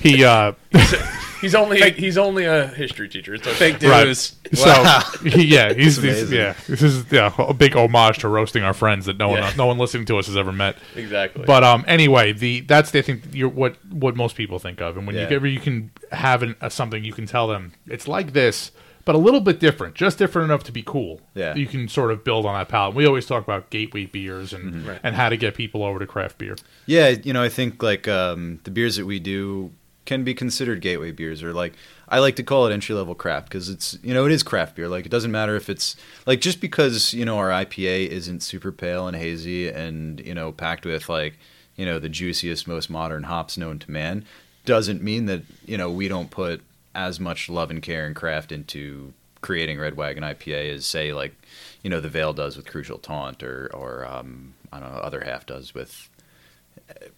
he 0.00 0.24
uh, 0.24 0.52
he's 1.42 1.54
only 1.54 1.90
he's 1.92 2.16
only 2.16 2.46
a 2.46 2.68
history 2.68 3.08
teacher. 3.10 3.34
It's 3.34 3.46
okay. 3.46 3.72
Fake 3.74 3.82
Right. 3.82 4.06
news. 4.06 4.34
Wow. 4.64 5.00
so 5.00 5.18
he- 5.28 5.44
yeah, 5.44 5.74
he's, 5.74 5.96
he's 5.96 5.98
amazing. 5.98 6.38
yeah. 6.38 6.54
This 6.66 6.82
is 6.82 7.04
yeah 7.12 7.34
a 7.38 7.52
big 7.52 7.76
homage 7.76 8.18
to 8.20 8.28
roasting 8.28 8.62
our 8.62 8.72
friends 8.72 9.04
that 9.06 9.18
no 9.18 9.34
Yeah. 9.34 9.42
one 9.48 9.56
no 9.58 9.66
one 9.66 9.76
listening 9.78 10.06
to 10.06 10.18
us 10.18 10.26
has 10.28 10.36
ever 10.38 10.52
met. 10.52 10.76
exactly. 10.96 11.44
But 11.44 11.62
um, 11.64 11.84
anyway, 11.86 12.32
the 12.32 12.60
that's 12.62 12.90
the 12.92 13.00
I 13.00 13.02
think 13.02 13.24
you're, 13.32 13.48
what 13.50 13.76
what 13.92 14.16
most 14.16 14.36
people 14.36 14.58
think 14.58 14.80
of, 14.80 14.96
and 14.96 15.06
when 15.06 15.14
Yeah. 15.16 15.28
you 15.28 15.40
get 15.40 15.42
you 15.50 15.60
can 15.60 15.90
have 16.12 16.42
an, 16.42 16.56
a, 16.62 16.70
something 16.70 17.04
you 17.04 17.12
can 17.12 17.26
tell 17.26 17.48
them 17.48 17.72
it's 17.86 18.06
like 18.08 18.32
this, 18.32 18.70
but 19.04 19.14
a 19.16 19.18
little 19.18 19.40
bit 19.40 19.58
different, 19.58 19.94
just 19.96 20.16
different 20.18 20.44
enough 20.50 20.62
to 20.64 20.72
be 20.72 20.82
cool. 20.84 21.20
Yeah. 21.34 21.54
you 21.56 21.66
can 21.66 21.88
sort 21.88 22.12
of 22.12 22.22
build 22.22 22.46
on 22.46 22.54
that 22.56 22.68
palette. 22.68 22.94
We 22.94 23.04
always 23.06 23.26
talk 23.26 23.42
about 23.42 23.70
gateway 23.70 24.06
beers 24.06 24.52
and 24.52 24.72
Mm-hmm. 24.74 24.88
Right. 24.88 25.00
and 25.02 25.16
how 25.16 25.28
to 25.28 25.36
get 25.36 25.54
people 25.54 25.82
over 25.82 25.98
to 25.98 26.06
craft 26.06 26.38
beer. 26.38 26.54
Yeah, 26.86 27.08
you 27.08 27.32
know, 27.32 27.42
I 27.42 27.48
think 27.48 27.82
like 27.82 28.06
um, 28.06 28.60
the 28.64 28.70
beers 28.70 28.96
that 28.96 29.06
we 29.06 29.18
do 29.18 29.72
can 30.04 30.24
be 30.24 30.34
considered 30.34 30.80
gateway 30.80 31.12
beers, 31.12 31.42
or 31.42 31.52
like 31.52 31.74
I 32.08 32.18
like 32.18 32.36
to 32.36 32.42
call 32.42 32.66
it 32.66 32.72
entry 32.72 32.94
level 32.94 33.14
craft 33.14 33.48
because 33.48 33.68
it's 33.68 33.98
you 34.02 34.12
know 34.12 34.26
it 34.26 34.32
is 34.32 34.42
craft 34.42 34.76
beer. 34.76 34.88
Like 34.88 35.06
it 35.06 35.10
doesn't 35.10 35.30
matter 35.30 35.56
if 35.56 35.68
it's 35.68 35.96
like 36.26 36.40
just 36.40 36.60
because 36.60 37.14
you 37.14 37.24
know 37.24 37.38
our 37.38 37.50
IPA 37.50 38.08
isn't 38.08 38.42
super 38.42 38.72
pale 38.72 39.06
and 39.06 39.16
hazy 39.16 39.68
and 39.68 40.20
you 40.20 40.34
know 40.34 40.52
packed 40.52 40.84
with 40.84 41.08
like 41.08 41.38
you 41.76 41.86
know 41.86 41.98
the 41.98 42.08
juiciest, 42.08 42.66
most 42.66 42.90
modern 42.90 43.24
hops 43.24 43.56
known 43.56 43.78
to 43.80 43.90
man, 43.90 44.24
doesn't 44.64 45.02
mean 45.02 45.26
that 45.26 45.42
you 45.66 45.78
know 45.78 45.90
we 45.90 46.08
don't 46.08 46.30
put 46.30 46.62
as 46.94 47.18
much 47.18 47.48
love 47.48 47.70
and 47.70 47.82
care 47.82 48.06
and 48.06 48.14
craft 48.14 48.52
into 48.52 49.12
creating 49.40 49.78
Red 49.78 49.96
Wagon 49.96 50.22
IPA 50.22 50.74
as 50.74 50.86
say 50.86 51.12
like 51.12 51.34
you 51.82 51.90
know 51.90 52.00
the 52.00 52.08
Veil 52.08 52.32
does 52.32 52.56
with 52.56 52.66
Crucial 52.66 52.98
Taunt 52.98 53.42
or 53.42 53.70
or 53.72 54.06
um, 54.06 54.54
I 54.72 54.80
don't 54.80 54.92
know 54.92 55.00
other 55.00 55.22
half 55.24 55.46
does 55.46 55.74
with 55.74 56.08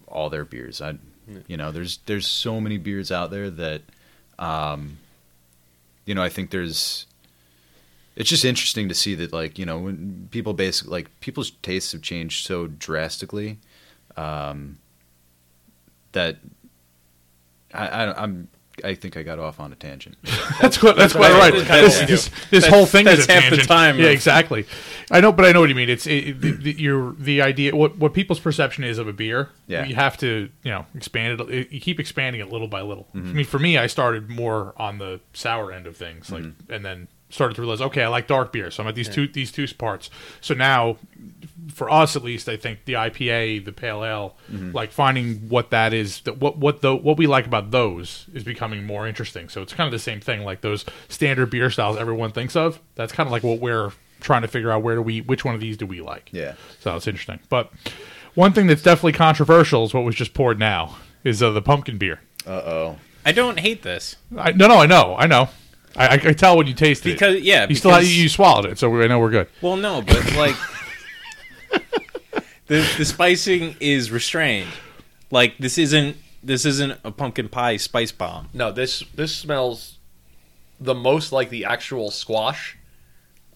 all 0.07 0.29
their 0.29 0.45
beers. 0.45 0.81
I, 0.81 0.97
you 1.47 1.57
know, 1.57 1.71
there's 1.71 1.99
there's 2.05 2.27
so 2.27 2.59
many 2.61 2.77
beers 2.77 3.11
out 3.11 3.31
there 3.31 3.49
that, 3.49 3.81
um, 4.39 4.97
you 6.05 6.15
know, 6.15 6.23
I 6.23 6.29
think 6.29 6.51
there's. 6.51 7.05
It's 8.15 8.29
just 8.29 8.45
interesting 8.45 8.87
to 8.87 8.95
see 8.95 9.13
that, 9.15 9.33
like, 9.33 9.59
you 9.59 9.65
know, 9.65 9.77
when 9.77 10.29
people 10.31 10.53
basically 10.53 10.91
like 10.91 11.19
people's 11.19 11.51
tastes 11.61 11.91
have 11.91 12.01
changed 12.01 12.45
so 12.45 12.67
drastically, 12.67 13.57
um, 14.15 14.77
that 16.13 16.37
I, 17.73 17.87
I 17.87 18.23
I'm 18.23 18.47
I 18.83 18.93
think 18.93 19.15
I 19.15 19.23
got 19.23 19.39
off 19.39 19.59
on 19.59 19.71
a 19.71 19.75
tangent. 19.75 20.17
That's 20.61 20.77
quite, 20.77 20.95
that's 20.97 21.13
quite 21.13 21.31
what 21.31 21.53
right. 21.53 21.65
that's 21.67 21.99
This, 21.99 22.29
this, 22.29 22.49
this 22.51 22.67
whole 22.67 22.85
thing 22.85 23.07
is 23.07 23.27
a 23.27 23.31
half 23.31 23.43
the 23.43 23.49
tangent. 23.57 23.67
time 23.67 23.99
Yeah, 23.99 24.07
exactly. 24.07 24.65
I 25.11 25.21
know, 25.21 25.31
but 25.31 25.45
I 25.45 25.51
know 25.51 25.59
what 25.61 25.69
you 25.69 25.75
mean. 25.75 25.89
It's 25.89 26.05
it, 26.07 26.39
the, 26.41 26.51
the, 26.51 26.71
your 26.73 27.13
the 27.17 27.41
idea 27.41 27.75
what 27.75 27.97
what 27.97 28.13
people's 28.13 28.39
perception 28.39 28.83
is 28.83 28.97
of 28.97 29.07
a 29.07 29.13
beer. 29.13 29.49
Yeah. 29.67 29.85
you 29.85 29.95
have 29.95 30.17
to 30.17 30.49
you 30.63 30.71
know 30.71 30.85
expand 30.95 31.39
it. 31.39 31.49
it- 31.49 31.71
You 31.71 31.79
keep 31.79 31.99
expanding 31.99 32.41
it 32.41 32.49
little 32.49 32.67
by 32.67 32.81
little. 32.81 33.07
Mm-hmm. 33.15 33.29
I 33.29 33.33
mean, 33.33 33.45
for 33.45 33.59
me, 33.59 33.77
I 33.77 33.87
started 33.87 34.29
more 34.29 34.73
on 34.77 34.97
the 34.97 35.19
sour 35.33 35.71
end 35.71 35.87
of 35.87 35.95
things, 35.97 36.29
like, 36.31 36.43
Mm-hmm. 36.43 36.73
and 36.73 36.83
then 36.85 37.07
started 37.29 37.55
to 37.55 37.61
realize, 37.61 37.81
okay, 37.81 38.03
I 38.03 38.07
like 38.07 38.27
dark 38.27 38.53
beer, 38.53 38.71
so 38.71 38.83
I'm 38.83 38.87
at 38.89 38.95
these 38.95 39.09
two 39.09 39.27
these 39.27 39.51
two 39.51 39.67
parts. 39.73 40.09
So 40.41 40.53
now, 40.53 40.97
for 41.73 41.89
us 41.89 42.15
at 42.15 42.23
least, 42.23 42.47
I 42.49 42.57
think 42.57 42.85
the 42.85 42.93
IPA, 42.93 43.65
the 43.65 43.71
pale 43.71 44.03
ale, 44.03 44.35
Mm-hmm. 44.51 44.71
like 44.71 44.91
finding 44.91 45.49
what 45.49 45.71
that 45.71 45.93
is, 45.93 46.21
that 46.21 46.37
what 46.37 46.57
what 46.57 46.81
the 46.81 46.95
what 46.95 47.17
we 47.17 47.25
like 47.27 47.45
about 47.47 47.71
those 47.71 48.25
is 48.33 48.43
becoming 48.43 48.85
more 48.85 49.07
interesting. 49.07 49.49
So 49.49 49.61
it's 49.61 49.73
kind 49.73 49.87
of 49.87 49.91
the 49.91 49.99
same 49.99 50.19
thing, 50.21 50.43
like 50.43 50.61
those 50.61 50.85
standard 51.09 51.49
beer 51.49 51.69
styles 51.69 51.97
everyone 51.97 52.31
thinks 52.31 52.55
of. 52.55 52.79
That's 52.95 53.11
kind 53.13 53.27
of 53.27 53.31
like 53.31 53.43
what 53.43 53.59
we're 53.59 53.91
trying 54.21 54.43
to 54.43 54.47
figure 54.47 54.71
out. 54.71 54.83
Where 54.83 54.95
do 54.95 55.01
we, 55.01 55.21
which 55.21 55.43
one 55.43 55.55
of 55.55 55.61
these 55.61 55.77
do 55.77 55.85
we 55.85 56.01
like? 56.01 56.29
Yeah. 56.31 56.53
So 56.79 56.95
it's 56.95 57.07
interesting. 57.07 57.39
But 57.49 57.71
one 58.35 58.53
thing 58.53 58.67
that's 58.67 58.81
definitely 58.83 59.13
controversial 59.13 59.83
is 59.85 59.93
what 59.93 60.03
was 60.03 60.15
just 60.15 60.33
poured 60.33 60.59
now 60.59 60.97
is 61.23 61.41
uh, 61.41 61.51
the 61.51 61.61
pumpkin 61.61 61.97
beer. 61.97 62.19
Uh 62.45 62.51
oh. 62.51 62.97
I 63.25 63.31
don't 63.31 63.59
hate 63.59 63.81
this 63.81 64.17
I, 64.37 64.51
no, 64.51 64.67
no, 64.67 64.77
I 64.77 64.85
know, 64.85 65.15
I 65.17 65.25
know. 65.25 65.49
I, 65.97 66.07
I, 66.07 66.13
I 66.13 66.33
tell 66.33 66.57
when 66.57 66.67
you 66.67 66.73
taste 66.73 67.05
it 67.05 67.13
because 67.13 67.41
yeah, 67.41 67.65
you 67.67 67.73
still 67.75 67.91
have, 67.91 68.03
you 68.05 68.27
swallowed 68.29 68.65
it, 68.65 68.77
so 68.77 68.93
I 69.01 69.07
know 69.07 69.17
we're 69.17 69.29
good. 69.31 69.47
Well, 69.61 69.77
no, 69.77 70.01
but 70.01 70.35
like 70.35 70.55
the 72.67 72.87
the 72.97 73.05
spicing 73.05 73.75
is 73.79 74.11
restrained. 74.11 74.71
Like 75.31 75.57
this 75.57 75.77
isn't 75.77 76.17
this 76.43 76.65
isn't 76.65 76.99
a 77.03 77.11
pumpkin 77.11 77.49
pie 77.49 77.77
spice 77.77 78.11
bomb. 78.11 78.49
no, 78.53 78.71
this 78.71 79.03
this 79.13 79.35
smells 79.35 79.97
the 80.79 80.95
most 80.95 81.31
like 81.31 81.49
the 81.49 81.65
actual 81.65 82.11
squash 82.11 82.77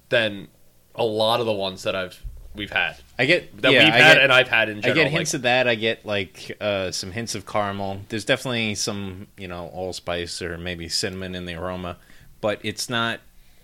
than 0.09 0.47
a 0.95 1.03
lot 1.03 1.39
of 1.39 1.45
the 1.45 1.53
ones 1.53 1.83
that 1.83 1.95
I've 1.95 2.23
we've 2.55 2.71
had 2.71 2.97
I 3.19 3.25
get 3.25 3.61
that 3.61 3.71
yeah, 3.71 3.83
we've 3.83 3.93
I 3.93 3.97
had 3.97 4.13
get, 4.15 4.23
and 4.23 4.33
I've 4.33 4.47
had 4.47 4.69
in 4.69 4.81
general. 4.81 4.99
I 4.99 5.03
get 5.03 5.11
hints 5.11 5.33
like, 5.33 5.39
of 5.39 5.41
that. 5.43 5.67
I 5.67 5.75
get 5.75 6.05
like 6.05 6.55
uh, 6.61 6.89
some 6.91 7.11
hints 7.11 7.35
of 7.35 7.45
caramel. 7.45 8.01
There's 8.07 8.23
definitely 8.23 8.75
some 8.75 9.27
you 9.37 9.47
know 9.47 9.67
allspice 9.67 10.41
or 10.41 10.57
maybe 10.57 10.87
cinnamon 10.87 11.35
in 11.35 11.45
the 11.45 11.55
aroma, 11.55 11.97
but 12.39 12.59
it's 12.63 12.89
not 12.89 13.19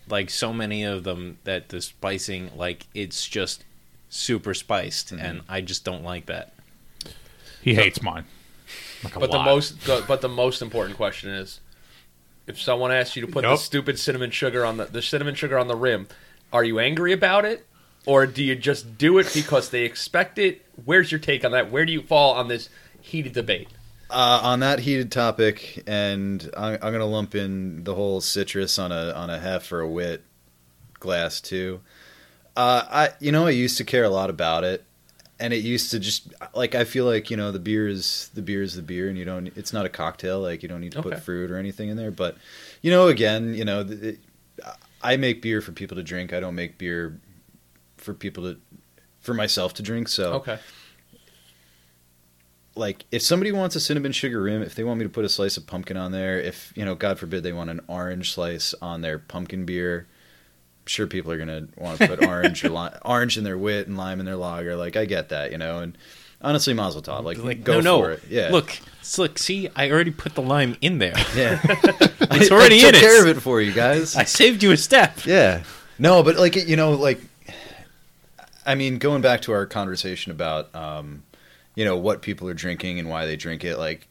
like 0.10 0.30
so 0.30 0.52
many 0.52 0.84
of 0.84 1.06
them 1.06 1.38
that 1.46 1.70
the 1.70 1.82
spicing 1.82 2.52
like 2.58 2.86
it's 2.94 3.26
just 3.26 3.64
super 4.16 4.54
spiced, 4.54 5.10
Mm-hmm. 5.14 5.26
and 5.26 5.42
I 5.50 5.62
just 5.62 5.84
don't 5.84 6.04
like 6.04 6.26
that. 6.28 6.54
He 7.62 7.76
hates 7.76 8.02
mine. 8.02 8.26
Like 9.04 9.16
a 9.16 9.20
but 9.20 9.32
the 9.32 9.40
most 9.44 9.86
the, 9.86 10.04
but 10.08 10.22
the 10.22 10.30
most 10.30 10.62
important 10.62 10.98
question 10.98 11.30
is 11.30 11.60
if 12.48 12.60
someone 12.62 12.92
asks 12.92 13.16
you 13.16 13.26
to 13.26 13.32
put 13.32 13.42
the 13.42 13.58
stupid 13.58 14.00
cinnamon 14.00 14.32
sugar 14.32 14.66
on 14.66 14.78
the 14.78 14.86
the 14.86 15.02
cinnamon 15.02 15.36
sugar 15.36 15.58
on 15.58 15.68
the 15.68 15.76
rim, 15.76 16.08
are 16.54 16.64
you 16.64 16.80
angry 16.80 17.12
about 17.12 17.46
it? 17.46 17.66
Or 18.08 18.28
do 18.28 18.44
you 18.44 18.56
just 18.56 19.00
do 19.00 19.18
it 19.18 19.32
because 19.34 19.70
they 19.72 19.82
expect 19.84 20.38
it? 20.38 20.64
Where's 20.86 21.12
your 21.12 21.18
take 21.20 21.44
on 21.44 21.52
that? 21.52 21.72
Where 21.72 21.86
do 21.88 21.92
you 21.92 22.04
fall 22.04 22.34
on 22.36 22.48
this 22.48 22.70
heated 23.02 23.34
debate? 23.34 23.68
Uh, 24.12 24.40
on 24.44 24.60
that 24.60 24.78
heated 24.78 25.12
topic, 25.12 25.84
and 25.88 26.52
I'm, 26.56 26.74
I'm 26.76 26.80
going 26.80 27.00
to 27.00 27.06
lump 27.06 27.34
in 27.34 27.84
the 27.84 27.96
whole 27.96 28.22
citrus 28.22 28.78
on 28.78 28.92
a 28.92 29.12
on 29.14 29.32
a 29.32 29.40
hef 29.40 29.72
or 29.72 29.80
a 29.82 29.88
wit 29.90 30.24
glass 31.00 31.42
too. 31.42 31.82
Uh, 32.56 32.84
I 32.90 33.10
you 33.20 33.32
know 33.32 33.48
I 33.48 33.52
used 33.52 33.78
to 33.78 33.84
care 33.84 34.04
a 34.04 34.10
lot 34.10 34.30
about 34.30 34.64
it, 34.64 34.86
and 35.40 35.54
it 35.54 35.58
used 35.64 35.92
to 35.92 36.00
just 36.00 36.34
like 36.54 36.74
I 36.76 36.84
feel 36.86 37.06
like 37.06 37.30
you 37.30 37.38
know 37.38 37.52
the 37.52 37.60
beer 37.60 37.88
is 37.88 38.30
the 38.34 38.42
beer 38.42 38.62
is 38.62 38.76
the 38.76 38.82
beer, 38.82 39.10
and 39.10 39.18
you 39.18 39.26
don't 39.26 39.48
it's 39.58 39.74
not 39.74 39.86
a 39.86 39.90
cocktail 39.90 40.40
like 40.42 40.64
you 40.64 40.70
don't 40.70 40.82
need 40.82 40.94
to 40.94 41.00
Okay. 41.00 41.10
put 41.10 41.20
fruit 41.20 41.52
or 41.52 41.58
anything 41.58 41.90
in 41.90 41.98
there. 41.98 42.12
But 42.12 42.38
you 42.82 42.92
know 42.92 43.08
again 43.08 43.54
you 43.54 43.66
know 43.66 43.82
it, 43.88 44.20
I 45.02 45.18
make 45.18 45.42
beer 45.42 45.62
for 45.62 45.72
people 45.74 45.98
to 45.98 46.04
drink. 46.04 46.32
I 46.34 46.40
don't 46.40 46.56
make 46.56 46.78
beer 46.78 47.20
for 47.98 48.14
people 48.14 48.44
to 48.44 48.58
for 49.20 49.34
myself 49.34 49.74
to 49.76 49.84
drink. 49.84 50.08
So 50.08 50.34
Okay. 50.36 50.58
like 52.76 53.06
if 53.12 53.22
somebody 53.22 53.52
wants 53.52 53.76
a 53.76 53.80
cinnamon 53.80 54.12
sugar 54.12 54.42
rim, 54.42 54.62
if 54.62 54.76
they 54.76 54.84
want 54.84 55.00
me 55.00 55.06
to 55.06 55.10
put 55.10 55.26
a 55.26 55.30
slice 55.30 55.58
of 55.58 55.66
pumpkin 55.68 55.98
on 55.98 56.12
there, 56.12 56.40
if 56.40 56.72
you 56.76 56.86
know, 56.86 56.96
God 56.96 57.20
forbid, 57.20 57.44
they 57.44 57.54
want 57.54 57.70
an 57.70 57.82
orange 57.88 58.32
slice 58.34 58.74
on 58.82 59.02
their 59.02 59.18
pumpkin 59.20 59.66
beer, 59.66 60.08
sure 60.86 61.08
people 61.08 61.32
are 61.32 61.38
gonna 61.38 61.68
want 61.78 62.00
to 62.00 62.08
put 62.08 62.26
orange 62.26 62.64
or 62.64 62.70
li- 62.70 62.90
orange 63.06 63.38
in 63.38 63.44
their 63.44 63.58
wit 63.58 63.88
and 63.88 63.98
lime 63.98 64.20
in 64.20 64.26
their 64.26 64.36
lager. 64.36 64.76
Like 64.76 64.96
I 64.96 65.06
get 65.06 65.30
that, 65.30 65.52
you 65.52 65.58
know, 65.58 65.80
and 65.80 65.98
honestly, 66.42 66.74
Mazel 66.74 67.02
Tov, 67.02 67.24
like, 67.24 67.38
Like 67.38 67.64
go 67.64 67.82
no, 67.82 68.02
for 68.02 68.08
no. 68.08 68.14
it. 68.14 68.24
Yeah, 68.30 68.50
Look, 68.52 68.80
look. 69.18 69.38
See, 69.40 69.70
I 69.76 69.90
already 69.90 70.12
put 70.12 70.36
the 70.36 70.42
lime 70.42 70.78
in 70.82 71.00
there. 71.00 71.16
yeah, 71.36 71.60
It's 71.66 72.52
already 72.52 72.76
I 72.84 72.88
in 72.90 72.94
took 72.94 72.96
it. 72.96 73.06
care 73.06 73.22
of 73.30 73.38
it 73.38 73.42
for 73.42 73.62
you 73.62 73.72
guys. 73.72 74.16
I 74.16 74.24
saved 74.24 74.62
you 74.64 74.72
a 74.72 74.78
step. 74.78 75.26
Yeah. 75.26 75.64
No, 75.98 76.22
but 76.24 76.36
like 76.38 76.56
you 76.56 76.76
know, 76.76 76.92
like 76.92 77.20
I 78.66 78.76
mean, 78.76 78.98
going 78.98 79.22
back 79.22 79.42
to 79.44 79.52
our 79.54 79.66
conversation 79.66 80.32
about 80.32 80.74
um, 80.76 81.24
you 81.76 81.86
know 81.86 81.96
what 81.98 82.22
people 82.22 82.48
are 82.50 82.54
drinking 82.54 83.00
and 83.00 83.10
why 83.10 83.26
they 83.26 83.36
drink 83.36 83.64
it, 83.64 83.78
like 83.78 84.08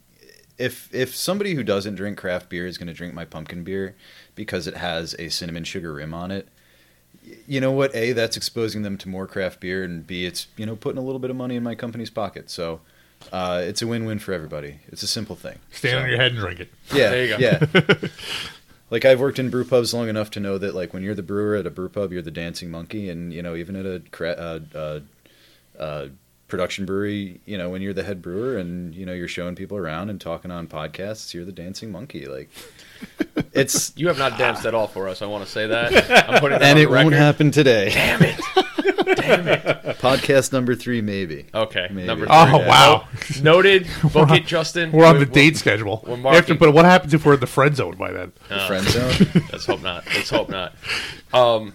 if 0.57 0.89
if 0.93 1.13
somebody 1.15 1.53
who 1.55 1.63
doesn't 1.63 1.95
drink 1.95 2.17
craft 2.17 2.49
beer 2.49 2.65
is 2.65 2.77
going 2.77 2.87
to 2.87 2.93
drink 2.93 3.13
my 3.13 3.25
pumpkin 3.25 3.63
beer 3.63 3.95
because 4.35 4.67
it 4.67 4.77
has 4.77 5.13
a 5.19 5.29
cinnamon 5.29 5.63
sugar 5.65 5.93
rim 5.93 6.13
on 6.13 6.31
it, 6.31 6.47
you 7.47 7.59
know 7.61 7.71
what? 7.71 7.95
A, 7.95 8.11
that's 8.13 8.37
exposing 8.37 8.81
them 8.83 8.97
to 8.99 9.09
more 9.09 9.27
craft 9.27 9.59
beer, 9.59 9.83
and 9.83 10.05
B, 10.05 10.25
it's 10.25 10.47
you 10.57 10.65
know 10.65 10.75
putting 10.75 10.97
a 10.97 11.03
little 11.05 11.19
bit 11.19 11.29
of 11.29 11.35
money 11.35 11.55
in 11.55 11.63
my 11.63 11.75
company's 11.75 12.09
pocket. 12.09 12.49
So 12.49 12.81
Uh, 13.31 13.61
it's 13.65 13.81
a 13.81 13.87
win-win 13.87 14.19
for 14.19 14.33
everybody. 14.33 14.79
It's 14.89 15.01
a 15.01 15.07
simple 15.07 15.35
thing. 15.35 15.57
Stand 15.71 16.03
on 16.03 16.09
your 16.09 16.17
head 16.17 16.31
and 16.33 16.39
drink 16.39 16.59
it. 16.59 16.69
Yeah, 16.93 17.09
There 17.09 17.25
you 17.25 17.29
go. 17.29 17.37
yeah. 17.37 18.07
like 18.91 19.05
I've 19.05 19.19
worked 19.19 19.39
in 19.39 19.49
brew 19.49 19.65
pubs 19.65 19.93
long 19.93 20.09
enough 20.09 20.29
to 20.31 20.39
know 20.39 20.57
that 20.57 20.75
like 20.75 20.93
when 20.93 21.01
you're 21.01 21.15
the 21.15 21.23
brewer 21.23 21.55
at 21.55 21.65
a 21.65 21.71
brew 21.71 21.89
pub, 21.89 22.11
you're 22.11 22.21
the 22.21 22.29
dancing 22.31 22.69
monkey, 22.69 23.09
and 23.09 23.33
you 23.33 23.41
know 23.41 23.55
even 23.55 23.75
at 23.75 23.85
a 23.85 24.01
cra- 24.11 24.31
uh, 24.31 24.59
uh, 24.77 24.99
uh, 25.81 26.07
production 26.47 26.85
brewery, 26.85 27.39
you 27.45 27.57
know 27.57 27.69
when 27.69 27.81
you're 27.81 27.93
the 27.93 28.03
head 28.03 28.21
brewer 28.21 28.57
and 28.57 28.93
you 28.93 29.05
know 29.05 29.13
you're 29.13 29.27
showing 29.27 29.55
people 29.55 29.77
around 29.77 30.09
and 30.09 30.21
talking 30.21 30.51
on 30.51 30.67
podcasts, 30.67 31.33
you're 31.33 31.45
the 31.45 31.51
dancing 31.51 31.91
monkey. 31.91 32.25
Like 32.27 32.49
it's 33.53 33.93
You 33.95 34.07
have 34.07 34.17
not 34.17 34.37
danced 34.37 34.65
at 34.65 34.73
all 34.73 34.87
for 34.87 35.07
us. 35.07 35.21
I 35.21 35.25
want 35.25 35.45
to 35.45 35.51
say 35.51 35.67
that. 35.67 36.29
I'm 36.29 36.39
putting 36.39 36.59
that 36.59 36.63
and 36.63 36.77
on 36.79 36.83
it 36.83 36.85
the 36.85 36.91
won't 36.91 37.13
happen 37.13 37.51
today. 37.51 37.89
Damn 37.89 38.21
it! 38.23 38.39
Damn 39.17 39.47
it! 39.47 39.61
Podcast 39.99 40.51
number 40.53 40.75
three, 40.75 41.01
maybe. 41.01 41.45
Okay, 41.53 41.87
Maybe. 41.91 42.07
number 42.07 42.25
three. 42.25 42.35
Oh 42.35 42.57
wow, 42.67 43.07
Noted. 43.41 43.87
Book 44.13 44.31
it, 44.31 44.45
Justin. 44.45 44.91
we're 44.91 45.05
on 45.05 45.17
We- 45.17 45.25
the 45.25 45.31
we'll- 45.31 45.33
date 45.33 45.57
schedule. 45.57 46.03
we're 46.05 46.15
You 46.17 46.23
have 46.23 46.45
to 46.45 46.53
marking- 46.53 46.57
put. 46.57 46.73
What 46.73 46.85
happens 46.85 47.13
if 47.13 47.25
we're 47.25 47.35
in 47.35 47.39
the 47.39 47.47
friend 47.47 47.75
zone 47.75 47.95
by 47.95 48.11
then? 48.11 48.33
The 48.49 48.63
Oh. 48.63 48.67
friend 48.67 48.85
zone. 48.87 49.43
Let's 49.51 49.65
hope 49.65 49.81
not. 49.81 50.05
Let's 50.07 50.29
hope 50.29 50.49
not. 50.49 50.73
Um, 51.33 51.73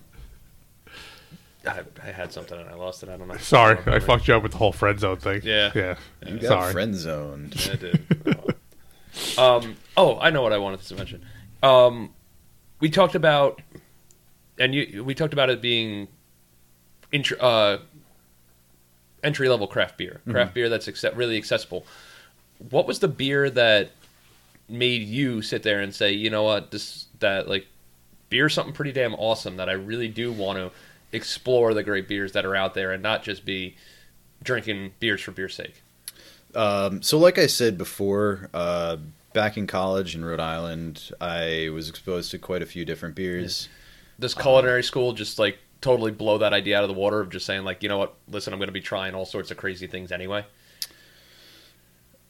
I, 1.67 1.81
I 2.03 2.11
had 2.11 2.33
something 2.33 2.59
and 2.59 2.69
I 2.71 2.75
lost 2.75 3.03
it. 3.03 3.09
I 3.11 3.17
don't 3.17 3.29
know. 3.29 3.37
Sorry, 3.37 3.79
I 3.87 3.99
fucked 3.99 4.27
you 4.29 4.35
up 4.35 4.43
with 4.43 4.53
the 4.53 4.59
whole 4.59 4.73
friend 4.73 4.99
zone 4.99 5.19
thing. 5.19 5.41
Yeah. 5.45 5.71
yeah. 5.75 5.97
You 6.27 6.39
got 6.39 6.49
Sorry. 6.49 6.73
friend 6.73 6.95
zoned. 6.95 7.69
I 7.71 7.77
did. 7.77 8.57
Um, 9.39 9.77
oh, 9.97 10.19
I 10.21 10.31
know 10.31 10.43
what 10.43 10.53
I 10.53 10.59
wanted 10.59 10.81
to 10.83 10.95
mention. 10.95 11.25
Um, 11.63 12.11
we 12.81 12.89
talked 12.91 13.15
about, 13.15 13.61
and 14.59 14.75
you, 14.75 15.05
we 15.05 15.15
talked 15.15 15.33
about 15.33 15.51
it 15.51 15.61
being 15.61 16.09
uh, 17.41 17.79
entry 19.23 19.49
level 19.49 19.67
craft 19.67 19.99
beer, 19.99 20.21
craft 20.31 20.55
beer 20.55 20.69
that's 20.69 20.89
accept- 20.89 21.17
really 21.17 21.37
accessible. 21.37 21.85
What 22.71 22.87
was 22.87 22.99
the 22.99 23.09
beer 23.09 23.51
that 23.51 23.91
made 24.69 25.03
you 25.03 25.43
sit 25.43 25.63
there 25.63 25.81
and 25.81 25.95
say, 25.95 26.13
you 26.13 26.31
know 26.31 26.45
what, 26.45 26.71
this 26.71 27.07
that 27.19 27.49
like 27.49 27.67
beer 28.29 28.49
something 28.49 28.73
pretty 28.73 28.93
damn 28.93 29.15
awesome 29.15 29.57
that 29.57 29.69
I 29.69 29.73
really 29.73 30.09
do 30.09 30.33
want 30.33 30.59
to 30.59 30.71
explore 31.13 31.75
the 31.75 31.83
great 31.83 32.07
beers 32.09 32.33
that 32.33 32.47
are 32.47 32.55
out 32.55 32.75
there 32.75 32.93
and 32.93 33.03
not 33.03 33.23
just 33.23 33.45
be 33.45 33.77
drinking 34.43 34.93
beers 35.01 35.21
for 35.21 35.33
beer's 35.33 35.55
sake. 35.55 35.83
Um, 36.55 37.03
so, 37.03 37.19
like 37.19 37.39
I 37.39 37.47
said 37.47 37.79
before, 37.79 38.51
uh, 38.53 38.97
back 39.33 39.57
in 39.57 39.67
college 39.67 40.15
in 40.15 40.25
Rhode 40.25 40.41
Island, 40.41 41.11
I 41.21 41.71
was 41.73 41.89
exposed 41.89 42.31
to 42.33 42.39
quite 42.39 42.63
a 42.63 42.67
few 42.67 42.85
different 42.85 43.15
beers. 43.15 43.69
Does 44.19 44.35
culinary 44.35 44.83
school 44.83 45.13
just 45.13 45.39
like 45.39 45.59
totally 45.81 46.11
blow 46.11 46.39
that 46.39 46.53
idea 46.53 46.77
out 46.77 46.85
of 46.85 46.89
the 46.89 46.95
water 46.95 47.21
of 47.21 47.31
just 47.31 47.47
saying 47.47 47.65
like, 47.65 47.83
you 47.83 47.89
know 47.89 47.99
what, 47.99 48.15
listen, 48.29 48.53
I'm 48.53 48.59
going 48.59 48.69
to 48.69 48.73
be 48.73 48.81
trying 48.81 49.15
all 49.15 49.25
sorts 49.25 49.51
of 49.51 49.57
crazy 49.57 49.87
things 49.87 50.13
anyway? 50.13 50.45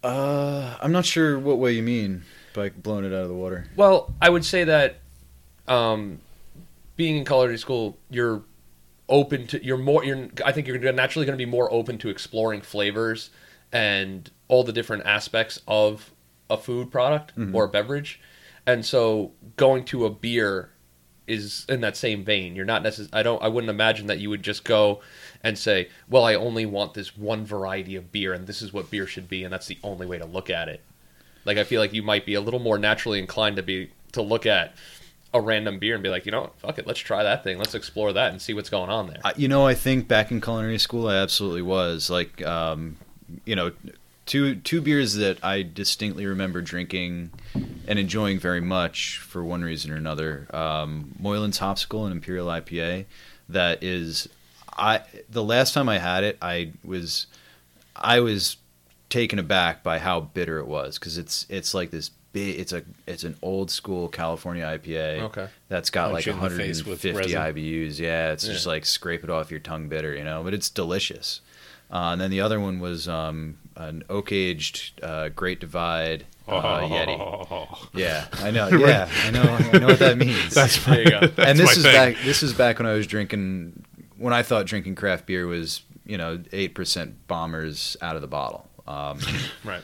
Uh, 0.02 0.76
I'm 0.80 0.92
not 0.92 1.04
sure 1.04 1.38
what 1.38 1.58
way 1.58 1.72
you 1.72 1.82
mean 1.82 2.22
by 2.54 2.70
blowing 2.70 3.04
it 3.04 3.08
out 3.08 3.22
of 3.22 3.28
the 3.28 3.34
water. 3.34 3.66
Well, 3.76 4.14
I 4.20 4.30
would 4.30 4.44
say 4.44 4.64
that 4.64 5.00
um, 5.68 6.20
being 6.96 7.16
in 7.16 7.24
culinary 7.24 7.58
school, 7.58 7.98
you're 8.08 8.42
open 9.08 9.44
to 9.48 9.64
you're 9.64 9.76
more 9.76 10.04
you're 10.04 10.28
I 10.44 10.52
think 10.52 10.68
you're 10.68 10.78
naturally 10.92 11.26
going 11.26 11.36
to 11.36 11.44
be 11.44 11.50
more 11.50 11.70
open 11.72 11.98
to 11.98 12.08
exploring 12.08 12.60
flavors 12.60 13.30
and 13.72 14.30
all 14.48 14.64
the 14.64 14.72
different 14.72 15.06
aspects 15.06 15.60
of 15.68 16.12
a 16.48 16.56
food 16.56 16.90
product 16.90 17.32
or 17.54 17.64
a 17.64 17.68
beverage. 17.68 18.20
And 18.66 18.84
so 18.84 19.32
going 19.56 19.84
to 19.86 20.04
a 20.04 20.10
beer 20.10 20.70
is 21.26 21.64
in 21.68 21.80
that 21.82 21.96
same 21.96 22.24
vein. 22.24 22.56
You're 22.56 22.64
not 22.64 22.82
necessarily 22.82 23.12
I 23.12 23.22
don't 23.22 23.42
I 23.42 23.48
wouldn't 23.48 23.70
imagine 23.70 24.08
that 24.08 24.18
you 24.18 24.30
would 24.30 24.42
just 24.42 24.64
go 24.64 25.00
and 25.42 25.56
say, 25.56 25.88
"Well, 26.08 26.24
I 26.24 26.34
only 26.34 26.66
want 26.66 26.94
this 26.94 27.16
one 27.16 27.44
variety 27.44 27.94
of 27.94 28.10
beer 28.10 28.32
and 28.32 28.46
this 28.46 28.60
is 28.60 28.72
what 28.72 28.90
beer 28.90 29.06
should 29.06 29.28
be 29.28 29.44
and 29.44 29.52
that's 29.52 29.68
the 29.68 29.78
only 29.84 30.06
way 30.06 30.18
to 30.18 30.26
look 30.26 30.50
at 30.50 30.68
it." 30.68 30.82
Like 31.44 31.56
I 31.56 31.64
feel 31.64 31.80
like 31.80 31.92
you 31.92 32.02
might 32.02 32.26
be 32.26 32.34
a 32.34 32.40
little 32.40 32.60
more 32.60 32.78
naturally 32.78 33.20
inclined 33.20 33.56
to 33.56 33.62
be 33.62 33.90
to 34.12 34.22
look 34.22 34.44
at 34.44 34.74
a 35.32 35.40
random 35.40 35.78
beer 35.78 35.94
and 35.94 36.02
be 36.02 36.08
like, 36.08 36.26
you 36.26 36.32
know, 36.32 36.50
fuck 36.58 36.78
it, 36.78 36.86
let's 36.86 36.98
try 36.98 37.22
that 37.22 37.44
thing, 37.44 37.56
let's 37.58 37.74
explore 37.74 38.12
that 38.12 38.32
and 38.32 38.42
see 38.42 38.52
what's 38.52 38.70
going 38.70 38.90
on 38.90 39.06
there. 39.06 39.20
You 39.36 39.46
know, 39.46 39.64
I 39.64 39.74
think 39.74 40.08
back 40.08 40.32
in 40.32 40.40
culinary 40.40 40.78
school, 40.78 41.06
I 41.06 41.16
absolutely 41.16 41.62
was 41.62 42.10
like, 42.10 42.44
um, 42.44 42.96
you 43.44 43.56
know, 43.56 43.72
two 44.26 44.54
two 44.56 44.80
beers 44.80 45.14
that 45.14 45.44
I 45.44 45.62
distinctly 45.62 46.26
remember 46.26 46.62
drinking 46.62 47.30
and 47.86 47.98
enjoying 47.98 48.38
very 48.38 48.60
much 48.60 49.18
for 49.18 49.42
one 49.42 49.62
reason 49.62 49.90
or 49.90 49.96
another. 49.96 50.46
Um, 50.54 51.14
Moylan's 51.20 51.58
Hopsickle 51.58 52.04
and 52.04 52.12
Imperial 52.12 52.46
IPA. 52.46 53.06
That 53.48 53.82
is, 53.82 54.28
I 54.76 55.02
the 55.28 55.42
last 55.42 55.74
time 55.74 55.88
I 55.88 55.98
had 55.98 56.22
it, 56.22 56.38
I 56.40 56.72
was, 56.84 57.26
I 57.96 58.20
was 58.20 58.56
taken 59.08 59.40
aback 59.40 59.82
by 59.82 59.98
how 59.98 60.20
bitter 60.20 60.58
it 60.58 60.66
was 60.66 60.98
because 60.98 61.18
it's 61.18 61.44
it's 61.48 61.74
like 61.74 61.90
this 61.90 62.10
big. 62.32 62.58
It's 62.60 62.72
a 62.72 62.82
it's 63.06 63.24
an 63.24 63.36
old 63.42 63.70
school 63.70 64.08
California 64.08 64.64
IPA. 64.64 65.22
Okay. 65.22 65.48
That's 65.68 65.90
got 65.90 66.12
Punch 66.12 66.14
like 66.14 66.26
you 66.26 66.32
in 66.32 66.40
the 66.40 66.50
face 66.50 66.84
with 66.84 67.04
150. 67.04 67.34
IBUs. 67.34 67.98
Yeah, 67.98 68.32
it's 68.32 68.46
just 68.46 68.66
like 68.66 68.86
scrape 68.86 69.24
it 69.24 69.30
off 69.30 69.50
your 69.50 69.60
tongue 69.60 69.88
bitter, 69.88 70.14
you 70.14 70.24
know. 70.24 70.42
But 70.44 70.54
it's 70.54 70.70
delicious. 70.70 71.40
Uh, 71.92 72.10
and 72.12 72.20
then 72.20 72.30
the 72.30 72.40
other 72.40 72.60
one 72.60 72.78
was 72.78 73.08
um, 73.08 73.58
an 73.76 74.04
oak 74.08 74.30
aged 74.32 75.02
uh, 75.02 75.28
Great 75.30 75.58
Divide 75.60 76.24
uh, 76.46 76.80
Yeti. 76.88 77.88
Yeah, 77.94 78.26
I 78.34 78.50
know. 78.50 78.68
Yeah, 78.68 79.08
I 79.24 79.30
know. 79.30 79.42
I 79.42 79.78
know 79.78 79.86
what 79.88 79.98
that 79.98 80.16
means. 80.18 80.54
That's 80.54 80.84
There 80.84 81.02
you 81.02 81.10
go. 81.10 81.18
and 81.20 81.36
my 81.36 81.52
this 81.52 81.76
is 81.76 81.82
thing. 81.82 81.92
back. 81.92 82.16
This 82.24 82.42
is 82.42 82.52
back 82.52 82.78
when 82.78 82.86
I 82.86 82.92
was 82.94 83.06
drinking. 83.06 83.84
When 84.16 84.32
I 84.32 84.42
thought 84.42 84.66
drinking 84.66 84.94
craft 84.96 85.26
beer 85.26 85.46
was, 85.46 85.82
you 86.04 86.16
know, 86.18 86.40
eight 86.52 86.74
percent 86.74 87.26
bombers 87.26 87.96
out 88.02 88.14
of 88.16 88.22
the 88.22 88.28
bottle. 88.28 88.68
Um, 88.86 89.18
right. 89.64 89.82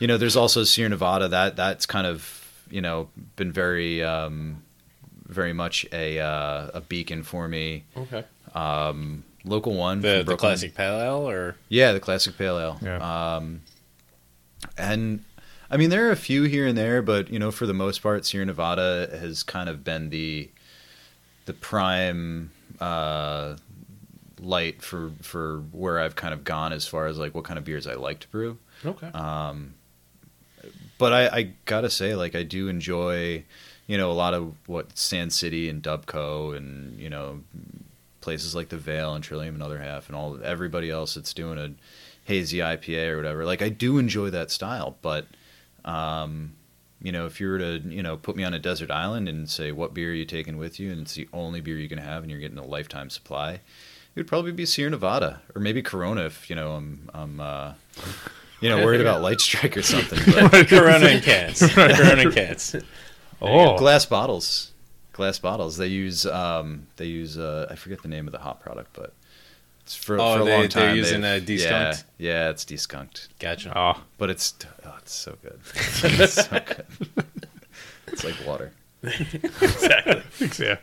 you 0.00 0.06
know, 0.06 0.18
there's 0.18 0.36
also 0.36 0.64
Sierra 0.64 0.88
Nevada. 0.90 1.28
That 1.28 1.56
that's 1.56 1.86
kind 1.86 2.06
of 2.06 2.64
you 2.70 2.80
know 2.80 3.08
been 3.36 3.52
very 3.52 4.02
um, 4.04 4.62
very 5.26 5.52
much 5.52 5.86
a 5.92 6.20
uh, 6.20 6.70
a 6.74 6.80
beacon 6.80 7.22
for 7.24 7.48
me. 7.48 7.84
Okay. 7.96 8.24
Um, 8.54 9.24
local 9.44 9.74
one, 9.74 10.00
The, 10.00 10.22
the 10.26 10.36
classic 10.36 10.74
pale 10.74 10.98
ale, 11.00 11.28
or 11.28 11.56
Yeah, 11.68 11.92
the 11.92 12.00
classic 12.00 12.36
pale 12.36 12.58
ale. 12.58 12.78
Yeah. 12.82 13.36
Um, 13.36 13.62
and 14.76 15.24
I 15.70 15.76
mean, 15.76 15.90
there 15.90 16.08
are 16.08 16.10
a 16.10 16.16
few 16.16 16.42
here 16.44 16.66
and 16.66 16.76
there, 16.76 17.02
but 17.02 17.30
you 17.30 17.38
know, 17.38 17.50
for 17.50 17.66
the 17.66 17.74
most 17.74 18.02
part, 18.02 18.26
Sierra 18.26 18.46
Nevada 18.46 19.08
has 19.20 19.42
kind 19.42 19.68
of 19.68 19.84
been 19.84 20.10
the 20.10 20.50
the 21.46 21.52
prime 21.52 22.50
uh, 22.80 23.56
light 24.40 24.82
for 24.82 25.12
for 25.22 25.60
where 25.72 25.98
I've 25.98 26.16
kind 26.16 26.34
of 26.34 26.44
gone 26.44 26.72
as 26.72 26.86
far 26.86 27.06
as 27.06 27.18
like 27.18 27.34
what 27.34 27.44
kind 27.44 27.58
of 27.58 27.64
beers 27.64 27.86
I 27.86 27.94
like 27.94 28.20
to 28.20 28.28
brew. 28.28 28.58
Okay. 28.84 29.08
Um, 29.08 29.74
but 30.98 31.12
I, 31.12 31.28
I 31.28 31.42
gotta 31.64 31.88
say, 31.88 32.14
like, 32.14 32.34
I 32.34 32.42
do 32.42 32.68
enjoy, 32.68 33.44
you 33.86 33.96
know, 33.96 34.10
a 34.10 34.12
lot 34.12 34.34
of 34.34 34.54
what 34.66 34.98
Sand 34.98 35.32
City 35.32 35.68
and 35.68 35.82
Dubco 35.82 36.54
and 36.56 36.98
you 36.98 37.08
know 37.08 37.40
places 38.20 38.54
like 38.54 38.68
the 38.68 38.76
Veil 38.76 39.14
and 39.14 39.24
Trillium 39.24 39.54
and 39.54 39.62
Other 39.62 39.78
Half 39.78 40.08
and 40.08 40.16
all 40.16 40.38
everybody 40.42 40.90
else 40.90 41.14
that's 41.14 41.32
doing 41.32 41.58
a 41.58 41.72
hazy 42.24 42.58
IPA 42.58 43.10
or 43.10 43.16
whatever. 43.16 43.44
Like, 43.44 43.62
I 43.62 43.68
do 43.68 43.98
enjoy 43.98 44.30
that 44.30 44.50
style, 44.50 44.96
but 45.02 45.26
um, 45.84 46.52
you 47.02 47.12
know, 47.12 47.26
if 47.26 47.40
you 47.40 47.48
were 47.48 47.58
to 47.58 47.78
you 47.78 48.02
know 48.02 48.16
put 48.16 48.36
me 48.36 48.44
on 48.44 48.54
a 48.54 48.58
desert 48.58 48.90
island 48.90 49.28
and 49.28 49.48
say 49.48 49.72
what 49.72 49.94
beer 49.94 50.10
are 50.10 50.14
you 50.14 50.24
taking 50.24 50.58
with 50.58 50.78
you, 50.78 50.92
and 50.92 51.02
it's 51.02 51.14
the 51.14 51.28
only 51.32 51.60
beer 51.60 51.76
you 51.76 51.88
can 51.88 51.98
have, 51.98 52.22
and 52.22 52.30
you're 52.30 52.40
getting 52.40 52.58
a 52.58 52.64
lifetime 52.64 53.10
supply, 53.10 53.52
it 53.52 53.60
would 54.16 54.26
probably 54.26 54.52
be 54.52 54.66
Sierra 54.66 54.90
Nevada 54.90 55.40
or 55.54 55.60
maybe 55.60 55.82
Corona 55.82 56.26
if 56.26 56.50
you 56.50 56.56
know 56.56 56.72
I'm 56.72 57.10
I'm 57.14 57.40
uh, 57.40 57.72
you 58.60 58.68
know 58.68 58.84
worried 58.84 59.00
about 59.00 59.22
light 59.22 59.40
strike 59.40 59.76
or 59.76 59.82
something. 59.82 60.18
But 60.50 60.68
Corona 60.68 61.06
and 61.06 61.22
cans. 61.22 61.66
Corona 61.72 62.22
and 62.22 62.34
cans. 62.34 62.76
Oh, 63.40 63.78
glass 63.78 64.04
bottles, 64.04 64.69
glass 65.20 65.38
bottles. 65.38 65.76
They 65.76 65.86
use 65.88 66.24
um, 66.26 66.86
they 66.96 67.04
use 67.06 67.36
uh, 67.38 67.66
I 67.70 67.74
forget 67.76 68.02
the 68.02 68.08
name 68.08 68.26
of 68.26 68.32
the 68.32 68.38
hot 68.38 68.60
product, 68.60 68.90
but 68.94 69.12
it's 69.82 69.94
for, 69.94 70.18
Oh, 70.20 70.36
for 70.36 70.40
a 70.42 70.44
they- 70.44 70.50
long 70.52 70.60
they're 70.62 70.68
time. 70.68 70.96
using, 70.96 71.20
they've- 71.20 71.48
uh. 71.48 71.54
Yeah, 71.54 71.96
yeah, 72.18 72.50
it's 72.50 72.64
deskunked, 72.64 73.28
Gotcha. 73.38 73.72
oh, 73.78 74.02
but 74.18 74.30
it's 74.30 74.54
oh, 74.84 74.94
it's 74.98 75.12
so 75.12 75.36
good. 75.42 75.58
it's 75.74 76.32
so 76.46 76.60
good. 76.60 76.86
It's 78.08 78.24
like 78.24 78.34
water. 78.46 78.72
exactly. 79.02 80.22
yeah. 80.66 80.76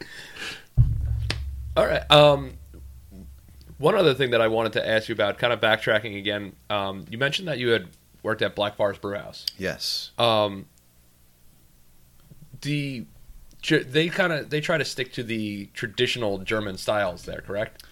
All 1.76 1.86
right. 1.86 2.10
Um, 2.12 2.54
one 3.78 3.96
other 3.96 4.14
thing 4.16 4.32
that 4.32 4.42
I 4.42 4.48
wanted 4.48 4.74
to 4.74 4.88
ask 4.88 5.08
you 5.10 5.14
about, 5.14 5.38
kind 5.38 5.52
of 5.54 5.60
backtracking 5.62 6.18
again, 6.18 6.54
um, 6.70 7.06
you 7.10 7.18
mentioned 7.18 7.48
that 7.48 7.58
you 7.60 7.70
had 7.70 7.88
worked 8.24 8.42
at 8.42 8.56
Black 8.56 8.76
Forest 8.76 9.02
Brew 9.02 9.16
House. 9.16 9.46
Yes. 9.58 10.12
Um, 10.18 10.66
the 12.62 13.02
ge- 13.02 13.06
they 13.64 14.10
kind 14.10 14.34
of 14.34 14.49
they 14.49 14.62
try 14.62 14.78
to 14.78 14.86
stick 14.86 15.12
to 15.14 15.24
the 15.24 15.66
traditional 15.74 16.38
German 16.39 16.78
styles 16.78 17.24
there, 17.24 17.41
correct? 17.41 17.84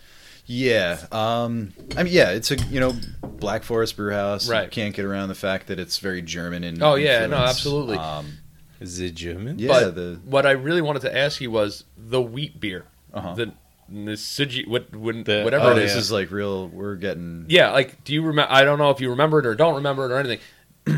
Yeah. 0.46 1.00
Um, 1.12 1.74
I 1.98 2.04
mean, 2.04 2.14
yeah, 2.14 2.32
it's 2.32 2.52
a 2.52 2.58
you 2.66 2.80
know 2.80 2.94
Black 3.24 3.64
Forest 3.64 3.98
Brew 3.98 4.12
House. 4.12 4.48
Right. 4.50 4.66
You 4.66 4.70
can't 4.70 4.96
get 4.96 5.06
around 5.06 5.30
the 5.30 5.36
fact 5.36 5.68
that 5.68 5.80
it's 5.80 5.98
very 5.98 6.22
German 6.22 6.64
in. 6.64 6.82
Oh, 6.84 6.96
yeah, 6.96 7.26
no, 7.26 7.38
absolutely. 7.38 7.98
Um, 7.98 8.38
Is 8.80 9.00
it 9.00 9.16
German? 9.16 9.58
yeah. 9.60 9.68
but 9.70 9.96
the 9.96 10.20
what 10.26 10.46
I 10.46 10.52
really 10.52 10.82
wanted 10.82 11.02
to 11.04 11.18
ask 11.18 11.42
you 11.42 11.50
was 11.52 11.84
the 11.98 12.22
wheat 12.22 12.60
beer. 12.60 12.86
Uh-huh. 13.14 13.34
The 13.34 13.54
Nisuji, 13.92 14.68
what, 14.68 14.96
when, 14.96 15.24
The- 15.24 15.44
whatever 15.44 15.66
Oh, 15.66 15.72
it 15.72 15.76
this 15.76 15.92
is. 15.92 16.06
is 16.06 16.12
like 16.12 16.32
real. 16.32 16.68
We're 16.68 16.96
getting. 16.96 17.46
Yeah, 17.50 17.72
like, 17.72 18.04
do 18.04 18.14
you 18.14 18.22
remember? 18.24 18.52
I 18.52 18.64
don't 18.64 18.78
know 18.78 18.90
if 18.92 19.00
you 19.00 19.10
remember 19.10 19.40
it 19.40 19.46
or 19.46 19.56
don't 19.56 19.76
remember 19.76 20.06
it 20.06 20.12
or 20.12 20.18
anything. 20.20 20.40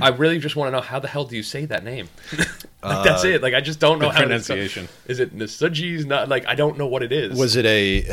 I 0.01 0.09
really 0.09 0.39
just 0.39 0.55
want 0.55 0.67
to 0.67 0.71
know 0.71 0.81
how 0.81 0.99
the 0.99 1.07
hell 1.07 1.23
do 1.25 1.35
you 1.35 1.43
say 1.43 1.65
that 1.65 1.83
name? 1.83 2.09
like, 2.37 2.47
that's 3.03 3.23
Uh, 3.23 3.27
it. 3.29 3.41
Like, 3.41 3.53
I 3.53 3.61
just 3.61 3.79
don't 3.79 3.99
know 3.99 4.07
Good 4.07 4.13
how 4.15 4.19
to 4.21 4.25
pronunciation. 4.27 4.87
Is 5.07 5.19
it 5.19 5.35
Nisuji's? 5.37 6.05
Not 6.05 6.29
like 6.29 6.45
I 6.47 6.55
don't 6.55 6.77
know 6.77 6.87
what 6.87 7.03
it 7.03 7.11
is. 7.11 7.37
Was 7.39 7.55
it 7.55 7.65
a 7.65 8.05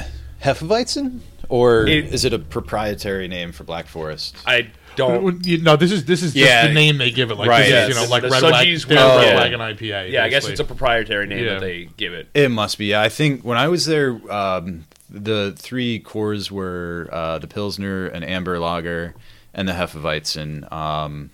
Hefeweizen 0.43 1.21
or 1.49 1.87
It- 1.87 2.13
is 2.15 2.25
it 2.25 2.33
a 2.33 2.39
proprietary 2.39 3.29
name 3.29 3.53
for 3.53 3.65
Black 3.65 3.87
Forest? 3.87 4.37
I 4.47 4.69
don't. 4.97 5.45
You- 5.47 5.59
No, 5.63 5.75
this 5.77 5.91
is 5.91 6.05
this 6.05 6.23
is 6.23 6.33
just 6.35 6.47
Yeah. 6.47 6.67
the 6.69 6.73
name 6.75 6.99
they 6.99 7.11
give 7.11 7.31
it. 7.31 7.35
Like 7.37 7.49
Right. 7.49 7.63
this 7.63 7.71
Yeah, 7.71 7.83
is, 7.85 7.89
you 7.89 7.95
know, 7.97 8.09
like 8.09 8.23
the 8.23 8.31
Red, 8.31 8.43
Wag- 8.43 8.55
Sudgies 8.67 8.89
yeah, 8.89 9.05
will- 9.07 9.19
Red 9.19 9.27
yeah. 9.27 9.35
Wagon 9.41 9.61
IPA. 9.61 10.11
Yeah, 10.13 10.25
I 10.25 10.29
guess 10.29 10.47
it's 10.49 10.61
a 10.61 10.65
proprietary 10.65 11.27
name 11.27 11.45
Yeah. 11.45 11.55
that 11.55 11.61
they 11.61 11.89
give 11.97 12.13
it. 12.15 12.29
It 12.35 12.51
must 12.51 12.79
be. 12.79 12.95
I 12.95 13.09
think 13.09 13.43
when 13.45 13.59
I 13.59 13.69
was 13.69 13.87
there, 13.87 14.17
um, 14.33 14.85
the 15.11 15.55
three 15.59 15.99
cores 15.99 16.51
were 16.53 17.09
uh, 17.13 17.39
the 17.39 17.47
Pilsner, 17.49 18.07
an 18.07 18.23
Amber 18.23 18.59
Lager, 18.61 19.15
and 19.53 19.67
the 19.69 19.73
Hefeweizen. 19.73 20.71
Um, 20.73 21.31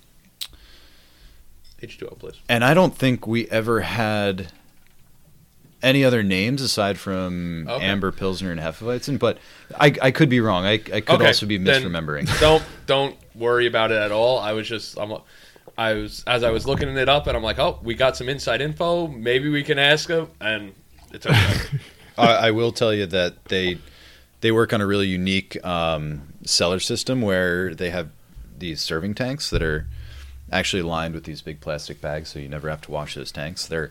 H2O, 1.82 2.18
please. 2.18 2.34
and 2.48 2.64
I 2.64 2.74
don't 2.74 2.94
think 2.96 3.26
we 3.26 3.48
ever 3.48 3.80
had 3.80 4.52
any 5.82 6.04
other 6.04 6.22
names 6.22 6.60
aside 6.60 6.98
from 6.98 7.66
Okay. 7.68 7.84
Amber 7.86 8.12
Pilsner 8.12 8.50
and 8.52 8.60
Hefeweizen. 8.60 9.18
But 9.18 9.38
I, 9.78 9.94
I 10.02 10.10
could 10.10 10.28
be 10.28 10.40
wrong. 10.40 10.64
I, 10.66 10.72
I 10.72 10.78
could 11.00 11.08
Okay, 11.10 11.28
also 11.28 11.46
be 11.46 11.56
then 11.56 11.82
misremembering. 11.82 12.38
Don't 12.40 12.62
don't 12.86 13.16
worry 13.34 13.66
about 13.66 13.90
it 13.90 13.96
at 13.96 14.12
all. 14.12 14.38
I 14.38 14.52
was 14.52 14.68
just 14.68 14.98
I'm 14.98 15.12
I 15.78 15.94
was 15.94 16.22
as 16.26 16.42
I 16.44 16.50
was 16.50 16.66
looking 16.66 16.88
it 16.90 17.08
up 17.08 17.26
and 17.26 17.36
I'm 17.36 17.42
like, 17.42 17.58
oh, 17.58 17.78
we 17.82 17.94
got 17.94 18.16
some 18.16 18.28
inside 18.28 18.60
info. 18.60 19.06
Maybe 19.06 19.48
we 19.48 19.62
can 19.62 19.78
ask 19.78 20.08
them, 20.08 20.28
and 20.40 20.74
it's 21.12 21.24
okay. 21.24 21.78
I, 22.18 22.48
I 22.48 22.50
will 22.50 22.72
tell 22.72 22.92
you 22.92 23.06
that 23.06 23.46
they 23.46 23.78
they 24.42 24.52
work 24.52 24.74
on 24.74 24.82
a 24.82 24.86
really 24.86 25.06
unique 25.06 25.64
um, 25.64 26.34
cellar 26.44 26.80
system 26.80 27.22
where 27.22 27.74
they 27.74 27.88
have 27.88 28.10
these 28.58 28.82
serving 28.82 29.14
tanks 29.14 29.48
that 29.48 29.62
are 29.62 29.86
actually 30.52 30.82
lined 30.82 31.14
with 31.14 31.24
these 31.24 31.42
big 31.42 31.60
plastic 31.60 32.00
bags, 32.00 32.30
so 32.30 32.38
you 32.38 32.48
never 32.48 32.68
have 32.68 32.80
to 32.82 32.90
wash 32.90 33.14
those 33.14 33.32
tanks. 33.32 33.66
They're 33.66 33.90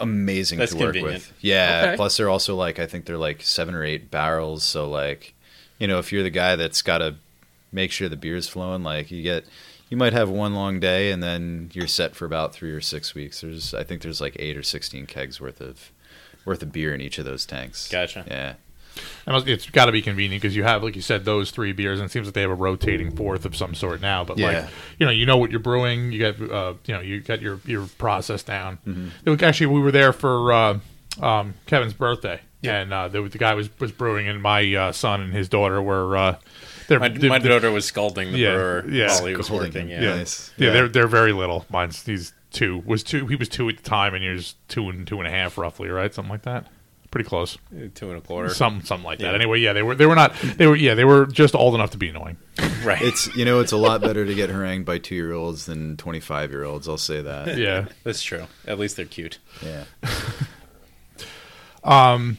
amazing 0.00 0.58
That's 0.58 0.72
to 0.72 0.78
work 0.78 0.94
convenient. 0.94 1.14
with. 1.14 1.32
Yeah. 1.40 1.82
Okay. 1.86 1.96
Plus, 1.96 2.16
they're 2.16 2.30
also 2.30 2.54
like 2.54 2.78
I 2.78 2.86
think 2.86 3.04
they're 3.06 3.16
like 3.18 3.42
seven 3.42 3.74
or 3.74 3.84
eight 3.84 4.10
barrels. 4.10 4.62
So 4.64 4.88
like, 4.88 5.34
you 5.78 5.86
know, 5.86 5.98
if 5.98 6.12
you're 6.12 6.22
the 6.22 6.30
guy 6.30 6.56
that's 6.56 6.82
got 6.82 6.98
to 6.98 7.16
make 7.72 7.90
sure 7.92 8.08
the 8.08 8.16
beer's 8.16 8.48
flowing, 8.48 8.82
like 8.82 9.10
you 9.10 9.22
get. 9.22 9.44
You 9.90 9.96
might 9.96 10.12
have 10.12 10.28
one 10.28 10.54
long 10.54 10.80
day, 10.80 11.10
and 11.10 11.22
then 11.22 11.70
you're 11.72 11.86
set 11.86 12.14
for 12.14 12.26
about 12.26 12.52
three 12.52 12.72
or 12.72 12.80
six 12.82 13.14
weeks. 13.14 13.40
There's, 13.40 13.72
I 13.72 13.84
think, 13.84 14.02
there's 14.02 14.20
like 14.20 14.36
eight 14.38 14.54
or 14.54 14.62
sixteen 14.62 15.06
kegs 15.06 15.40
worth 15.40 15.62
of, 15.62 15.92
worth 16.44 16.62
of 16.62 16.70
beer 16.72 16.94
in 16.94 17.00
each 17.00 17.16
of 17.16 17.24
those 17.24 17.46
tanks. 17.46 17.88
Gotcha. 17.88 18.22
Yeah. 18.28 18.54
And 19.26 19.48
it's 19.48 19.68
got 19.70 19.86
to 19.86 19.92
be 19.92 20.00
convenient 20.02 20.40
because 20.42 20.56
you 20.56 20.62
have, 20.64 20.82
like 20.82 20.96
you 20.96 21.02
said, 21.02 21.24
those 21.24 21.50
three 21.50 21.72
beers, 21.72 22.00
and 22.00 22.08
it 22.08 22.12
seems 22.12 22.26
like 22.26 22.34
they 22.34 22.40
have 22.40 22.50
a 22.50 22.54
rotating 22.54 23.14
fourth 23.14 23.44
of 23.44 23.54
some 23.56 23.74
sort 23.74 24.00
now. 24.00 24.24
But 24.24 24.38
like, 24.38 24.66
you 24.98 25.06
know, 25.06 25.12
you 25.12 25.26
know 25.26 25.36
what 25.36 25.50
you're 25.50 25.60
brewing. 25.60 26.12
You 26.12 26.32
got, 26.32 26.50
uh, 26.50 26.74
you 26.86 26.94
know, 26.94 27.00
you 27.00 27.20
got 27.20 27.40
your 27.42 27.60
your 27.66 27.86
process 27.98 28.42
down. 28.42 28.78
Mm-hmm. 28.86 29.44
Actually, 29.44 29.66
we 29.66 29.80
were 29.80 29.92
there 29.92 30.12
for 30.12 30.52
uh, 30.52 30.78
um, 31.20 31.54
Kevin's 31.66 31.92
birthday, 31.94 32.40
and 32.62 32.92
uh, 32.92 33.08
the, 33.08 33.22
the 33.22 33.38
guy 33.38 33.54
was 33.54 33.68
was 33.80 33.92
brewing, 33.92 34.28
and 34.28 34.40
my 34.42 34.74
uh, 34.74 34.92
son 34.92 35.20
and 35.20 35.32
his 35.34 35.48
daughter 35.48 35.80
were. 35.82 36.16
Uh, 36.16 36.36
they're, 36.88 36.98
My, 37.00 37.08
they're- 37.10 37.28
my 37.28 37.38
daughter 37.38 37.70
was 37.70 37.84
scolding 37.84 38.32
the 38.32 38.38
Yeah, 38.38 38.54
brewer 38.54 38.84
yeah. 38.88 39.08
while 39.08 39.26
he 39.26 39.36
was 39.36 39.46
Scolding 39.46 39.68
working. 39.68 39.88
him. 39.88 40.02
Yeah. 40.02 40.14
Nice. 40.16 40.50
Yeah, 40.56 40.68
Yeah. 40.68 40.72
they're 40.72 40.88
they're 40.88 41.06
very 41.06 41.32
little. 41.34 41.66
Mine's 41.70 42.02
he's 42.06 42.32
two 42.50 42.82
was 42.86 43.02
two. 43.02 43.26
He 43.26 43.36
was 43.36 43.50
two 43.50 43.68
at 43.68 43.76
the 43.76 43.82
time, 43.82 44.14
and 44.14 44.24
he 44.24 44.30
was 44.30 44.54
two 44.68 44.88
and 44.88 45.06
two 45.06 45.18
and 45.18 45.26
a 45.28 45.30
half, 45.30 45.58
roughly, 45.58 45.88
right? 45.90 46.14
Something 46.14 46.30
like 46.32 46.42
that. 46.44 46.66
Pretty 47.10 47.26
close. 47.26 47.56
Two 47.94 48.10
and 48.10 48.18
a 48.18 48.20
quarter. 48.20 48.50
Some 48.50 48.82
something 48.82 49.04
like 49.04 49.18
that. 49.20 49.28
Yeah. 49.28 49.32
Anyway, 49.32 49.60
yeah, 49.60 49.72
they 49.72 49.82
were 49.82 49.94
they 49.94 50.04
were 50.04 50.14
not 50.14 50.34
they 50.56 50.66
were 50.66 50.76
yeah 50.76 50.94
they 50.94 51.06
were 51.06 51.24
just 51.24 51.54
old 51.54 51.74
enough 51.74 51.90
to 51.90 51.98
be 51.98 52.08
annoying. 52.10 52.36
right. 52.84 53.00
It's 53.00 53.34
you 53.34 53.46
know 53.46 53.60
it's 53.60 53.72
a 53.72 53.78
lot 53.78 54.02
better 54.02 54.26
to 54.26 54.34
get 54.34 54.50
harangued 54.50 54.84
by 54.84 54.98
two 54.98 55.14
year 55.14 55.32
olds 55.32 55.64
than 55.64 55.96
twenty 55.96 56.20
five 56.20 56.50
year 56.50 56.64
olds. 56.64 56.86
I'll 56.86 56.98
say 56.98 57.22
that. 57.22 57.56
Yeah. 57.56 57.86
That's 58.04 58.22
true. 58.22 58.44
At 58.66 58.78
least 58.78 58.96
they're 58.96 59.06
cute. 59.06 59.38
Yeah. 59.62 59.84
um, 61.84 62.36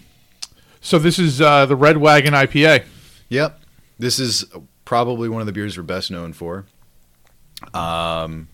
So 0.82 1.00
this 1.00 1.18
is 1.18 1.42
uh, 1.42 1.66
the 1.66 1.76
Red 1.76 1.98
Wagon 1.98 2.34
IPA. 2.36 2.84
Yep. 3.30 3.60
This 3.98 4.20
is 4.20 4.46
probably 4.86 5.30
one 5.30 5.42
of 5.42 5.48
the 5.48 5.52
beers 5.54 5.78
we're 5.78 5.84
best 5.84 6.12
known 6.12 6.34
for. 6.34 6.66
Um, 7.74 8.48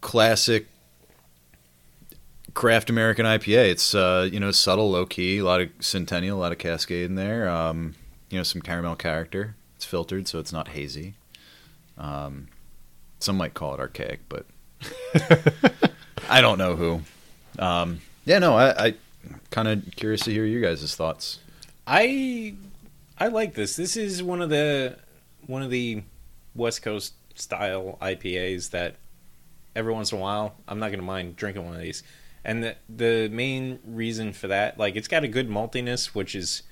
classic 0.00 0.66
craft 2.58 2.90
American 2.90 3.24
IPA. 3.24 3.70
It's 3.70 3.94
uh, 3.94 4.28
you 4.32 4.40
know 4.40 4.50
subtle, 4.50 4.90
low 4.90 5.06
key, 5.06 5.38
a 5.38 5.44
lot 5.44 5.60
of 5.60 5.68
Centennial, 5.78 6.36
a 6.36 6.40
lot 6.40 6.50
of 6.50 6.58
Cascade 6.58 7.06
in 7.06 7.14
there. 7.14 7.48
Um, 7.48 7.94
you 8.30 8.36
know 8.36 8.42
some 8.42 8.60
caramel 8.60 8.96
character. 8.96 9.54
It's 9.76 9.84
filtered, 9.84 10.26
so 10.26 10.40
it's 10.40 10.52
not 10.52 10.68
hazy. 10.68 11.14
Um, 11.96 12.48
some 13.20 13.36
might 13.36 13.54
call 13.54 13.74
it 13.74 13.80
archaic, 13.80 14.22
but 14.28 14.44
I 16.28 16.40
don't 16.40 16.58
know 16.58 16.74
who. 16.74 17.02
Um, 17.60 18.00
yeah, 18.24 18.40
no, 18.40 18.56
I, 18.56 18.86
I 18.86 18.94
kind 19.52 19.68
of 19.68 19.84
curious 19.94 20.22
to 20.22 20.32
hear 20.32 20.44
you 20.44 20.60
guys' 20.60 20.96
thoughts. 20.96 21.38
I 21.86 22.54
I 23.18 23.28
like 23.28 23.54
this. 23.54 23.76
This 23.76 23.96
is 23.96 24.20
one 24.20 24.42
of 24.42 24.50
the 24.50 24.98
one 25.46 25.62
of 25.62 25.70
the 25.70 26.02
West 26.56 26.82
Coast 26.82 27.14
style 27.36 27.98
IPAs 28.02 28.70
that 28.70 28.96
every 29.76 29.92
once 29.92 30.10
in 30.10 30.18
a 30.18 30.20
while 30.20 30.56
I'm 30.66 30.80
not 30.80 30.90
gonna 30.90 31.04
mind 31.04 31.36
drinking 31.36 31.64
one 31.64 31.76
of 31.76 31.80
these. 31.80 32.02
And 32.48 32.64
the 32.64 32.76
the 32.88 33.28
main 33.30 33.78
reason 33.86 34.32
for 34.32 34.48
that, 34.48 34.78
like 34.78 34.96
it's 34.96 35.06
got 35.08 35.22
a 35.22 35.28
good 35.28 35.48
maltiness, 35.50 36.14
which 36.14 36.34
is 36.34 36.62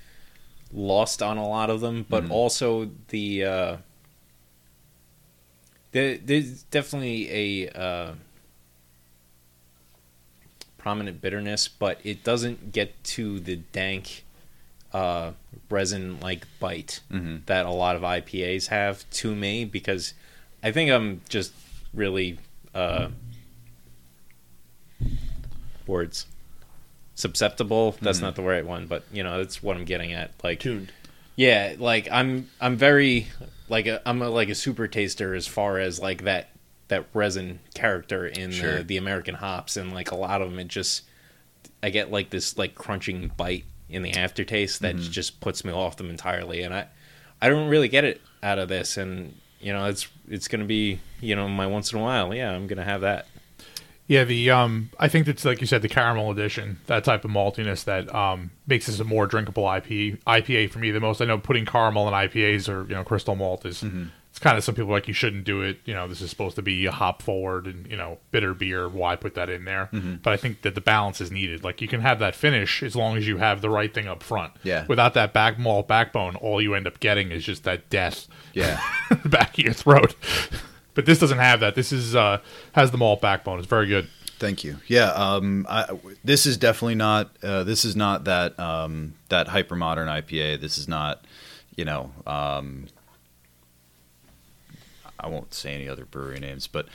lost 0.73 1.23
on 1.23 1.37
a 1.37 1.47
lot 1.47 1.69
of 1.71 1.81
them, 1.83 2.07
but 2.09 2.31
also 2.31 2.91
the 3.09 3.45
uh 3.45 3.77
there, 5.93 6.17
there's 6.17 6.63
definitely 6.65 7.31
a 7.31 7.69
uh 7.79 8.13
prominent 10.79 11.21
bitterness, 11.21 11.69
but 11.69 12.01
it 12.05 12.23
doesn't 12.25 12.73
get 12.73 13.03
to 13.05 13.41
the 13.41 13.57
dank 13.57 14.25
uh, 14.93 15.33
resin 15.69 16.19
like 16.21 16.47
bite 16.61 17.01
Mhm. 17.13 17.45
that 17.47 17.67
a 17.67 17.71
lot 17.71 17.97
of 17.97 18.03
IPAs 18.03 18.69
have 18.69 19.09
to 19.11 19.35
me 19.35 19.65
because 19.65 20.15
I 20.63 20.71
think 20.73 20.91
I'm 20.91 21.21
just 21.29 21.53
really 21.93 22.39
uh, 22.75 23.09
words 25.89 26.27
susceptible. 27.17 27.97
That's 28.01 28.19
hmm. 28.19 28.27
not 28.27 28.37
the 28.37 28.43
right 28.43 28.65
one, 28.65 28.87
but 28.87 29.03
you 29.13 29.25
know 29.25 29.39
that's 29.39 29.63
what 29.63 29.77
I'm 29.77 29.85
getting 29.85 30.13
at. 30.13 30.31
Like 30.45 30.61
Tuned. 30.61 30.93
yeah, 31.35 31.75
like 31.79 32.09
I'm 32.13 32.49
I'm 32.61 32.77
very 32.77 33.27
like 33.69 33.87
a, 33.87 34.09
I'm 34.09 34.23
a, 34.23 34.31
like 34.31 34.49
a 34.49 34.55
super 34.55 34.87
taster 34.87 35.35
as 35.35 35.49
far 35.49 35.79
as 35.79 35.99
like 35.99 36.23
that 36.23 36.51
that 36.89 37.07
resin 37.13 37.59
character 37.75 38.27
in 38.27 38.53
Sure. 38.53 38.79
the, 38.79 38.85
the 38.85 38.97
American 38.97 39.35
hops 39.35 39.77
and 39.77 39.93
like 39.93 40.13
a 40.13 40.15
lot 40.15 40.41
of 40.41 40.51
them 40.51 40.61
it 40.61 40.69
just 40.69 41.03
I 41.83 41.91
get 41.91 42.13
like 42.13 42.31
this 42.31 42.57
like 42.57 42.77
crunching 42.77 43.33
bite 43.37 43.65
in 43.89 44.03
the 44.03 44.13
aftertaste 44.13 44.83
that 44.83 44.95
mm-hmm. 44.95 45.11
just 45.11 45.41
puts 45.41 45.65
me 45.65 45.73
off 45.73 45.97
them 45.97 46.11
entirely 46.11 46.63
and 46.63 46.73
I 46.73 46.87
I 47.43 47.49
don't 47.49 47.69
really 47.69 47.89
get 47.89 48.05
it 48.05 48.21
out 48.41 48.61
of 48.61 48.69
this 48.69 48.97
and 48.97 49.35
you 49.61 49.73
know 49.73 49.87
it's 49.87 50.07
it's 50.29 50.47
going 50.47 50.61
to 50.61 50.67
be 50.67 51.01
you 51.21 51.35
know 51.35 51.49
my 51.49 51.67
once 51.67 51.93
in 51.93 51.99
a 51.99 52.03
while 52.03 52.33
yeah 52.33 52.53
I'm 52.53 52.69
going 52.69 52.79
to 52.79 52.85
have 52.85 53.01
that 53.01 53.27
Yeah, 54.09 54.23
the 54.25 54.51
um, 54.51 54.91
I 55.01 55.09
think 55.09 55.27
that's 55.27 55.45
like 55.45 55.61
you 55.61 55.67
said, 55.67 55.83
the 55.83 55.89
caramel 55.89 56.31
edition, 56.31 56.79
that 56.87 57.03
type 57.05 57.25
of 57.25 57.31
maltiness 57.31 57.85
that 57.85 58.15
um 58.15 58.51
makes 58.67 58.87
this 58.87 59.01
a 59.01 59.05
more 59.05 59.27
drinkable 59.27 59.65
IP 59.73 60.21
IPA 60.27 60.71
for 60.71 60.79
me 60.79 60.91
the 60.93 61.01
most. 61.01 61.21
I 61.21 61.25
know 61.25 61.39
putting 61.39 61.67
caramel 61.67 62.07
in 62.09 62.15
IPAs 62.15 62.69
or 62.69 62.83
you 62.89 62.95
know 62.95 63.03
crystal 63.05 63.35
malt 63.35 63.67
is 63.67 63.83
it's 64.31 64.39
kind 64.39 64.59
of 64.59 64.63
some 64.65 64.75
people 64.75 64.91
are 64.91 64.95
like 64.95 65.09
you 65.09 65.15
shouldn't 65.15 65.45
do 65.45 65.63
it. 65.63 65.79
You 65.87 65.95
know, 65.95 66.07
this 66.07 66.21
is 66.21 66.29
supposed 66.31 66.55
to 66.57 66.63
be 66.63 66.85
a 66.87 66.93
hop 66.93 67.21
forward 67.23 67.67
and 67.67 67.87
you 67.91 67.97
know 67.97 68.19
bitter 68.31 68.55
beer. 68.55 68.89
Why 68.89 69.17
put 69.17 69.35
that 69.35 69.51
in 69.51 69.65
there? 69.65 69.89
But 70.23 70.33
I 70.33 70.37
think 70.37 70.63
that 70.63 70.75
the 70.77 70.81
balance 70.81 71.21
is 71.21 71.33
needed. 71.33 71.65
Like 71.65 71.81
you 71.81 71.89
can 71.89 72.01
have 72.03 72.21
that 72.21 72.37
finish 72.37 72.83
as 72.85 72.95
long 72.95 73.17
as 73.17 73.27
you 73.27 73.39
have 73.39 73.61
the 73.61 73.71
right 73.71 73.93
thing 73.93 74.07
up 74.07 74.23
front. 74.23 74.53
Yeah. 74.63 74.85
Without 74.87 75.15
that 75.15 75.33
back 75.33 75.59
malt 75.59 75.89
backbone, 75.89 76.37
all 76.37 76.63
you 76.63 76.75
end 76.75 76.87
up 76.87 77.01
getting 77.01 77.33
is 77.33 77.45
just 77.45 77.65
that 77.65 77.91
death 77.91 78.29
Yeah. 78.53 78.81
back 79.25 79.59
of 79.59 79.65
your 79.65 79.73
throat. 79.73 80.15
But 80.97 81.07
this 81.07 81.21
doesn't 81.21 81.39
have 81.39 81.61
that. 81.61 81.77
This 81.77 81.93
is 81.93 82.17
uh 82.17 82.39
has 82.73 82.91
the 82.91 82.99
malt 82.99 83.21
backbone. 83.21 83.61
It's 83.61 83.69
very 83.69 83.87
good. 83.87 84.09
Thank 84.39 84.65
you. 84.65 84.79
Yeah, 84.87 85.13
um, 85.13 85.67
I, 85.69 85.87
this 86.23 86.45
is 86.45 86.59
definitely 86.59 86.97
not. 86.97 87.31
Uh, 87.43 87.65
this 87.65 87.85
is 87.87 87.97
not 87.97 88.25
that 88.25 88.59
um, 88.61 89.15
that 89.31 89.49
hyper 89.49 89.77
modern 89.77 90.09
IPA. 90.09 90.61
This 90.61 90.77
is 90.77 90.89
not, 90.89 91.25
you 91.77 91.85
know. 91.87 92.11
Um, 92.27 92.89
I 95.19 95.29
won't 95.29 95.55
say 95.55 95.75
any 95.75 95.89
other 95.89 96.05
brewery 96.05 96.39
names, 96.39 96.67
but 96.67 96.87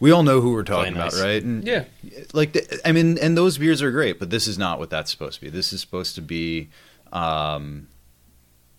we 0.00 0.10
all 0.10 0.24
know 0.24 0.40
who 0.40 0.52
we're 0.52 0.64
talking 0.64 0.94
Play 0.94 1.02
about, 1.02 1.14
right? 1.20 1.42
And 1.42 1.64
Yeah. 1.64 1.84
like 2.32 2.52
the, 2.52 2.80
I 2.84 2.90
mean, 2.90 3.16
and 3.18 3.36
those 3.36 3.58
beers 3.58 3.80
are 3.80 3.92
great, 3.92 4.18
but 4.18 4.30
this 4.30 4.48
is 4.48 4.58
not 4.58 4.80
what 4.80 4.90
that's 4.90 5.10
supposed 5.10 5.36
to 5.36 5.40
be. 5.42 5.50
This 5.50 5.72
is 5.72 5.80
supposed 5.80 6.16
to 6.16 6.20
be, 6.22 6.68
um, 7.12 7.86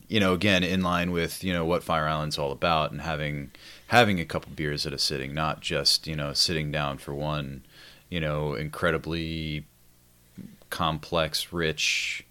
you 0.09 0.19
know, 0.19 0.33
again 0.33 0.63
in 0.63 0.81
line 0.81 1.11
with 1.11 1.41
you 1.43 1.53
know 1.53 1.63
what 1.63 1.83
Fire 1.83 2.05
Island's 2.07 2.37
all 2.37 2.51
about, 2.51 2.91
and 2.91 2.99
having 2.99 3.51
having 3.91 4.19
a 4.19 4.25
couple 4.25 4.51
beers 4.55 4.85
at 4.87 4.93
a 4.93 4.97
sitting, 4.97 5.33
not 5.33 5.59
just 5.61 6.07
you 6.07 6.15
know 6.15 6.33
sitting 6.33 6.71
down 6.71 6.97
for 6.97 7.13
one, 7.13 7.63
you 8.09 8.19
know, 8.19 8.53
incredibly 8.55 9.65
complex, 10.69 11.51
rich 11.53 12.25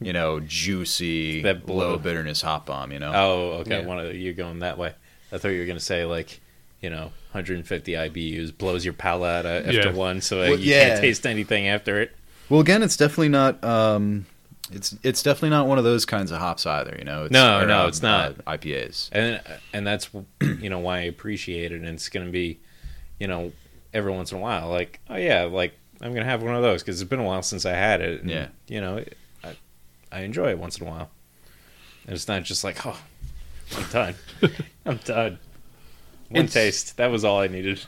you 0.00 0.12
know, 0.12 0.40
juicy, 0.40 1.42
That 1.42 1.64
blue. 1.64 1.76
low 1.76 1.96
bitterness 1.96 2.42
hop 2.42 2.66
bomb. 2.66 2.90
You 2.90 2.98
know. 2.98 3.12
Oh, 3.14 3.40
okay. 3.60 3.80
Yeah. 3.82 3.86
One 3.86 4.00
of 4.00 4.12
you're 4.16 4.32
going 4.34 4.58
that 4.58 4.76
way. 4.76 4.94
I 5.30 5.38
thought 5.38 5.48
you 5.50 5.60
were 5.60 5.66
gonna 5.66 5.78
say 5.78 6.04
like, 6.04 6.40
you 6.80 6.90
know, 6.90 7.12
150 7.30 7.92
IBUs 7.92 8.50
blows 8.56 8.84
your 8.84 8.94
palate 8.94 9.46
after 9.46 9.70
Yeah. 9.72 9.92
one, 9.92 10.20
so 10.20 10.38
Well, 10.40 10.58
you 10.58 10.72
yeah. 10.74 10.88
can't 10.88 11.00
taste 11.02 11.24
anything 11.24 11.68
after 11.68 12.00
it. 12.00 12.10
Well, 12.48 12.58
again, 12.60 12.82
it's 12.82 12.96
definitely 12.96 13.28
not. 13.28 13.62
Um, 13.62 14.26
it's 14.74 14.94
it's 15.02 15.22
definitely 15.22 15.50
not 15.50 15.66
one 15.66 15.78
of 15.78 15.84
those 15.84 16.04
kinds 16.04 16.30
of 16.30 16.38
hops 16.38 16.66
either. 16.66 16.94
You 16.98 17.04
know. 17.04 17.24
It's, 17.24 17.32
No, 17.32 17.64
no, 17.66 17.86
it's 17.86 18.02
not. 18.02 18.36
uh, 18.46 18.52
IPAs. 18.56 19.08
and 19.12 19.40
and 19.72 19.86
that's 19.86 20.10
you 20.40 20.68
know 20.70 20.78
why 20.78 20.98
I 20.98 21.02
appreciate 21.02 21.72
it. 21.72 21.76
And 21.76 21.86
it's 21.88 22.08
gonna 22.08 22.30
be, 22.30 22.60
you 23.18 23.26
know, 23.26 23.52
every 23.94 24.12
once 24.12 24.32
in 24.32 24.38
a 24.38 24.40
while, 24.40 24.68
like 24.68 25.00
oh 25.10 25.16
yeah, 25.16 25.44
like 25.44 25.74
I'm 26.00 26.12
gonna 26.12 26.24
have 26.26 26.42
one 26.42 26.54
of 26.54 26.62
those 26.62 26.82
because 26.82 27.00
it's 27.00 27.08
been 27.08 27.20
a 27.20 27.24
while 27.24 27.42
since 27.42 27.64
I 27.66 27.72
had 27.72 28.00
it. 28.00 28.20
And, 28.22 28.30
Yeah. 28.30 28.48
you 28.68 28.80
know, 28.80 28.96
it, 28.98 29.16
I 29.44 29.56
I 30.10 30.20
enjoy 30.22 30.50
it 30.50 30.58
once 30.58 30.78
in 30.78 30.86
a 30.86 30.90
while, 30.90 31.10
and 32.06 32.14
it's 32.14 32.28
not 32.28 32.42
just 32.42 32.64
like 32.64 32.84
oh, 32.86 33.00
I'm 33.76 33.84
done, 33.90 34.14
I'm 34.86 34.96
done. 34.98 35.38
One 36.28 36.44
It's- 36.44 36.52
taste, 36.54 36.96
that 36.96 37.10
was 37.10 37.24
all 37.24 37.40
I 37.40 37.46
needed. 37.48 37.80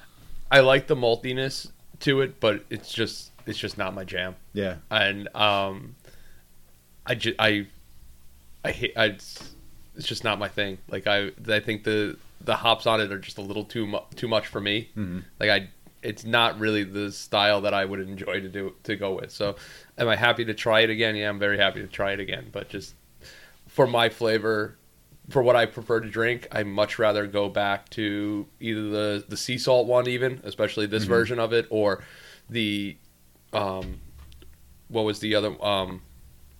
I 0.50 0.60
like 0.60 0.86
the 0.86 0.94
maltiness 0.96 1.70
to 2.00 2.20
it, 2.20 2.38
but 2.40 2.64
it's 2.70 2.92
just 2.92 3.30
it's 3.46 3.58
just 3.58 3.76
not 3.76 3.94
my 3.94 4.04
jam. 4.04 4.36
Yeah. 4.52 4.76
and 4.90 5.28
um, 5.34 5.96
I 7.06 7.14
just 7.14 7.36
I 7.38 7.66
I 8.64 8.70
hate 8.70 8.92
I 8.96 9.06
it's 9.06 9.52
just 10.00 10.24
not 10.24 10.38
my 10.38 10.48
thing. 10.48 10.78
Like 10.88 11.06
I 11.06 11.30
I 11.48 11.60
think 11.60 11.84
the 11.84 12.16
the 12.40 12.56
hops 12.56 12.86
on 12.86 13.00
it 13.00 13.10
are 13.12 13.18
just 13.18 13.38
a 13.38 13.42
little 13.42 13.64
too 13.64 13.86
mu- 13.86 13.98
too 14.16 14.28
much 14.28 14.46
for 14.46 14.60
me. 14.60 14.88
Mm-hmm. 14.96 15.20
Like 15.40 15.50
I 15.50 15.68
it's 16.02 16.24
not 16.24 16.58
really 16.58 16.84
the 16.84 17.10
style 17.12 17.62
that 17.62 17.72
I 17.72 17.84
would 17.84 18.00
enjoy 18.00 18.40
to 18.40 18.48
do 18.48 18.74
to 18.84 18.96
go 18.96 19.14
with. 19.14 19.30
So 19.30 19.56
am 19.96 20.08
I 20.08 20.16
happy 20.16 20.44
to 20.44 20.54
try 20.54 20.80
it 20.80 20.90
again? 20.90 21.16
Yeah, 21.16 21.28
I'm 21.30 21.38
very 21.38 21.56
happy 21.58 21.80
to 21.80 21.88
try 21.88 22.12
it 22.12 22.20
again, 22.20 22.48
but 22.52 22.68
just 22.68 22.94
for 23.68 23.86
my 23.86 24.08
flavor 24.08 24.76
for 25.30 25.42
what 25.42 25.56
I 25.56 25.64
prefer 25.64 26.00
to 26.00 26.08
drink, 26.10 26.46
I 26.52 26.64
much 26.64 26.98
rather 26.98 27.26
go 27.26 27.48
back 27.48 27.88
to 27.90 28.46
either 28.60 28.82
the 28.90 29.24
the 29.26 29.36
sea 29.38 29.56
salt 29.56 29.86
one, 29.86 30.06
even 30.08 30.40
especially 30.44 30.84
Mm-hmm. 30.86 30.92
this 30.92 31.04
version 31.04 31.38
of 31.38 31.52
it, 31.54 31.66
or 31.70 32.04
the 32.50 32.96
um, 33.54 34.00
what 34.88 35.04
was 35.06 35.20
the 35.20 35.34
other 35.34 35.56
um, 35.64 36.02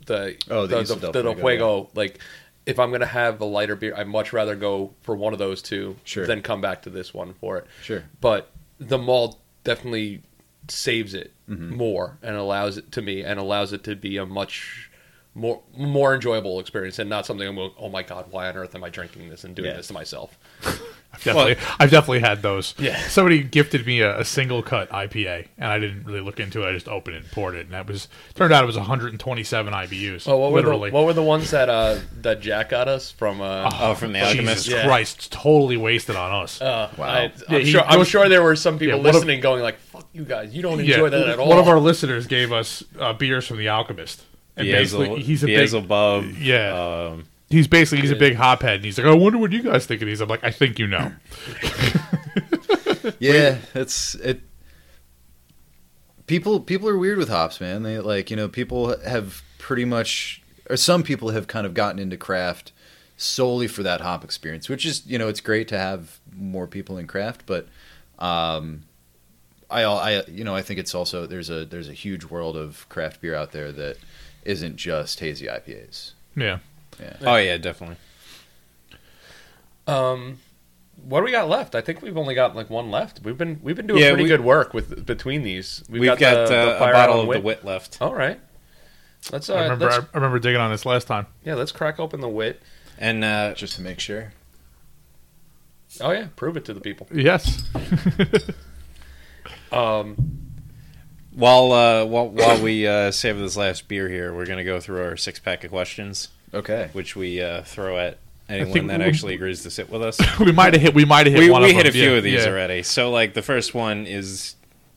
the 0.06 0.36
Oh, 0.50 0.66
the 0.66 0.82
the, 0.82 0.94
the, 0.94 1.10
del 1.10 1.12
the 1.12 1.22
Fuego, 1.34 1.34
Fuego. 1.40 1.90
Like, 1.94 2.18
if 2.66 2.78
I'm 2.78 2.90
gonna 2.90 3.06
have 3.06 3.40
a 3.40 3.44
lighter 3.44 3.76
beer, 3.76 3.94
I'd 3.96 4.08
much 4.08 4.32
rather 4.32 4.54
go 4.56 4.92
for 5.02 5.14
one 5.16 5.32
of 5.32 5.38
those 5.38 5.60
two 5.62 5.96
Sure. 6.04 6.26
than 6.26 6.42
come 6.42 6.60
back 6.60 6.82
to 6.82 6.90
this 6.90 7.12
one 7.14 7.34
for 7.34 7.58
it. 7.58 7.66
Sure. 7.82 8.04
But 8.20 8.50
the 8.78 8.98
malt 8.98 9.38
definitely 9.64 10.22
saves 10.68 11.14
it 11.14 11.30
Mm-hmm. 11.48 11.76
more 11.76 12.16
and 12.22 12.36
allows 12.36 12.78
it 12.78 12.90
to 12.92 13.02
me 13.02 13.22
and 13.22 13.38
allows 13.38 13.74
it 13.74 13.84
to 13.84 13.94
be 13.94 14.16
a 14.16 14.24
much 14.24 14.90
more 15.34 15.60
more 15.76 16.14
enjoyable 16.14 16.58
experience 16.58 16.98
and 16.98 17.10
not 17.10 17.26
something 17.26 17.46
I'm 17.46 17.54
going, 17.56 17.72
oh 17.78 17.90
my 17.90 18.02
god, 18.02 18.26
why 18.30 18.48
on 18.48 18.56
earth 18.56 18.74
am 18.74 18.82
I 18.82 18.88
drinking 18.88 19.28
this 19.28 19.44
and 19.44 19.54
doing 19.54 19.68
Yeah. 19.68 19.76
this 19.76 19.88
to 19.88 19.92
myself? 19.92 20.38
I've 21.14 21.22
definitely, 21.24 21.56
I've 21.80 21.90
definitely 21.90 22.20
had 22.20 22.42
those. 22.42 22.74
Yeah. 22.78 22.98
Somebody 23.08 23.42
gifted 23.42 23.86
me 23.86 24.00
a, 24.00 24.18
a 24.18 24.22
SingleCut 24.22 24.88
IPA, 24.88 25.48
and 25.58 25.66
I 25.70 25.78
didn't 25.78 26.04
really 26.04 26.20
look 26.20 26.40
into 26.40 26.62
it. 26.62 26.68
I 26.68 26.72
just 26.72 26.88
opened 26.88 27.16
it 27.16 27.22
and 27.24 27.32
poured 27.32 27.54
it, 27.54 27.60
and 27.66 27.70
that 27.72 27.86
was 27.86 28.08
turned 28.34 28.52
out 28.52 28.62
it 28.62 28.66
was 28.66 28.76
127 28.76 29.72
IBUs. 29.72 30.28
Oh, 30.28 30.36
what 30.38 30.52
were 30.52 30.62
the 30.62 30.76
what 30.92 31.04
were 31.04 31.12
the 31.12 31.22
ones 31.22 31.50
that 31.52 31.68
uh 31.68 31.98
that 32.22 32.40
Jack 32.40 32.70
got 32.70 32.88
us 32.88 33.10
from 33.10 33.40
uh, 33.40 33.70
Oh, 33.80 33.94
from 33.94 34.12
the 34.12 34.18
Jesus 34.20 34.30
Alchemist. 34.36 34.68
Yeah. 34.68 34.84
Christ, 34.86 35.32
totally 35.32 35.76
wasted 35.76 36.16
on 36.16 36.42
us. 36.42 36.60
uh 36.60 36.90
Wow. 36.98 37.04
I, 37.06 37.32
I'm, 37.48 37.60
he 37.60 37.70
sure, 37.70 37.82
I'm 37.82 38.04
sure 38.04 38.28
there 38.28 38.42
were 38.42 38.56
some 38.56 38.78
people 38.78 38.96
Yeah, 38.98 39.02
one 39.02 39.06
of- 39.08 39.14
listening 39.14 39.40
going 39.40 39.62
like, 39.62 39.78
"Fuck 39.78 40.06
you 40.12 40.24
guys, 40.24 40.54
you 40.54 40.62
don't 40.62 40.80
enjoy 40.80 41.08
that 41.10 41.28
at 41.28 41.38
all." 41.38 41.48
One 41.48 41.58
of 41.58 41.68
our 41.68 41.78
listeners 41.80 42.26
gave 42.26 42.52
us 42.52 42.82
uh, 42.98 43.12
beers 43.12 43.46
from 43.46 43.58
the 43.58 43.68
Alchemist, 43.68 44.22
and 44.56 44.66
basically 44.70 45.22
he's 45.22 45.42
a 45.42 45.46
big, 45.46 45.56
Beelzebub, 45.70 46.24
Yeah. 46.38 47.08
Um, 47.12 47.24
he's 47.54 47.68
basically 47.68 48.02
he's 48.02 48.10
a 48.10 48.16
big 48.16 48.36
hophead, 48.36 48.76
and 48.76 48.84
he's 48.84 48.98
like, 48.98 49.06
I 49.06 49.14
wonder 49.14 49.38
what 49.38 49.52
you 49.52 49.62
guys 49.62 49.86
think 49.86 50.02
of 50.02 50.06
these. 50.06 50.20
I'm 50.20 50.28
like, 50.28 50.44
I 50.44 50.50
think 50.50 50.78
you 50.78 50.86
know. 50.86 51.12
Yeah, 53.18 53.58
it's 53.74 54.14
it. 54.16 54.40
People 56.26 56.60
people 56.60 56.88
are 56.88 56.98
weird 56.98 57.18
with 57.18 57.28
hops, 57.28 57.60
man. 57.60 57.82
They 57.82 57.98
like 57.98 58.30
you 58.30 58.36
know 58.36 58.48
people 58.48 58.98
have 59.00 59.42
pretty 59.58 59.84
much, 59.84 60.42
or 60.70 60.76
some 60.76 61.02
people 61.02 61.30
have 61.30 61.46
kind 61.46 61.66
of 61.66 61.74
gotten 61.74 61.98
into 61.98 62.16
craft 62.16 62.72
solely 63.16 63.66
for 63.68 63.82
that 63.82 64.00
hop 64.00 64.24
experience, 64.24 64.68
which 64.68 64.86
is 64.86 65.06
you 65.06 65.18
know 65.18 65.28
it's 65.28 65.40
great 65.40 65.68
to 65.68 65.78
have 65.78 66.18
more 66.34 66.66
people 66.66 66.96
in 66.96 67.06
craft, 67.06 67.42
but 67.46 67.68
um, 68.18 68.84
I 69.70 69.82
I 69.84 70.24
you 70.26 70.44
know 70.44 70.54
I 70.54 70.62
think 70.62 70.80
it's 70.80 70.94
also 70.94 71.26
there's 71.26 71.50
a 71.50 71.64
there's 71.64 71.88
a 71.88 71.94
huge 71.94 72.24
world 72.24 72.56
of 72.56 72.88
craft 72.88 73.20
beer 73.20 73.34
out 73.34 73.52
there 73.52 73.70
that 73.72 73.98
isn't 74.44 74.76
just 74.76 75.20
hazy 75.20 75.46
IPAs. 75.46 76.12
Yeah. 76.36 76.58
Yeah. 77.00 77.16
oh 77.22 77.36
yeah, 77.36 77.56
definitely. 77.58 77.96
Um, 79.86 80.38
what 81.04 81.20
do 81.20 81.24
we 81.24 81.30
got 81.32 81.48
left? 81.48 81.74
I 81.74 81.80
think 81.80 82.00
we've 82.02 82.16
only 82.16 82.34
got 82.34 82.56
like 82.56 82.70
one 82.70 82.90
left. 82.90 83.20
We've 83.22 83.36
been 83.36 83.60
we've 83.62 83.76
been 83.76 83.86
doing 83.86 84.00
Yeah, 84.00 84.10
pretty 84.10 84.22
we- 84.24 84.28
good 84.28 84.40
work 84.42 84.72
with 84.74 85.04
between 85.04 85.42
these. 85.42 85.82
We've, 85.88 86.04
got, 86.04 86.18
the- 86.18 86.26
uh, 86.26 86.48
the 86.48 86.76
a 86.76 86.78
bottle 86.78 86.96
Island 87.16 87.28
of 87.28 87.34
the 87.34 87.40
wit 87.46 87.64
left, 87.64 87.98
All 88.00 88.14
right, 88.14 88.40
let's 89.32 89.50
uh, 89.50 89.54
I 89.54 89.62
remember 89.64 89.86
let's, 89.86 89.98
I 89.98 90.16
remember 90.16 90.38
digging 90.38 90.60
on 90.60 90.70
this 90.70 90.86
last 90.86 91.06
time. 91.06 91.26
yeah, 91.44 91.54
let's 91.54 91.72
crack 91.72 91.98
open 92.00 92.20
the 92.20 92.28
wit. 92.28 92.62
and 92.98 93.22
uh, 93.24 93.54
Just 93.54 93.76
to 93.76 93.82
make 93.82 94.00
sure. 94.00 94.32
Oh 96.00 96.10
yeah, 96.12 96.28
prove 96.36 96.56
it 96.56 96.64
to 96.66 96.74
the 96.74 96.80
people. 96.80 97.06
Yes. 97.12 97.68
Um, 99.72 100.52
while 101.32 101.72
uh, 101.72 102.04
while 102.04 102.28
while 102.28 102.62
we 102.62 102.86
uh, 102.86 103.10
save 103.10 103.38
this 103.38 103.56
last 103.56 103.88
beer 103.88 104.08
here, 104.08 104.32
we're 104.32 104.46
gonna 104.46 104.62
go 104.64 104.78
through 104.78 105.02
our 105.04 105.16
six 105.16 105.40
pack 105.40 105.64
of 105.64 105.70
questions, 105.70 106.28
Okay. 106.54 106.88
which 106.92 107.16
we 107.16 107.40
uh, 107.42 107.62
throw 107.62 107.98
at 107.98 108.18
anyone 108.48 108.86
that 108.88 109.00
we- 109.00 109.04
actually 109.06 109.34
agrees 109.34 109.62
to 109.62 109.70
sit 109.70 109.90
with 109.90 110.02
us. 110.02 110.18
we 110.40 110.52
might 110.52 110.72
have 110.74 110.82
hit. 110.82 110.94
We 110.94 111.04
might 111.04 111.26
have 111.26 111.34
hit. 111.34 111.40
we 111.40 111.50
one 111.50 111.62
we 111.62 111.70
of 111.70 111.76
hit 111.76 111.86
a 111.86 111.92
few 111.92 112.10
Yeah, 112.12 112.16
of 112.18 112.24
these 112.24 112.44
yeah. 112.44 112.50
already. 112.50 112.82
So 112.82 113.10
like 113.10 113.34
the 113.34 113.42
first 113.42 113.74
one 113.74 114.06
is, 114.06 114.54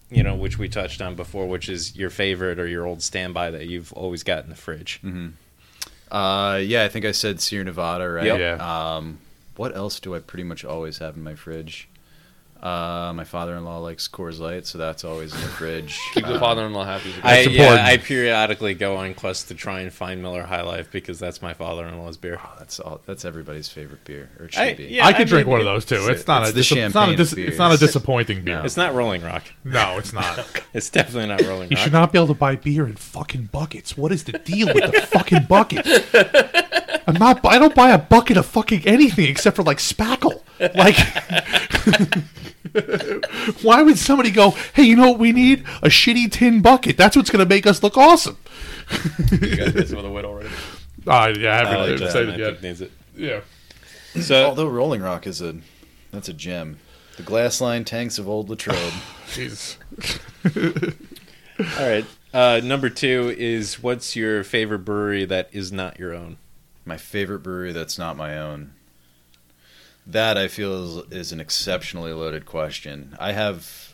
you 0.10 0.24
know, 0.24 0.36
which 0.36 0.58
we 0.58 0.70
touched 0.70 1.02
on 1.02 1.16
before, 1.16 1.48
which 1.48 1.70
is 1.70 1.96
your 1.96 2.10
favorite 2.10 2.60
or 2.60 2.68
your 2.68 2.86
old 2.86 3.02
standby 3.02 3.52
that 3.52 3.68
you've 3.68 3.92
always 3.94 4.24
got 4.24 4.44
in 4.44 4.50
the 4.50 4.56
fridge. 4.56 5.02
Uh, 6.12 6.60
yeah, 6.64 6.84
I 6.86 6.88
think 6.90 7.06
I 7.06 7.12
said 7.12 7.42
Sierra 7.42 7.66
Nevada, 7.66 8.10
right? 8.10 8.26
Yep. 8.26 8.40
Yeah. 8.40 8.96
Um, 8.96 9.20
what 9.58 9.76
else 9.76 10.00
do 10.00 10.16
I 10.16 10.20
pretty 10.20 10.44
much 10.44 10.64
always 10.64 11.00
have 11.00 11.18
in 11.18 11.24
my 11.24 11.36
fridge? 11.36 11.90
Uh, 12.62 13.14
my 13.14 13.24
father-in-law 13.24 13.78
likes 13.80 14.08
Coors 14.08 14.40
Light, 14.40 14.66
so 14.66 14.78
that's 14.78 15.04
always 15.04 15.34
in 15.34 15.40
the 15.42 15.48
fridge. 15.48 16.00
keep 16.14 16.26
the 16.26 16.36
Uh, 16.36 16.40
father-in-law 16.40 16.86
happy. 16.86 17.14
I 17.24 17.42
yeah. 17.42 17.86
I 17.86 17.98
periodically 17.98 18.74
go 18.74 18.96
on 18.98 19.14
quests 19.14 19.46
to 19.50 19.56
try 19.56 19.82
and 19.82 19.94
find 19.94 20.22
Miller 20.22 20.44
High 20.44 20.64
Life 20.64 20.90
because 20.92 21.20
that's 21.20 21.42
my 21.42 21.54
father-in-law's 21.54 22.18
beer. 22.18 22.40
oh, 22.44 22.54
that's 22.58 22.80
all. 22.80 23.00
That's 23.06 23.26
everybody's 23.26 23.70
favorite 23.70 24.04
beer, 24.06 24.30
or 24.40 24.46
it 24.46 24.54
should 24.54 24.62
I- 24.64 24.74
be. 24.74 24.86
yeah. 24.86 25.06
I 25.06 25.14
could 25.14 25.28
I 25.28 25.30
drink 25.30 25.46
mean, 25.48 25.52
one 25.52 25.60
of 25.62 25.66
those 25.66 25.86
too. 25.86 25.96
it's- 25.96 26.20
It's, 26.20 26.28
not 26.28 26.48
a 26.48 26.52
dis- 26.52 26.72
it's 26.72 26.72
not 26.72 26.78
a 26.78 26.92
champagne 26.92 27.18
dis- 27.18 27.34
it's 27.34 27.58
not 27.60 27.72
a 27.74 27.78
disappointing 27.78 28.44
beer. 28.44 28.58
No. 28.60 28.64
It's 28.64 28.78
not 28.78 28.94
Rolling 28.96 29.22
Rock. 29.22 29.44
No, 29.64 29.98
it's 29.98 30.14
not. 30.14 30.46
It's 30.74 30.90
definitely 30.90 31.30
not 31.30 31.42
Rolling 31.42 31.62
Rock. 31.62 31.72
You 31.72 31.78
should 31.78 31.94
not 31.94 32.12
be 32.12 32.18
able 32.20 32.28
to 32.28 32.34
buy 32.36 32.56
beer 32.56 32.86
in 32.86 32.96
fucking 32.96 33.46
buckets. 33.52 33.98
What 33.98 34.12
is 34.12 34.26
the 34.26 34.34
deal 34.34 34.68
with 34.74 34.92
the 34.92 35.02
fucking 35.02 35.46
bucket? 35.50 35.86
I'm 37.08 37.16
not. 37.16 37.44
I 37.46 37.58
don't 37.58 37.74
buy 37.74 37.92
a 37.92 37.98
bucket 37.98 38.36
of 38.38 38.46
fucking 38.46 38.86
anything 38.86 39.26
except 39.28 39.56
for 39.56 39.64
like 39.64 39.78
spackle. 39.78 40.42
Like, 40.76 40.98
why 43.61 43.81
would 43.81 43.98
somebody 43.98 44.31
go? 44.31 44.52
Hey, 44.73 44.84
you 44.84 44.95
know 44.95 45.10
what 45.11 45.19
we 45.19 45.31
need? 45.31 45.61
A 45.81 45.88
shitty 45.89 46.31
tin 46.31 46.61
bucket. 46.61 46.98
That's 46.98 47.15
what's 47.15 47.30
going 47.30 47.44
to 47.44 47.49
make 47.49 47.65
us 47.65 47.81
look 47.84 47.98
awesome. 47.98 48.38
you 49.31 49.56
guys 49.56 49.73
did 49.73 49.89
some 49.89 49.98
of 49.99 50.03
the 50.03 50.11
wit 50.11 50.26
already. 50.26 50.49
Uh, 51.06 51.34
yeah, 51.39 51.53
I 51.53 51.57
haven't 51.60 51.73
I 51.73 51.85
like 51.91 51.99
that. 51.99 52.11
said 52.11 52.27
it 52.27 52.38
yet. 52.38 52.61
needs 52.61 52.81
it. 52.81 52.91
Yeah. 53.15 53.39
So 54.19 54.48
Although 54.48 54.68
Rolling 54.68 55.02
Rock 55.02 55.26
is 55.26 55.41
a, 55.41 55.56
that's 56.11 56.27
a 56.27 56.34
gem. 56.34 56.80
The 57.15 57.23
glass 57.23 57.61
line 57.61 57.85
tanks 57.85 58.18
of 58.19 58.27
Old 58.27 58.49
Latrobe. 58.49 58.91
Jesus. 59.31 59.77
all 60.53 61.64
right. 61.80 62.06
Uh, 62.34 62.60
number 62.61 62.89
two 62.89 63.34
is 63.38 63.81
what's 63.81 64.18
your 64.18 64.44
favorite 64.44 64.80
brewery 64.80 65.23
that 65.23 65.48
is 65.53 65.72
not 65.72 65.98
your 65.98 66.14
own? 66.14 66.39
my 66.88 66.98
favorite 66.98 67.39
brewery 67.39 67.73
that's 67.73 67.98
not 67.98 68.18
my 68.18 68.38
own. 68.38 68.73
That 70.08 70.38
I 70.38 70.48
feel 70.48 71.02
is, 71.02 71.12
is 71.12 71.32
an 71.32 71.40
exceptionally 71.42 72.14
loaded 72.14 72.46
question. 72.46 73.16
I 73.20 73.34
have 73.34 73.94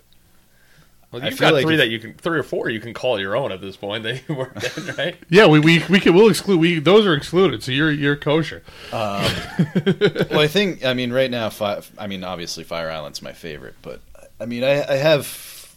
Well, 1.11 1.23
I 1.23 1.29
you've 1.29 1.39
feel 1.39 1.49
got 1.49 1.53
like 1.55 1.63
three 1.65 1.73
if- 1.73 1.79
that 1.79 1.89
you 1.89 1.99
can, 1.99 2.13
three 2.13 2.37
or 2.37 2.43
four 2.43 2.69
you 2.69 2.79
can 2.79 2.93
call 2.93 3.19
your 3.19 3.35
own 3.35 3.51
at 3.51 3.61
this 3.61 3.75
point. 3.77 4.03
They 4.03 4.21
were 4.29 4.51
dead, 4.59 4.97
right? 4.97 5.15
Yeah, 5.29 5.47
we 5.47 5.59
we 5.59 5.83
we 5.89 5.99
can 5.99 6.13
we'll 6.13 6.29
exclude. 6.29 6.59
We 6.59 6.79
those 6.79 7.05
are 7.07 7.15
excluded. 7.15 7.63
So 7.63 7.71
you're 7.71 7.91
you're 7.91 8.15
kosher. 8.15 8.61
well, 8.93 10.39
I 10.39 10.47
think 10.47 10.85
I 10.85 10.93
mean 10.93 11.11
right 11.11 11.31
now. 11.31 11.49
Fi- 11.49 11.81
I 11.97 12.07
mean, 12.07 12.23
obviously, 12.23 12.63
Fire 12.63 12.89
Island's 12.91 13.21
my 13.21 13.33
favorite, 13.33 13.75
but 13.81 14.01
I 14.39 14.45
mean, 14.45 14.63
I, 14.63 14.83
I 14.87 14.95
have. 14.97 15.75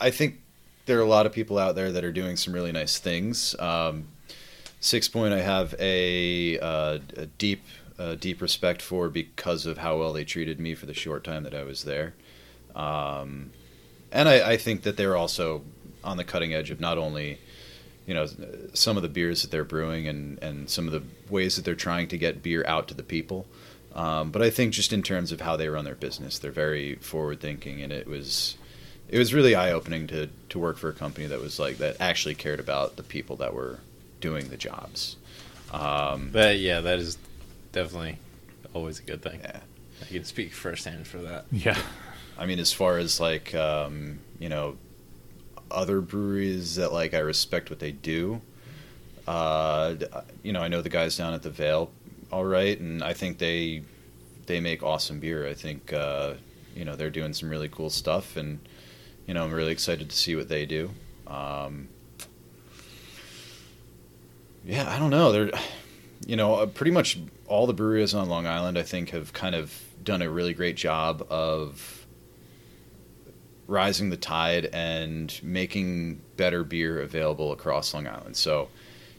I 0.00 0.10
think 0.10 0.40
there 0.86 0.98
are 0.98 1.02
a 1.02 1.06
lot 1.08 1.26
of 1.26 1.32
people 1.32 1.58
out 1.58 1.74
there 1.74 1.92
that 1.92 2.04
are 2.04 2.12
doing 2.12 2.36
some 2.36 2.52
really 2.54 2.72
nice 2.72 2.98
things. 2.98 3.54
Um, 3.58 4.08
Sixpoint, 4.80 5.32
I 5.32 5.40
have 5.42 5.74
a, 5.78 6.58
uh, 6.58 6.98
a 7.18 7.26
deep, 7.26 7.62
uh, 8.00 8.14
deep 8.16 8.40
respect 8.40 8.80
for 8.82 9.08
because 9.08 9.66
of 9.66 9.78
how 9.78 9.98
well 9.98 10.12
they 10.12 10.24
treated 10.24 10.58
me 10.58 10.74
for 10.74 10.86
the 10.86 10.94
short 10.94 11.22
time 11.22 11.42
that 11.44 11.54
I 11.54 11.64
was 11.64 11.84
there, 11.84 12.14
um, 12.74 13.50
and 14.10 14.28
I, 14.28 14.52
I 14.52 14.56
think 14.56 14.82
that 14.82 14.96
they're 14.96 15.16
also 15.16 15.62
on 16.02 16.16
the 16.16 16.24
cutting 16.24 16.52
edge 16.54 16.70
of 16.70 16.80
not 16.80 16.98
only. 16.98 17.38
you 18.06 18.14
know 18.14 18.26
some 18.74 18.96
of 18.98 19.02
the 19.04 19.08
beers 19.18 19.42
that 19.42 19.50
they're 19.52 19.70
brewing 19.74 20.08
and 20.08 20.42
and 20.42 20.68
some 20.68 20.88
of 20.88 20.92
the 20.96 21.02
ways 21.28 21.54
that 21.54 21.64
they're 21.64 21.84
trying 21.88 22.08
to 22.08 22.18
get 22.18 22.42
beer 22.42 22.64
out 22.66 22.88
to 22.88 22.94
the 22.94 23.04
people. 23.16 23.44
Um, 23.94 24.30
but 24.32 24.42
I 24.42 24.50
think 24.50 24.72
just 24.72 24.92
in 24.92 25.02
terms 25.02 25.32
of 25.32 25.40
how 25.40 25.56
they 25.56 25.68
run 25.68 25.84
their 25.84 25.94
business, 26.06 26.38
they're 26.38 26.50
very 26.66 26.96
forward 26.96 27.38
thinking, 27.40 27.82
and 27.82 27.92
it 27.92 28.06
was 28.08 28.56
it 29.08 29.18
was 29.18 29.34
really 29.34 29.54
eye 29.54 29.70
opening 29.78 30.06
to 30.08 30.28
to 30.48 30.58
work 30.58 30.76
for 30.78 30.88
a 30.88 30.92
company 31.04 31.26
that 31.28 31.40
was 31.40 31.58
like 31.60 31.76
that 31.78 32.00
actually 32.00 32.34
cared 32.34 32.58
about 32.60 32.96
the 32.96 33.02
people 33.02 33.36
that 33.36 33.52
were 33.54 33.78
doing 34.20 34.48
the 34.48 34.56
jobs. 34.56 35.16
Um, 35.72 36.30
But 36.32 36.58
yeah, 36.58 36.80
that 36.80 36.98
is 36.98 37.16
definitely 37.72 38.18
always 38.74 38.98
a 38.98 39.02
good 39.02 39.22
thing. 39.22 39.40
yeah. 39.42 39.60
I 40.02 40.04
can 40.06 40.24
speak 40.24 40.52
firsthand 40.52 41.06
for 41.06 41.18
that. 41.18 41.44
Yeah. 41.50 41.78
I 42.38 42.46
mean, 42.46 42.58
as 42.58 42.72
far 42.72 42.98
as 42.98 43.20
like 43.20 43.54
um, 43.54 44.20
you 44.38 44.48
know, 44.48 44.76
other 45.70 46.00
breweries 46.00 46.76
that 46.76 46.92
like 46.92 47.14
I 47.14 47.18
respect 47.18 47.70
what 47.70 47.78
they 47.78 47.92
do. 47.92 48.40
Uh, 49.26 49.94
you 50.42 50.52
know, 50.52 50.60
I 50.60 50.68
know 50.68 50.82
the 50.82 50.88
guys 50.88 51.16
down 51.16 51.34
at 51.34 51.42
the 51.42 51.50
Veil, 51.50 51.90
all 52.32 52.44
right, 52.44 52.78
and 52.78 53.02
I 53.02 53.12
think 53.12 53.38
they 53.38 53.82
they 54.46 54.60
make 54.60 54.82
awesome 54.82 55.20
beer. 55.20 55.46
I 55.46 55.54
think 55.54 55.92
uh, 55.92 56.34
you 56.74 56.84
know 56.84 56.96
they're 56.96 57.10
doing 57.10 57.32
some 57.32 57.50
really 57.50 57.68
cool 57.68 57.90
stuff, 57.90 58.36
and 58.36 58.58
you 59.26 59.34
know 59.34 59.44
I'm 59.44 59.52
really 59.52 59.72
excited 59.72 60.08
to 60.10 60.16
see 60.16 60.34
what 60.34 60.48
they 60.48 60.66
do. 60.66 60.90
Um, 61.26 61.88
yeah, 64.64 64.90
I 64.90 64.98
don't 64.98 65.10
know. 65.10 65.30
They're 65.30 65.50
you 66.26 66.36
know 66.36 66.54
uh, 66.54 66.66
pretty 66.66 66.90
much 66.90 67.18
all 67.50 67.66
the 67.66 67.74
breweries 67.74 68.14
on 68.14 68.28
Long 68.28 68.46
Island. 68.46 68.78
I 68.78 68.82
think 68.82 69.10
have 69.10 69.32
kind 69.32 69.54
of 69.54 69.78
done 70.02 70.22
a 70.22 70.30
really 70.30 70.54
great 70.54 70.76
job 70.76 71.26
of 71.28 72.06
rising 73.66 74.10
the 74.10 74.16
tide 74.16 74.66
and 74.72 75.38
making 75.42 76.20
better 76.36 76.64
beer 76.64 77.02
available 77.02 77.52
across 77.52 77.92
Long 77.92 78.06
Island. 78.06 78.36
So, 78.36 78.68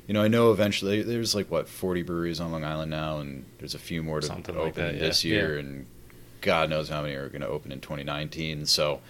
you 0.08 0.14
know, 0.14 0.24
I 0.24 0.30
know 0.30 0.52
eventually 0.52 1.04
there's 1.04 1.36
like 1.36 1.52
what 1.52 1.68
40 1.68 2.04
breweries 2.04 2.40
on 2.40 2.52
Long 2.52 2.64
Island 2.64 2.90
now, 2.90 3.20
and 3.20 3.46
there's 3.60 3.76
a 3.76 3.80
few 3.80 4.02
more 4.02 4.22
to 4.22 4.26
Something 4.26 4.56
open 4.56 4.66
like 4.66 4.76
that, 4.76 5.00
this 5.00 5.24
yeah. 5.24 5.34
year, 5.34 5.58
and 5.58 5.86
God 6.40 6.70
knows 6.70 6.90
how 6.90 7.02
many 7.02 7.14
are 7.16 7.30
going 7.30 7.42
to 7.42 7.48
open 7.48 7.72
in 7.72 7.82
2019. 7.82 8.66
So, 8.66 9.02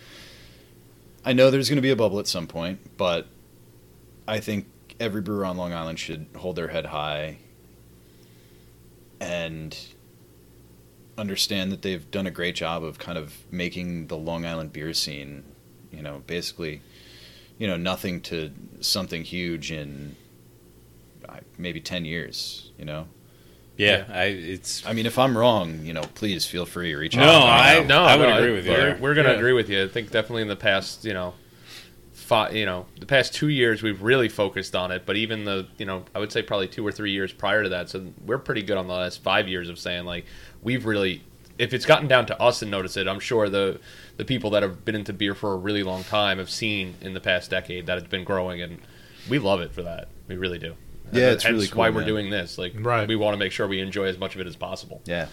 I 1.24 1.34
know 1.34 1.52
there's 1.52 1.70
going 1.70 1.78
to 1.78 1.82
be 1.82 1.92
a 1.92 1.96
bubble 1.96 2.20
at 2.20 2.28
some 2.28 2.48
point, 2.48 2.98
but 2.98 3.28
I 4.28 4.40
think 4.40 4.66
every 5.00 5.22
brewer 5.22 5.46
on 5.46 5.58
Long 5.58 5.74
Island 5.74 6.00
should 6.00 6.26
hold 6.36 6.56
their 6.56 6.68
head 6.68 6.88
high 6.88 7.38
and 9.22 9.78
understand 11.18 11.72
that 11.72 11.82
they've 11.84 12.10
done 12.10 12.26
a 12.26 12.32
great 12.32 12.56
job 12.56 12.84
of 12.84 12.98
kind 13.00 13.18
of 13.18 13.36
making 13.52 14.08
the 14.08 14.18
Long 14.18 14.46
Island 14.46 14.74
beer 14.74 14.94
scene, 14.94 15.44
you 15.92 16.02
know, 16.02 16.24
basically, 16.26 16.82
you 17.58 17.68
know, 17.68 17.78
nothing 17.78 18.22
to 18.22 18.52
something 18.80 19.24
huge 19.24 19.72
in 19.72 20.16
maybe 21.58 21.80
10 21.80 22.06
years, 22.06 22.72
you 22.78 22.86
know. 22.86 23.08
Yeah, 23.78 24.06
I 24.10 24.26
it's 24.26 24.86
I 24.86 24.94
mean, 24.94 25.06
if 25.06 25.18
I'm 25.18 25.36
wrong, 25.38 25.86
you 25.86 25.94
know, 25.94 26.02
please 26.14 26.46
feel 26.46 26.66
free 26.66 26.92
to 26.92 26.98
reach 26.98 27.16
No, 27.16 27.24
out. 27.24 27.28
No, 27.28 27.46
I- 27.46 27.84
no, 27.84 28.04
I 28.04 28.16
would 28.18 28.30
no, 28.30 28.38
agree 28.38 28.52
with 28.52 28.66
you 28.66 28.72
We're, 28.72 28.98
we're 29.00 29.14
going 29.14 29.26
to 29.28 29.34
Yeah. 29.34 29.38
agree 29.38 29.54
with 29.54 29.70
you. 29.70 29.84
I 29.84 29.88
think 29.88 30.12
definitely 30.12 30.42
in 30.44 30.48
the 30.50 30.56
past, 30.56 31.06
you 31.06 31.14
know, 31.14 31.34
five, 32.32 32.56
you 32.56 32.66
know, 32.66 32.86
the 32.98 33.06
past 33.06 33.34
two 33.34 33.50
years 33.50 33.84
we've 33.84 34.02
really 34.02 34.30
focused 34.30 34.74
on 34.74 34.90
it. 34.90 35.06
But 35.06 35.18
even 35.18 35.44
the, 35.44 35.68
you 35.78 35.86
know, 35.86 36.06
I 36.16 36.20
would 36.20 36.32
say 36.32 36.42
probably 36.42 36.70
two 36.70 36.88
or 36.88 36.92
three 36.94 37.12
years 37.12 37.34
prior 37.34 37.62
to 37.64 37.68
that. 37.70 37.90
So 37.90 38.08
we're 38.26 38.38
pretty 38.38 38.62
good 38.62 38.78
on 38.78 38.88
the 38.88 38.94
last 38.94 39.22
five 39.22 39.50
years 39.50 39.68
of 39.68 39.78
saying 39.78 40.06
like 40.06 40.26
we've 40.62 40.86
really, 40.86 41.24
if 41.58 41.74
it's 41.74 41.86
gotten 41.86 42.08
down 42.08 42.26
to 42.28 42.42
us 42.42 42.62
and 42.62 42.72
notice 42.72 42.96
it, 42.96 43.06
I'm 43.10 43.20
sure 43.20 43.50
the 43.50 43.82
the 44.16 44.24
people 44.24 44.50
that 44.52 44.64
have 44.64 44.86
been 44.86 44.96
into 44.96 45.12
beer 45.12 45.36
for 45.36 45.52
a 45.52 45.58
really 45.58 45.84
long 45.84 46.04
time 46.06 46.38
have 46.38 46.50
seen 46.50 46.96
in 47.02 47.14
the 47.14 47.20
past 47.20 47.50
decade 47.52 47.86
that 47.88 47.98
it's 47.98 48.08
been 48.08 48.24
growing, 48.24 48.62
and 48.62 48.80
we 49.30 49.38
love 49.38 49.60
it 49.60 49.74
for 49.74 49.82
that. 49.84 50.08
We 50.30 50.38
really 50.38 50.60
do. 50.60 50.76
Yeah, 51.12 51.32
it's 51.32 51.44
Hence 51.44 51.54
really 51.54 51.68
cool, 51.68 51.80
why 51.80 51.90
we're 51.90 52.06
doing 52.06 52.30
this. 52.30 52.58
Like, 52.58 52.74
Right. 52.80 53.06
we 53.08 53.18
want 53.18 53.34
to 53.34 53.38
make 53.38 53.52
sure 53.52 53.68
we 53.68 53.82
enjoy 53.82 54.06
as 54.06 54.18
much 54.18 54.36
of 54.36 54.40
it 54.42 54.48
as 54.48 54.56
possible. 54.56 55.02
Yeah. 55.06 55.28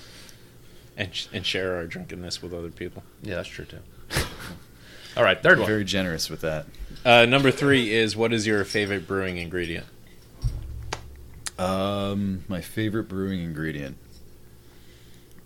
and 0.96 1.10
and 1.32 1.46
share 1.46 1.76
our 1.76 1.86
drunkenness 1.86 2.42
with 2.42 2.52
other 2.52 2.70
people. 2.70 3.04
Yeah, 3.22 3.36
that's 3.36 3.48
true 3.48 3.66
too. 3.66 3.78
All 5.18 5.24
right, 5.24 5.42
third 5.42 5.58
one. 5.58 5.66
Very 5.66 5.84
generous 5.84 6.30
with 6.30 6.42
that. 6.42 6.66
Uh, 7.04 7.26
number 7.26 7.50
three 7.50 7.92
is 7.92 8.16
what 8.16 8.32
is 8.32 8.46
your 8.46 8.64
favorite 8.64 9.08
brewing 9.08 9.36
ingredient? 9.36 9.86
Um, 11.58 12.44
my 12.46 12.60
favorite 12.60 13.08
brewing 13.08 13.40
ingredient. 13.40 13.96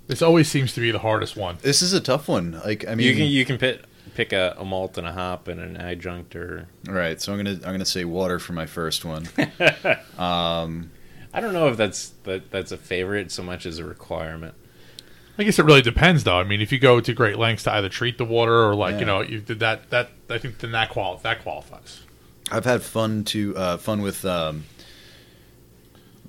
This 0.09 0.21
always 0.21 0.49
seems 0.49 0.75
to 0.75 0.81
be 0.81 0.91
the 0.91 0.99
hardest 0.99 1.37
one. 1.37 1.57
This 1.63 1.81
is 1.81 1.95
a 1.95 2.01
tough 2.01 2.29
one. 2.29 2.61
Like, 2.65 2.87
I 2.87 2.95
mean, 2.95 3.07
you 3.07 3.15
can 3.15 3.27
you 3.27 3.47
can 3.47 3.57
pick 3.57 3.81
pick 4.15 4.35
a, 4.35 4.55
a 4.59 4.65
malt 4.65 4.99
and 4.99 5.07
a 5.07 5.13
hop 5.13 5.49
and 5.49 5.59
an 5.59 5.79
adjunct 5.79 6.37
or 6.37 6.69
all 6.87 6.95
right. 6.95 7.19
So 7.19 7.33
I'm 7.33 7.39
gonna 7.39 7.53
I'm 7.53 7.73
gonna 7.73 7.87
say 7.87 8.05
water 8.05 8.39
for 8.39 8.53
my 8.53 8.67
first 8.67 9.07
one. 9.07 9.27
um, 10.19 10.91
I 11.33 11.41
don't 11.41 11.55
know 11.55 11.69
if 11.69 11.79
that's 11.79 12.11
that 12.25 12.51
that's 12.51 12.73
a 12.73 12.77
favorite 12.77 13.33
so 13.33 13.43
much 13.43 13.65
as 13.65 13.79
a 13.79 13.85
requirement. 13.85 14.55
I 15.39 15.45
guess 15.45 15.59
it 15.59 15.65
really 15.65 15.83
depends, 15.83 16.25
though. 16.25 16.37
I 16.39 16.45
mean, 16.45 16.61
if 16.61 16.73
you 16.73 16.79
go 16.79 17.01
to 17.01 17.13
great 17.15 17.39
lengths 17.39 17.65
to 17.65 17.73
either 17.73 17.89
treat 17.89 18.19
the 18.19 18.25
water 18.25 18.55
or 18.65 18.75
like 18.75 18.95
Yeah. 18.95 19.01
you 19.01 19.07
know 19.07 19.21
you 19.23 19.41
did 19.41 19.61
that 19.61 19.89
that 19.91 20.11
I 20.29 20.39
think 20.39 20.59
then 20.59 20.73
that 20.73 20.91
qual 20.91 21.17
that 21.19 21.43
qualifies. 21.43 22.01
I've 22.51 22.65
had 22.67 22.83
fun 22.83 23.25
to 23.25 23.57
uh, 23.57 23.77
fun 23.79 24.03
with 24.03 24.25
um, 24.27 24.65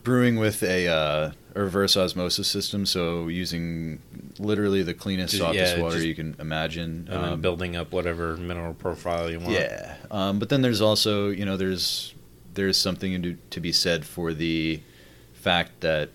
brewing 0.04 0.38
with 0.38 0.64
a, 0.64 0.88
uh, 0.88 1.32
a 1.56 1.62
reverse 1.62 1.98
osmosis 1.98 2.48
system. 2.48 2.86
So 2.86 3.28
using 3.28 4.00
literally 4.40 4.84
the 4.84 4.94
cleanest, 4.94 5.32
Just- 5.34 5.42
softest 5.44 5.76
yeah, 5.78 5.82
water 5.82 5.96
just- 5.98 6.08
you 6.08 6.16
can 6.16 6.36
imagine. 6.40 7.08
And 7.12 7.24
then 7.24 7.34
Um, 7.34 7.42
building 7.42 7.76
up 7.76 7.92
whatever 7.92 8.38
mineral 8.38 8.74
profile 8.74 9.30
you 9.30 9.40
want. 9.40 9.52
Yeah, 9.54 9.96
um, 10.12 10.40
but 10.40 10.50
then 10.50 10.62
there's 10.62 10.82
also 10.82 11.30
you 11.30 11.46
know 11.46 11.58
there's 11.58 12.14
there's 12.54 12.78
something 12.78 13.22
to, 13.24 13.38
to 13.50 13.60
be 13.60 13.72
said 13.72 14.06
for 14.06 14.34
the 14.34 14.80
fact 15.34 15.82
that 15.82 16.10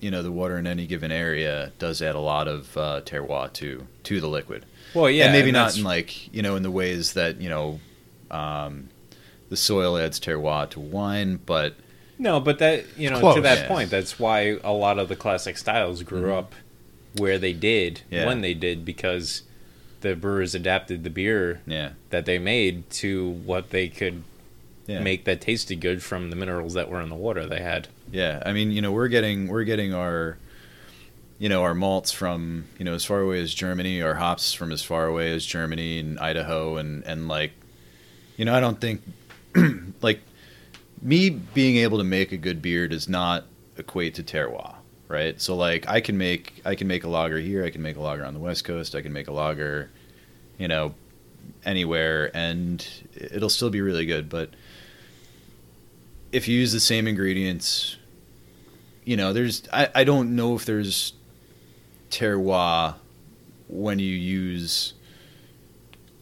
you 0.00 0.10
know 0.10 0.22
the 0.22 0.32
water 0.32 0.56
in 0.58 0.66
any 0.66 0.86
given 0.86 1.12
area 1.12 1.72
does 1.78 2.00
add 2.02 2.14
a 2.14 2.20
lot 2.20 2.48
of 2.48 2.76
uh, 2.76 3.00
terroir 3.04 3.52
to 3.54 3.86
to 4.04 4.20
the 4.20 4.28
liquid. 4.28 4.64
Well, 4.94 5.08
yeah, 5.10 5.24
and 5.26 5.32
maybe 5.32 5.52
not 5.52 5.76
in 5.76 5.84
like 5.84 6.32
you 6.34 6.42
know 6.42 6.56
in 6.56 6.62
the 6.62 6.70
ways 6.70 7.12
that 7.14 7.40
you 7.40 7.48
know 7.48 7.80
um, 8.30 8.88
the 9.48 9.56
soil 9.56 9.96
adds 9.98 10.18
terroir 10.20 10.68
to 10.70 10.80
wine, 10.80 11.40
but 11.46 11.74
No, 12.18 12.40
but 12.40 12.58
that 12.58 12.84
you 12.96 13.10
know 13.10 13.34
to 13.34 13.40
that 13.42 13.58
Yeah. 13.58 13.68
point, 13.68 13.90
that's 13.90 14.18
why 14.18 14.58
a 14.64 14.72
lot 14.72 14.98
of 14.98 15.08
the 15.08 15.16
classic 15.16 15.56
styles 15.58 16.02
grew 16.02 16.32
up 16.34 16.54
where 17.16 17.38
they 17.38 17.52
did 17.52 18.02
Yeah. 18.10 18.26
when 18.26 18.40
they 18.40 18.54
did 18.54 18.84
because 18.84 19.42
the 20.00 20.14
brewers 20.14 20.54
adapted 20.54 21.02
the 21.04 21.10
beer 21.10 21.60
yeah, 21.66 21.90
that 22.10 22.24
they 22.24 22.38
made 22.38 22.88
to 22.90 23.28
what 23.44 23.70
they 23.70 23.88
could 23.88 24.22
make 24.88 25.24
that 25.24 25.40
tasted 25.40 25.80
good 25.80 26.02
from 26.02 26.30
the 26.30 26.36
minerals 26.36 26.74
that 26.74 26.88
were 26.90 27.00
in 27.00 27.08
the 27.10 27.14
water 27.14 27.46
they 27.46 27.60
had. 27.60 27.86
Yeah. 28.12 28.42
I 28.44 28.52
mean, 28.52 28.70
you 28.72 28.82
know, 28.82 28.92
we're 28.92 29.08
getting 29.08 29.48
we're 29.48 29.64
getting 29.64 29.94
our 29.94 30.36
you 31.38 31.48
know 31.48 31.62
our 31.62 31.74
malts 31.74 32.12
from 32.12 32.66
you 32.78 32.84
know 32.84 32.94
as 32.94 33.04
far 33.04 33.20
away 33.20 33.40
as 33.40 33.52
Germany, 33.54 34.02
our 34.02 34.14
hops 34.14 34.52
from 34.52 34.72
as 34.72 34.82
far 34.82 35.06
away 35.06 35.32
as 35.32 35.44
Germany 35.44 35.98
and 35.98 36.18
Idaho, 36.18 36.76
and 36.76 37.02
and 37.04 37.28
like 37.28 37.52
you 38.36 38.44
know, 38.44 38.54
I 38.54 38.60
don't 38.60 38.80
think 38.80 39.02
like 40.02 40.20
me 41.02 41.30
being 41.30 41.76
able 41.76 41.98
to 41.98 42.04
make 42.04 42.32
a 42.32 42.36
good 42.36 42.62
beer 42.62 42.88
does 42.88 43.08
not 43.08 43.44
equate 43.76 44.14
to 44.16 44.22
terroir, 44.22 44.76
right? 45.08 45.40
So 45.40 45.56
like 45.56 45.88
I 45.88 46.00
can 46.00 46.18
make 46.18 46.60
I 46.64 46.74
can 46.74 46.86
make 46.86 47.04
a 47.04 47.08
lager 47.08 47.38
here, 47.38 47.64
I 47.64 47.70
can 47.70 47.82
make 47.82 47.96
a 47.96 48.00
lager 48.00 48.24
on 48.24 48.34
the 48.34 48.40
west 48.40 48.64
coast, 48.64 48.94
I 48.94 49.02
can 49.02 49.12
make 49.12 49.28
a 49.28 49.32
lager, 49.32 49.90
you 50.58 50.68
know, 50.68 50.94
anywhere, 51.64 52.30
and 52.34 52.86
it'll 53.14 53.50
still 53.50 53.70
be 53.70 53.80
really 53.80 54.06
good. 54.06 54.28
But 54.28 54.50
if 56.32 56.48
you 56.48 56.58
use 56.58 56.72
the 56.72 56.80
same 56.80 57.08
ingredients, 57.08 57.96
you 59.10 59.16
know, 59.16 59.32
there's 59.32 59.64
I, 59.72 59.88
I 59.92 60.04
don't 60.04 60.36
know 60.36 60.54
if 60.54 60.64
there's 60.66 61.14
terroir 62.10 62.94
when 63.66 63.98
you 63.98 64.14
use 64.14 64.92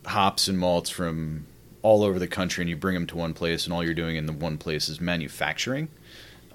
hops 0.07 0.49
and 0.49 0.59
malts 0.59 0.89
from 0.89 1.45
all 1.83 2.03
over 2.03 2.19
the 2.19 2.27
country 2.27 2.63
and 2.63 2.71
you 2.71 2.77
bring 2.77 2.95
them 2.95 3.07
to 3.09 3.15
one 3.15 3.35
place 3.35 3.67
and 3.67 3.75
all 3.75 3.85
you're 3.85 3.93
doing 3.93 4.17
in 4.17 4.25
the 4.25 4.33
one 4.33 4.57
place 4.57 4.89
is 4.89 5.03
manufacturing. 5.03 5.89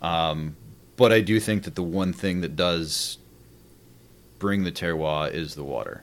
Um, 0.02 0.56
but 0.98 1.12
I 1.12 1.22
do 1.22 1.40
think 1.40 1.66
that 1.66 1.76
the 1.76 1.84
one 1.84 2.14
thing 2.14 2.42
that 2.42 2.56
does 2.56 3.20
bring 4.40 4.64
the 4.64 4.72
terroir 4.72 5.32
is 5.32 5.54
the 5.54 5.64
water. 5.64 6.02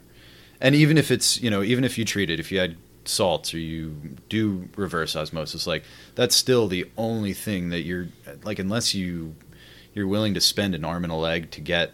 And 0.61 0.77
even 0.77 0.97
if 0.97 1.11
it's, 1.11 1.43
you 1.43 1.51
know, 1.51 1.65
even 1.65 1.82
if 1.82 1.98
you 1.98 2.05
treat 2.05 2.31
it, 2.31 2.39
if 2.39 2.52
you 2.52 2.61
had 2.61 2.77
salts 3.05 3.52
or 3.52 3.59
you 3.59 3.97
do 4.28 4.69
reverse 4.77 5.16
osmosis, 5.16 5.66
like 5.66 5.82
that's 6.15 6.36
still 6.36 6.69
the 6.69 6.89
only 6.97 7.32
thing 7.32 7.70
that 7.70 7.81
you're 7.81 8.07
like, 8.44 8.61
unless 8.61 8.94
you 8.94 9.35
you're 9.95 10.07
willing 10.07 10.35
to 10.35 10.41
spend 10.41 10.75
an 10.75 10.85
arm 10.85 11.05
and 11.05 11.12
a 11.12 11.17
leg 11.17 11.51
to 11.53 11.61
get, 11.61 11.93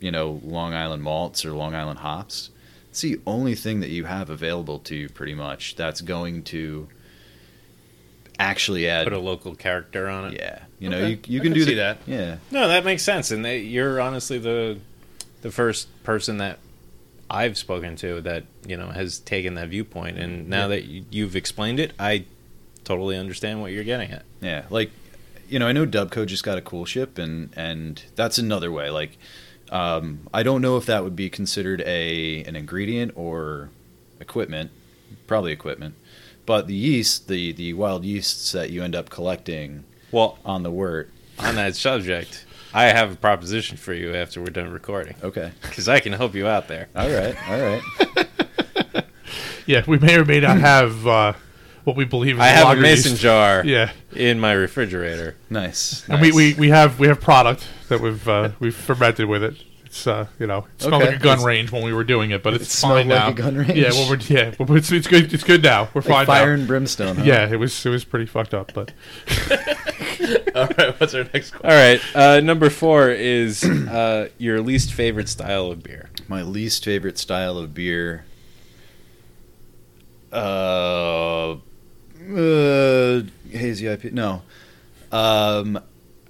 you 0.00 0.10
know, 0.10 0.40
Long 0.44 0.72
Island 0.74 1.02
malts 1.02 1.44
or 1.44 1.52
Long 1.52 1.74
Island 1.74 1.98
hops. 2.00 2.50
It's 2.90 3.02
the 3.02 3.20
only 3.26 3.54
thing 3.54 3.80
that 3.80 3.90
you 3.90 4.04
have 4.04 4.30
available 4.30 4.78
to 4.80 4.96
you, 4.96 5.08
pretty 5.08 5.34
much. 5.34 5.76
That's 5.76 6.00
going 6.00 6.42
to 6.44 6.88
actually 8.38 8.88
add. 8.88 9.04
Put 9.04 9.12
a 9.12 9.18
local 9.18 9.54
character 9.54 10.08
on 10.08 10.32
it. 10.32 10.40
yeah, 10.40 10.60
you 10.78 10.88
know, 10.88 10.96
Okay. 10.98 11.10
you 11.10 11.18
you 11.26 11.40
can 11.40 11.52
can 11.52 11.58
do 11.60 11.64
the- 11.66 11.74
that. 11.74 11.98
Yeah, 12.06 12.36
No, 12.50 12.68
that 12.68 12.84
makes 12.84 13.02
sense, 13.02 13.30
and 13.30 13.44
they, 13.44 13.58
you're 13.60 14.00
honestly 14.00 14.38
the 14.38 14.78
the 15.42 15.50
first 15.50 15.88
person 16.02 16.38
that 16.38 16.58
I've 17.30 17.56
spoken 17.56 17.96
to 17.96 18.20
that 18.22 18.44
you 18.66 18.76
know 18.76 18.88
has 18.88 19.18
taken 19.20 19.54
that 19.54 19.68
viewpoint, 19.68 20.18
and 20.18 20.48
now 20.48 20.68
that 20.68 20.84
you, 20.84 21.04
you've 21.10 21.36
explained 21.36 21.80
it, 21.80 21.92
I 21.98 22.24
totally 22.84 23.16
understand 23.16 23.60
what 23.60 23.72
you're 23.72 23.84
getting 23.84 24.10
at. 24.10 24.24
Yeah, 24.40 24.64
like 24.70 24.90
you 25.50 25.58
know, 25.58 25.66
I 25.66 25.72
know 25.72 25.84
Dubco 25.86 26.24
just 26.26 26.44
got 26.44 26.56
a 26.58 26.62
coolship, 26.62 27.18
and 27.18 27.50
and 27.56 28.02
that's 28.16 28.38
another 28.38 28.70
way. 28.72 28.88
Like, 28.90 29.18
um, 29.70 30.20
I 30.32 30.42
don't 30.42 30.62
know 30.62 30.76
if 30.76 30.86
that 30.86 31.04
would 31.04 31.16
be 31.16 31.28
considered 31.28 31.82
a 31.86 32.42
an 32.44 32.56
ingredient 32.56 33.12
or 33.16 33.70
equipment, 34.20 34.70
probably 35.26 35.52
equipment. 35.52 35.94
But 36.46 36.66
the 36.66 36.74
yeast, 36.74 37.28
the 37.28 37.52
the 37.52 37.72
wild 37.74 38.04
yeasts 38.04 38.52
that 38.52 38.70
you 38.70 38.82
end 38.82 38.94
up 38.96 39.10
collecting 39.10 39.84
Well, 40.10 40.38
on 40.44 40.62
the 40.62 40.70
wort. 40.70 41.10
on 41.38 41.54
that 41.56 41.76
subject, 41.76 42.44
I 42.74 42.84
have 42.86 43.12
a 43.12 43.16
proposition 43.16 43.76
for 43.76 43.92
you 43.94 44.14
after 44.14 44.40
we're 44.40 44.46
done 44.50 44.70
recording 44.72 45.14
Okay, 45.22 45.52
because 45.62 45.88
I 45.88 46.00
can 46.00 46.12
help 46.12 46.34
you 46.34 46.46
out 46.48 46.66
there. 46.68 46.88
all 46.96 47.08
right, 47.10 47.36
all 47.50 47.60
right. 47.60 47.82
Yeah, 49.66 49.84
we 49.86 49.98
may 49.98 50.16
or 50.18 50.24
may 50.24 50.40
not 50.40 50.58
have 50.58 51.06
uh, 51.06 51.32
what 51.84 51.96
we 51.96 52.04
believe 52.04 52.36
is 52.36 52.40
I 52.40 52.48
have 52.48 52.76
a 52.78 52.80
mason 52.80 53.12
yeast. 53.12 53.22
jar 53.22 53.62
Yeah, 53.66 53.90
in 54.14 54.38
my 54.40 54.52
refrigerator. 54.52 55.36
Nice. 55.48 56.04
and 56.08 56.20
we, 56.20 56.28
nice. 56.28 56.34
we, 56.36 56.54
we 56.54 56.68
have 56.70 56.98
we 56.98 57.06
have 57.08 57.20
product 57.20 57.66
that 57.88 58.00
we've 58.00 58.28
uh, 58.28 58.50
we've 58.60 58.74
fermented 58.76 59.26
with 59.26 59.42
it. 59.42 59.56
It's 59.84 60.06
uh, 60.06 60.26
you 60.38 60.46
know, 60.46 60.66
it 60.78 60.82
smelled 60.82 61.02
Okay. 61.02 61.12
like 61.12 61.20
a 61.20 61.22
gun 61.24 61.32
It's- 61.38 61.44
range 61.46 61.72
when 61.72 61.82
we 61.82 61.92
were 61.92 62.04
doing 62.04 62.30
it, 62.30 62.44
but 62.44 62.54
it's 62.54 62.66
It 62.66 62.70
smelled 62.70 62.98
fine 62.98 63.08
like 63.08 63.18
now. 63.18 63.28
a 63.30 63.32
gun 63.34 63.56
range? 63.56 63.72
Yeah, 63.72 63.90
well, 63.90 64.08
we're, 64.10 64.18
yeah, 64.18 64.54
well, 64.56 64.76
it's, 64.76 64.92
it's 64.92 65.08
good. 65.08 65.34
It's 65.34 65.42
good 65.42 65.64
now. 65.64 65.88
We're 65.92 66.02
like 66.02 66.08
fine 66.08 66.26
fire 66.26 66.46
now. 66.48 66.52
and 66.60 66.66
brimstone. 66.68 67.16
Huh? 67.16 67.24
Yeah, 67.24 67.50
it 67.50 67.56
was 67.56 67.84
it 67.84 67.88
was 67.90 68.04
pretty 68.04 68.26
fucked 68.26 68.54
up, 68.54 68.72
but 68.72 68.92
All 70.54 70.66
right, 70.78 71.00
what's 71.00 71.12
our 71.14 71.24
next 71.34 71.50
question? 71.50 71.60
All 71.64 71.72
right, 71.76 72.00
uh, 72.14 72.38
number 72.40 72.70
four 72.70 73.10
is 73.10 73.64
uh, 73.64 74.28
your 74.38 74.60
least 74.60 74.92
favorite 74.92 75.28
style 75.28 75.72
of 75.72 75.82
beer. 75.82 76.10
My 76.28 76.42
least 76.42 76.84
favorite 76.84 77.18
style 77.18 77.58
of 77.58 77.74
beer. 77.74 78.24
Uh, 80.32 81.56
uh 82.36 83.22
hazy 83.50 83.86
IPA. 83.86 84.12
No. 84.12 84.42
Um, 85.12 85.80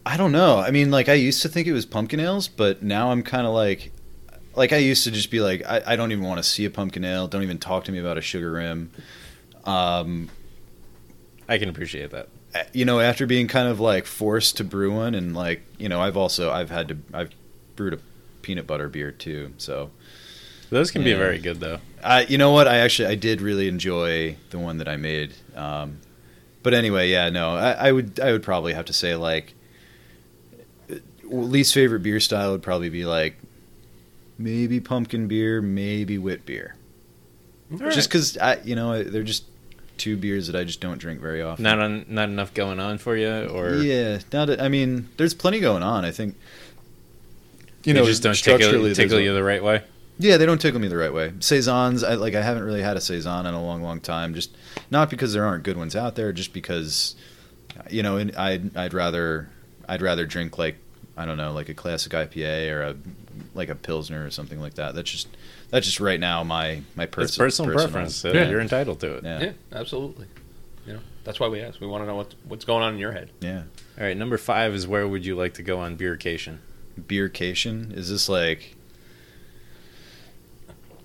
I 0.06 0.16
don't 0.16 0.32
know. 0.32 0.58
I 0.58 0.70
mean, 0.70 0.90
like 0.90 1.08
I 1.08 1.14
used 1.14 1.42
to 1.42 1.48
think 1.48 1.66
it 1.66 1.72
was 1.72 1.86
pumpkin 1.86 2.20
ales, 2.20 2.48
but 2.48 2.82
now 2.82 3.10
I'm 3.10 3.22
kind 3.22 3.46
of 3.46 3.52
like, 3.52 3.92
like 4.54 4.72
I 4.72 4.78
used 4.78 5.04
to 5.04 5.10
just 5.10 5.30
be 5.30 5.40
like, 5.40 5.62
I, 5.66 5.82
I 5.86 5.96
don't 5.96 6.12
even 6.12 6.24
want 6.24 6.38
to 6.38 6.42
see 6.42 6.64
a 6.64 6.70
pumpkin 6.70 7.04
ale. 7.04 7.28
Don't 7.28 7.42
even 7.42 7.58
talk 7.58 7.84
to 7.84 7.92
me 7.92 7.98
about 7.98 8.18
a 8.18 8.22
sugar 8.22 8.52
rim. 8.52 8.90
Um, 9.64 10.30
I 11.48 11.58
can 11.58 11.68
appreciate 11.68 12.10
that. 12.10 12.28
you 12.72 12.84
know, 12.84 13.00
after 13.00 13.26
being 13.26 13.46
kind 13.46 13.68
of 13.68 13.78
like 13.80 14.06
forced 14.06 14.56
to 14.56 14.64
brew 14.64 14.94
one, 14.94 15.14
and 15.14 15.34
like 15.36 15.62
you 15.78 15.88
know, 15.88 16.00
I've 16.00 16.16
also 16.16 16.50
I've 16.50 16.70
had 16.70 16.88
to 16.88 16.96
I've 17.12 17.30
brewed 17.76 17.94
a 17.94 17.98
peanut 18.42 18.66
butter 18.66 18.88
beer 18.88 19.12
too, 19.12 19.52
so. 19.58 19.90
Those 20.70 20.90
can 20.90 21.02
be 21.02 21.12
very 21.12 21.38
good 21.38 21.60
though. 21.60 21.80
Uh, 22.02 22.24
you 22.28 22.38
know 22.38 22.52
what? 22.52 22.66
I 22.68 22.78
actually 22.78 23.08
I 23.08 23.16
did 23.16 23.40
really 23.40 23.68
enjoy 23.68 24.36
the 24.50 24.58
one 24.58 24.78
that 24.78 24.88
I 24.88 24.96
made. 24.96 25.34
Um, 25.54 25.98
but 26.62 26.74
anyway, 26.74 27.10
yeah, 27.10 27.28
no, 27.28 27.56
I, 27.56 27.72
I 27.72 27.92
would 27.92 28.20
I 28.20 28.32
would 28.32 28.42
probably 28.42 28.72
have 28.72 28.86
to 28.86 28.92
say 28.92 29.16
like 29.16 29.54
least 31.24 31.74
favorite 31.74 32.02
beer 32.02 32.20
style 32.20 32.52
would 32.52 32.62
probably 32.62 32.88
be 32.88 33.04
like 33.04 33.36
maybe 34.38 34.80
pumpkin 34.80 35.28
beer, 35.28 35.60
maybe 35.60 36.18
wit 36.18 36.46
beer. 36.46 36.76
Just 37.76 38.08
because 38.08 38.36
I 38.38 38.58
you 38.64 38.74
know 38.74 39.02
they're 39.02 39.22
just 39.22 39.44
two 39.96 40.16
beers 40.16 40.46
that 40.46 40.56
I 40.56 40.64
just 40.64 40.80
don't 40.80 40.98
drink 40.98 41.20
very 41.20 41.42
often. 41.42 41.62
Not 41.62 41.78
on, 41.78 42.06
not 42.08 42.28
enough 42.28 42.54
going 42.54 42.80
on 42.80 42.98
for 42.98 43.16
you, 43.16 43.48
or 43.48 43.74
yeah, 43.76 44.18
not. 44.32 44.60
I 44.60 44.68
mean, 44.68 45.08
there's 45.16 45.34
plenty 45.34 45.60
going 45.60 45.82
on. 45.82 46.04
I 46.04 46.10
think. 46.10 46.36
you 47.84 47.94
know, 47.94 48.04
just 48.04 48.22
don't 48.22 48.34
tickle, 48.34 48.94
tickle 48.94 49.20
you 49.20 49.34
the 49.34 49.44
right 49.44 49.62
way. 49.62 49.82
Yeah, 50.20 50.36
they 50.36 50.46
don't 50.46 50.60
tickle 50.60 50.80
me 50.80 50.88
the 50.88 50.96
right 50.96 51.12
way. 51.12 51.32
Saisons, 51.40 52.04
I 52.04 52.14
like. 52.14 52.34
I 52.34 52.42
haven't 52.42 52.64
really 52.64 52.82
had 52.82 52.96
a 52.96 53.00
saison 53.00 53.46
in 53.46 53.54
a 53.54 53.62
long, 53.62 53.82
long 53.82 54.00
time. 54.00 54.34
Just 54.34 54.54
not 54.90 55.08
because 55.10 55.32
there 55.32 55.44
aren't 55.44 55.64
good 55.64 55.76
ones 55.76 55.96
out 55.96 56.14
there, 56.14 56.32
just 56.32 56.52
because, 56.52 57.16
you 57.88 58.02
know, 58.02 58.16
and 58.18 58.34
I'd 58.36 58.76
I'd 58.76 58.92
rather 58.94 59.48
I'd 59.88 60.02
rather 60.02 60.26
drink 60.26 60.58
like 60.58 60.76
I 61.16 61.24
don't 61.24 61.36
know, 61.38 61.52
like 61.52 61.68
a 61.68 61.74
classic 61.74 62.12
IPA 62.12 62.70
or 62.72 62.82
a 62.82 62.96
like 63.54 63.68
a 63.70 63.74
pilsner 63.74 64.24
or 64.24 64.30
something 64.30 64.60
like 64.60 64.74
that. 64.74 64.94
That's 64.94 65.10
just 65.10 65.28
that's 65.70 65.86
just 65.86 66.00
right 66.00 66.20
now 66.20 66.44
my 66.44 66.82
my 66.96 67.04
It's 67.04 67.14
pers- 67.14 67.36
personal 67.38 67.72
preference. 67.72 68.14
So 68.16 68.32
Yeah. 68.32 68.48
You're 68.50 68.60
entitled 68.60 69.00
to 69.00 69.14
it. 69.16 69.24
Yeah, 69.24 69.40
Yeah, 69.40 69.52
absolutely. 69.72 70.26
You 70.86 70.94
know, 70.94 71.00
that's 71.24 71.38
why 71.40 71.48
we 71.48 71.60
ask. 71.60 71.80
We 71.80 71.86
want 71.86 72.02
to 72.02 72.06
know 72.06 72.16
what 72.16 72.34
what's 72.46 72.64
going 72.64 72.82
on 72.82 72.92
in 72.94 72.98
your 73.00 73.12
head. 73.12 73.30
yeah. 73.40 73.62
All 73.98 74.04
right, 74.06 74.16
number 74.16 74.36
five 74.38 74.74
is 74.74 74.86
where 74.86 75.06
would 75.08 75.24
you 75.26 75.34
like 75.36 75.54
to 75.54 75.62
go 75.62 75.78
on 75.78 75.96
beercation? 75.96 76.58
Beercation 77.00 77.94
is 77.96 78.08
this 78.10 78.28
like 78.28 78.74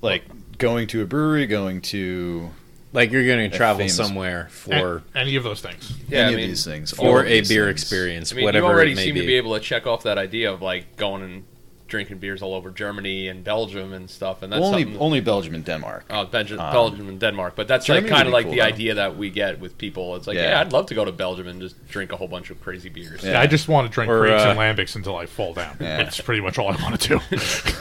like 0.06 0.23
going 0.57 0.88
to 0.88 1.02
a 1.02 1.06
brewery, 1.06 1.48
going 1.48 1.82
to 1.82 2.49
Like 2.94 3.11
you're 3.11 3.26
going 3.26 3.49
to 3.49 3.56
A 3.56 3.57
travel 3.57 3.80
famous- 3.80 3.95
somewhere 3.95 4.48
for 4.52 5.03
a- 5.14 5.18
any 5.19 5.36
of 5.36 5.44
those 5.44 5.60
things. 5.61 5.91
Yeah, 6.07 6.19
any 6.19 6.27
I 6.27 6.30
of 6.30 6.36
mean, 6.38 6.48
these 6.49 6.64
things, 6.64 6.94
all 6.94 7.06
for 7.06 7.19
of 7.22 7.27
a 7.27 7.30
these 7.40 7.49
beer 7.49 7.65
things. 7.68 7.82
experience, 7.82 8.32
I 8.32 8.36
mean, 8.38 8.45
whatever 8.45 8.68
you 8.68 8.72
already 8.73 8.91
it 8.94 8.95
may 8.95 9.06
seem 9.06 9.15
be. 9.15 9.22
to 9.22 9.27
be 9.27 9.36
able 9.36 9.53
to 9.56 9.60
check 9.60 9.86
off 9.86 10.03
that 10.03 10.18
idea 10.18 10.52
of 10.53 10.61
like 10.61 10.95
going 10.95 11.22
and 11.23 11.44
drinking 11.88 12.18
beers 12.18 12.41
all 12.41 12.56
over 12.56 12.72
Germany 12.72 13.27
and 13.27 13.44
Belgium 13.44 13.94
and 13.94 14.10
stuff, 14.10 14.41
and 14.44 14.52
that's 14.52 14.64
only 14.65 14.84
something. 14.84 14.99
only 15.02 15.19
Belgium 15.19 15.53
and 15.56 15.64
Denmark. 15.64 16.06
Oh, 16.10 16.26
Belgium, 16.26 16.60
Um, 16.60 16.72
Belgium 16.73 17.10
and 17.10 17.19
Denmark, 17.19 17.53
but 17.56 17.68
that's 17.68 17.86
Germany 17.86 18.07
like 18.10 18.11
kind 18.18 18.26
would 18.26 18.30
of 18.30 18.34
like 18.34 18.45
cool, 18.45 18.53
the 18.53 18.60
though. 18.61 18.65
idea 18.76 18.94
that 18.95 19.18
we 19.18 19.30
get 19.30 19.60
with 19.60 19.77
people. 19.77 20.15
It's 20.15 20.26
like, 20.26 20.36
Yeah. 20.38 20.49
yeah. 20.52 20.61
I'd 20.61 20.72
love 20.73 20.88
to 20.88 20.95
go 20.95 21.06
to 21.06 21.11
Belgium 21.11 21.48
and 21.48 21.61
just 21.61 21.76
drink 21.90 22.11
a 22.11 22.15
whole 22.18 22.27
bunch 22.27 22.49
of 22.49 22.60
crazy 22.64 22.90
beers. 22.90 23.23
Yeah. 23.23 23.34
Yeah, 23.34 23.41
I 23.41 23.45
just 23.48 23.68
want 23.68 23.88
to 23.88 23.94
drink 23.94 24.10
Or, 24.10 24.19
grapes 24.22 24.41
uh, 24.44 24.48
and 24.49 24.60
lambics 24.60 24.95
until 24.95 25.15
I 25.15 25.26
fall 25.27 25.53
down. 25.53 25.77
Yeah. 25.80 25.98
That's 25.98 26.19
pretty 26.22 26.41
much 26.41 26.57
all 26.57 26.69
I 26.69 26.82
want 26.82 26.99
to 27.02 27.07
do. 27.10 27.19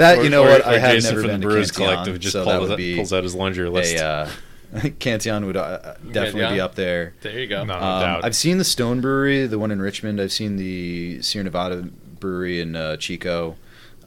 That 0.00 0.18
Or- 0.18 0.24
you 0.24 0.30
know 0.30 0.42
or- 0.44 0.48
what 0.48 0.62
or 0.62 0.68
I 0.70 0.78
have 0.78 0.92
Jason 0.94 1.10
never 1.10 1.20
from 1.20 1.30
been 1.30 1.40
the 1.40 1.46
to 1.46 1.50
Brewers 1.52 1.70
Collective 1.72 2.18
just 2.20 2.32
so 2.32 2.44
pulls, 2.44 2.52
that 2.54 2.60
would 2.62 2.70
out, 2.72 2.76
be 2.78 2.96
pulls 2.96 3.12
out 3.12 3.22
his 3.22 3.34
laundry 3.34 3.68
list. 3.68 3.96
a 3.96 4.04
uh, 4.06 4.30
Cantillon 4.98 5.46
would 5.46 5.56
uh, 5.56 5.94
definitely 6.10 6.54
be 6.54 6.60
up 6.60 6.74
there. 6.74 7.12
There 7.22 7.38
you 7.38 7.46
go. 7.46 7.64
No. 7.64 7.74
Um, 7.74 7.80
doubt. 7.80 8.24
I've 8.24 8.36
seen 8.36 8.58
the 8.58 8.64
Stone 8.64 9.00
Brewery, 9.00 9.46
the 9.46 9.58
one 9.58 9.70
in 9.70 9.82
Richmond. 9.82 10.20
I've 10.20 10.32
seen 10.32 10.56
the 10.56 11.20
Sierra 11.22 11.44
Nevada 11.44 11.88
Brewery 12.20 12.60
in 12.60 12.76
uh, 12.76 12.96
Chico. 12.96 13.56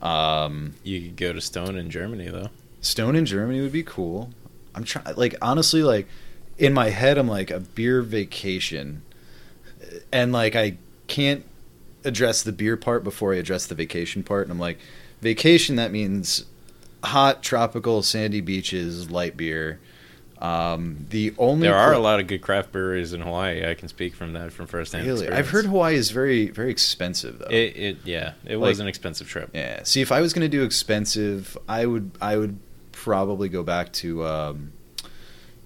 Um, 0.02 0.74
You 0.84 1.02
could 1.02 1.16
go 1.16 1.34
to 1.34 1.42
Stone 1.42 1.78
in 1.78 1.90
Germany 1.90 2.28
though. 2.30 2.50
Stone 2.82 3.16
in 3.16 3.26
Germany 3.26 3.62
would 3.62 3.72
be 3.72 3.84
cool. 3.84 4.32
I'm 4.76 4.84
trying, 4.86 5.16
like 5.16 5.36
honestly, 5.42 5.84
like 5.84 6.08
in 6.58 6.74
my 6.74 6.90
head, 6.90 7.18
I'm 7.18 7.28
like 7.28 7.52
a 7.52 7.60
beer 7.60 8.02
vacation, 8.02 9.02
and 10.12 10.32
like 10.32 10.56
I 10.56 10.78
can't 11.08 11.44
address 12.06 12.42
the 12.42 12.52
beer 12.52 12.76
part 12.78 13.04
before 13.04 13.34
I 13.34 13.38
address 13.38 13.66
the 13.68 13.76
vacation 13.76 14.24
part. 14.24 14.44
And 14.44 14.52
I'm 14.52 14.60
like, 14.60 14.80
vacation 15.24 15.78
that 15.78 15.92
means 15.92 16.46
hot, 17.04 17.42
tropical, 17.42 18.04
sandy 18.04 18.42
beaches, 18.42 19.10
light 19.10 19.36
beer. 19.36 19.80
Um, 20.40 21.06
the 21.10 21.34
only 21.38 21.68
There 21.68 21.76
are 21.78 21.92
pla- 21.94 22.00
a 22.00 22.04
lot 22.04 22.20
of 22.20 22.28
good 22.28 22.42
craft 22.42 22.74
breweries 22.74 23.14
in 23.14 23.22
Hawaii. 23.22 23.66
I 23.66 23.76
can 23.76 23.88
speak 23.88 24.14
from 24.14 24.34
that 24.34 24.52
from 24.52 24.68
first 24.68 24.92
hand. 24.92 25.08
Really, 25.08 25.30
I've 25.30 25.50
heard 25.50 25.66
Hawaii 25.66 25.96
is 25.96 26.12
very, 26.12 26.50
very 26.50 26.70
expensive 26.70 27.40
though. 27.40 27.48
it. 27.50 27.78
It 27.78 27.98
yeah, 28.04 28.34
it 28.46 28.58
Like- 28.58 28.70
was 28.70 28.80
an 28.82 28.88
expensive 28.88 29.28
trip. 29.30 29.50
Yeah. 29.54 29.84
See, 29.84 30.02
if 30.02 30.12
I 30.12 30.20
was 30.20 30.34
going 30.34 30.42
to 30.50 30.50
do 30.58 30.64
expensive, 30.64 31.58
I 31.70 31.86
would 31.86 32.12
I 32.22 32.36
would 32.36 32.60
probably 32.92 33.48
go 33.48 33.64
back 33.64 33.94
to 33.94 34.26
um, 34.26 34.74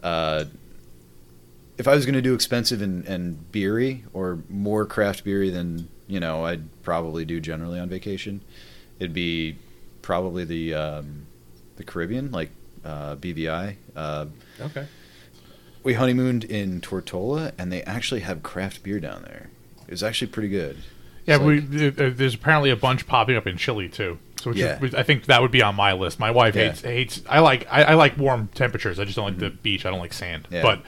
uh, 0.04 0.46
if 1.80 1.88
I 1.88 1.96
was 1.96 2.06
going 2.06 2.14
to 2.16 2.22
do 2.22 2.34
expensive 2.36 2.82
and, 2.82 3.04
and 3.06 3.52
beery 3.52 4.04
or 4.14 4.40
more 4.50 4.86
craft 4.86 5.24
beery 5.24 5.50
than 5.50 5.88
you 6.08 6.20
know 6.20 6.46
I'd 6.46 6.84
probably 6.84 7.26
do 7.26 7.40
generally 7.40 7.80
on 7.80 7.90
vacation. 7.90 8.42
It'd 9.00 9.14
be 9.14 9.58
probably 10.02 10.44
the 10.44 10.74
um, 10.74 11.26
the 11.78 11.84
Caribbean, 11.84 12.32
like 12.32 12.50
uh, 12.86 13.16
BVI. 13.16 13.76
Uh, 13.96 14.26
Okay. 14.60 14.88
we 15.84 15.94
honeymooned 15.94 16.44
in 16.44 16.82
Tortola, 16.82 17.52
and 17.58 17.72
they 17.72 17.84
actually 17.84 18.22
have 18.22 18.42
craft 18.44 18.82
beer 18.84 19.00
down 19.00 19.22
there. 19.24 19.50
It 19.88 19.92
was 19.92 20.04
actually 20.04 20.28
pretty 20.30 20.50
good. 20.50 20.78
Yeah, 21.26 21.38
we, 21.38 21.60
like- 21.62 21.96
there's 22.18 22.34
apparently 22.36 22.70
a 22.72 22.76
bunch 22.76 23.06
popping 23.06 23.36
up 23.36 23.46
in 23.48 23.58
Chile 23.58 23.88
too. 23.90 24.18
So 24.42 24.52
which 24.52 24.60
Yeah. 24.60 24.82
is, 24.84 24.96
I 24.96 25.04
think 25.04 25.26
that 25.26 25.42
would 25.42 25.52
be 25.52 25.62
on 25.62 25.76
my 25.76 25.94
list. 25.94 26.20
My 26.20 26.32
wife 26.32 26.56
Yeah. 26.56 26.70
hates 26.70 26.82
hates. 26.82 27.22
I 27.30 27.40
like 27.40 27.68
I, 27.70 27.84
I 27.84 27.94
like 27.96 28.18
warm 28.18 28.50
temperatures. 28.54 29.00
I 29.00 29.04
just 29.06 29.16
don't 29.16 29.26
like 29.26 29.38
the 29.40 29.50
beach. 29.50 29.86
I 29.86 29.90
don't 29.90 30.00
like 30.00 30.14
sand. 30.14 30.44
Mm-hmm. 30.46 30.54
Yeah. 30.56 30.62
But 30.64 30.82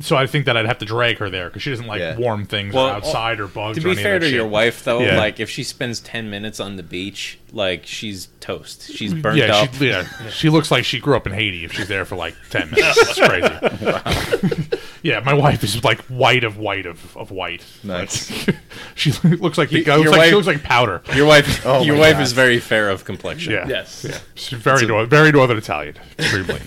so 0.00 0.16
I 0.16 0.26
think 0.26 0.46
that 0.46 0.56
I'd 0.56 0.66
have 0.66 0.78
to 0.78 0.84
drag 0.84 1.18
her 1.18 1.30
there 1.30 1.48
because 1.48 1.62
she 1.62 1.70
doesn't 1.70 1.86
like 1.86 2.00
Yeah. 2.00 2.16
warm 2.16 2.46
things 2.46 2.74
Well, 2.74 2.86
or 2.86 2.90
outside 2.90 3.40
or 3.40 3.46
bugs. 3.46 3.78
To 3.78 3.82
or 3.82 3.84
be 3.84 3.90
any 3.92 4.02
fair 4.02 4.16
of 4.16 4.22
to 4.22 4.28
that 4.28 4.34
your 4.34 4.46
wife, 4.46 4.84
though, 4.84 5.00
Yeah. 5.00 5.16
like 5.16 5.40
if 5.40 5.48
she 5.50 5.62
spends 5.62 6.00
ten 6.00 6.30
minutes 6.30 6.60
on 6.60 6.76
the 6.76 6.82
beach, 6.82 7.38
like 7.52 7.82
she's 7.86 8.28
toast. 8.40 8.90
She's 8.92 9.14
burnt 9.14 9.38
yeah, 9.38 9.54
up. 9.56 9.74
She, 9.74 9.88
yeah, 9.88 10.06
she 10.30 10.48
looks 10.50 10.70
like 10.70 10.84
she 10.84 10.98
grew 11.00 11.16
up 11.16 11.26
in 11.26 11.32
Haiti 11.32 11.64
if 11.64 11.72
she's 11.72 11.88
there 11.88 12.04
for 12.04 12.16
like 12.16 12.34
ten 12.50 12.70
minutes. 12.70 12.98
It's 13.18 14.48
crazy. 14.48 14.68
yeah, 15.02 15.20
my 15.20 15.34
wife 15.34 15.62
is 15.64 15.82
like 15.84 16.00
white 16.02 16.44
of 16.44 16.58
white 16.58 16.86
of, 16.86 17.16
of 17.16 17.30
white. 17.30 17.64
Nice. 17.82 18.30
She 18.96 19.10
looks 19.24 19.58
like, 19.58 19.70
Y- 19.72 19.78
looks 19.78 19.86
your 19.88 19.98
like 20.10 20.18
wife- 20.18 20.28
she 20.28 20.34
looks 20.34 20.46
like 20.46 20.62
powder. 20.62 21.02
Your 21.14 21.26
wife, 21.26 21.64
Oh 21.66 21.82
your 21.82 21.94
my 21.96 22.00
wife 22.02 22.12
God. 22.14 22.22
is 22.22 22.32
very 22.32 22.58
fair 22.60 22.90
of 22.90 23.04
complexion. 23.04 23.52
Yeah. 23.52 23.66
Yes. 23.68 24.06
She's 24.36 24.58
very 24.58 24.86
nor- 24.86 25.06
very 25.06 25.32
northern 25.32 25.58
Italian, 25.58 25.96
extremely. 26.18 26.60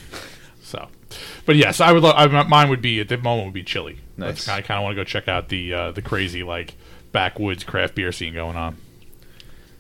So, 1.47 1.53
but 1.53 1.55
yes, 1.55 1.79
I 1.81 1.91
would. 1.91 2.03
Lo- 2.03 2.11
I, 2.11 2.27
mine 2.43 2.69
would 2.69 2.81
be 2.81 2.99
at 2.99 3.09
the 3.09 3.17
moment 3.17 3.47
would 3.47 3.53
be 3.53 3.63
Chile. 3.63 3.97
Nice. 4.17 4.47
I 4.47 4.61
kind 4.61 4.77
of 4.77 4.83
want 4.83 4.95
to 4.95 5.01
go 5.01 5.03
check 5.03 5.27
out 5.27 5.49
the 5.49 5.73
uh, 5.73 5.91
the 5.91 6.01
crazy 6.01 6.43
like 6.43 6.75
backwoods 7.11 7.63
craft 7.63 7.95
beer 7.95 8.11
scene 8.11 8.33
going 8.33 8.55
on. 8.55 8.77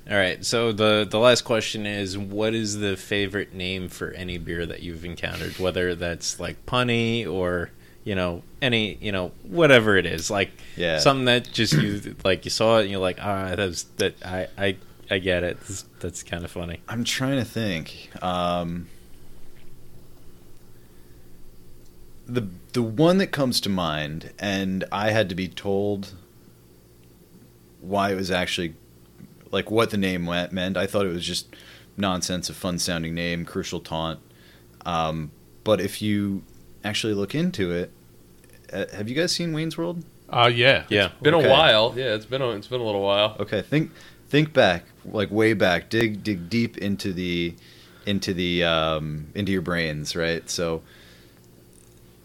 All 0.09 0.15
right. 0.15 0.43
So 0.45 0.71
the 0.71 1.05
the 1.09 1.19
last 1.19 1.41
question 1.43 1.85
is, 1.85 2.17
what 2.17 2.53
is 2.53 2.79
the 2.79 2.95
favorite 2.95 3.53
name 3.53 3.89
for 3.89 4.11
any 4.11 4.37
beer 4.37 4.65
that 4.65 4.81
you've 4.81 5.03
encountered? 5.05 5.59
Whether 5.59 5.95
that's 5.95 6.39
like 6.39 6.65
punny 6.65 7.27
or 7.27 7.71
you 8.05 8.15
know, 8.15 8.41
any, 8.61 8.95
you 9.01 9.11
know, 9.11 9.33
whatever 9.43 9.97
it 9.97 10.05
is, 10.05 10.31
like 10.31 10.51
Yeah. 10.77 10.99
something 10.99 11.25
that 11.25 11.51
just 11.51 11.73
you 11.73 12.15
like 12.23 12.45
you 12.45 12.51
saw 12.51 12.77
it 12.77 12.83
and 12.83 12.91
you're 12.91 13.01
like, 13.01 13.17
ah, 13.21 13.53
that's 13.55 13.83
that 13.97 14.15
I 14.25 14.47
I 14.57 14.77
I 15.11 15.17
get 15.19 15.43
it. 15.43 15.59
That's, 15.59 15.81
that's 15.99 16.23
kind 16.23 16.45
of 16.45 16.51
funny. 16.51 16.79
I'm 16.87 17.03
trying 17.03 17.37
to 17.37 17.43
think. 17.45 18.09
Um, 18.21 18.87
the 22.27 22.47
the 22.73 22.81
one 22.83 23.17
that 23.19 23.27
comes 23.27 23.61
to 23.61 23.69
mind, 23.69 24.31
and 24.37 24.83
I 24.91 25.11
had 25.11 25.29
to 25.29 25.35
be 25.35 25.47
told 25.47 26.13
why 27.81 28.11
it 28.11 28.15
was 28.15 28.29
actually 28.31 28.73
like 29.51 29.71
what 29.71 29.91
the 29.91 29.97
name 29.97 30.25
went, 30.25 30.51
meant. 30.51 30.77
I 30.77 30.85
thought 30.87 31.05
it 31.05 31.13
was 31.13 31.25
just 31.25 31.47
nonsense, 31.95 32.49
a 32.49 32.53
fun 32.53 32.79
sounding 32.79 33.15
name, 33.15 33.45
crucial 33.45 33.79
taunt. 33.79 34.19
Um, 34.85 35.31
but 35.63 35.79
if 35.81 36.01
you 36.01 36.43
actually 36.83 37.13
look 37.13 37.33
into 37.33 37.71
it, 37.71 37.91
uh, 38.71 38.85
have 38.93 39.09
you 39.09 39.15
guys 39.15 39.31
seen 39.31 39.53
Wayne's 39.53 39.77
World? 39.77 40.03
Uh, 40.29 40.51
yeah. 40.53 40.83
Yeah. 40.89 41.11
Been 41.21 41.33
Okay. 41.33 41.47
a 41.47 41.49
while. 41.49 41.93
Yeah, 41.95 42.13
it's 42.13 42.25
been 42.25 42.41
a, 42.41 42.49
it's 42.51 42.67
been 42.67 42.81
a 42.81 42.85
little 42.85 43.01
while. 43.01 43.37
Okay, 43.39 43.61
think 43.61 43.91
think 44.27 44.51
back, 44.53 44.83
like 45.05 45.31
way 45.31 45.53
back. 45.53 45.89
Dig 45.89 46.23
dig 46.23 46.49
deep 46.49 46.77
into 46.77 47.13
the 47.13 47.55
into 48.05 48.33
the 48.33 48.63
um, 48.65 49.27
into 49.35 49.51
your 49.53 49.61
brains, 49.61 50.15
right? 50.15 50.49
So 50.49 50.81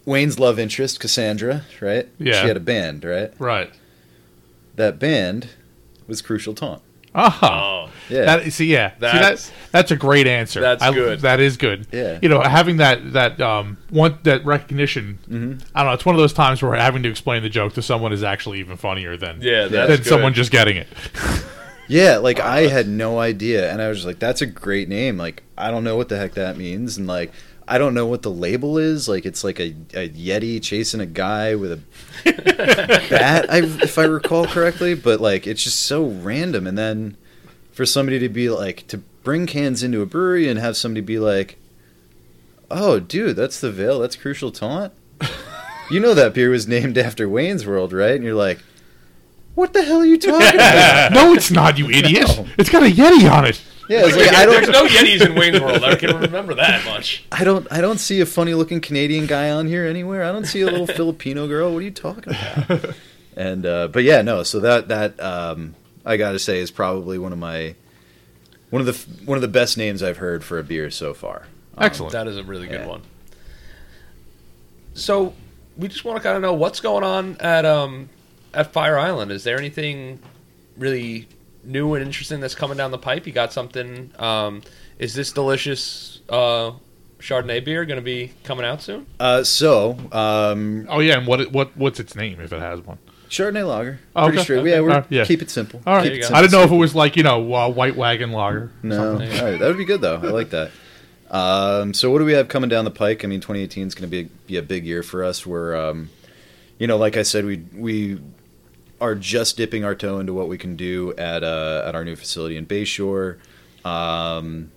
Wayne's 0.05 0.39
love 0.39 0.59
interest, 0.59 0.99
Cassandra, 1.01 1.62
right? 1.81 2.09
Yeah. 2.19 2.41
She 2.43 2.49
had 2.49 2.57
a 2.57 2.61
band, 2.61 3.05
right? 3.05 3.33
Right. 3.39 3.70
That 4.77 4.99
band 4.99 5.49
was 6.07 6.23
Crucial 6.23 6.55
Taunt. 6.55 6.83
Ah. 7.15 7.39
Oh, 7.87 7.91
Yeah. 8.09 8.24
That, 8.24 8.53
see, 8.55 8.66
yeah, 8.73 8.93
see, 8.93 8.97
That's- 9.01 9.53
that's 9.70 9.91
a 9.91 9.97
great 9.97 10.27
answer. 10.27 10.61
That's 10.62 10.83
I- 10.83 10.93
good. 10.95 11.20
That 11.20 11.41
is 11.41 11.57
good. 11.59 11.87
Yeah. 11.93 12.19
you 12.23 12.29
know, 12.31 12.41
having 12.41 12.79
that 12.79 13.12
that 13.12 13.39
um 13.41 13.77
one 13.91 14.19
that 14.23 14.45
recognition. 14.47 15.19
Mm-hmm. 15.29 15.59
I 15.74 15.81
don't 15.81 15.91
know. 15.91 15.95
It's 15.95 16.07
one 16.07 16.15
of 16.15 16.20
those 16.20 16.33
times 16.33 16.62
where 16.62 16.74
having 16.74 17.03
to 17.03 17.11
explain 17.11 17.43
the 17.43 17.51
joke 17.51 17.74
to 17.74 17.83
someone 17.83 18.12
is 18.15 18.23
actually 18.23 18.61
even 18.61 18.79
funnier 18.79 19.16
than 19.19 19.43
yeah, 19.43 19.66
that's 19.69 19.89
than 19.89 19.97
good. 19.99 20.07
someone 20.07 20.33
just 20.35 20.51
getting 20.51 20.77
it. 20.79 20.89
Yeah, 21.89 22.19
like 22.19 22.41
I 22.41 22.69
had 22.69 22.89
no 22.89 23.19
idea, 23.19 23.70
and 23.70 23.83
I 23.83 23.89
was 23.89 23.99
just 23.99 24.07
like, 24.07 24.19
"That's 24.20 24.41
a 24.41 24.47
great 24.47 24.89
name." 24.89 25.19
Like 25.19 25.43
I 25.59 25.70
don't 25.70 25.85
know 25.85 25.97
what 25.97 26.09
the 26.09 26.16
heck 26.16 26.35
that 26.35 26.57
means, 26.57 26.97
and 26.97 27.07
like 27.07 27.33
I 27.68 27.78
don't 27.78 27.94
know 27.94 28.06
what 28.06 28.22
the 28.22 28.30
label 28.30 28.78
is. 28.78 29.09
Like 29.09 29.24
it's 29.24 29.44
like 29.44 29.60
a, 29.60 29.74
a 29.94 30.09
yeti 30.09 30.62
chasing 30.62 31.01
a 31.01 31.06
guy 31.06 31.55
with 31.55 31.72
a 31.72 31.80
bat, 33.10 33.51
I, 33.51 33.59
if 33.82 33.98
I 33.98 34.05
recall 34.05 34.47
correctly. 34.47 34.94
But 34.94 35.20
like 35.20 35.47
it's 35.47 35.62
just 35.62 35.82
so 35.82 36.05
random, 36.05 36.66
and 36.66 36.76
then 36.76 37.16
for 37.72 37.86
somebody 37.86 38.18
to 38.18 38.28
be 38.28 38.51
like 38.51 38.86
to 38.89 38.98
bring 38.98 39.47
cans 39.47 39.82
into 39.82 40.02
a 40.02 40.06
brewery 40.06 40.48
and 40.48 40.59
have 40.59 40.76
somebody 40.76 41.01
be 41.01 41.18
like, 41.18 41.56
"Oh, 42.70 43.01
dude, 43.01 43.36
that's 43.36 43.60
the 43.60 43.70
Veil. 43.70 44.01
That's 44.01 44.16
Crucial 44.16 44.51
Taunt." 44.51 44.93
you 45.90 46.01
know 46.01 46.14
that 46.14 46.34
beer 46.34 46.51
was 46.51 46.66
named 46.66 46.98
after 46.98 47.28
Wayne's 47.28 47.66
World, 47.66 47.93
right? 47.93 48.14
And 48.14 48.24
you're 48.24 48.34
like, 48.34 48.60
"What 49.55 49.72
the 49.72 49.82
hell 49.82 50.01
are 50.01 50.06
you 50.06 50.18
talking 50.18 50.55
about?" 50.55 51.12
no, 51.14 51.32
it's 51.34 51.51
not, 51.51 51.78
you 51.78 51.90
idiot. 51.90 52.28
No. 52.36 52.47
It's 52.59 52.70
got 52.70 52.82
a 52.82 52.86
yeti 52.86 53.30
on 53.30 53.47
it. 53.47 53.62
Yeah, 53.93 54.06
it's 54.06 54.16
like, 54.16 54.32
I 54.32 54.47
There's 54.47 54.66
don't, 54.69 54.85
no 54.85 54.86
Yetis 54.89 55.27
in 55.27 55.35
Wayne's 55.35 55.60
World. 55.60 55.85
I 55.85 55.94
can 55.97 56.16
remember 56.19 56.55
that 56.55 56.85
much. 56.86 57.24
I 57.31 57.44
don't, 57.44 57.66
I 57.70 57.81
don't 57.81 57.98
see 57.98 58.20
a 58.20 58.27
funny-looking 58.27 58.81
Canadian 58.81 59.27
guy 59.27 59.51
on 59.51 59.66
here 59.66 59.85
anywhere. 59.86 60.24
I 60.24 60.32
don't 60.32 60.47
see 60.47 60.62
a 60.62 60.66
little 60.66 60.86
Filipino 60.98 61.47
girl. 61.47 61.73
What 61.73 61.78
are 61.78 61.82
you 61.82 61.90
talking 61.90 62.35
about? 62.35 62.94
And 63.35 63.64
uh, 63.64 63.89
but 63.89 64.02
yeah, 64.05 64.20
no. 64.20 64.43
So 64.43 64.60
that 64.60 64.89
that 64.89 65.19
um, 65.19 65.74
I 66.05 66.19
got 66.19 66.32
to 66.32 66.39
say 66.39 66.59
is 66.60 66.70
probably 66.70 67.19
one 67.19 67.32
of 67.32 67.39
my 67.39 67.74
one 68.69 68.81
of 68.81 68.86
the 68.86 69.24
one 69.24 69.36
of 69.39 69.43
the 69.43 69.48
best 69.48 69.78
names 69.78 70.02
I've 70.02 70.19
heard 70.19 70.44
for 70.44 70.59
a 70.59 70.62
beer 70.62 70.90
so 70.90 71.14
far. 71.14 71.47
Um, 71.78 71.85
Excellent. 71.86 72.12
That 72.12 72.27
is 72.28 72.36
a 72.36 72.43
really 72.44 72.66
good 72.66 72.81
Yeah. 72.82 72.89
one. 72.89 73.01
So 74.94 75.32
we 75.78 75.89
just 75.89 76.05
want 76.05 76.19
to 76.19 76.23
kind 76.23 76.36
of 76.36 76.43
know 76.43 76.52
what's 76.52 76.81
going 76.81 77.05
on 77.05 77.36
at 77.40 77.64
um 77.64 78.10
at 78.52 78.73
Fire 78.74 78.98
Island. 78.98 79.32
Is 79.32 79.44
there 79.44 79.56
anything 79.59 80.19
really 80.77 81.27
new 81.64 81.94
and 81.94 82.05
interesting 82.05 82.40
that's 82.40 82.55
coming 82.55 82.76
down 82.76 82.90
the 82.90 82.98
pipe? 82.98 83.26
You 83.26 83.32
got 83.32 83.52
something? 83.52 84.12
Um, 84.18 84.62
is 84.98 85.14
this 85.14 85.32
delicious 85.32 86.20
uh, 86.28 86.72
Chardonnay 87.20 87.64
beer 87.64 87.84
going 87.84 87.98
to 87.98 88.05
be 88.05 88.32
coming 88.44 88.64
out 88.64 88.82
soon? 88.82 89.06
Uh, 89.20 89.44
so 89.44 89.97
um, 90.12 90.86
Oh 90.90 91.01
yeah, 91.01 91.18
and 91.18 91.26
what 91.26 91.51
what 91.52 91.76
what's 91.76 92.01
its 92.01 92.14
name 92.16 92.40
if 92.40 92.52
it 92.52 92.60
has 92.60 92.80
one? 92.80 92.98
Chardonnay 93.30 93.66
lager, 93.66 93.98
Oh, 94.14 94.24
pretty 94.24 94.39
okay. 94.39 94.44
straight. 94.44 94.66
Yeah, 94.66 94.80
we're 94.80 94.90
Uh, 94.90 95.05
yeah. 95.09 95.24
keep 95.24 95.40
it 95.40 95.48
simple. 95.51 95.80
All 95.86 95.94
right, 95.97 96.02
Keep 96.05 96.12
you 96.12 96.18
it 96.18 96.28
go. 96.28 96.34
I 96.34 96.43
didn't 96.43 96.52
know 96.52 96.62
if 96.64 96.70
it 96.70 96.76
was 96.76 96.94
like 96.94 97.16
you 97.16 97.22
know 97.22 97.55
uh, 97.55 97.68
White 97.70 97.97
Wagon 97.97 98.32
Lager. 98.32 98.70
No, 98.82 98.97
Something. 99.18 99.39
All 99.40 99.44
right, 99.51 99.59
that 99.59 99.66
would 99.68 99.78
be 99.78 99.84
good 99.86 100.01
though. 100.02 100.16
I 100.16 100.26
like 100.26 100.51
that. 100.51 100.70
Um, 101.30 101.94
so 101.94 102.10
what 102.10 102.18
do 102.18 102.26
we 102.26 102.34
have 102.34 102.48
coming 102.48 102.68
down 102.68 102.84
the 102.84 102.90
pike? 102.90 103.24
I 103.24 103.28
mean, 103.28 103.40
2018 103.40 103.86
is 103.86 103.94
going 103.94 104.10
to 104.10 104.24
be 104.24 104.28
be 104.47 104.56
a 104.59 104.62
big 104.62 104.84
year 104.84 105.02
for 105.02 105.24
us. 105.24 105.47
We're, 105.47 105.74
um, 105.74 106.10
you 106.78 106.86
know, 106.86 106.98
like 106.98 107.16
I 107.16 107.22
said, 107.22 107.47
we 107.47 107.64
we 107.74 108.20
are 109.03 109.15
just 109.16 109.57
dipping 109.57 109.85
our 109.85 109.95
toe 109.95 110.19
into 110.20 110.33
what 110.33 110.49
we 110.49 110.57
can 110.57 110.77
do 110.77 111.12
at 111.19 111.43
uh, 111.45 111.83
at 111.85 111.95
our 111.95 112.05
new 112.05 112.16
facility 112.16 112.57
in 112.57 112.65
Bayshore. 112.66 113.39
Um, 113.85 114.70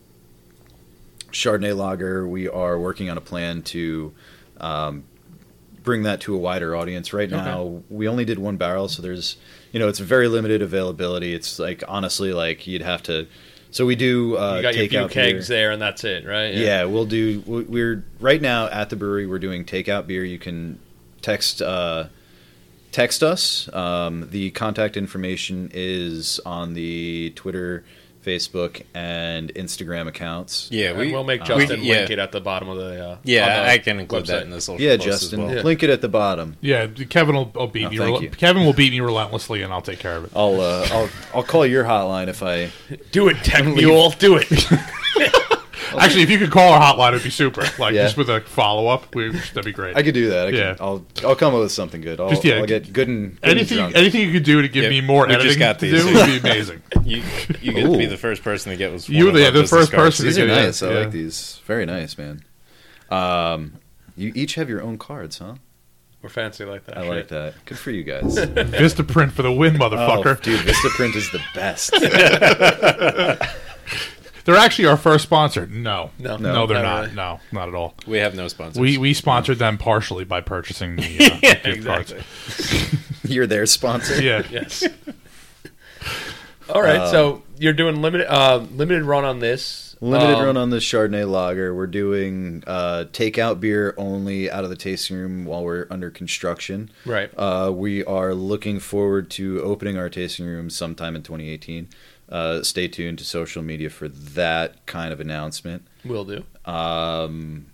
Chardonnay 1.31 1.75
lager. 1.75 2.27
We 2.27 2.47
are 2.49 2.79
working 2.79 3.09
on 3.09 3.17
a 3.17 3.21
plan 3.21 3.61
to 3.63 4.13
um, 4.59 5.03
bring 5.83 6.03
that 6.03 6.21
to 6.21 6.33
a 6.35 6.37
wider 6.37 6.75
audience. 6.75 7.13
Right 7.13 7.29
now, 7.29 7.83
we 7.89 8.07
only 8.07 8.25
did 8.25 8.39
one 8.39 8.57
barrel, 8.57 8.87
so 8.87 9.01
there's 9.01 9.37
you 9.71 9.79
know 9.79 9.87
it's 9.87 9.99
very 9.99 10.27
limited 10.27 10.61
availability. 10.61 11.33
It's 11.33 11.59
like 11.59 11.83
honestly, 11.87 12.33
like 12.33 12.65
you'd 12.67 12.81
have 12.81 13.03
to. 13.03 13.27
So 13.71 13.85
we 13.85 13.95
do 13.97 14.37
uh, 14.37 14.55
you 14.55 14.61
got 14.61 14.75
your 14.75 14.87
few 14.87 15.07
kegs 15.09 15.49
beer. 15.49 15.57
there, 15.57 15.71
and 15.71 15.81
that's 15.81 16.03
it, 16.05 16.25
right? 16.25 16.53
Yeah. 16.53 16.85
we'll 16.85 17.05
do. 17.05 17.43
we- 17.45 17.63
We're 17.63 18.05
right 18.21 18.41
now 18.41 18.67
at 18.69 18.89
the 18.89 18.95
brewery. 18.95 19.27
We're 19.27 19.39
doing 19.39 19.65
takeout 19.65 20.07
beer. 20.07 20.23
You 20.23 20.39
can 20.39 20.79
text 21.21 21.61
uh, 21.61 22.05
text 22.95 23.21
us. 23.23 23.67
Um, 23.73 24.29
the 24.31 24.51
contact 24.51 24.95
information 24.95 25.69
is 25.73 26.39
on 26.45 26.73
the 26.75 27.33
Twitter, 27.35 27.83
Facebook, 28.25 28.81
and 28.93 29.53
Instagram 29.53 30.07
accounts. 30.07 30.69
Yeah, 30.71 30.91
And 30.91 30.99
we 30.99 31.11
we'll 31.11 31.25
make 31.25 31.41
we- 31.41 31.47
Justin 31.47 31.83
yeah. 31.83 31.97
link 31.97 32.09
it 32.11 32.19
at 32.19 32.31
the 32.31 32.39
bottom 32.39 32.69
of 32.69 32.77
the. 32.77 33.05
Uh, 33.05 33.17
Yeah, 33.23 33.43
on 33.59 33.65
the 33.65 33.71
I 33.71 33.77
can 33.79 33.99
include 33.99 34.23
website. 34.23 34.27
that 34.27 34.43
in 34.43 34.49
the 34.49 34.61
social 34.61 34.81
Yeah, 34.81 34.95
post 34.95 35.07
as 35.07 35.19
Justin, 35.21 35.43
well. 35.43 35.55
Yeah. 35.57 35.61
link 35.61 35.83
it 35.83 35.89
at 35.89 35.99
the 36.01 36.07
bottom. 36.07 36.55
Yeah, 36.61 36.87
Kevin 36.87 37.35
will, 37.35 37.51
will 37.53 37.67
beat 37.67 37.85
Oh, 37.85 37.89
me. 37.89 37.97
thank 37.97 38.11
rel- 38.13 38.23
you. 38.23 38.29
Kevin 38.29 38.65
will 38.65 38.73
beat 38.73 38.93
me 38.93 39.01
relentlessly, 39.01 39.61
and 39.61 39.73
I'll 39.73 39.81
take 39.81 39.99
care 39.99 40.15
of 40.15 40.23
it. 40.25 40.31
I'll 40.35 40.59
uh, 40.61 40.87
I'll 40.91 41.09
I'll 41.35 41.43
call 41.43 41.65
your 41.67 41.83
hotline 41.83 42.29
if 42.29 42.41
I. 42.41 42.71
Do 43.11 43.27
it, 43.27 43.35
Tech 43.43 43.65
Mule. 43.75 44.11
Do 44.11 44.37
it. 44.37 44.47
Actually, 45.99 46.23
if 46.23 46.29
you 46.29 46.37
could 46.37 46.51
call 46.51 46.73
our 46.73 46.79
hotline, 46.81 47.09
it'd 47.13 47.23
be 47.23 47.29
super. 47.29 47.61
Like 47.79 47.93
Yeah. 47.93 48.03
just 48.03 48.17
with 48.17 48.29
a 48.29 48.41
follow 48.41 48.87
up, 48.87 49.11
that'd 49.11 49.65
be 49.65 49.71
great. 49.71 49.95
I 49.97 50.03
could 50.03 50.13
do 50.13 50.29
that. 50.29 50.47
I 50.47 50.49
Yeah. 50.51 50.73
Can, 50.75 50.83
I'll 50.85 51.05
I'll 51.23 51.35
come 51.35 51.53
up 51.53 51.61
with 51.61 51.71
something 51.71 52.01
good. 52.01 52.19
I'll, 52.19 52.29
Just, 52.29 52.43
yeah, 52.43 52.55
I'll 52.55 52.65
get 52.65 52.91
good 52.93 53.07
and, 53.07 53.31
good 53.31 53.39
and 53.43 53.51
anything, 53.59 53.77
drunk. 53.77 53.95
anything 53.95 54.21
you 54.21 54.31
could 54.31 54.43
do 54.43 54.61
to 54.61 54.67
give 54.69 54.83
Yeah, 54.85 54.89
me 54.89 55.01
more 55.01 55.27
we 55.27 55.33
just 55.33 55.41
editing 55.45 55.59
got 55.59 55.79
to 55.79 55.91
these. 55.91 56.03
do 56.05 56.13
would 56.13 56.25
be 56.25 56.37
amazing. 56.49 56.81
You 57.03 57.23
you 57.61 57.73
get 57.73 57.83
to 57.83 57.97
be 57.97 58.05
Ooh. 58.05 58.09
the 58.09 58.17
first 58.17 58.43
person 58.43 58.71
to 58.71 58.77
get 58.77 58.91
was 58.91 59.07
You 59.09 59.25
one 59.25 59.33
were 59.35 59.41
of 59.47 59.53
the- 59.53 59.61
the 59.61 59.67
first 59.67 59.91
cards. 59.91 60.15
person 60.17 60.25
These 60.27 60.35
to 60.37 60.43
are 60.43 60.47
get 60.47 60.55
nice. 60.65 60.81
I 60.83 60.91
Yeah. 60.91 60.99
like 60.99 61.11
these. 61.11 61.59
Very 61.65 61.85
nice, 61.85 62.17
man. 62.17 62.43
Um, 63.09 63.73
you 64.17 64.31
each 64.35 64.55
have 64.55 64.69
your 64.69 64.81
own 64.81 64.97
cards, 64.97 65.37
huh? 65.39 65.55
We're 66.21 66.29
fancy 66.29 66.65
like 66.65 66.85
that. 66.85 66.97
I 66.97 67.01
shit. 67.01 67.09
like 67.09 67.27
that. 67.27 67.53
Good 67.65 67.77
for 67.77 67.91
you 67.91 68.03
guys. 68.03 68.23
Vistaprint 68.37 69.31
for 69.33 69.43
the 69.43 69.51
win, 69.51 69.75
motherfucker. 69.75 70.37
Oh, 70.37 70.41
dude, 70.41 70.61
Vistaprint 70.61 71.15
is 71.15 71.29
the 71.31 71.39
best. 71.53 71.93
They're 74.45 74.55
actually 74.55 74.85
our 74.87 74.97
first 74.97 75.23
sponsor. 75.23 75.67
No, 75.67 76.11
No. 76.19 76.37
no, 76.37 76.53
No, 76.53 76.67
they're 76.67 76.81
not 76.81 76.83
not. 76.83 77.01
really. 77.03 77.15
No, 77.15 77.39
not 77.51 77.67
at 77.67 77.75
all. 77.75 77.95
We 78.07 78.19
have 78.19 78.35
no 78.35 78.47
sponsors. 78.47 78.79
We 78.79 78.97
we 78.97 79.13
sponsored 79.13 79.59
them 79.59 79.77
partially 79.77 80.23
by 80.23 80.41
purchasing 80.41 80.95
the 80.95 81.03
uh, 81.33 81.39
gift 81.41 81.65
exactly. 81.67 82.15
cards. 82.21 82.95
You're 83.23 83.47
their 83.47 83.65
sponsor. 83.65 84.21
Yeah, 84.21 84.43
Yes. 84.49 84.83
All 86.69 86.81
right, 86.81 87.07
so 87.11 87.43
you're 87.59 87.73
doing 87.73 88.01
limited 88.01 88.27
uh, 88.27 88.57
limited 88.71 89.03
run 89.03 89.23
on 89.23 89.39
this. 89.39 89.95
Limited 90.01 90.35
Um, 90.37 90.45
run 90.45 90.57
on 90.57 90.69
the 90.71 90.77
Chardonnay 90.77 91.29
lager. 91.29 91.73
We're 91.75 91.85
doing 91.87 92.63
uh, 92.67 93.05
takeout 93.13 93.59
beer 93.59 93.93
only 93.97 94.49
out 94.51 94.63
of 94.63 94.69
the 94.69 94.75
tasting 94.75 95.15
room 95.15 95.45
while 95.45 95.63
we're 95.63 95.85
under 95.91 96.09
construction. 96.09 96.89
Right. 97.05 97.29
Uh, 97.37 97.71
we 97.73 98.03
are 98.05 98.33
looking 98.33 98.79
forward 98.79 99.29
to 99.31 99.61
opening 99.61 99.95
our 99.97 100.09
tasting 100.09 100.45
room 100.47 100.69
sometime 100.69 101.15
in 101.15 101.21
2018. 101.23 101.87
Uh, 102.29 102.63
stay 102.63 102.87
tuned 102.87 103.19
to 103.19 103.23
social 103.23 103.61
media 103.61 103.89
for 103.89 104.07
that 104.07 104.85
kind 104.85 105.13
of 105.13 105.19
announcement. 105.19 105.85
Will 106.03 106.25
do. 106.25 106.43
Um, 106.65 107.67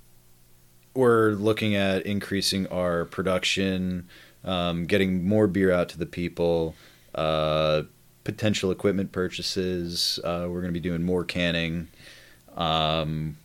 we're 0.93 1.31
looking 1.31 1.75
at 1.75 2.05
increasing 2.05 2.67
our 2.67 3.05
production, 3.05 4.09
um, 4.43 4.85
getting 4.85 5.25
more 5.25 5.47
beer 5.47 5.71
out 5.71 5.87
to 5.89 5.97
the 5.97 6.05
people, 6.05 6.75
uh, 7.15 7.83
potential 8.23 8.71
equipment 8.71 9.11
purchases. 9.11 10.19
Uh, 10.23 10.47
we're 10.49 10.61
going 10.61 10.73
to 10.73 10.79
be 10.79 10.81
doing 10.81 11.03
more 11.03 11.23
canning. 11.23 11.87
Um, 12.55 13.37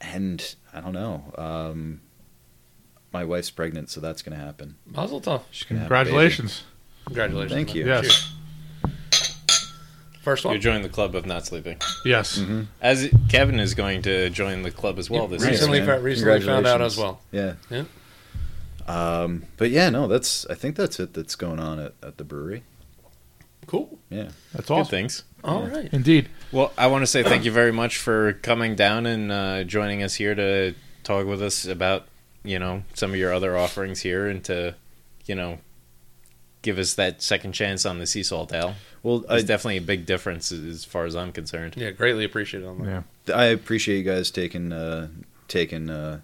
and 0.00 0.56
I 0.74 0.80
don't 0.80 0.92
know. 0.92 1.32
Um, 1.38 2.00
my 3.12 3.24
wife's 3.24 3.50
pregnant, 3.50 3.88
so 3.88 4.00
that's 4.00 4.22
going 4.22 4.36
to 4.36 4.44
happen. 4.44 4.76
Mazel 4.86 5.20
tov. 5.20 5.42
She's 5.50 5.64
gonna 5.64 5.80
have 5.80 5.88
congratulations. 5.88 6.64
Congratulations. 7.06 7.52
Thank 7.52 7.68
man. 7.68 7.76
you. 7.76 7.86
Yes, 7.86 8.02
Cheers. 8.02 8.32
First 10.26 10.42
You're 10.42 10.58
joining 10.58 10.82
the 10.82 10.88
club 10.88 11.14
of 11.14 11.24
not 11.24 11.46
sleeping. 11.46 11.76
yes. 12.04 12.36
Mm-hmm. 12.36 12.62
As 12.80 13.08
Kevin 13.28 13.60
is 13.60 13.74
going 13.74 14.02
to 14.02 14.28
join 14.28 14.62
the 14.62 14.72
club 14.72 14.98
as 14.98 15.08
well 15.08 15.28
this 15.28 15.40
Nice, 15.40 15.52
recently, 15.52 15.78
year. 15.78 15.86
man. 15.86 15.98
fa- 15.98 16.02
recently 16.02 16.40
found 16.40 16.66
out 16.66 16.82
as 16.82 16.98
well. 16.98 17.20
Yeah. 17.30 17.52
Yeah. 17.70 17.84
Um, 18.88 19.44
but 19.56 19.70
yeah, 19.70 19.88
no, 19.88 20.08
that's 20.08 20.44
I 20.46 20.54
think 20.54 20.74
that's 20.74 20.98
it. 20.98 21.14
That's 21.14 21.36
going 21.36 21.60
on 21.60 21.78
at, 21.78 21.92
at 22.02 22.16
the 22.18 22.24
brewery. 22.24 22.64
Cool. 23.68 24.00
Yeah. 24.10 24.30
That's 24.52 24.68
all. 24.68 24.80
awesome. 24.80 24.90
things. 24.90 25.22
All 25.44 25.62
right. 25.64 25.88
Indeed. 25.92 26.28
Well, 26.50 26.72
I 26.76 26.88
want 26.88 27.02
to 27.02 27.06
say 27.06 27.22
thank 27.22 27.44
you 27.44 27.52
very 27.52 27.72
much 27.72 27.98
for 27.98 28.32
coming 28.32 28.74
down 28.74 29.06
and 29.06 29.30
uh, 29.30 29.62
joining 29.62 30.02
us 30.02 30.14
here 30.16 30.34
to 30.34 30.74
talk 31.04 31.24
with 31.28 31.40
us 31.40 31.66
about, 31.66 32.08
you 32.42 32.58
know, 32.58 32.82
some 32.94 33.12
of 33.12 33.16
your 33.16 33.32
other 33.32 33.56
offerings 33.56 34.00
here 34.00 34.26
and 34.26 34.42
to, 34.46 34.74
you 35.26 35.36
know, 35.36 35.58
give 36.66 36.78
us 36.78 36.94
that 36.94 37.22
second 37.22 37.52
chance 37.52 37.86
on 37.86 37.98
the 38.00 38.06
sea 38.06 38.22
salt 38.24 38.52
ale. 38.52 38.74
Well, 39.02 39.18
It's 39.30 39.44
I, 39.44 39.46
definitely 39.46 39.76
a 39.78 39.82
big 39.82 40.04
difference 40.04 40.50
as 40.50 40.84
far 40.84 41.04
as 41.06 41.14
I'm 41.14 41.30
concerned. 41.32 41.74
Yeah, 41.76 41.90
greatly 41.92 42.24
appreciated 42.24 42.66
on 42.68 42.78
that. 42.84 43.04
Yeah. 43.28 43.34
I 43.36 43.44
appreciate 43.46 43.98
you 43.98 44.02
guys 44.02 44.30
taking 44.32 44.72
uh, 44.72 45.08
taking 45.48 45.88
uh, 45.88 46.20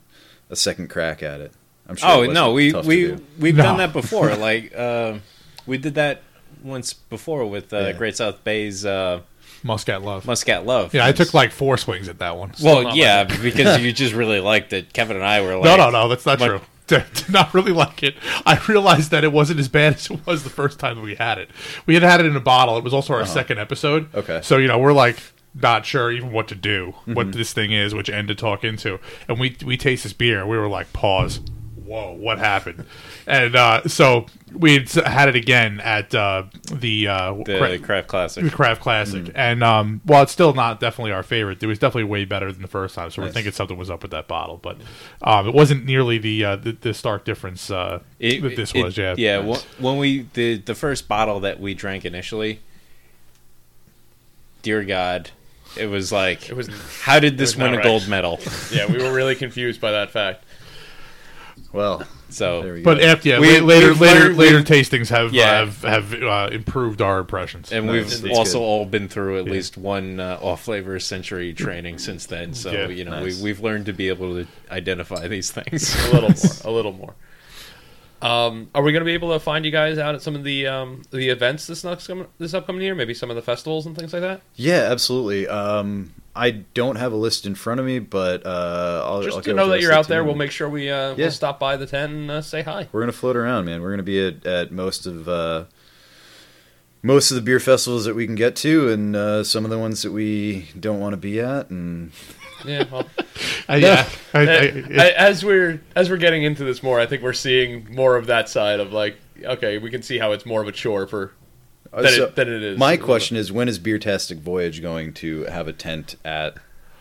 a 0.51 0.57
second 0.57 0.91
crack 0.91 1.23
at 1.23 1.41
it. 1.41 1.53
I'm 1.89 1.97
sure. 1.97 2.09
Oh 2.11 2.23
it 2.23 2.33
no, 2.33 2.53
wasn't 2.53 2.85
we 2.87 2.97
we 3.07 3.07
do. 3.17 3.25
we've 3.39 3.57
No. 3.57 3.63
done 3.63 3.79
that 3.79 3.93
before. 3.93 4.35
like 4.51 4.75
uh, 4.77 5.19
we 5.67 5.79
did 5.79 5.95
that 5.95 6.23
once 6.63 6.93
before 6.93 7.47
with 7.47 7.73
uh, 7.73 7.79
Yeah. 7.79 7.93
Great 7.93 8.17
South 8.17 8.43
Bay's 8.45 8.85
uh, 8.85 9.21
Muscat 9.63 10.03
Love. 10.03 10.27
Muscat 10.27 10.67
Love. 10.67 10.93
yeah, 10.93 11.07
I 11.07 11.13
took 11.13 11.33
like 11.35 11.53
four 11.53 11.77
swings 11.79 12.09
at 12.09 12.19
that 12.19 12.37
one. 12.37 12.53
Well, 12.63 12.97
yeah, 12.97 13.23
because 13.25 13.81
you 13.81 13.93
just 14.05 14.13
really 14.15 14.41
liked 14.41 14.73
it. 14.73 14.93
Kevin 14.93 15.17
and 15.17 15.25
I 15.25 15.41
were 15.41 15.55
like, 15.55 15.65
no, 15.65 15.77
no, 15.77 15.91
no, 15.91 16.09
that's 16.09 16.27
not 16.27 16.41
like- 16.41 16.51
true. 16.51 16.61
Did 16.89 17.05
not 17.31 17.55
really 17.55 17.73
like 17.73 18.03
it. 18.03 18.17
I 18.45 18.61
realized 18.69 19.11
that 19.13 19.25
it 19.25 19.33
wasn't 19.33 19.61
as 19.61 19.69
bad 19.69 19.95
as 19.97 20.11
it 20.11 20.27
was 20.27 20.43
the 20.45 20.51
first 20.51 20.79
time 20.79 21.01
we 21.01 21.15
had 21.15 21.39
it. 21.39 21.49
We 21.87 21.95
had 21.95 22.03
had 22.03 22.21
it 22.21 22.27
in 22.27 22.37
a 22.37 22.41
bottle. 22.41 22.77
It 22.77 22.85
was 22.85 22.93
also 22.95 23.15
our 23.15 23.25
second 23.27 23.59
episode. 23.59 24.05
Uh-huh. 24.07 24.19
Okay. 24.19 24.41
So 24.43 24.57
you 24.59 24.69
know 24.69 24.79
we're 24.79 24.93
like 24.93 25.17
not 25.55 25.85
sure 25.87 26.11
even 26.11 26.33
what 26.33 26.49
to 26.49 26.55
do, 26.55 26.95
Mm-hmm. 27.03 27.15
what 27.15 27.33
this 27.33 27.53
thing 27.53 27.73
is, 27.73 27.95
which 27.95 28.09
end 28.11 28.29
to 28.29 28.35
talk 28.35 28.65
into, 28.65 28.99
and 29.29 29.39
we 29.39 29.57
we 29.65 29.77
taste 29.77 30.03
this 30.03 30.13
beer 30.13 30.47
we 30.47 30.57
were 30.59 30.69
like, 30.69 30.93
pause. 30.93 31.41
Whoa, 31.85 32.13
what 32.13 32.39
happened? 32.39 32.85
and 33.27 33.55
uh, 33.57 33.87
so 33.89 34.27
we 34.53 34.75
had 34.75 34.89
had 34.91 35.29
it 35.29 35.37
again 35.37 35.81
at 35.81 36.15
uh, 36.15 36.45
the 36.73 37.09
uh, 37.09 37.35
the 37.45 37.57
Cra- 37.59 37.79
Craft 37.79 38.09
Classic. 38.09 38.45
the 38.45 38.51
Craft 38.51 38.81
Classic, 38.83 39.25
Mm. 39.25 39.33
and 39.35 39.63
um, 39.65 40.01
while 40.05 40.23
it's 40.23 40.33
still 40.33 40.53
not 40.55 40.81
definitely 40.81 41.13
our 41.13 41.23
favorite, 41.23 41.63
it 41.63 41.67
was 41.67 41.79
definitely 41.79 42.05
way 42.05 42.25
better 42.25 42.53
than 42.53 42.63
the 42.63 42.69
first 42.69 42.95
time. 42.95 43.11
So 43.11 43.23
we're 43.23 43.31
thinking 43.33 43.53
something 43.53 43.77
was 43.77 43.91
up 43.91 44.03
with 44.03 44.11
that 44.13 44.29
bottle, 44.29 44.59
but 44.59 44.77
um, 45.23 45.49
it 45.49 45.55
wasn't 45.55 45.85
nearly 45.85 46.19
the 46.19 46.45
uh, 46.45 46.57
the, 46.57 46.73
the 46.73 46.95
stark 46.95 47.25
difference 47.25 47.71
uh, 47.71 48.01
It- 48.19 48.43
that 48.43 48.57
this 48.57 48.73
it- 48.75 48.83
was. 48.85 48.97
Yeah, 48.99 49.15
yeah. 49.17 49.43
wh- 49.43 49.81
When 49.83 49.97
we 49.99 50.27
the 50.35 50.57
the 50.59 50.75
first 50.75 51.09
bottle 51.09 51.41
that 51.41 51.61
we 51.61 51.75
drank 51.75 52.05
initially, 52.05 52.61
dear 54.63 54.85
God, 54.85 55.31
it 55.77 55.87
was 55.87 56.13
like, 56.13 56.49
It 56.51 56.57
was 56.57 56.69
how 57.03 57.19
did 57.19 57.39
this 57.39 57.57
win 57.57 57.73
a 57.75 57.77
right. 57.77 57.83
gold 57.85 58.09
medal? 58.09 58.39
yeah, 58.73 58.87
we 58.91 58.99
were 59.03 59.13
really 59.13 59.35
confused 59.35 59.81
by 59.81 59.93
that 59.93 60.11
fact. 60.11 60.45
Well, 61.73 62.05
so 62.29 62.61
there 62.63 62.73
So 62.73 62.75
we 62.75 62.83
But 62.83 62.99
go. 62.99 63.05
after 63.07 63.29
yeah, 63.31 63.39
We- 63.41 63.61
la- 63.61 63.67
later 63.67 63.95
later 63.95 64.35
later 64.35 64.61
tastings 64.63 65.09
have 65.09 65.33
Yeah. 65.33 65.45
uh, 65.45 65.67
have 65.67 65.83
have 66.11 66.23
uh, 66.23 66.49
improved 66.53 67.01
our 67.01 67.19
impressions. 67.21 67.73
and 67.73 67.87
Nice. 67.87 67.93
we've 67.95 68.23
That's 68.23 68.39
also 68.39 68.59
good. 68.59 68.65
all 68.65 68.85
been 68.87 69.09
through 69.09 69.39
at 69.41 69.47
Yeah. 69.47 69.53
least 69.53 69.77
one 69.79 70.21
uh, 70.21 70.39
off 70.43 70.63
flavor 70.65 70.99
sensory 71.01 71.53
training 71.55 71.99
since 71.99 72.27
then. 72.27 72.53
So 72.55 72.71
Yeah. 72.73 72.89
you 72.89 73.05
know 73.05 73.13
Nice. 73.21 73.39
we, 73.39 73.45
we've 73.45 73.61
learned 73.61 73.87
to 73.87 73.93
be 73.93 74.09
able 74.09 74.35
to 74.35 74.47
identify 74.71 75.29
these 75.29 75.51
things. 75.51 75.95
a 76.11 76.15
little 76.15 76.31
more, 76.31 76.53
a 76.65 76.71
little 76.71 76.93
more. 76.93 77.15
Um, 78.21 78.69
are 78.73 78.83
we 78.83 78.93
going 78.93 79.01
to 79.01 79.05
be 79.05 79.15
able 79.15 79.33
to 79.33 79.41
find 79.41 79.65
you 79.65 79.73
guys 79.73 79.99
out 79.99 80.15
at 80.15 80.23
some 80.23 80.37
of 80.37 80.45
the 80.45 80.67
um, 80.69 81.03
the 81.11 81.29
events 81.31 81.67
this 81.67 81.83
next 81.83 82.09
this 82.39 82.55
upcoming 82.55 82.83
year? 82.83 82.95
Maybe 82.95 83.15
some 83.15 83.31
of 83.31 83.37
the 83.37 83.43
festivals 83.43 83.85
and 83.85 83.97
things 83.97 84.13
like 84.13 84.23
that. 84.23 84.43
yeah, 84.55 84.87
absolutely. 84.91 85.49
Um, 85.49 86.13
I 86.35 86.51
don't 86.51 86.97
have 86.97 87.13
a 87.13 87.17
list 87.17 87.45
in 87.45 87.55
front 87.55 87.79
of 87.81 87.85
me, 87.87 87.99
but 87.99 88.47
uh, 88.47 89.03
I'll 89.05 89.23
Just 89.23 89.37
I'll 89.37 89.43
to 89.43 89.53
know 89.53 89.69
that 89.69 89.81
you're 89.83 89.93
out 89.93 90.09
there, 90.09 90.25
we'll 90.25 90.35
make 90.35 90.51
sure 90.51 90.69
we 90.69 90.89
uh, 90.91 91.11
Yeah. 91.11 91.15
we'll 91.17 91.31
stop 91.31 91.61
by 91.61 91.77
the 91.77 91.87
tent 91.87 92.13
and 92.13 92.31
uh, 92.31 92.41
say 92.43 92.63
hi. 92.63 92.89
We're 92.91 93.01
gonna 93.01 93.13
float 93.13 93.37
around, 93.37 93.67
man. 93.67 93.83
We're 93.83 93.91
gonna 93.91 94.03
be 94.03 94.27
at, 94.27 94.47
at 94.47 94.73
most 94.73 95.07
of 95.07 95.29
uh, 95.29 95.65
most 97.03 97.31
of 97.31 97.35
the 97.35 97.41
beer 97.43 97.61
festivals 97.61 98.05
that 98.05 98.15
we 98.15 98.27
can 98.27 98.35
get 98.37 98.55
to, 98.57 98.89
and 98.91 99.15
uh, 99.17 99.45
some 99.45 99.65
of 99.65 99.71
the 99.71 99.79
ones 99.79 100.03
that 100.03 100.13
we 100.13 100.69
don't 100.79 101.01
want 101.01 101.13
to 101.13 101.17
be 101.19 101.41
at. 101.41 101.69
And 101.71 102.13
Yeah. 102.65 102.85
Well, 102.91 103.09
Uh, 103.69 103.75
yeah, 103.75 104.09
I, 104.35 104.39
I, 104.39 104.43
I- 104.43 104.47
it- 104.47 104.99
I- 105.01 105.11
as 105.11 105.45
we're 105.45 105.81
as 105.97 106.09
we're 106.09 106.17
getting 106.17 106.45
into 106.45 106.65
this 106.65 106.83
more, 106.83 106.99
I 107.01 107.07
think 107.07 107.23
we're 107.23 107.33
seeing 107.33 107.93
more 107.95 108.17
of 108.17 108.27
that 108.27 108.49
side 108.49 108.81
of 108.81 108.93
like, 108.93 109.17
okay, 109.45 109.79
we 109.79 109.91
can 109.91 110.01
see 110.03 110.17
how 110.19 110.33
it's 110.33 110.47
more 110.47 110.63
of 110.63 110.69
a 110.69 110.73
chore 110.73 111.07
for 111.07 111.33
than, 112.01 112.13
so 112.13 112.25
it, 112.25 112.37
than 112.37 112.49
it 112.53 112.63
is. 112.63 112.79
my 112.79 112.97
question 112.97 113.37
is, 113.37 113.53
when 113.53 113.69
is 113.69 113.79
Beer 113.79 113.99
Beertastic 113.99 114.39
Voyage 114.41 114.81
going 114.81 115.13
to 115.15 115.45
have 115.45 115.69
a 115.69 115.73
tent 115.73 116.17
at 116.25 116.55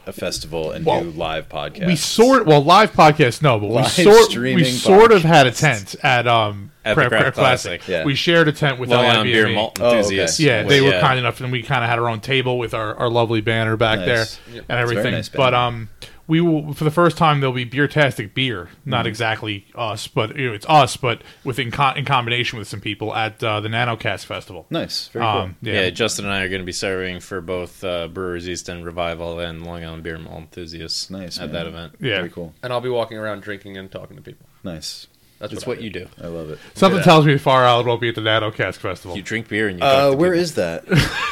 a 0.08 0.12
festival 0.12 0.72
and 0.72 0.84
Well, 0.86 1.02
do 1.04 1.12
live 1.12 1.48
podcasts? 1.48 1.86
we 1.86 1.96
sort 1.96 2.46
well 2.48 2.64
live 2.64 2.92
podcast 2.92 3.42
no, 3.42 3.60
but 3.60 3.68
we 3.68 3.76
Live 3.76 3.88
sort 3.92 4.18
we 4.18 4.24
streaming 4.24 4.66
sort 4.66 5.12
of 5.12 5.22
had 5.24 5.46
a 5.48 5.52
tent 5.52 5.96
at 6.04 6.28
um 6.28 6.72
At 6.84 6.92
the 6.92 6.96
Craft, 6.96 7.10
Craft 7.10 7.24
Craft 7.24 7.36
Classic. 7.38 7.82
Classic. 7.82 7.88
Yeah. 7.88 8.04
We 8.06 8.16
shared 8.16 8.48
a 8.48 8.52
tent 8.52 8.80
with 8.80 8.90
Long 8.90 9.06
Island 9.06 9.28
beer 9.32 9.48
malt 9.50 9.80
Oh, 9.80 9.86
okay. 9.90 9.98
enthusiasts. 10.00 10.40
Yeah, 10.40 10.64
was- 10.64 10.70
they 10.74 10.82
were 10.82 10.90
yeah. 10.90 11.02
kind 11.02 11.20
enough, 11.20 11.40
and 11.40 11.52
we 11.52 11.62
kind 11.62 11.84
of 11.84 11.90
had 11.90 12.00
our 12.00 12.10
own 12.10 12.20
table 12.20 12.58
with 12.58 12.74
our, 12.74 12.96
our 12.96 13.10
lovely 13.10 13.42
banner 13.42 13.78
back 13.78 14.00
Nice. 14.00 14.08
there 14.08 14.56
Yep. 14.56 14.66
and 14.70 14.80
everything. 14.80 15.12
nice 15.14 15.30
but 15.30 15.52
banner. 15.52 15.88
We 16.32 16.40
will 16.40 16.74
for 16.74 16.86
the 16.86 16.92
first 16.92 17.18
time 17.18 17.42
there'll 17.42 17.54
be 17.54 17.66
beer-tastic 17.66 18.34
beer, 18.34 18.70
not 18.86 19.06
exactly 19.06 19.66
us, 19.76 20.08
but 20.08 20.38
you 20.38 20.48
know, 20.48 20.54
it's 20.54 20.66
us, 20.70 20.96
but 20.96 21.22
with 21.44 21.60
in, 21.60 21.72
co- 21.72 21.92
in 21.92 22.06
combination 22.06 22.58
with 22.58 22.70
some 22.70 22.80
people 22.80 23.14
at 23.14 23.44
uh, 23.44 23.60
the 23.60 23.68
NanoCask 23.68 24.24
Festival. 24.26 24.66
Nice, 24.70 25.10
very 25.10 25.26
Um, 25.26 25.58
Yeah. 25.62 25.74
yeah, 25.82 25.90
Justin 25.90 26.24
and 26.26 26.34
I 26.34 26.42
are 26.44 26.48
going 26.50 26.62
to 26.62 26.66
be 26.66 26.72
serving 26.72 27.20
for 27.20 27.42
both 27.42 27.84
uh, 27.84 28.08
Brewers 28.08 28.48
East 28.48 28.70
and 28.70 28.86
Revival 28.86 29.40
and 29.40 29.66
Long 29.66 29.84
Island 29.84 30.04
Beer 30.04 30.18
Malt 30.18 30.40
enthusiasts 30.44 31.10
Nice, 31.10 31.38
at 31.38 31.48
man. 31.48 31.54
that 31.54 31.68
event. 31.68 31.96
yeah. 32.00 32.16
Very 32.20 32.30
cool. 32.30 32.54
and 32.64 32.72
I'll 32.72 32.80
be 32.80 32.90
walking 32.90 33.18
around 33.18 33.42
drinking 33.42 33.76
and 33.76 33.92
talking 33.92 34.16
to 34.16 34.24
people. 34.24 34.46
Nice. 34.64 35.08
That's 35.42 35.54
It's 35.54 35.66
what, 35.66 35.78
what 35.78 35.84
you 35.84 35.90
do. 35.90 36.08
I 36.24 36.28
love 36.28 36.52
it. 36.52 36.60
Something 36.76 37.00
Yeah. 37.00 37.04
tells 37.04 37.26
me 37.26 37.36
Fire 37.40 37.66
Island 37.66 37.88
won't 37.88 38.00
be 38.00 38.10
at 38.10 38.16
the 38.16 38.22
NanoCask 38.22 38.76
Festival. 38.76 39.18
You 39.18 39.24
drink 39.24 39.48
beer 39.48 39.68
and 39.68 39.80
you. 39.80 39.84
Uh, 39.84 39.92
talk 39.92 40.12
to 40.12 40.18
where 40.18 40.32
people. 40.32 40.42
is 40.44 40.54
that? 40.56 40.84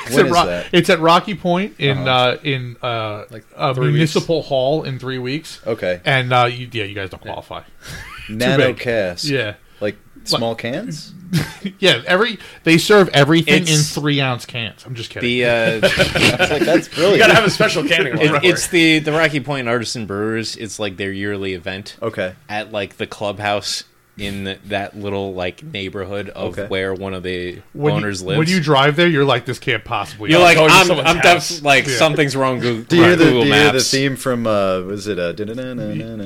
It's 0.10 0.16
when 0.18 0.26
at, 0.26 0.32
Ro- 0.32 0.46
that? 0.48 0.66
it's 0.72 0.90
at 0.90 1.00
Rocky 1.00 1.36
Point 1.36 1.76
in 1.80 2.08
uh, 2.08 2.38
in 2.44 2.78
uh, 2.82 3.26
Like 3.30 3.46
a 3.56 3.76
three 3.76 3.92
municipal 3.92 4.42
hall 4.42 4.82
in 4.82 4.98
three 4.98 5.20
weeks. 5.20 5.62
Okay. 5.68 6.02
And 6.04 6.34
uh, 6.34 6.46
you, 6.52 6.68
yeah, 6.72 6.86
you 6.86 6.96
guys 6.96 7.12
don't 7.12 7.22
qualify. 7.22 7.62
Nano 8.30 8.58
big. 8.70 8.80
cast. 8.80 9.26
Yeah, 9.26 9.54
Like 9.80 9.98
small 10.24 10.56
cans? 10.56 11.14
yeah. 11.80 12.02
Every 12.08 12.40
they 12.64 12.80
serve 12.80 13.10
everything 13.10 13.68
in 13.68 13.78
three 13.78 14.20
ounce 14.20 14.48
cans. 14.48 14.84
I'm 14.84 14.96
just 14.96 15.12
kidding. 15.12 15.28
The 15.30 15.46
uh, 15.46 15.80
It's 15.84 16.52
like 16.52 16.62
that's 16.64 16.88
You 16.90 16.96
brilliant. 16.96 17.20
gotta 17.20 17.36
have 17.36 17.46
a 17.46 17.52
special 17.52 17.84
canning 17.84 18.14
it, 18.18 18.44
it's 18.44 18.68
the 18.70 18.98
the 18.98 19.12
Rocky 19.12 19.40
Point 19.42 19.68
Artisan 19.70 20.08
Brewers. 20.08 20.56
It's 20.56 20.80
like 20.80 20.98
their 20.98 21.12
yearly 21.12 21.54
event 21.54 21.98
okay. 22.02 22.34
at 22.50 22.72
like 22.72 22.98
the 22.98 23.06
clubhouse 23.06 23.84
in 24.20 24.58
that 24.66 24.98
little 24.98 25.34
like 25.34 25.64
neighborhood 25.64 26.30
of 26.30 26.58
Okay. 26.60 26.68
where 26.68 26.94
one 26.94 27.14
of 27.14 27.24
the 27.24 27.60
when 27.74 27.94
owners 27.96 28.22
you, 28.22 28.28
lives. 28.30 28.38
When 28.40 28.48
you 28.48 28.60
drive 28.62 28.96
there, 28.96 29.08
you're 29.08 29.26
like, 29.26 29.46
this 29.46 29.60
can't 29.60 29.84
possibly. 29.84 30.30
You're 30.32 30.40
be. 30.40 30.44
like, 30.44 30.58
I'm, 30.58 30.86
someone's 30.88 31.08
I'm 31.10 31.20
def- 31.20 31.64
like 31.64 31.88
Yeah. 31.88 31.96
something's 31.98 32.36
wrong. 32.36 32.60
Google, 32.60 32.84
Do 32.84 32.96
you 32.98 33.04
hear 33.04 33.16
the, 33.16 33.24
Google 33.26 33.42
do 33.44 33.48
you 33.48 33.54
hear 33.54 33.72
the 33.72 33.80
theme 33.82 34.16
from 34.16 34.46
uh 34.48 34.82
was 34.82 35.08
it 35.08 35.18
uh? 35.20 35.34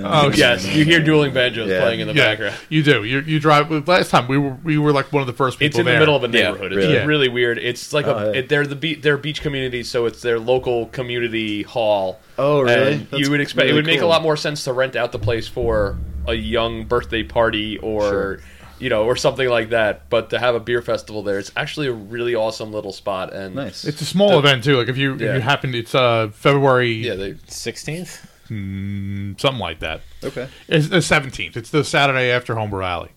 Oh, 0.06 0.32
yes, 0.34 0.66
you 0.66 0.86
hear 0.86 1.00
dueling 1.00 1.34
banjos 1.34 1.70
Yeah. 1.70 1.82
playing 1.82 2.00
in 2.00 2.08
the 2.08 2.14
yeah, 2.14 2.26
background. 2.30 2.56
you 2.70 2.84
do. 2.84 3.04
You 3.04 3.20
you 3.22 3.40
drive. 3.40 3.70
Last 3.88 4.10
time 4.10 4.28
we 4.28 4.38
were 4.38 4.58
we 4.64 4.78
were 4.78 4.92
like 4.92 5.12
one 5.14 5.22
of 5.22 5.28
the 5.28 5.34
first 5.34 5.60
people 5.60 5.68
It's 5.68 5.80
in 5.80 5.86
there. 5.86 5.96
the 5.96 6.00
middle 6.00 6.16
of 6.16 6.24
a 6.24 6.28
Yeah, 6.28 6.52
neighborhood. 6.52 6.72
really? 6.74 6.94
It's 6.96 7.06
really 7.08 7.30
weird. 7.30 7.58
It's 7.58 7.94
like 7.94 8.08
Oh, 8.08 8.18
a 8.18 8.26
yeah. 8.32 8.40
it, 8.40 8.50
they're 8.50 8.66
the 8.68 8.76
be- 8.76 8.96
they're 8.96 9.18
beach 9.18 9.42
communities, 9.42 9.90
so 9.90 10.06
it's 10.06 10.22
their 10.22 10.40
local 10.40 10.88
community 10.88 11.64
hall. 11.64 12.20
Oh, 12.38 12.62
really? 12.62 12.94
And 12.94 13.08
you 13.12 13.30
would 13.30 13.42
expect 13.42 13.66
it 13.66 13.72
really 13.72 13.76
would 13.76 13.86
make 13.86 14.02
a 14.02 14.06
lot 14.06 14.22
more 14.24 14.36
sense 14.38 14.64
to 14.64 14.74
rent 14.74 14.96
out 14.96 15.12
the 15.12 15.20
place 15.20 15.48
for 15.48 15.98
a 16.28 16.34
young 16.34 16.86
birthday 16.86 17.24
party 17.24 17.78
or 17.80 18.02
Sure. 18.02 18.40
you 18.80 18.90
know 18.90 19.04
or 19.06 19.16
something 19.16 19.48
like 19.50 19.70
that. 19.70 20.10
But 20.10 20.30
to 20.32 20.40
have 20.40 20.56
a 20.56 20.60
beer 20.60 20.82
festival 20.82 21.24
there, 21.24 21.40
it's 21.40 21.52
actually 21.56 21.88
a 21.88 21.92
really 21.94 22.36
awesome 22.36 22.72
little 22.72 22.94
spot. 22.94 23.34
And 23.34 23.56
Nice. 23.56 23.86
It's 23.86 24.02
a 24.02 24.06
small 24.06 24.30
The- 24.32 24.38
event 24.40 24.64
too. 24.64 24.78
Like 24.78 24.88
if 24.90 24.98
you 24.98 25.16
if 25.16 25.22
Yeah. 25.22 25.36
you 25.36 25.42
happen, 25.42 25.74
it's 25.76 25.94
uh 25.96 26.30
February 26.34 26.92
yeah, 26.94 27.16
they 27.16 27.36
Sixteenth. 27.48 28.28
mm, 28.50 29.40
something 29.40 29.60
like 29.60 29.80
that. 29.80 30.02
okay. 30.24 30.48
It's 30.68 30.88
the 30.90 31.02
seventeenth. 31.02 31.58
It's 31.58 31.70
the 31.70 31.84
Saturday 31.84 32.30
after 32.32 32.56
Homebrew 32.56 32.84
Alley. 32.84 33.10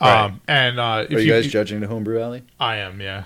Um 0.00 0.40
and 0.46 0.78
uh, 0.78 1.06
if 1.08 1.16
Are 1.16 1.20
you 1.20 1.32
guys 1.32 1.46
judging 1.46 1.80
the 1.80 1.86
homebrew 1.86 2.20
alley? 2.20 2.42
I 2.60 2.76
am, 2.76 3.00
yeah. 3.00 3.24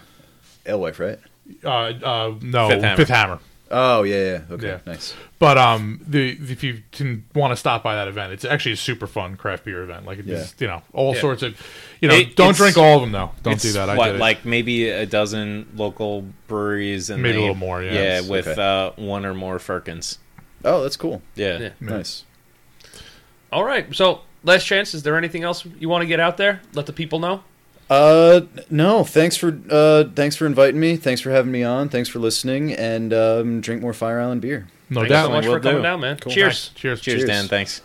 Alewife, 0.66 1.00
right? 1.00 1.18
Uh, 1.64 1.68
uh, 1.68 2.34
no, 2.42 2.68
Fifth 2.68 2.82
Hammer. 2.82 2.96
Fifth 2.96 3.08
Hammer. 3.08 3.38
Oh 3.72 4.02
yeah, 4.02 4.16
yeah. 4.16 4.40
Okay, 4.54 4.66
Yeah. 4.66 4.78
nice. 4.84 5.14
But 5.38 5.56
um, 5.56 6.00
the 6.06 6.30
if 6.30 6.64
you 6.64 6.82
can 6.90 7.24
want 7.34 7.52
to 7.52 7.56
stop 7.56 7.82
by 7.84 7.94
that 7.94 8.08
event, 8.08 8.32
it's 8.32 8.44
actually 8.44 8.72
a 8.72 8.76
super 8.76 9.06
fun 9.06 9.36
craft 9.36 9.64
beer 9.64 9.82
event. 9.82 10.06
Like 10.06 10.18
it's 10.18 10.28
Yeah. 10.28 10.44
you 10.58 10.66
know 10.66 10.82
all 10.92 11.14
Yeah. 11.14 11.20
sorts 11.20 11.42
of, 11.44 11.56
you 12.00 12.08
know, 12.08 12.14
It- 12.16 12.34
don't 12.36 12.56
drink 12.56 12.76
all 12.76 12.96
of 12.96 13.00
them 13.02 13.12
though. 13.12 13.30
Don't 13.44 13.54
It's 13.54 13.62
do 13.62 13.72
that. 13.72 13.88
I 13.88 13.96
what, 13.96 14.06
did 14.06 14.14
it. 14.16 14.18
like 14.18 14.44
maybe 14.44 14.88
a 14.88 15.06
dozen 15.06 15.68
local 15.76 16.26
breweries 16.48 17.10
and 17.10 17.22
Maybe 17.22 17.38
a 17.38 17.40
little 17.40 17.54
more, 17.54 17.82
yeah. 17.82 17.92
Yeah, 17.92 18.20
with 18.28 18.48
okay. 18.48 18.60
uh, 18.60 18.90
one 19.00 19.24
or 19.24 19.34
more 19.34 19.58
Firkins. 19.60 20.18
Oh, 20.64 20.82
that's 20.82 20.96
cool. 20.96 21.22
Yeah. 21.36 21.52
Yeah. 21.58 21.58
Yeah. 21.58 21.70
Nice. 21.96 22.24
all 23.52 23.64
right. 23.64 23.94
So 23.94 24.20
last 24.44 24.64
chance. 24.66 24.94
Is 24.94 25.02
there 25.04 25.16
anything 25.16 25.42
else 25.44 25.64
you 25.78 25.88
want 25.88 26.02
to 26.02 26.06
get 26.06 26.20
out 26.20 26.36
there? 26.36 26.60
Let 26.74 26.86
the 26.86 26.92
people 26.92 27.18
know. 27.18 27.42
Uh, 27.90 28.40
no. 28.70 29.04
Thanks 29.04 29.36
for 29.36 29.58
uh, 29.68 30.04
thanks 30.14 30.36
for 30.36 30.46
inviting 30.46 30.78
me. 30.80 30.96
Thanks 30.96 31.20
for 31.20 31.30
having 31.30 31.50
me 31.52 31.64
on. 31.64 31.88
Thanks 31.88 32.08
for 32.08 32.20
listening. 32.20 32.72
And 32.72 33.12
um, 33.12 33.60
drink 33.60 33.82
more 33.82 33.92
Fire 33.92 34.20
Island 34.20 34.40
beer. 34.40 34.68
no 34.88 35.00
Thanks 35.00 35.10
doubt. 35.10 35.26
so 35.26 35.32
much 35.32 35.46
Will 35.46 35.54
for 35.54 35.60
coming 35.60 35.78
do. 35.78 35.82
down, 35.82 36.00
man. 36.00 36.16
Cool. 36.18 36.32
Cheers. 36.32 36.70
Cheers. 36.76 37.00
Cheers, 37.00 37.18
Cheers. 37.18 37.28
Dan. 37.28 37.48
Thanks. 37.48 37.82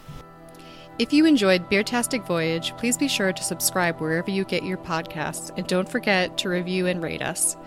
If 0.98 1.12
you 1.12 1.26
enjoyed 1.26 1.70
Beertastic 1.70 2.26
Voyage, 2.26 2.72
please 2.78 2.98
be 2.98 3.10
sure 3.10 3.34
to 3.34 3.44
subscribe 3.44 4.00
wherever 4.00 4.32
you 4.32 4.46
get 4.46 4.64
your 4.64 4.78
podcasts 4.78 5.52
and 5.58 5.68
don't 5.68 5.90
forget 5.90 6.38
to 6.38 6.48
review 6.48 6.88
and 6.88 7.04
rate 7.04 7.22
us. 7.22 7.58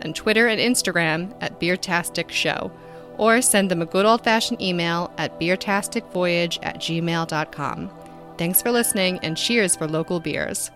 and 0.00 0.14
Twitter 0.14 0.46
and 0.46 0.60
Instagram 0.60 1.34
at 1.40 1.60
Beertastic 1.60 2.30
Show, 2.30 2.72
or 3.18 3.42
send 3.42 3.70
them 3.70 3.82
a 3.82 3.86
good 3.86 4.06
old-fashioned 4.06 4.60
email 4.60 5.12
at 5.18 5.38
beertasticvoyage 5.38 6.58
at 6.62 6.76
gmail.com. 6.76 7.90
Thanks 8.38 8.62
for 8.62 8.70
listening 8.70 9.18
and 9.22 9.36
cheers 9.36 9.76
for 9.76 9.86
local 9.86 10.20
beers. 10.20 10.70